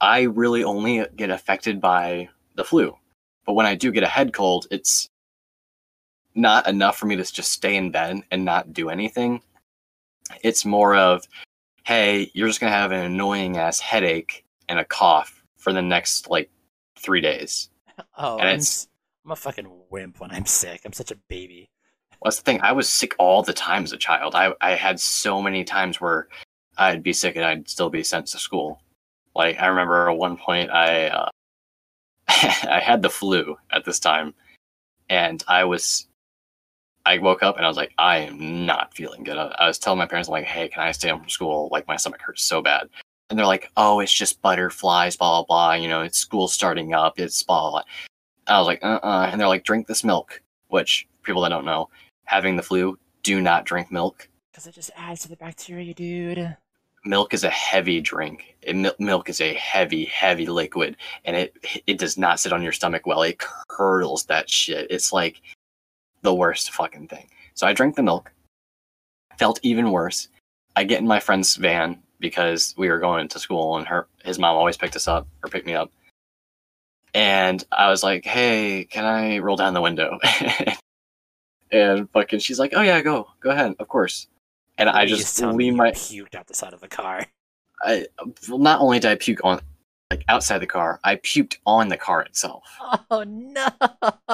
I 0.00 0.22
really 0.22 0.62
only 0.64 1.06
get 1.16 1.30
affected 1.30 1.80
by 1.80 2.28
the 2.54 2.64
flu, 2.64 2.96
but 3.46 3.54
when 3.54 3.66
I 3.66 3.74
do 3.74 3.90
get 3.92 4.02
a 4.02 4.08
head 4.08 4.32
cold, 4.34 4.66
it's 4.70 5.08
not 6.34 6.66
enough 6.68 6.98
for 6.98 7.06
me 7.06 7.16
to 7.16 7.24
just 7.24 7.50
stay 7.52 7.76
in 7.76 7.90
bed 7.90 8.20
and 8.30 8.44
not 8.44 8.72
do 8.74 8.90
anything. 8.90 9.40
It's 10.42 10.64
more 10.66 10.94
of, 10.96 11.26
"Hey, 11.84 12.30
you're 12.34 12.48
just 12.48 12.60
gonna 12.60 12.72
have 12.72 12.92
an 12.92 13.04
annoying 13.04 13.56
ass 13.56 13.80
headache 13.80 14.44
and 14.68 14.78
a 14.78 14.84
cough 14.84 15.42
for 15.56 15.72
the 15.72 15.80
next 15.82 16.28
like 16.28 16.50
three 16.98 17.20
days." 17.22 17.70
Oh, 18.18 18.36
And 18.36 18.48
I'm, 18.48 18.54
it's- 18.56 18.88
I'm 19.26 19.32
a 19.32 19.36
fucking 19.36 19.68
wimp 19.90 20.20
when 20.20 20.30
I'm 20.30 20.46
sick. 20.46 20.82
I'm 20.84 20.92
such 20.92 21.10
a 21.10 21.16
baby. 21.28 21.68
Well, 22.12 22.30
that's 22.30 22.36
the 22.36 22.44
thing. 22.44 22.60
I 22.60 22.70
was 22.70 22.88
sick 22.88 23.16
all 23.18 23.42
the 23.42 23.52
time 23.52 23.82
as 23.82 23.90
a 23.90 23.96
child. 23.96 24.36
I, 24.36 24.52
I 24.60 24.76
had 24.76 25.00
so 25.00 25.42
many 25.42 25.64
times 25.64 26.00
where 26.00 26.28
I'd 26.78 27.02
be 27.02 27.12
sick 27.12 27.34
and 27.34 27.44
I'd 27.44 27.68
still 27.68 27.90
be 27.90 28.04
sent 28.04 28.28
to 28.28 28.38
school. 28.38 28.80
Like 29.34 29.60
I 29.60 29.66
remember 29.66 30.08
at 30.08 30.16
one 30.16 30.36
point 30.36 30.70
I 30.70 31.08
uh, 31.08 31.28
I 32.28 32.80
had 32.80 33.02
the 33.02 33.10
flu 33.10 33.56
at 33.72 33.84
this 33.84 33.98
time, 33.98 34.32
and 35.08 35.42
I 35.48 35.64
was 35.64 36.06
I 37.04 37.18
woke 37.18 37.42
up 37.42 37.56
and 37.56 37.64
I 37.64 37.68
was 37.68 37.76
like 37.76 37.94
I 37.98 38.18
am 38.18 38.64
not 38.64 38.94
feeling 38.94 39.24
good. 39.24 39.38
I, 39.38 39.66
was 39.66 39.78
telling 39.78 39.98
my 39.98 40.06
parents 40.06 40.28
I'm 40.28 40.34
like, 40.34 40.44
hey, 40.44 40.68
can 40.68 40.84
I 40.84 40.92
stay 40.92 41.08
home 41.08 41.20
from 41.20 41.30
school? 41.30 41.68
Like 41.72 41.88
my 41.88 41.96
stomach 41.96 42.22
hurts 42.22 42.44
so 42.44 42.62
bad. 42.62 42.88
And 43.28 43.36
they're 43.36 43.44
like, 43.44 43.72
oh, 43.76 43.98
it's 43.98 44.12
just 44.12 44.40
butterflies, 44.40 45.16
blah 45.16 45.42
blah 45.42 45.46
blah. 45.46 45.72
You 45.74 45.88
know, 45.88 46.02
it's 46.02 46.18
school 46.18 46.46
starting 46.46 46.94
up. 46.94 47.18
It's 47.18 47.42
blah. 47.42 47.70
blah. 47.72 47.82
I 48.46 48.58
was 48.58 48.66
like, 48.66 48.82
uh 48.82 49.00
uh 49.02 49.28
And 49.30 49.40
they're 49.40 49.48
like, 49.48 49.64
drink 49.64 49.86
this 49.86 50.04
milk. 50.04 50.42
Which 50.68 51.06
people 51.22 51.42
that 51.42 51.48
don't 51.50 51.64
know, 51.64 51.88
having 52.24 52.56
the 52.56 52.62
flu, 52.62 52.98
do 53.22 53.40
not 53.40 53.64
drink 53.64 53.90
milk. 53.90 54.28
Because 54.52 54.66
it 54.66 54.74
just 54.74 54.90
adds 54.96 55.22
to 55.22 55.28
the 55.28 55.36
bacteria, 55.36 55.92
dude. 55.94 56.56
Milk 57.04 57.34
is 57.34 57.44
a 57.44 57.50
heavy 57.50 58.00
drink. 58.00 58.56
It, 58.62 58.98
milk 58.98 59.28
is 59.28 59.40
a 59.40 59.54
heavy, 59.54 60.06
heavy 60.06 60.46
liquid, 60.46 60.96
and 61.24 61.36
it 61.36 61.54
it 61.86 61.98
does 61.98 62.18
not 62.18 62.40
sit 62.40 62.52
on 62.52 62.62
your 62.62 62.72
stomach 62.72 63.06
well. 63.06 63.22
It 63.22 63.38
curdles 63.38 64.24
that 64.26 64.50
shit. 64.50 64.90
It's 64.90 65.12
like 65.12 65.40
the 66.22 66.34
worst 66.34 66.72
fucking 66.72 67.08
thing. 67.08 67.28
So 67.54 67.66
I 67.66 67.72
drank 67.72 67.96
the 67.96 68.02
milk. 68.02 68.32
Felt 69.38 69.60
even 69.62 69.92
worse. 69.92 70.28
I 70.74 70.84
get 70.84 71.00
in 71.00 71.06
my 71.06 71.20
friend's 71.20 71.56
van 71.56 72.02
because 72.18 72.74
we 72.76 72.88
were 72.88 72.98
going 72.98 73.28
to 73.28 73.38
school 73.38 73.76
and 73.76 73.86
her 73.86 74.08
his 74.24 74.38
mom 74.38 74.56
always 74.56 74.76
picked 74.76 74.96
us 74.96 75.08
up 75.08 75.26
or 75.42 75.48
picked 75.48 75.66
me 75.66 75.74
up. 75.74 75.90
And 77.16 77.64
I 77.72 77.88
was 77.88 78.02
like, 78.02 78.26
"Hey, 78.26 78.84
can 78.84 79.06
I 79.06 79.38
roll 79.38 79.56
down 79.56 79.72
the 79.72 79.80
window?" 79.80 80.18
and 81.72 82.10
fucking, 82.10 82.40
she's 82.40 82.58
like, 82.58 82.74
"Oh 82.76 82.82
yeah, 82.82 83.00
go, 83.00 83.28
go 83.40 83.48
ahead, 83.48 83.74
of 83.78 83.88
course." 83.88 84.26
And 84.76 84.90
I 84.90 85.06
just 85.06 85.38
tell 85.38 85.54
lean 85.54 85.76
my. 85.76 85.92
puked 85.92 86.34
out 86.34 86.46
the 86.46 86.52
side 86.52 86.74
of 86.74 86.82
the 86.82 86.88
car. 86.88 87.24
I 87.82 88.06
well, 88.50 88.58
not 88.58 88.82
only 88.82 88.98
did 88.98 89.10
I 89.10 89.14
puke 89.14 89.40
on, 89.44 89.62
like 90.10 90.26
outside 90.28 90.58
the 90.58 90.66
car, 90.66 91.00
I 91.04 91.16
puked 91.16 91.56
on 91.64 91.88
the 91.88 91.96
car 91.96 92.20
itself. 92.20 92.64
Oh 93.10 93.22
no! 93.22 93.66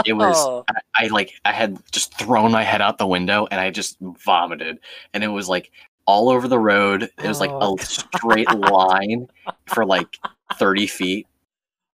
It 0.05 0.15
was 0.15 0.65
I, 0.69 1.05
I 1.05 1.07
like 1.07 1.35
I 1.45 1.53
had 1.53 1.79
just 1.93 2.19
thrown 2.19 2.51
my 2.51 2.65
head 2.65 2.81
out 2.81 2.99
the 2.99 3.07
window 3.07 3.47
and 3.53 3.61
I 3.61 3.71
just 3.71 3.97
vomited, 4.01 4.81
and 5.15 5.23
it 5.23 5.29
was 5.29 5.49
like 5.49 5.71
all 6.09 6.29
over 6.29 6.49
the 6.49 6.59
road. 6.59 7.05
It 7.05 7.29
was 7.29 7.39
like 7.39 7.53
Oh, 7.53 7.77
a 7.79 7.85
straight 7.85 8.53
line 8.53 9.29
for 9.67 9.87
like 9.87 10.19
thirty 10.59 10.89
feet 10.89 11.29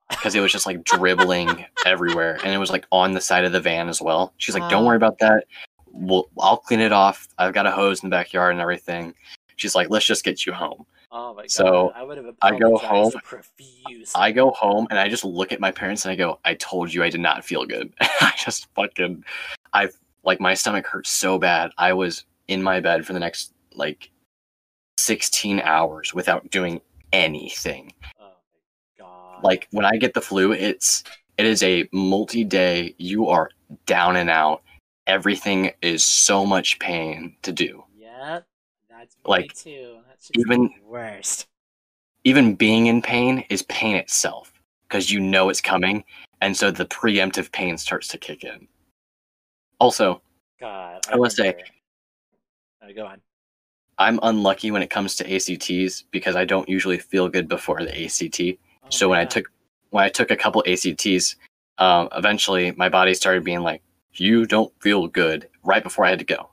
because 0.10 0.36
it 0.36 0.40
was 0.40 0.52
just 0.52 0.66
like 0.66 0.84
dribbling 0.84 1.66
everywhere, 1.86 2.40
and 2.44 2.54
it 2.54 2.58
was 2.58 2.70
like 2.70 2.86
on 2.92 3.14
the 3.14 3.22
side 3.22 3.46
of 3.46 3.52
the 3.52 3.62
van 3.62 3.90
as 3.90 4.02
well. 4.02 4.34
She's 4.38 4.56
like, 4.56 4.70
"Don't 4.70 4.86
worry 4.86 4.98
about 4.98 5.20
that. 5.20 5.46
We'll, 5.88 6.30
I'll 6.40 6.58
clean 6.58 6.82
it 6.82 6.92
off. 6.92 7.28
I've 7.38 7.54
got 7.54 7.66
a 7.66 7.72
hose 7.72 8.04
in 8.04 8.10
the 8.10 8.16
backyard 8.16 8.54
and 8.54 8.62
everything." 8.62 9.14
She's 9.56 9.76
like, 9.76 9.90
"Let's 9.90 10.06
just 10.06 10.24
get 10.24 10.46
you 10.46 10.54
home." 10.54 10.86
Oh 11.18 11.34
my 11.34 11.44
god! 11.44 11.52
So, 11.52 11.94
I 11.96 12.04
would 12.04 12.18
have 12.18 12.36
I 12.42 12.58
go 12.58 12.78
home. 12.78 13.14
I 14.16 14.34
go 14.34 14.52
home 14.52 14.86
and 14.90 15.00
I 15.00 15.08
just 15.08 15.24
look 15.24 15.54
at 15.54 15.62
my 15.62 15.72
parents 15.72 16.04
and 16.04 16.12
I 16.12 16.16
go, 16.16 16.40
I 16.44 16.56
told 16.56 16.94
you 16.94 17.04
I 17.04 17.10
did 17.10 17.22
not 17.22 17.46
feel 17.46 17.66
good. 17.66 17.94
I 18.02 18.34
just 18.38 18.68
fucking, 18.76 19.24
I 19.72 19.88
like 20.26 20.42
my 20.42 20.54
stomach 20.54 20.86
hurt 20.86 21.08
so 21.08 21.40
bad. 21.40 21.72
I 21.78 21.94
was 21.94 22.26
in 22.50 22.62
my 22.62 22.82
bed 22.82 23.06
for 23.06 23.14
the 23.14 23.20
next 23.20 23.54
like 23.74 24.12
16 24.98 25.62
hours 25.62 26.14
without 26.14 26.50
doing 26.52 26.82
anything. 27.14 27.94
Like 29.44 29.68
when 29.72 29.86
I 29.86 29.98
get 29.98 30.14
the 30.14 30.22
flu, 30.22 30.52
it's, 30.52 31.04
it 31.38 31.46
is 31.46 31.62
a 31.64 31.88
multi 31.92 32.44
day, 32.44 32.96
you 32.98 33.28
are 33.28 33.50
down 33.86 34.16
and 34.16 34.30
out. 34.30 34.62
Everything 35.08 35.72
is 35.82 36.04
so 36.04 36.46
much 36.46 36.80
pain 36.80 37.36
to 37.44 37.52
do. 37.52 37.84
yeah, 37.96 38.40
that's 38.90 39.16
me 39.18 39.22
like, 39.26 39.54
too. 39.54 39.98
That's 40.08 40.28
just 40.30 40.40
even- 40.40 40.64
the 40.64 40.86
worst. 40.88 41.48
Even 42.24 42.56
being 42.56 42.88
in 42.88 43.04
pain 43.04 43.46
is 43.50 43.62
pain 43.64 43.96
itself 43.96 44.52
because 44.88 45.12
you 45.12 45.20
know 45.20 45.50
it's 45.50 45.62
coming. 45.62 46.04
And 46.42 46.58
so 46.58 46.72
the 46.72 46.86
preemptive 46.86 47.52
pain 47.52 47.78
starts 47.78 48.08
to 48.10 48.18
kick 48.18 48.44
in. 48.44 48.68
Also, 49.80 50.22
God, 50.60 51.02
I 51.08 51.18
to 51.18 51.30
say- 51.30 51.44
remember- 51.50 51.64
Oh, 52.82 52.94
go 52.94 53.06
on. 53.06 53.22
I'm 53.98 54.20
unlucky 54.24 54.72
when 54.72 54.82
it 54.82 54.90
comes 54.90 55.16
to 55.18 55.34
ACTs 55.34 56.04
because 56.12 56.36
I 56.36 56.46
don't 56.46 56.68
usually 56.68 56.98
feel 56.98 57.30
good 57.30 57.48
before 57.48 57.84
the 57.84 58.06
ACT. 58.06 58.58
Oh 58.86 58.90
so 58.90 59.10
when 59.10 59.20
I 59.20 59.26
took 59.26 59.52
when 59.90 60.04
I 60.04 60.10
took 60.10 60.32
a 60.32 60.36
couple 60.36 60.64
ACTs, 60.68 61.36
um, 61.78 62.10
eventually 62.16 62.72
my 62.74 62.90
body 62.90 63.14
started 63.14 63.44
being 63.44 63.62
like, 63.62 63.82
"You 64.14 64.46
don't 64.46 64.74
feel 64.82 65.08
good," 65.08 65.48
right 65.64 65.84
before 65.84 66.06
I 66.06 66.10
had 66.10 66.20
to 66.20 66.26
go, 66.26 66.50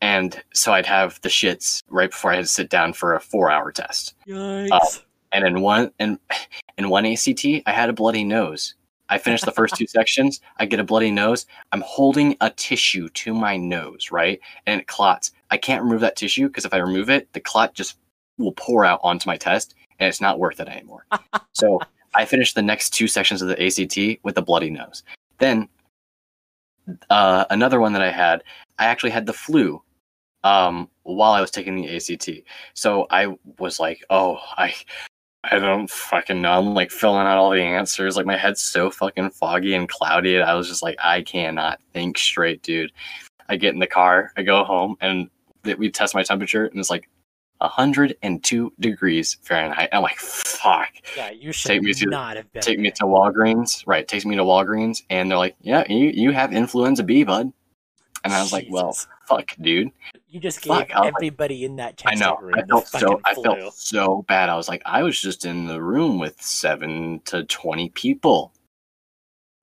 and 0.00 0.40
so 0.52 0.72
I'd 0.72 0.86
have 0.86 1.20
the 1.22 1.28
shits 1.28 1.82
right 1.88 2.10
before 2.10 2.32
I 2.32 2.36
had 2.36 2.44
to 2.44 2.50
sit 2.50 2.70
down 2.70 2.92
for 2.92 3.14
a 3.14 3.20
four-hour 3.20 3.72
test. 3.72 4.14
Yikes! 4.28 5.02
And 5.32 5.44
in 5.44 5.60
one 5.60 5.90
in 5.98 6.18
in 6.78 6.88
one 6.88 7.06
ACT, 7.06 7.44
I 7.66 7.72
had 7.72 7.88
a 7.88 7.94
bloody 7.94 8.24
nose. 8.24 8.74
I 9.08 9.18
finished 9.18 9.44
the 9.44 9.52
first 9.52 9.76
two 9.76 9.86
sections. 9.98 10.40
I 10.58 10.66
get 10.66 10.80
a 10.80 10.84
bloody 10.84 11.10
nose. 11.10 11.46
I'm 11.72 11.82
holding 11.82 12.36
a 12.40 12.50
tissue 12.50 13.08
to 13.08 13.34
my 13.34 13.56
nose, 13.56 14.10
right, 14.10 14.40
and 14.66 14.80
it 14.80 14.86
clots. 14.86 15.32
I 15.50 15.56
can't 15.56 15.82
remove 15.82 16.00
that 16.00 16.16
tissue 16.16 16.48
because 16.48 16.64
if 16.64 16.74
I 16.74 16.78
remove 16.78 17.10
it, 17.10 17.32
the 17.32 17.40
clot 17.40 17.74
just 17.74 17.98
will 18.38 18.52
pour 18.52 18.84
out 18.84 19.00
onto 19.02 19.28
my 19.28 19.36
test, 19.36 19.74
and 19.98 20.08
it's 20.08 20.20
not 20.20 20.38
worth 20.38 20.60
it 20.60 20.68
anymore. 20.68 21.06
so 21.52 21.80
I 22.14 22.24
finished 22.24 22.54
the 22.54 22.62
next 22.62 22.90
two 22.90 23.08
sections 23.08 23.42
of 23.42 23.48
the 23.48 23.64
ACT 23.64 24.24
with 24.24 24.38
a 24.38 24.42
bloody 24.42 24.70
nose. 24.70 25.02
Then 25.38 25.68
uh, 27.10 27.44
another 27.50 27.80
one 27.80 27.92
that 27.92 28.02
I 28.02 28.10
had, 28.10 28.42
I 28.78 28.86
actually 28.86 29.10
had 29.10 29.26
the 29.26 29.32
flu 29.32 29.82
um, 30.42 30.88
while 31.02 31.32
I 31.32 31.40
was 31.40 31.50
taking 31.50 31.76
the 31.76 31.96
ACT. 31.96 32.28
So 32.74 33.06
I 33.10 33.36
was 33.58 33.80
like, 33.80 34.04
oh, 34.10 34.38
I 34.56 34.74
I 35.50 35.58
don't 35.58 35.90
fucking 35.90 36.40
know. 36.40 36.52
I'm 36.52 36.72
like 36.72 36.90
filling 36.90 37.26
out 37.26 37.36
all 37.36 37.50
the 37.50 37.60
answers. 37.60 38.16
Like 38.16 38.24
my 38.24 38.36
head's 38.36 38.62
so 38.62 38.90
fucking 38.90 39.30
foggy 39.30 39.74
and 39.74 39.88
cloudy. 39.88 40.36
And 40.36 40.44
I 40.44 40.54
was 40.54 40.68
just 40.68 40.82
like, 40.82 40.96
I 41.04 41.20
cannot 41.20 41.80
think 41.92 42.16
straight, 42.16 42.62
dude. 42.62 42.92
I 43.48 43.56
get 43.56 43.74
in 43.74 43.80
the 43.80 43.86
car, 43.86 44.32
I 44.38 44.42
go 44.42 44.64
home, 44.64 44.96
and 45.02 45.28
we 45.76 45.90
test 45.90 46.14
my 46.14 46.22
temperature, 46.22 46.66
and 46.66 46.78
it's 46.78 46.88
like 46.88 47.10
102 47.64 48.72
degrees 48.80 49.36
Fahrenheit. 49.42 49.88
I'm 49.92 50.02
like, 50.02 50.18
fuck. 50.18 50.88
yeah, 51.16 51.30
you 51.30 51.52
should 51.52 51.68
take 51.68 51.82
me 51.82 51.92
to- 51.94 52.06
not 52.06 52.36
have 52.36 52.52
been. 52.52 52.62
Take 52.62 52.78
me 52.78 52.84
there. 52.84 52.92
to 52.96 53.04
Walgreens. 53.04 53.82
Right, 53.86 54.06
takes 54.06 54.24
me 54.24 54.36
to 54.36 54.42
Walgreens, 54.42 55.02
and 55.10 55.30
they're 55.30 55.38
like, 55.38 55.56
yeah, 55.60 55.84
you, 55.88 56.08
you 56.14 56.30
have 56.32 56.52
influenza 56.52 57.02
B, 57.02 57.24
bud. 57.24 57.52
And 58.24 58.32
I 58.32 58.40
was 58.40 58.52
like, 58.54 58.66
well, 58.70 58.96
fuck, 59.28 59.54
dude. 59.60 59.90
you 60.28 60.40
just 60.40 60.62
gave 60.62 60.74
fuck, 60.74 60.90
I 60.92 61.00
was 61.00 61.04
like- 61.06 61.14
everybody 61.18 61.64
in 61.64 61.76
that 61.76 62.00
I 62.06 62.14
know. 62.14 62.36
room 62.40 62.54
I 62.56 62.62
felt 62.62 62.88
so. 62.88 63.20
I 63.24 63.34
flu. 63.34 63.42
felt 63.44 63.74
so 63.74 64.22
bad. 64.28 64.48
I 64.48 64.56
was 64.56 64.66
like, 64.68 64.80
I 64.86 65.02
was 65.02 65.20
just 65.20 65.44
in 65.44 65.66
the 65.66 65.82
room 65.82 66.18
with 66.18 66.40
seven 66.40 67.20
to 67.26 67.44
twenty 67.44 67.90
people. 67.90 68.52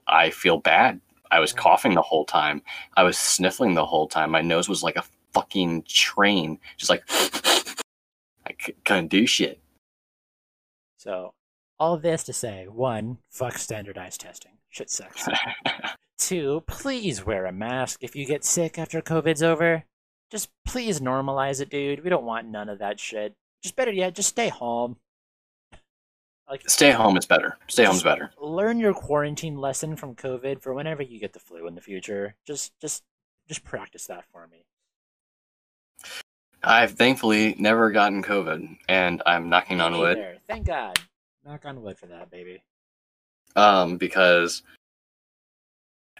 I 0.07 0.29
feel 0.29 0.57
bad. 0.59 1.01
I 1.31 1.39
was 1.39 1.53
Mm. 1.53 1.57
coughing 1.57 1.93
the 1.95 2.01
whole 2.01 2.25
time. 2.25 2.61
I 2.97 3.03
was 3.03 3.17
sniffling 3.17 3.73
the 3.73 3.85
whole 3.85 4.07
time. 4.07 4.29
My 4.29 4.41
nose 4.41 4.69
was 4.69 4.83
like 4.83 4.95
a 4.97 5.03
fucking 5.33 5.83
train, 5.87 6.59
just 6.77 6.89
like 6.91 7.03
I 8.47 8.55
c- 8.59 8.75
couldn't 8.85 9.07
do 9.09 9.25
shit. 9.25 9.59
So, 10.97 11.33
all 11.79 11.97
this 11.97 12.23
to 12.25 12.33
say, 12.33 12.67
one, 12.67 13.17
fuck 13.29 13.57
standardized 13.57 14.21
testing. 14.21 14.53
Shit 14.69 14.89
sucks. 14.89 15.27
Two, 16.17 16.63
please 16.67 17.25
wear 17.25 17.45
a 17.45 17.51
mask 17.51 18.03
if 18.03 18.15
you 18.15 18.25
get 18.25 18.43
sick 18.43 18.77
after 18.77 19.01
COVID's 19.01 19.41
over. 19.43 19.83
Just 20.31 20.49
please 20.65 20.99
normalize 21.01 21.59
it, 21.59 21.69
dude. 21.69 22.03
We 22.03 22.09
don't 22.09 22.23
want 22.25 22.47
none 22.47 22.69
of 22.69 22.79
that 22.79 22.99
shit. 22.99 23.33
Just 23.63 23.75
better 23.75 23.91
yet, 23.91 24.15
just 24.15 24.29
stay 24.29 24.49
home. 24.49 24.97
Like, 26.49 26.69
Stay 26.69 26.91
home 26.91 27.15
is 27.17 27.25
better. 27.25 27.57
Stay 27.67 27.85
home's 27.85 27.97
Just- 28.03 28.05
better. 28.05 28.31
learn 28.41 28.79
your 28.79 28.93
quarantine 28.93 29.57
lesson 29.57 29.95
from 29.95 30.15
COVID 30.15 30.61
for 30.61 30.73
whenever 30.73 31.01
you 31.01 31.19
get 31.19 31.33
the 31.33 31.39
flu 31.39 31.65
in 31.67 31.75
the 31.75 31.81
future. 31.81 32.35
Just, 32.45 32.73
just, 32.81 33.03
just 33.47 33.63
practice 33.63 34.05
that 34.07 34.25
for 34.31 34.47
me. 34.47 34.65
I've 36.63 36.91
thankfully 36.91 37.55
never 37.57 37.91
gotten 37.91 38.23
COVID, 38.23 38.77
and 38.87 39.21
I'm 39.25 39.49
knocking 39.49 39.77
Me 39.77 39.83
on 39.83 39.97
wood. 39.97 40.17
neither. 40.17 40.37
Thank 40.47 40.67
God. 40.67 40.99
Knock 41.45 41.65
on 41.65 41.81
wood 41.81 41.97
for 41.97 42.05
that, 42.07 42.29
baby. 42.29 42.61
um, 43.55 43.97
because 43.97 44.61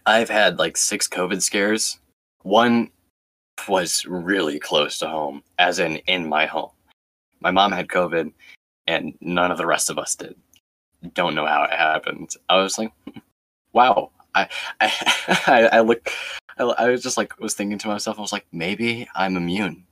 I've 0.06 0.30
had 0.30 0.58
like 0.58 0.78
six 0.78 1.08
COVID 1.08 1.42
scares. 1.42 2.00
One 2.42 2.90
was 3.68 4.04
really 4.06 4.60
close 4.60 4.98
to 5.00 5.08
home, 5.08 5.44
as 5.60 5.78
in 5.80 5.98
in 6.08 6.28
my 6.28 6.48
home. 6.48 6.72
My 7.40 7.52
mom 7.52 7.72
had 7.72 7.88
COVID, 7.88 8.32
and 8.88 9.14
none 9.22 9.52
of 9.52 9.58
the 9.60 9.68
rest 9.68 9.90
of 9.92 10.00
us 10.00 10.16
did. 10.16 10.36
Don't 11.14 11.36
know 11.36 11.46
how 11.46 11.64
it 11.64 11.72
happened. 11.72 12.32
I 12.50 12.58
was 12.58 12.78
like, 12.80 12.92
"Hmm, 13.06 13.20
wow. 13.74 14.10
I 14.34 14.48
I 14.82 15.70
I 15.72 15.80
look. 15.82 16.10
I, 16.58 16.64
I 16.64 16.90
was 16.90 17.04
just 17.04 17.18
like 17.18 17.40
was 17.40 17.54
thinking 17.54 17.78
to 17.80 17.88
myself. 17.90 18.18
I 18.18 18.22
was 18.22 18.32
like, 18.34 18.48
maybe 18.52 19.08
I'm 19.14 19.38
immune. 19.38 19.86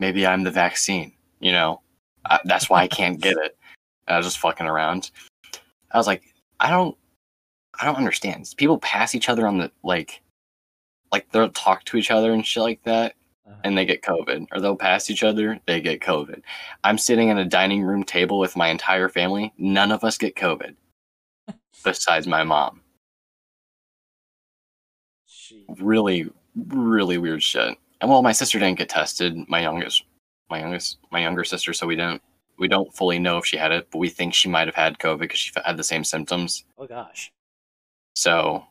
Maybe 0.00 0.26
I'm 0.26 0.42
the 0.42 0.50
vaccine. 0.50 1.12
You 1.38 1.52
know, 1.52 1.80
I, 2.24 2.40
that's 2.44 2.68
why 2.68 2.82
I 2.82 2.88
can't 2.88 3.20
get 3.20 3.36
it. 3.36 3.56
And 4.08 4.14
I 4.14 4.16
was 4.16 4.26
just 4.26 4.38
fucking 4.40 4.66
around. 4.66 5.10
I 5.92 5.98
was 5.98 6.08
like, 6.08 6.22
I 6.58 6.70
don't 6.70 6.96
I 7.80 7.86
don't 7.86 7.96
understand. 7.96 8.52
People 8.56 8.78
pass 8.78 9.14
each 9.14 9.28
other 9.28 9.46
on 9.46 9.58
the 9.58 9.70
like 9.84 10.22
like 11.12 11.30
they'll 11.30 11.50
talk 11.50 11.84
to 11.84 11.96
each 11.96 12.10
other 12.10 12.32
and 12.32 12.44
shit 12.44 12.62
like 12.62 12.82
that 12.84 13.14
Uh, 13.46 13.54
and 13.64 13.78
they 13.78 13.84
get 13.86 14.02
COVID. 14.02 14.48
Or 14.52 14.60
they'll 14.60 14.76
pass 14.76 15.10
each 15.10 15.22
other, 15.22 15.60
they 15.66 15.80
get 15.80 16.00
COVID. 16.00 16.42
I'm 16.84 16.98
sitting 16.98 17.30
at 17.30 17.38
a 17.38 17.44
dining 17.44 17.82
room 17.82 18.02
table 18.04 18.38
with 18.38 18.56
my 18.56 18.68
entire 18.68 19.08
family. 19.08 19.52
None 19.58 19.92
of 19.92 20.02
us 20.04 20.18
get 20.18 20.34
COVID. 20.34 20.74
besides 21.84 22.26
my 22.26 22.44
mom. 22.44 22.80
Gee. 25.26 25.64
Really, 25.78 26.30
really 26.54 27.18
weird 27.18 27.42
shit. 27.42 27.76
And 28.00 28.10
well, 28.10 28.22
my 28.22 28.32
sister 28.32 28.58
didn't 28.58 28.78
get 28.78 28.88
tested. 28.88 29.36
My 29.48 29.60
youngest 29.60 30.04
my 30.50 30.58
youngest 30.60 30.98
my 31.10 31.20
younger 31.20 31.44
sister, 31.44 31.72
so 31.72 31.86
we 31.86 31.96
didn't 31.96 32.22
we 32.58 32.68
don't 32.68 32.94
fully 32.94 33.18
know 33.18 33.38
if 33.38 33.46
she 33.46 33.56
had 33.56 33.72
it, 33.72 33.88
but 33.90 33.98
we 33.98 34.08
think 34.08 34.34
she 34.34 34.48
might 34.48 34.66
have 34.68 34.74
had 34.74 34.98
COVID 34.98 35.20
because 35.20 35.38
she 35.38 35.52
had 35.64 35.76
the 35.76 35.84
same 35.84 36.04
symptoms. 36.04 36.64
Oh 36.78 36.86
gosh. 36.86 37.30
So, 38.16 38.64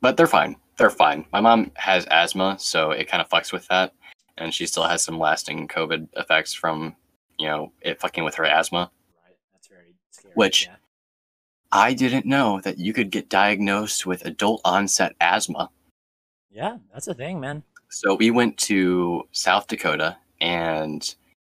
but 0.00 0.16
they're 0.16 0.26
fine. 0.26 0.56
They're 0.78 0.90
fine. 0.90 1.24
My 1.32 1.40
mom 1.40 1.70
has 1.74 2.06
asthma, 2.10 2.56
so 2.58 2.90
it 2.90 3.06
kind 3.08 3.20
of 3.20 3.28
fucks 3.28 3.52
with 3.52 3.68
that, 3.68 3.92
and 4.38 4.52
she 4.52 4.66
still 4.66 4.82
has 4.84 5.04
some 5.04 5.18
lasting 5.18 5.68
COVID 5.68 6.08
effects 6.16 6.52
from, 6.52 6.96
you 7.38 7.46
know, 7.46 7.70
it 7.82 8.00
fucking 8.00 8.24
with 8.24 8.34
her 8.34 8.44
asthma. 8.44 8.90
Right. 9.24 9.36
That's 9.52 9.68
very 9.68 9.94
scary. 10.10 10.32
Which- 10.34 10.66
Yeah. 10.66 10.76
I 11.70 11.92
didn't 11.92 12.24
know 12.24 12.60
that 12.62 12.78
you 12.78 12.92
could 12.92 13.10
get 13.10 13.28
diagnosed 13.28 14.06
with 14.06 14.24
adult 14.24 14.60
onset 14.64 15.14
asthma. 15.20 15.70
Yeah, 16.50 16.78
that's 16.92 17.08
a 17.08 17.14
thing, 17.14 17.40
man. 17.40 17.64
So 17.94 18.16
we 18.16 18.32
went 18.32 18.58
to 18.58 19.22
South 19.30 19.68
Dakota, 19.68 20.16
and 20.40 21.14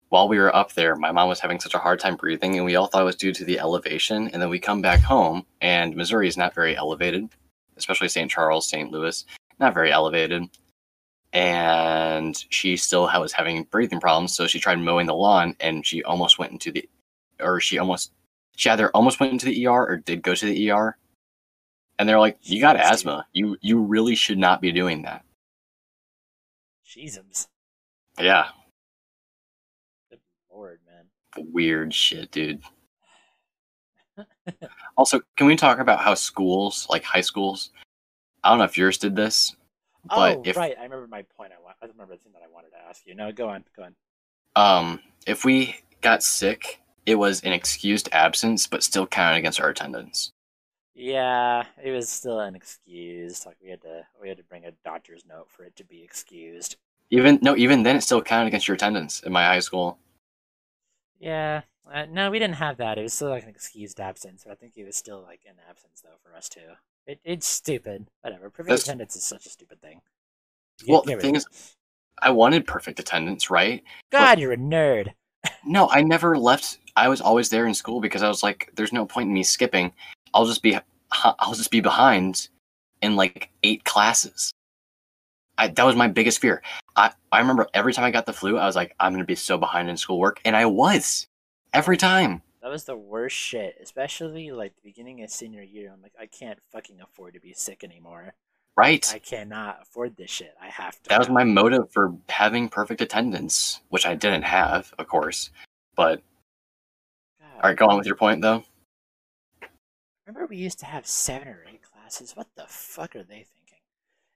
while 0.09 0.27
we 0.27 0.37
were 0.37 0.53
up 0.53 0.73
there, 0.73 0.97
my 0.97 1.09
mom 1.09 1.29
was 1.29 1.39
having 1.39 1.61
such 1.61 1.73
a 1.73 1.77
hard 1.79 1.97
time 1.97 2.17
breathing, 2.17 2.57
and 2.57 2.65
we 2.65 2.75
all 2.75 2.87
thought 2.87 3.03
it 3.03 3.05
was 3.05 3.15
due 3.15 3.31
to 3.31 3.45
the 3.45 3.57
elevation. 3.57 4.27
And 4.27 4.41
then 4.41 4.49
we 4.49 4.59
come 4.59 4.81
back 4.81 4.99
home, 4.99 5.45
and 5.61 5.95
Missouri 5.95 6.27
is 6.27 6.35
not 6.35 6.53
very 6.53 6.75
elevated, 6.75 7.29
especially 7.77 8.09
St. 8.09 8.29
Charles, 8.29 8.67
St. 8.67 8.91
Louis, 8.91 9.23
not 9.59 9.73
very 9.73 9.93
elevated. 9.93 10.43
And 11.31 12.35
she 12.49 12.75
still 12.75 13.03
was 13.03 13.31
having 13.31 13.63
breathing 13.71 14.01
problems, 14.01 14.35
so 14.35 14.45
she 14.45 14.59
tried 14.59 14.79
mowing 14.79 15.07
the 15.07 15.15
lawn, 15.15 15.55
and 15.61 15.85
she 15.85 16.03
almost 16.03 16.37
went 16.37 16.51
into 16.51 16.69
the, 16.69 16.89
or 17.39 17.61
she 17.61 17.77
almost, 17.79 18.11
she 18.57 18.69
either 18.69 18.89
almost 18.89 19.21
went 19.21 19.31
into 19.31 19.45
the 19.45 19.67
ER 19.67 19.87
or 19.87 19.97
did 19.97 20.21
go 20.21 20.35
to 20.35 20.45
the 20.45 20.69
ER. 20.69 20.97
And 21.97 22.09
they're 22.09 22.19
like, 22.19 22.37
"You 22.41 22.59
got 22.59 22.75
asthma. 22.75 23.25
You 23.33 23.57
you 23.61 23.81
really 23.81 24.15
should 24.15 24.37
not 24.37 24.61
be 24.61 24.73
doing 24.73 25.03
that." 25.03 25.24
Jesus. 26.95 27.49
Yeah, 28.17 28.47
Good 30.09 30.19
lord, 30.49 30.80
man. 30.88 31.05
weird 31.51 31.93
shit, 31.93 32.31
dude. 32.31 32.61
also, 34.97 35.19
can 35.35 35.47
we 35.47 35.57
talk 35.57 35.80
about 35.80 35.99
how 35.99 36.13
schools, 36.13 36.88
like 36.89 37.03
high 37.03 37.19
schools, 37.19 37.72
I 38.45 38.49
don't 38.49 38.59
know 38.59 38.63
if 38.63 38.77
yours 38.77 38.97
did 38.97 39.13
this, 39.13 39.57
but 40.05 40.38
oh, 40.38 40.43
if 40.45 40.55
right. 40.55 40.73
I 40.80 40.84
remember 40.84 41.07
my 41.07 41.23
point. 41.38 41.51
I, 41.51 41.61
wa- 41.61 41.73
I 41.81 41.85
remember 41.88 42.15
the 42.15 42.22
thing 42.22 42.31
that 42.31 42.43
I 42.43 42.53
wanted 42.53 42.69
to 42.69 42.77
ask 42.88 43.05
you. 43.05 43.13
No, 43.13 43.30
go 43.34 43.49
on. 43.49 43.65
Go 43.76 43.84
on. 43.84 43.95
um 44.55 45.01
if 45.27 45.43
we 45.43 45.76
got 45.99 46.23
sick, 46.23 46.80
it 47.05 47.15
was 47.15 47.41
an 47.41 47.51
excused 47.51 48.07
absence, 48.13 48.67
but 48.67 48.84
still 48.84 49.05
counted 49.05 49.39
against 49.39 49.59
our 49.59 49.67
attendance. 49.67 50.31
Yeah, 50.93 51.65
it 51.84 51.91
was 51.91 52.07
still 52.07 52.39
an 52.39 52.55
excuse. 52.55 53.45
Like 53.45 53.57
we 53.61 53.69
had 53.69 53.81
to, 53.81 54.07
we 54.22 54.30
had 54.30 54.38
to 54.38 54.43
bring 54.43 54.63
a 54.63 54.72
doctor's 54.85 55.26
note 55.26 55.47
for 55.49 55.65
it 55.65 55.76
to 55.76 55.84
be 55.84 56.01
excused. 56.01 56.77
Even 57.11 57.40
no, 57.41 57.56
even 57.56 57.84
then, 57.84 57.95
it 57.95 58.02
still 58.02 58.22
counted 58.22 58.48
against 58.48 58.68
your 58.68 58.76
attendance 58.76 59.22
in 59.22 59.32
my 59.32 59.44
high 59.44 59.60
school. 59.60 59.99
Yeah. 61.19 61.61
Uh, 61.91 62.06
no, 62.10 62.32
we 62.32 62.40
didn't 62.40 62.56
have 62.56 62.77
that. 62.77 62.98
It 62.98 63.03
was 63.03 63.14
still 63.14 63.30
like 63.30 63.44
an 63.44 63.49
excused 63.49 63.99
absence, 63.99 64.44
but 64.44 64.52
I 64.52 64.56
think 64.56 64.73
it 64.76 64.86
was 64.86 64.95
still 64.95 65.22
like 65.22 65.41
an 65.48 65.56
absence 65.69 66.02
though 66.02 66.18
for 66.23 66.36
us 66.36 66.49
too. 66.49 66.61
It, 67.06 67.19
it's 67.23 67.45
stupid. 67.45 68.07
Whatever. 68.22 68.49
Perfect 68.49 68.69
That's- 68.69 68.84
attendance 68.84 69.15
is 69.15 69.23
such 69.23 69.45
a 69.45 69.49
stupid 69.49 69.82
thing. 69.82 70.02
Well, 70.88 71.03
the 71.03 71.15
thing 71.15 71.36
is. 71.36 71.45
I 72.22 72.32
wanted 72.32 72.65
perfect 72.65 72.99
attendance, 72.99 73.49
right? 73.49 73.84
God, 74.11 74.40
you're 74.40 74.53
a 74.53 74.57
nerd. 74.57 75.10
No, 75.64 75.88
I 75.90 76.02
never 76.02 76.38
left. 76.38 76.80
I 76.95 77.07
was 77.07 77.22
always 77.22 77.49
there 77.49 77.68
in 77.68 77.73
school 77.76 78.02
because 78.02 78.23
I 78.23 78.27
was 78.27 78.41
like, 78.41 78.72
"There's 78.76 78.94
no 78.94 79.06
point 79.06 79.27
in 79.27 79.34
me 79.34 79.44
skipping. 79.44 79.94
I'll 80.34 80.45
just 80.45 80.64
be, 80.64 80.77
I'll 81.11 81.53
just 81.53 81.69
be 81.69 81.82
behind 81.82 82.49
in 83.02 83.15
like 83.15 83.52
eight 83.61 83.84
classes." 83.84 84.52
I, 85.57 85.69
that 85.69 85.86
was 85.86 85.95
my 85.95 86.07
biggest 86.07 86.40
fear. 86.40 86.61
I, 86.95 87.11
I 87.32 87.40
remember 87.40 87.68
every 87.73 87.94
time 87.94 88.06
I 88.06 88.11
got 88.11 88.26
the 88.26 88.34
flu, 88.34 88.57
I 88.57 88.65
was 88.65 88.76
like, 88.76 88.95
"I'm 88.99 89.14
gonna 89.14 89.26
be 89.26 89.36
so 89.36 89.57
behind 89.57 89.90
in 89.90 89.98
schoolwork," 89.98 90.41
and 90.45 90.56
I 90.56 90.65
was 90.65 91.27
every 91.73 91.98
time. 91.98 92.41
That 92.61 92.72
was 92.72 92.86
the 92.86 92.98
worst 92.98 93.36
shit, 93.36 93.77
especially 93.82 94.52
like 94.52 94.76
the 94.76 94.82
beginning 94.90 95.22
of 95.23 95.30
senior 95.30 95.61
year. 95.61 95.91
I'm 95.94 96.02
like, 96.02 96.15
I 96.19 96.26
can't 96.26 96.57
fucking 96.72 96.99
afford 96.99 97.36
to 97.36 97.40
be 97.40 97.53
sick 97.53 97.84
anymore. 97.84 98.34
Right? 98.76 99.07
I 99.14 99.19
cannot 99.19 99.84
afford 99.84 100.18
this 100.18 100.32
shit. 100.32 100.56
I 100.60 100.68
have 100.69 100.99
to. 101.03 101.10
that 101.10 101.19
was 101.19 101.30
my 101.30 101.44
motive 101.44 101.91
for 101.91 102.15
having 102.27 102.68
perfect 102.68 103.02
attendance, 103.02 103.82
which 103.90 104.07
I 104.07 104.15
didn't 104.15 104.45
have, 104.45 104.91
of 104.98 105.07
course. 105.07 105.52
But 105.95 106.23
God. 107.40 107.56
all 107.56 107.69
right, 107.69 107.77
go 107.77 107.88
on 107.88 107.98
with 107.98 108.07
your 108.07 108.15
point 108.15 108.41
though. 108.41 108.64
Remember 110.26 110.48
we 110.48 110.57
used 110.57 110.80
to 110.80 110.88
have 110.88 111.06
seven 111.06 111.48
or 111.48 111.64
eight 111.72 111.84
classes? 111.84 112.36
What 112.36 112.48
the 112.56 112.65
fuck 112.68 113.15
are 113.15 113.23
they? 113.23 113.45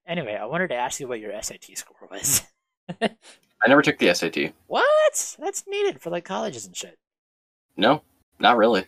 Anyway, 0.10 0.36
I 0.36 0.46
wanted 0.46 0.70
to 0.70 0.76
ask 0.76 1.00
you 1.00 1.08
what 1.08 1.20
your 1.20 1.40
SAT 1.40 1.66
score 1.76 2.10
was. 2.10 2.42
I 3.02 3.68
never 3.68 3.84
took 3.84 4.00
the 4.00 4.12
SAT. 4.14 4.54
what? 4.66 5.36
That's 5.40 5.64
needed 5.68 6.02
for 6.02 6.10
like 6.10 6.26
colleges 6.26 6.66
and 6.66 6.76
shit. 6.76 6.98
No, 7.78 8.02
not 8.40 8.58
really. 8.58 8.86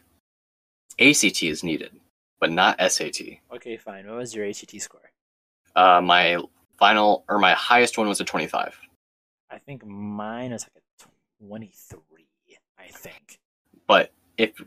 ACT 0.99 1.43
is 1.43 1.63
needed, 1.63 1.91
but 2.39 2.51
not 2.51 2.79
SAT. 2.81 3.21
Okay, 3.53 3.77
fine. 3.77 4.07
What 4.07 4.17
was 4.17 4.33
your 4.33 4.47
ACT 4.47 4.81
score? 4.81 5.11
Uh, 5.75 6.01
my 6.01 6.41
final 6.79 7.23
or 7.29 7.37
my 7.37 7.53
highest 7.53 7.99
one 7.99 8.07
was 8.07 8.19
a 8.19 8.25
25. 8.25 8.79
I 9.51 9.59
think 9.59 9.85
mine 9.85 10.51
was 10.51 10.63
like 10.63 10.73
a 10.75 11.45
23, 11.45 12.25
I 12.79 12.87
think. 12.87 13.39
But 13.85 14.11
if 14.37 14.59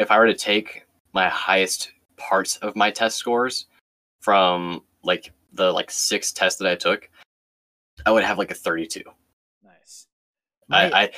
if 0.00 0.10
I 0.10 0.18
were 0.18 0.26
to 0.26 0.34
take 0.34 0.86
my 1.12 1.28
highest 1.28 1.92
parts 2.16 2.56
of 2.56 2.74
my 2.74 2.90
test 2.90 3.16
scores 3.16 3.66
from 4.20 4.82
like 5.04 5.32
the 5.52 5.72
like 5.72 5.90
six 5.90 6.32
tests 6.32 6.58
that 6.58 6.70
I 6.70 6.74
took, 6.74 7.08
I 8.06 8.10
would 8.10 8.24
have 8.24 8.38
like 8.38 8.50
a 8.50 8.54
32. 8.54 9.02
Nice. 9.64 10.06
I, 10.70 10.90
I 10.90 11.10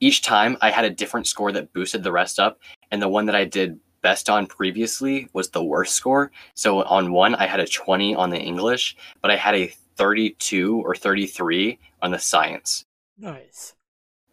each 0.00 0.22
time 0.22 0.56
I 0.60 0.70
had 0.70 0.84
a 0.84 0.90
different 0.90 1.26
score 1.26 1.52
that 1.52 1.72
boosted 1.72 2.02
the 2.02 2.12
rest 2.12 2.40
up, 2.40 2.58
and 2.90 3.00
the 3.00 3.08
one 3.08 3.26
that 3.26 3.36
I 3.36 3.44
did 3.44 3.78
best 4.02 4.28
on 4.28 4.46
previously 4.46 5.28
was 5.32 5.50
the 5.50 5.62
worst 5.62 5.94
score. 5.94 6.32
So 6.54 6.82
on 6.82 7.12
one 7.12 7.34
I 7.36 7.46
had 7.46 7.60
a 7.60 7.66
20 7.66 8.14
on 8.16 8.30
the 8.30 8.38
English, 8.38 8.96
but 9.20 9.30
I 9.30 9.36
had 9.36 9.54
a 9.54 9.72
32 9.96 10.82
or 10.84 10.94
33 10.96 11.78
on 12.02 12.10
the 12.10 12.18
science. 12.18 12.84
nice. 13.18 13.74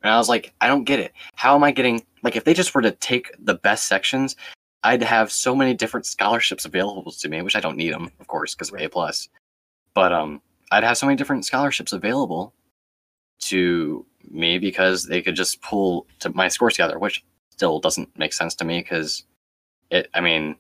And 0.02 0.14
I 0.14 0.18
was 0.18 0.30
like, 0.30 0.54
I 0.62 0.68
don't 0.68 0.86
get 0.86 1.00
it. 1.00 1.12
How 1.36 1.56
am 1.56 1.64
I 1.64 1.72
getting 1.72 2.02
like 2.24 2.36
if 2.36 2.46
they 2.46 2.54
just 2.54 2.74
were 2.74 2.82
to 2.82 2.92
take 2.92 3.32
the 3.40 3.56
best 3.56 3.88
sections, 3.88 4.36
I'd 4.84 5.04
have 5.04 5.32
so 5.32 5.54
many 5.56 5.74
different 5.74 6.06
scholarships 6.06 6.66
available 6.66 7.12
to 7.12 7.30
me, 7.30 7.42
which 7.42 7.56
I 7.56 7.60
don't 7.60 7.78
need 7.78 7.94
them, 7.94 8.10
of 8.20 8.28
course, 8.28 8.56
because 8.56 8.72
of 8.72 8.80
A 8.80 8.88
plus. 8.88 9.28
But 9.94 10.14
um, 10.14 10.42
I'd 10.72 10.84
have 10.84 10.98
so 10.98 11.06
many 11.06 11.18
different 11.18 11.46
scholarships 11.46 11.94
available 11.94 12.54
to 13.42 14.06
me 14.30 14.60
because 14.60 15.06
they 15.06 15.22
could 15.22 15.36
just 15.36 15.62
pull 15.62 16.06
to 16.20 16.30
my 16.30 16.48
scores 16.48 16.74
together, 16.74 17.00
which 17.00 17.24
still 17.50 17.80
doesn't 17.80 18.18
make 18.18 18.34
sense 18.34 18.56
to 18.56 18.66
me 18.66 18.80
because 18.80 19.24
it. 19.90 20.10
I 20.14 20.22
mean, 20.22 20.56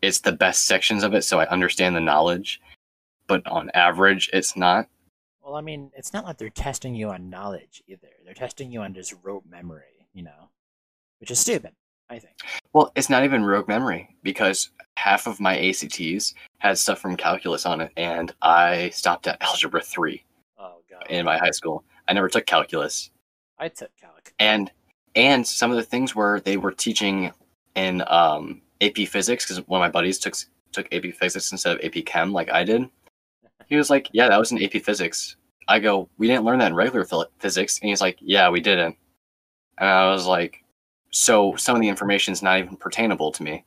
it's 0.00 0.20
the 0.20 0.32
best 0.32 0.66
sections 0.66 1.04
of 1.04 1.14
it, 1.14 1.22
so 1.22 1.38
I 1.38 1.48
understand 1.48 1.94
the 1.94 2.00
knowledge, 2.00 2.60
but 3.26 3.46
on 3.46 3.70
average, 3.70 4.28
it's 4.32 4.56
not. 4.56 4.88
Well, 5.42 5.54
I 5.54 5.60
mean, 5.60 5.90
it's 5.96 6.12
not 6.12 6.24
like 6.24 6.38
they're 6.38 6.50
testing 6.50 6.94
you 6.94 7.10
on 7.10 7.30
knowledge 7.30 7.82
either. 7.86 8.08
They're 8.24 8.34
testing 8.34 8.70
you 8.70 8.82
on 8.82 8.94
just 8.94 9.14
rote 9.22 9.44
memory, 9.48 10.06
you 10.12 10.22
know, 10.22 10.50
which 11.20 11.30
is 11.30 11.38
stupid, 11.38 11.72
I 12.12 12.18
think. 12.18 12.34
Well, 12.74 12.92
it's 12.94 13.08
not 13.08 13.24
even 13.24 13.42
rogue 13.42 13.68
memory 13.68 14.14
because 14.22 14.68
half 14.98 15.26
of 15.26 15.40
my 15.40 15.56
ACTs 15.58 16.34
had 16.58 16.76
stuff 16.76 16.98
from 17.00 17.16
calculus 17.16 17.64
on 17.64 17.80
it, 17.80 17.90
and 17.96 18.34
I 18.42 18.90
stopped 18.90 19.26
at 19.26 19.38
algebra 19.40 19.80
three 19.80 20.22
Oh 20.58 20.82
god. 20.90 21.06
in 21.08 21.24
my 21.24 21.38
high 21.38 21.50
school. 21.52 21.84
I 22.08 22.12
never 22.12 22.28
took 22.28 22.44
calculus, 22.44 23.10
I 23.58 23.68
took 23.68 23.90
calc. 23.98 24.34
and 24.38 24.70
and 25.14 25.46
some 25.46 25.70
of 25.70 25.76
the 25.78 25.82
things 25.82 26.14
where 26.14 26.40
they 26.40 26.58
were 26.58 26.72
teaching 26.72 27.32
in 27.76 28.02
um, 28.08 28.60
AP 28.82 29.08
physics 29.08 29.46
because 29.46 29.66
one 29.66 29.80
of 29.80 29.84
my 29.86 29.90
buddies 29.90 30.18
took 30.18 30.34
took 30.72 30.92
AP 30.92 31.14
physics 31.14 31.50
instead 31.50 31.76
of 31.78 31.84
AP 31.84 32.04
chem, 32.04 32.32
like 32.32 32.50
I 32.52 32.62
did. 32.64 32.82
He 33.68 33.76
was 33.76 33.88
like, 33.88 34.10
"Yeah, 34.12 34.28
that 34.28 34.38
was 34.38 34.52
in 34.52 34.62
AP 34.62 34.82
physics." 34.82 35.36
I 35.66 35.78
go, 35.78 36.10
"We 36.18 36.26
didn't 36.26 36.44
learn 36.44 36.58
that 36.58 36.66
in 36.66 36.74
regular 36.74 37.06
physics," 37.38 37.78
and 37.80 37.88
he's 37.88 38.02
like, 38.02 38.18
"Yeah, 38.20 38.50
we 38.50 38.60
didn't." 38.60 38.96
And 39.78 39.88
I 39.88 40.10
was 40.10 40.26
like, 40.26 40.61
"So 41.12 41.56
some 41.56 41.76
of 41.76 41.82
the 41.82 41.88
information 41.88 42.32
is 42.32 42.42
not 42.42 42.58
even 42.58 42.76
pertainable 42.76 43.32
to 43.34 43.42
me." 43.42 43.64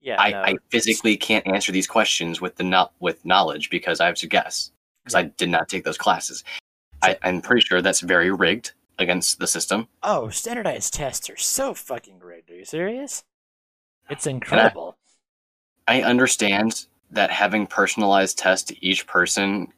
Yeah. 0.00 0.20
I, 0.20 0.30
no, 0.30 0.42
I 0.42 0.54
physically 0.70 1.16
can't 1.16 1.46
answer 1.46 1.72
these 1.72 1.86
questions 1.86 2.40
with 2.40 2.56
the 2.56 2.64
not 2.64 2.92
with 3.00 3.24
knowledge 3.24 3.68
because 3.70 4.00
I 4.00 4.06
have 4.06 4.16
to 4.16 4.26
guess 4.26 4.72
because 5.04 5.14
I 5.14 5.24
did 5.24 5.50
not 5.50 5.68
take 5.68 5.84
those 5.84 5.98
classes. 5.98 6.42
I, 7.02 7.18
I'm 7.22 7.40
pretty 7.40 7.66
sure 7.66 7.82
that's 7.82 8.00
very 8.00 8.30
rigged 8.30 8.72
against 8.98 9.38
the 9.38 9.46
system. 9.46 9.88
Oh, 10.02 10.28
standardized 10.28 10.94
tests 10.94 11.28
are 11.30 11.36
so 11.36 11.74
fucking 11.74 12.20
rigged. 12.20 12.50
Are 12.50 12.56
you 12.56 12.64
serious? 12.64 13.24
It's 14.08 14.26
incredible. 14.26 14.96
I 15.86 16.02
understand 16.02 16.86
that 17.10 17.30
having 17.30 17.66
personalized 17.66 18.38
tests 18.38 18.68
to 18.68 18.86
each 18.86 19.06
person 19.06 19.72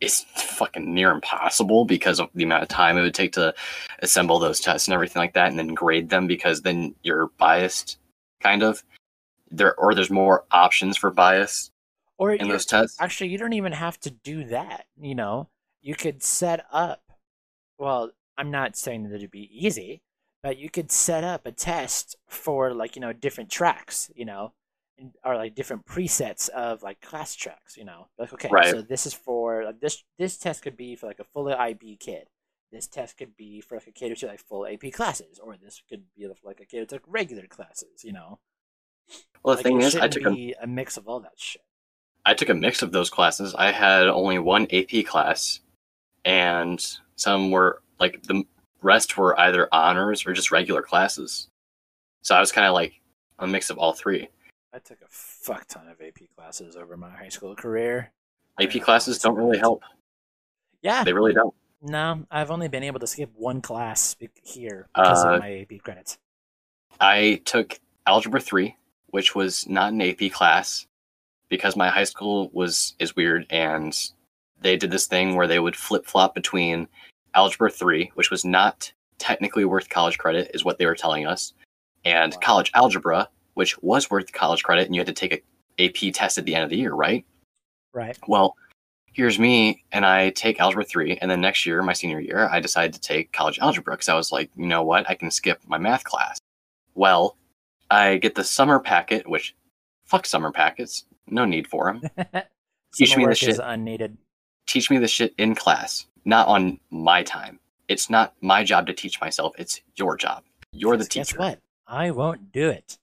is 0.00 0.24
fucking 0.34 0.92
near 0.92 1.10
impossible 1.10 1.84
because 1.84 2.20
of 2.20 2.28
the 2.34 2.44
amount 2.44 2.62
of 2.62 2.68
time 2.68 2.96
it 2.96 3.02
would 3.02 3.14
take 3.14 3.32
to 3.32 3.54
assemble 4.00 4.38
those 4.38 4.60
tests 4.60 4.88
and 4.88 4.94
everything 4.94 5.20
like 5.20 5.34
that 5.34 5.48
and 5.48 5.58
then 5.58 5.74
grade 5.74 6.08
them 6.10 6.26
because 6.26 6.62
then 6.62 6.94
you're 7.02 7.28
biased 7.38 7.98
kind 8.42 8.62
of 8.62 8.82
there 9.50 9.74
or 9.76 9.94
there's 9.94 10.10
more 10.10 10.44
options 10.50 10.96
for 10.96 11.10
bias 11.10 11.70
Or 12.18 12.32
in 12.32 12.48
those 12.48 12.66
tests 12.66 12.96
actually, 13.00 13.30
you 13.30 13.38
don't 13.38 13.52
even 13.52 13.72
have 13.72 13.98
to 14.00 14.10
do 14.10 14.44
that. 14.44 14.86
You 15.00 15.14
know, 15.14 15.48
you 15.80 15.94
could 15.94 16.22
set 16.22 16.64
up. 16.72 17.02
Well, 17.78 18.12
I'm 18.36 18.50
not 18.50 18.76
saying 18.76 19.04
that 19.04 19.16
it'd 19.16 19.30
be 19.30 19.50
easy, 19.52 20.02
but 20.42 20.58
you 20.58 20.70
could 20.70 20.90
set 20.90 21.24
up 21.24 21.46
a 21.46 21.52
test 21.52 22.16
for 22.28 22.72
like 22.72 22.96
you 22.96 23.02
know 23.02 23.12
different 23.12 23.50
tracks. 23.50 24.10
You 24.14 24.24
know, 24.24 24.52
or 25.24 25.36
like 25.36 25.54
different 25.54 25.86
presets 25.86 26.48
of 26.50 26.82
like 26.82 27.00
class 27.00 27.34
tracks. 27.34 27.76
You 27.76 27.84
know, 27.84 28.08
like 28.18 28.32
okay, 28.32 28.48
Right. 28.50 28.70
so 28.70 28.82
this 28.82 29.06
is 29.06 29.14
for 29.14 29.64
like 29.64 29.80
this. 29.80 30.02
This 30.18 30.38
test 30.38 30.62
could 30.62 30.76
be 30.76 30.96
for 30.96 31.06
like 31.06 31.20
a 31.20 31.24
full 31.24 31.48
IB 31.48 31.96
kid. 31.98 32.28
This 32.72 32.86
test 32.86 33.16
could 33.16 33.36
be 33.36 33.60
for 33.60 33.76
like 33.76 33.88
a 33.88 33.92
cater 33.92 34.14
to 34.14 34.26
like 34.26 34.40
full 34.40 34.66
AP 34.66 34.92
classes, 34.92 35.40
or 35.42 35.56
this 35.56 35.82
could 35.88 36.04
be 36.16 36.28
like 36.44 36.60
a 36.60 36.66
cater 36.66 36.86
to 36.86 36.94
like 36.96 37.04
regular 37.06 37.46
classes. 37.46 38.04
You 38.04 38.12
know, 38.12 38.38
well 39.42 39.56
the 39.56 39.58
like, 39.58 39.64
thing 39.64 39.80
is 39.80 39.96
i 39.96 40.08
took 40.08 40.26
a 40.26 40.54
a 40.62 40.66
mix 40.66 40.96
of 40.96 41.08
all 41.08 41.20
that 41.20 41.32
shit. 41.36 41.62
I 42.24 42.34
took 42.34 42.50
a 42.50 42.54
mix 42.54 42.82
of 42.82 42.92
those 42.92 43.10
classes. 43.10 43.54
I 43.54 43.72
had 43.72 44.06
only 44.06 44.38
one 44.38 44.66
AP 44.70 45.04
class, 45.06 45.60
and 46.24 46.84
some 47.16 47.50
were 47.50 47.82
like 47.98 48.22
the 48.22 48.44
rest 48.82 49.16
were 49.16 49.38
either 49.38 49.68
honors 49.72 50.26
or 50.26 50.32
just 50.32 50.50
regular 50.50 50.82
classes. 50.82 51.48
So 52.22 52.34
I 52.34 52.40
was 52.40 52.52
kind 52.52 52.66
of 52.66 52.74
like 52.74 53.00
a 53.38 53.46
mix 53.46 53.70
of 53.70 53.78
all 53.78 53.92
three. 53.92 54.28
I 54.72 54.78
took 54.78 55.00
a 55.00 55.06
fuck 55.08 55.66
ton 55.66 55.88
of 55.88 56.00
AP 56.00 56.28
classes 56.36 56.76
over 56.76 56.96
my 56.96 57.10
high 57.10 57.28
school 57.28 57.54
career. 57.56 58.12
AP 58.60 58.80
classes 58.82 59.18
don't 59.18 59.34
really 59.36 59.58
help. 59.58 59.82
Yeah, 60.82 61.02
They 61.04 61.12
really 61.12 61.32
don't. 61.32 61.54
no, 61.82 62.24
I've 62.30 62.50
only 62.50 62.68
been 62.68 62.84
able 62.84 63.00
to 63.00 63.06
skip 63.06 63.30
one 63.34 63.60
class 63.62 64.16
here 64.42 64.88
because 64.94 65.24
Uh, 65.24 65.30
of 65.34 65.40
my 65.40 65.52
AP 65.68 65.78
credits. 65.82 66.18
I 67.00 67.42
took 67.44 67.80
algebra 68.06 68.40
3, 68.40 68.76
which 69.08 69.34
was 69.34 69.68
not 69.68 69.92
an 69.92 70.00
AP 70.02 70.30
class 70.32 70.86
because 71.48 71.74
my 71.76 71.88
high 71.88 72.04
school 72.04 72.48
was 72.52 72.94
is 72.98 73.16
weird 73.16 73.46
and 73.50 73.96
they 74.60 74.76
did 74.76 74.90
this 74.90 75.06
thing 75.06 75.34
where 75.34 75.46
they 75.48 75.58
would 75.58 75.74
flip-flop 75.74 76.34
between 76.34 76.86
algebra 77.34 77.70
3, 77.70 78.12
which 78.14 78.30
was 78.30 78.44
not 78.44 78.92
technically 79.18 79.64
worth 79.64 79.88
college 79.88 80.18
credit 80.18 80.50
is 80.54 80.64
what 80.64 80.78
they 80.78 80.86
were 80.86 80.94
telling 80.94 81.26
us, 81.26 81.54
and 82.04 82.34
Wow. 82.34 82.40
college 82.40 82.70
algebra, 82.74 83.28
which 83.60 83.76
was 83.82 84.10
worth 84.10 84.32
college 84.32 84.62
credit 84.62 84.86
and 84.86 84.94
you 84.94 85.02
had 85.02 85.06
to 85.06 85.12
take 85.12 85.44
a 85.78 85.84
AP 85.84 86.14
test 86.14 86.38
at 86.38 86.46
the 86.46 86.54
end 86.54 86.64
of 86.64 86.70
the 86.70 86.78
year, 86.78 86.94
right? 86.94 87.26
Right. 87.92 88.16
Well, 88.26 88.56
here's 89.12 89.38
me, 89.38 89.84
and 89.92 90.06
I 90.06 90.30
take 90.30 90.58
algebra 90.58 90.82
three, 90.82 91.18
and 91.18 91.30
then 91.30 91.42
next 91.42 91.66
year, 91.66 91.82
my 91.82 91.92
senior 91.92 92.20
year, 92.20 92.48
I 92.50 92.58
decided 92.58 92.94
to 92.94 93.00
take 93.02 93.34
college 93.34 93.58
algebra 93.58 93.92
because 93.92 94.08
I 94.08 94.14
was 94.14 94.32
like, 94.32 94.50
you 94.56 94.66
know 94.66 94.82
what, 94.82 95.10
I 95.10 95.14
can 95.14 95.30
skip 95.30 95.60
my 95.66 95.76
math 95.76 96.04
class. 96.04 96.38
Well, 96.94 97.36
I 97.90 98.16
get 98.16 98.34
the 98.34 98.44
summer 98.44 98.80
packet, 98.80 99.28
which 99.28 99.54
fuck 100.06 100.24
summer 100.24 100.50
packets, 100.50 101.04
no 101.26 101.44
need 101.44 101.66
for 101.66 101.92
them. 101.92 102.10
Teach 102.94 103.14
me 103.14 103.26
the 103.26 103.34
shit. 103.34 103.60
unneeded. 103.62 104.16
Teach 104.68 104.90
me 104.90 104.96
the 104.96 105.06
shit 105.06 105.34
in 105.36 105.54
class, 105.54 106.06
not 106.24 106.48
on 106.48 106.80
my 106.88 107.22
time. 107.22 107.60
It's 107.88 108.08
not 108.08 108.32
my 108.40 108.64
job 108.64 108.86
to 108.86 108.94
teach 108.94 109.20
myself; 109.20 109.52
it's 109.58 109.82
your 109.96 110.16
job. 110.16 110.44
You're 110.72 110.96
the 110.96 111.04
Guess 111.04 111.28
teacher. 111.28 111.36
Guess 111.36 111.38
what? 111.38 111.58
I 111.86 112.12
won't 112.12 112.52
do 112.52 112.70
it. 112.70 112.96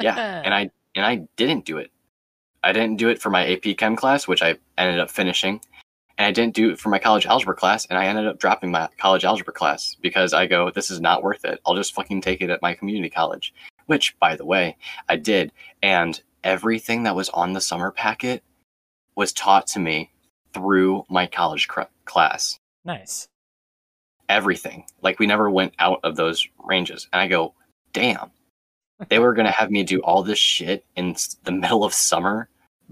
Yeah 0.00 0.42
and 0.44 0.54
i 0.54 0.70
and 0.94 1.04
i 1.04 1.16
didn't 1.36 1.64
do 1.64 1.78
it 1.78 1.90
i 2.62 2.72
didn't 2.72 2.96
do 2.96 3.08
it 3.08 3.20
for 3.20 3.30
my 3.30 3.46
ap 3.52 3.76
chem 3.76 3.96
class 3.96 4.26
which 4.28 4.42
i 4.42 4.56
ended 4.78 5.00
up 5.00 5.10
finishing 5.10 5.60
and 6.18 6.26
i 6.26 6.30
didn't 6.30 6.54
do 6.54 6.70
it 6.70 6.78
for 6.78 6.88
my 6.88 6.98
college 6.98 7.26
algebra 7.26 7.54
class 7.54 7.86
and 7.86 7.98
i 7.98 8.06
ended 8.06 8.26
up 8.26 8.38
dropping 8.38 8.70
my 8.70 8.88
college 8.98 9.24
algebra 9.24 9.52
class 9.52 9.96
because 10.00 10.32
i 10.32 10.46
go 10.46 10.70
this 10.70 10.90
is 10.90 11.00
not 11.00 11.22
worth 11.22 11.44
it 11.44 11.60
i'll 11.66 11.74
just 11.74 11.94
fucking 11.94 12.20
take 12.20 12.40
it 12.40 12.50
at 12.50 12.62
my 12.62 12.74
community 12.74 13.10
college 13.10 13.52
which 13.86 14.18
by 14.18 14.36
the 14.36 14.44
way 14.44 14.76
i 15.08 15.16
did 15.16 15.52
and 15.82 16.22
everything 16.44 17.02
that 17.04 17.14
was 17.16 17.28
on 17.30 17.52
the 17.52 17.60
summer 17.60 17.90
packet 17.90 18.42
was 19.14 19.32
taught 19.32 19.66
to 19.66 19.78
me 19.78 20.10
through 20.52 21.04
my 21.08 21.26
college 21.26 21.68
cr- 21.68 21.82
class 22.04 22.58
Nice. 22.84 23.28
everything. 24.28 24.84
Like 25.02 25.18
we 25.18 25.26
never 25.26 25.50
went 25.50 25.74
out 25.78 26.00
of 26.02 26.16
those 26.16 26.46
ranges. 26.64 27.08
And 27.12 27.20
I 27.20 27.28
go, 27.28 27.54
damn, 27.92 28.30
they 29.08 29.18
were 29.18 29.34
going 29.34 29.46
to 29.46 29.52
have 29.52 29.70
me 29.70 29.82
do 29.82 30.00
all 30.00 30.22
this 30.22 30.38
shit 30.38 30.84
in 30.96 31.16
the 31.44 31.52
middle 31.52 31.84
of 31.84 31.92
summer 31.92 32.48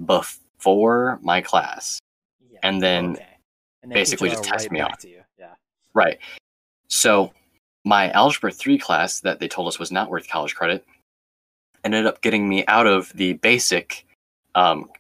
before 0.06 1.18
my 1.22 1.40
class. 1.40 1.98
Yeah. 2.50 2.58
And 2.62 2.82
then 2.82 3.12
okay. 3.12 3.26
And 3.82 3.92
basically 3.92 4.28
just 4.28 4.44
test 4.44 4.66
right 4.66 4.72
me 4.72 4.80
out. 4.80 5.00
To 5.00 5.08
you. 5.08 5.22
Yeah. 5.38 5.54
Right. 5.94 6.18
So 6.88 7.32
my 7.84 8.10
algebra 8.10 8.52
3 8.52 8.78
class 8.78 9.20
that 9.20 9.40
they 9.40 9.48
told 9.48 9.68
us 9.68 9.78
was 9.78 9.90
not 9.90 10.10
worth 10.10 10.28
college 10.28 10.54
credit 10.54 10.84
ended 11.84 12.06
up 12.06 12.20
getting 12.20 12.48
me 12.48 12.64
out 12.66 12.86
of 12.86 13.10
the 13.14 13.34
basic 13.34 14.06
um, 14.54 14.90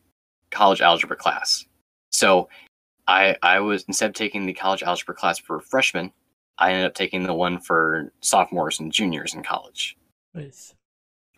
college 0.50 0.80
algebra 0.80 1.16
class. 1.16 1.66
So 2.10 2.48
I 3.06 3.36
I 3.42 3.60
was 3.60 3.84
instead 3.88 4.08
of 4.08 4.14
taking 4.14 4.46
the 4.46 4.52
college 4.52 4.82
algebra 4.82 5.14
class 5.14 5.38
for 5.38 5.60
freshmen, 5.60 6.12
I 6.58 6.72
ended 6.72 6.86
up 6.86 6.94
taking 6.94 7.24
the 7.24 7.34
one 7.34 7.58
for 7.60 8.12
sophomores 8.20 8.80
and 8.80 8.92
juniors 8.92 9.34
in 9.34 9.42
college. 9.42 9.96
Nice. 10.34 10.74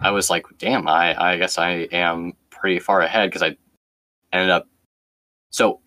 I 0.03 0.11
was 0.11 0.31
like, 0.31 0.47
damn, 0.59 0.89
I, 0.89 1.33
I 1.33 1.37
guess 1.37 1.59
I 1.59 1.89
am 1.93 2.33
pretty 2.51 2.79
far 2.79 3.01
ahead 3.03 3.31
because 3.31 3.43
I 3.43 3.57
ended 4.33 4.51
up. 4.51 4.69
So, 5.51 5.81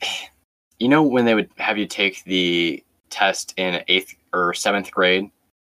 you 0.80 0.88
know, 0.88 1.04
when 1.04 1.26
they 1.26 1.36
would 1.36 1.50
have 1.58 1.78
you 1.78 1.86
take 1.86 2.24
the 2.24 2.84
test 3.10 3.54
in 3.58 3.84
eighth 3.88 4.16
or 4.34 4.54
seventh 4.54 4.92
grade 4.92 5.30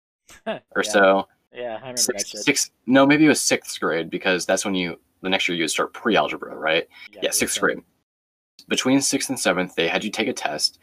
or 0.46 0.60
Yeah. 0.76 0.82
so, 0.82 1.28
Yeah, 1.52 1.74
I 1.74 1.74
remember 1.74 1.92
that 1.92 1.98
sixth, 2.00 2.28
shit. 2.28 2.40
sixth, 2.44 2.70
no, 2.86 3.06
maybe 3.06 3.24
it 3.24 3.28
was 3.28 3.40
sixth 3.40 3.80
grade 3.80 4.10
because 4.10 4.44
that's 4.44 4.64
when 4.64 4.74
you, 4.74 4.98
the 5.22 5.28
next 5.30 5.48
year 5.48 5.56
you 5.56 5.62
would 5.62 5.70
start 5.70 5.92
pre 5.92 6.16
algebra, 6.16 6.54
right? 6.54 6.86
Yeah, 7.12 7.28
was 7.28 7.38
sixth 7.38 7.60
grade. 7.60 7.78
Between 8.68 9.00
sixth 9.00 9.28
and 9.30 9.38
seventh, 9.38 9.74
they 9.76 9.88
had 9.88 10.04
you 10.04 10.10
take 10.10 10.28
a 10.28 10.32
test 10.32 10.78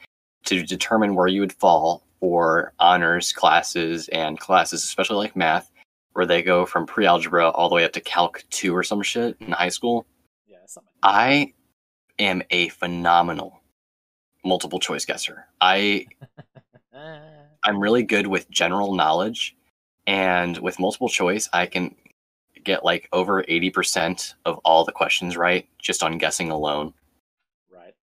to 0.46 0.64
determine 0.64 1.16
where 1.16 1.28
you 1.28 1.42
would 1.42 1.54
fall 1.54 2.04
for 2.20 2.74
honors 2.80 3.34
classes 3.34 4.08
and 4.10 4.40
classes, 4.40 4.84
especially 4.84 5.18
like 5.18 5.36
math, 5.36 5.70
where 6.14 6.26
they 6.26 6.42
go 6.42 6.66
from 6.66 6.86
pre 6.86 7.06
algebra 7.06 7.50
all 7.50 7.70
the 7.70 7.76
way 7.76 7.84
up 7.84 7.94
to 7.94 8.02
Calc 8.02 8.44
2 8.50 8.76
or 8.76 8.84
some 8.84 9.02
shit 9.02 9.36
in 9.40 9.52
high 9.52 9.70
school. 9.70 10.06
Yeah, 10.48 10.58
something. 10.66 10.92
I 11.02 11.54
am 12.20 12.44
a 12.52 12.70
phenomenal 12.70 13.62
multiple 14.46 14.80
choice 14.80 15.06
guesser. 15.06 15.48
I. 15.60 16.08
I'm 17.66 17.80
really 17.80 18.04
good 18.04 18.28
with 18.28 18.50
general 18.50 18.94
knowledge, 18.94 19.56
and 20.06 20.58
with 20.58 20.80
multiple 20.80 21.08
choice, 21.08 21.48
I 21.54 21.66
can 21.66 21.96
get 22.64 22.86
like 22.86 23.10
over 23.12 23.44
80% 23.44 24.34
of 24.46 24.58
all 24.60 24.86
the 24.86 24.92
questions 24.92 25.38
right 25.38 25.68
just 25.80 26.04
on 26.04 26.18
guessing 26.18 26.50
alone. 26.50 26.94
right. 27.74 27.94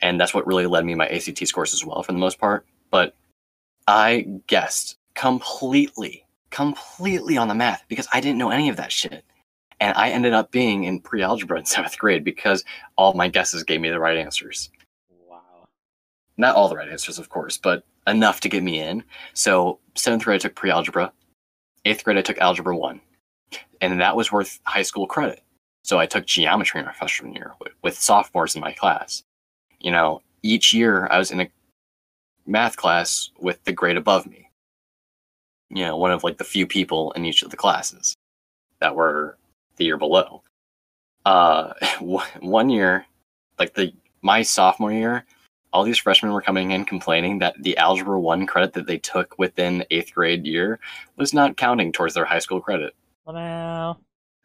and 0.00 0.20
that's 0.20 0.34
what 0.34 0.46
really 0.46 0.66
led 0.66 0.84
me 0.84 0.94
my 0.94 1.08
ACT 1.08 1.46
scores 1.46 1.72
as 1.72 1.84
well 1.84 2.02
for 2.02 2.12
the 2.12 2.18
most 2.18 2.38
part. 2.38 2.66
But 2.90 3.14
I 3.86 4.26
guessed 4.46 4.98
completely, 5.14 6.21
completely 6.52 7.36
on 7.36 7.48
the 7.48 7.54
math 7.54 7.84
because 7.88 8.06
I 8.12 8.20
didn't 8.20 8.38
know 8.38 8.50
any 8.50 8.68
of 8.68 8.76
that 8.76 8.92
shit. 8.92 9.24
And 9.80 9.96
I 9.96 10.10
ended 10.10 10.32
up 10.32 10.52
being 10.52 10.84
in 10.84 11.00
pre 11.00 11.22
algebra 11.22 11.58
in 11.58 11.64
seventh 11.64 11.98
grade 11.98 12.22
because 12.22 12.62
all 12.96 13.14
my 13.14 13.26
guesses 13.26 13.64
gave 13.64 13.80
me 13.80 13.90
the 13.90 13.98
right 13.98 14.16
answers. 14.16 14.70
Wow. 15.28 15.66
Not 16.36 16.54
all 16.54 16.68
the 16.68 16.76
right 16.76 16.88
answers, 16.88 17.18
of 17.18 17.30
course, 17.30 17.58
but 17.58 17.82
enough 18.06 18.40
to 18.40 18.48
get 18.48 18.62
me 18.62 18.78
in. 18.78 19.02
So, 19.34 19.80
seventh 19.96 20.24
grade, 20.24 20.36
I 20.36 20.38
took 20.38 20.54
pre 20.54 20.70
algebra. 20.70 21.12
Eighth 21.84 22.04
grade, 22.04 22.18
I 22.18 22.22
took 22.22 22.38
algebra 22.38 22.76
one. 22.76 23.00
And 23.80 24.00
that 24.00 24.14
was 24.14 24.30
worth 24.30 24.60
high 24.64 24.82
school 24.82 25.08
credit. 25.08 25.42
So, 25.82 25.98
I 25.98 26.06
took 26.06 26.26
geometry 26.26 26.78
in 26.78 26.86
my 26.86 26.92
freshman 26.92 27.34
year 27.34 27.54
with, 27.60 27.72
with 27.82 27.98
sophomores 27.98 28.54
in 28.54 28.60
my 28.60 28.72
class. 28.72 29.24
You 29.80 29.90
know, 29.90 30.22
each 30.44 30.72
year 30.72 31.08
I 31.10 31.18
was 31.18 31.32
in 31.32 31.40
a 31.40 31.50
math 32.46 32.76
class 32.76 33.30
with 33.40 33.64
the 33.64 33.72
grade 33.72 33.96
above 33.96 34.26
me. 34.26 34.48
You 35.74 35.86
know, 35.86 35.96
one 35.96 36.12
of 36.12 36.22
like 36.22 36.38
the 36.38 36.44
few 36.44 36.66
people 36.66 37.12
in 37.12 37.24
each 37.24 37.42
of 37.42 37.50
the 37.50 37.56
classes 37.56 38.14
that 38.80 38.94
were 38.94 39.38
the 39.76 39.84
year 39.84 39.96
below. 39.96 40.42
Uh, 41.24 41.72
one 42.40 42.70
year, 42.70 43.06
like 43.58 43.74
the 43.74 43.92
my 44.22 44.42
sophomore 44.42 44.92
year, 44.92 45.24
all 45.72 45.84
these 45.84 45.98
freshmen 45.98 46.32
were 46.32 46.42
coming 46.42 46.70
in 46.72 46.84
complaining 46.84 47.38
that 47.38 47.54
the 47.60 47.76
algebra 47.78 48.20
one 48.20 48.46
credit 48.46 48.74
that 48.74 48.86
they 48.86 48.98
took 48.98 49.38
within 49.38 49.84
eighth 49.90 50.12
grade 50.14 50.46
year 50.46 50.78
was 51.16 51.32
not 51.32 51.56
counting 51.56 51.92
towards 51.92 52.14
their 52.14 52.24
high 52.24 52.38
school 52.38 52.60
credit. 52.60 52.94
Well, 53.24 53.36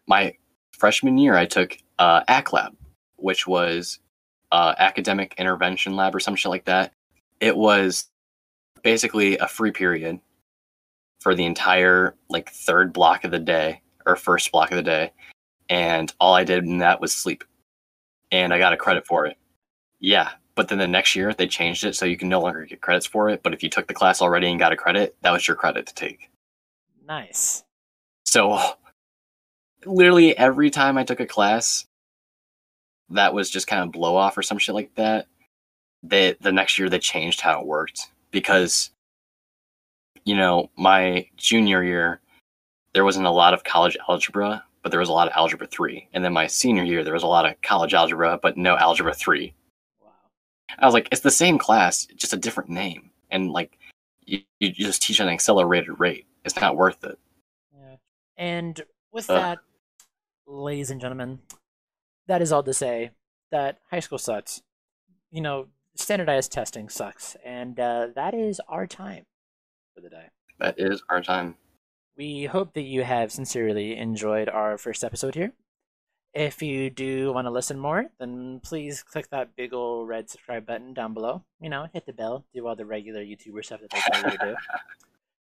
My 0.08 0.36
freshman 0.72 1.18
year, 1.18 1.36
I 1.36 1.45
took 1.45 1.78
uh, 1.99 2.22
AC 2.30 2.48
Lab, 2.54 2.76
which 3.18 3.45
was 3.45 3.99
uh, 4.52 4.76
academic 4.78 5.36
intervention 5.38 5.95
lab 5.95 6.16
or 6.16 6.20
some 6.20 6.36
shit 6.36 6.49
like 6.49 6.66
that. 6.66 6.94
It 7.40 7.58
was 7.58 8.08
basically 8.84 9.38
a 9.38 9.48
free 9.48 9.72
period 9.72 10.20
for 11.19 11.35
the 11.35 11.45
entire 11.45 12.15
like 12.30 12.49
third 12.49 12.94
block 12.94 13.23
of 13.23 13.31
the 13.31 13.39
day 13.39 13.81
or 14.06 14.15
first 14.15 14.52
block 14.52 14.72
of 14.72 14.77
the 14.77 14.84
day, 14.84 15.11
and 15.69 16.14
all 16.19 16.34
I 16.34 16.44
did 16.44 16.64
in 16.64 16.80
that 16.80 17.02
was 17.02 17.14
sleep, 17.14 17.44
and 18.31 18.53
I 18.53 18.57
got 18.60 18.73
a 18.73 18.77
credit 18.77 19.06
for 19.06 19.26
it. 19.26 19.38
Yeah, 19.99 20.31
but 20.56 20.68
then 20.69 20.77
the 20.80 20.88
next 20.88 21.15
year 21.15 21.34
they 21.34 21.48
changed 21.48 21.84
it 21.84 21.95
so 21.95 22.06
you 22.06 22.18
can 22.18 22.30
no 22.30 22.41
longer 22.41 22.65
get 22.65 22.81
credits 22.81 23.06
for 23.06 23.30
it. 23.30 23.44
But 23.44 23.53
if 23.53 23.64
you 23.64 23.69
took 23.69 23.88
the 23.88 23.94
class 23.94 24.22
already 24.22 24.48
and 24.48 24.60
got 24.60 24.72
a 24.73 24.77
credit, 24.77 25.15
that 25.22 25.31
was 25.31 25.48
your 25.48 25.57
credit 25.57 25.88
to 25.88 25.94
take. 25.95 26.30
nice. 27.06 27.64
So 28.26 28.60
literally 29.85 30.38
every 30.38 30.69
time 30.69 30.98
I 30.98 31.03
took 31.03 31.19
a 31.19 31.26
class 31.26 31.85
that 33.10 33.34
was 33.34 33.49
just 33.49 33.68
kind 33.68 33.84
of 33.84 33.91
blow 33.91 34.15
off 34.15 34.38
or 34.38 34.44
some 34.44 34.57
shit 34.57 34.76
like 34.76 34.94
that, 34.95 35.27
they 36.03 36.35
the 36.41 36.52
next 36.52 36.77
year 36.77 36.89
they 36.89 36.99
changed 36.99 37.41
how 37.41 37.61
it 37.61 37.68
worked 37.68 38.11
because 38.31 38.91
you 40.28 40.36
know, 40.36 40.70
my 40.76 41.26
junior 41.38 41.82
year 41.84 42.20
there 42.94 43.06
wasn't 43.06 43.26
a 43.26 43.32
lot 43.32 43.54
of 43.54 43.64
college 43.64 43.95
algebra, 44.10 44.64
but 44.82 44.90
there 44.90 44.99
was 44.99 45.08
a 45.10 45.14
lot 45.14 45.28
of 45.28 45.34
algebra 45.36 45.68
3. 45.68 46.10
And 46.14 46.24
then 46.26 46.34
my 46.34 46.48
senior 46.48 46.84
year 46.84 47.04
there 47.04 47.14
was 47.14 47.24
a 47.24 47.28
lot 47.28 47.45
of 47.45 47.62
college 47.62 47.94
algebra 47.94 48.38
but 48.41 48.58
no 48.58 48.76
algebra 48.76 49.14
3. 49.14 49.54
Wow. 50.02 50.10
I 50.80 50.86
was 50.86 50.94
like 50.94 51.08
it's 51.12 51.22
the 51.22 51.32
same 51.32 51.58
class, 51.58 52.06
just 52.18 52.34
a 52.34 52.38
different 52.38 52.70
name. 52.70 53.12
And 53.32 53.52
like 53.52 53.78
you, 54.26 54.41
you 54.60 54.72
just 54.74 55.02
teach 55.02 55.22
at 55.22 55.28
an 55.28 55.34
accelerated 55.34 55.98
rate. 55.98 56.26
It's 56.44 56.60
not 56.60 56.76
worth 56.76 57.04
it. 57.06 57.18
Yeah. 57.74 57.95
And 58.36 58.82
with 59.14 59.30
Uh. 59.30 59.36
that, 59.36 59.60
ladies 60.45 60.90
and 60.91 60.99
gentlemen, 60.99 61.40
that 62.28 62.41
is 62.41 62.52
all 62.52 62.64
to 62.64 62.74
say 62.74 63.12
that 63.52 63.80
high 63.91 64.02
school 64.02 64.18
sucks. 64.18 64.62
You 65.32 65.41
know, 65.41 65.68
standardized 65.95 66.52
testing 66.52 66.90
sucks, 66.90 67.38
and 67.45 67.80
uh, 67.80 68.08
that 68.16 68.34
is 68.34 68.60
our 68.68 68.88
time. 68.88 69.26
For 69.98 70.02
the 70.02 70.10
day. 70.10 70.28
That 70.60 70.76
is 70.78 71.02
our 71.10 71.22
time. 71.22 71.56
We 72.15 72.45
hope 72.45 72.74
that 72.76 72.82
you 72.84 73.03
have 73.03 73.32
sincerely 73.32 73.95
enjoyed 73.98 74.48
our 74.48 74.78
first 74.78 75.03
episode 75.03 75.34
here. 75.36 75.53
If 76.34 76.61
you 76.61 76.91
do 76.91 77.34
want 77.34 77.45
to 77.48 77.52
listen 77.52 77.80
more, 77.80 78.06
then 78.19 78.60
please 78.64 79.02
click 79.02 79.30
that 79.32 79.56
big 79.56 79.74
old 79.74 80.07
red 80.07 80.30
subscribe 80.30 80.68
button 80.68 80.94
down 80.94 81.15
below. 81.15 81.44
You 81.60 81.69
know, 81.69 81.88
hit 81.94 82.06
the 82.06 82.14
bell, 82.14 82.45
do 82.53 82.68
all 82.68 82.76
the 82.76 82.86
regular 82.86 83.22
YouTuber 83.24 83.65
stuff 83.65 83.82
that 83.82 83.90
they 83.90 83.99
tell 84.11 84.32
you 84.32 84.38
to 84.38 84.45
do. 84.45 84.56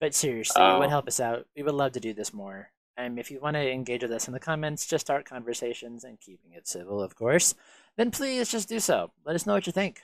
But 0.01 0.15
seriously, 0.15 0.59
it 0.63 0.79
would 0.79 0.87
Oh. 0.87 0.89
help 0.89 1.07
us 1.07 1.19
out. 1.19 1.45
We 1.55 1.61
would 1.61 1.75
love 1.75 1.91
to 1.91 1.99
do 1.99 2.11
this 2.11 2.33
more. 2.33 2.71
And 2.97 3.19
if 3.19 3.29
you 3.29 3.39
want 3.39 3.53
to 3.53 3.71
engage 3.71 4.01
with 4.01 4.11
us 4.11 4.25
in 4.27 4.33
the 4.33 4.39
comments, 4.39 4.87
just 4.87 5.05
start 5.05 5.25
conversations 5.29 6.03
and 6.03 6.19
keeping 6.19 6.53
it 6.53 6.67
civil, 6.67 6.99
of 7.03 7.13
course, 7.13 7.53
then 7.97 8.09
please 8.09 8.49
just 8.51 8.67
do 8.67 8.79
so. 8.79 9.11
Let 9.25 9.35
us 9.35 9.45
know 9.45 9.53
what 9.53 9.67
you 9.67 9.71
think. 9.71 10.01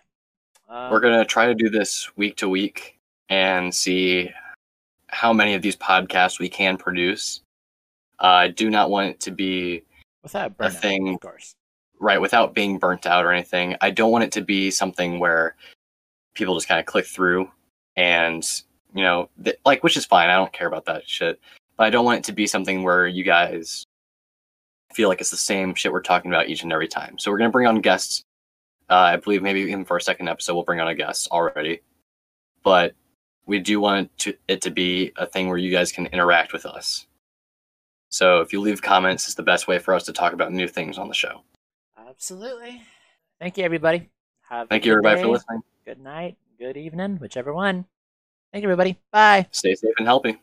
Um, 0.69 0.91
We're 0.91 0.99
gonna 0.99 1.26
try 1.26 1.48
to 1.48 1.56
do 1.56 1.68
this 1.69 2.15
week 2.15 2.36
to 2.38 2.48
week 2.48 2.97
and 3.30 3.74
see 3.74 4.32
how 5.10 5.34
many 5.34 5.54
of 5.54 5.62
these 5.62 5.76
podcasts 5.76 6.40
we 6.40 6.49
can 6.49 6.78
produce. 6.78 7.41
Uh, 8.20 8.26
I 8.28 8.48
do 8.49 8.70
not 8.70 8.90
want 8.90 9.10
it 9.10 9.20
to 9.22 9.32
be 9.32 9.84
without 10.24 10.58
burnout, 10.58 10.74
thing- 10.74 11.14
of 11.16 11.20
course. 11.22 11.54
right 11.99 12.20
without 12.22 12.54
being 12.54 12.78
burnt 12.78 13.06
out 13.06 13.26
or 13.26 13.32
anything. 13.32 13.76
I 13.82 13.91
don't 13.91 14.12
want 14.12 14.24
it 14.24 14.32
to 14.34 14.41
be 14.41 14.72
something 14.72 15.20
where 15.20 15.56
people 16.36 16.56
just 16.56 16.68
kind 16.68 16.80
of 16.80 16.86
click 16.86 17.06
through 17.06 17.49
and 17.95 18.44
you 18.94 19.04
know, 19.04 19.30
th- 19.44 19.60
like 19.66 19.84
which 19.84 19.98
is 19.98 20.06
fine. 20.06 20.30
I 20.30 20.36
don't 20.36 20.54
care 20.54 20.68
about 20.68 20.86
that 20.86 21.08
shit. 21.08 21.40
But 21.78 21.86
I 21.86 21.90
don't 21.91 22.06
want 22.06 22.20
it 22.20 22.24
to 22.26 22.32
be 22.32 22.48
something 22.48 22.82
where 22.84 23.06
you 23.08 23.24
guys 23.24 23.86
feel 24.94 25.10
like 25.10 25.22
it's 25.22 25.30
the 25.30 25.38
same 25.38 25.76
shit 25.76 25.91
we're 25.91 26.02
talking 26.02 26.32
about 26.32 26.48
each 26.49 26.64
and 26.64 26.74
every 26.74 26.88
time. 26.88 27.20
So 27.20 27.30
we're 27.30 27.38
gonna 27.38 27.52
bring 27.52 27.68
on 27.68 27.82
guests. 27.82 28.24
Uh, 28.90 28.95
I 28.95 29.16
believe 29.18 29.44
maybe 29.44 29.62
even 29.62 29.86
for 29.86 29.98
a 29.98 30.02
second 30.02 30.28
episode 30.30 30.56
we'll 30.56 30.64
bring 30.64 30.80
on 30.80 30.88
a 30.88 30.95
guest 30.95 31.28
already. 31.32 31.82
But 32.64 32.95
we 33.48 33.60
do 33.60 33.80
want 33.80 34.15
to, 34.19 34.36
it 34.48 34.61
to 34.61 34.69
be 34.69 35.11
a 35.18 35.26
thing 35.26 35.48
where 35.48 35.57
you 35.57 35.72
guys 35.72 35.91
can 35.91 36.06
interact 36.07 36.53
with 36.53 36.65
us. 36.65 37.07
So 38.10 38.41
if 38.41 38.53
you 38.53 38.61
leave 38.61 38.82
comments, 38.82 39.26
it's 39.26 39.36
the 39.36 39.44
best 39.44 39.68
way 39.68 39.80
for 39.80 39.94
us 39.94 40.03
to 40.03 40.14
talk 40.14 40.34
about 40.34 40.52
new 40.52 40.68
things 40.68 40.98
on 40.98 41.07
the 41.07 41.14
show. 41.14 41.41
Absolutely. 41.98 42.82
Thank 43.40 43.57
you, 43.57 43.64
everybody. 43.64 44.10
Have 44.49 44.69
Thank 44.69 44.86
you, 44.86 44.91
everybody, 44.91 45.22
for 45.22 45.30
listening. 45.30 45.61
Good 45.86 45.99
night, 45.99 46.38
good 46.60 46.78
evening, 46.78 47.18
whichever 47.18 47.53
one. 47.53 47.86
Thank 48.52 48.64
you, 48.64 48.69
everybody. 48.69 48.99
Bye. 49.11 49.48
Stay 49.52 49.76
safe 49.76 49.94
and 49.98 50.07
healthy. 50.07 50.38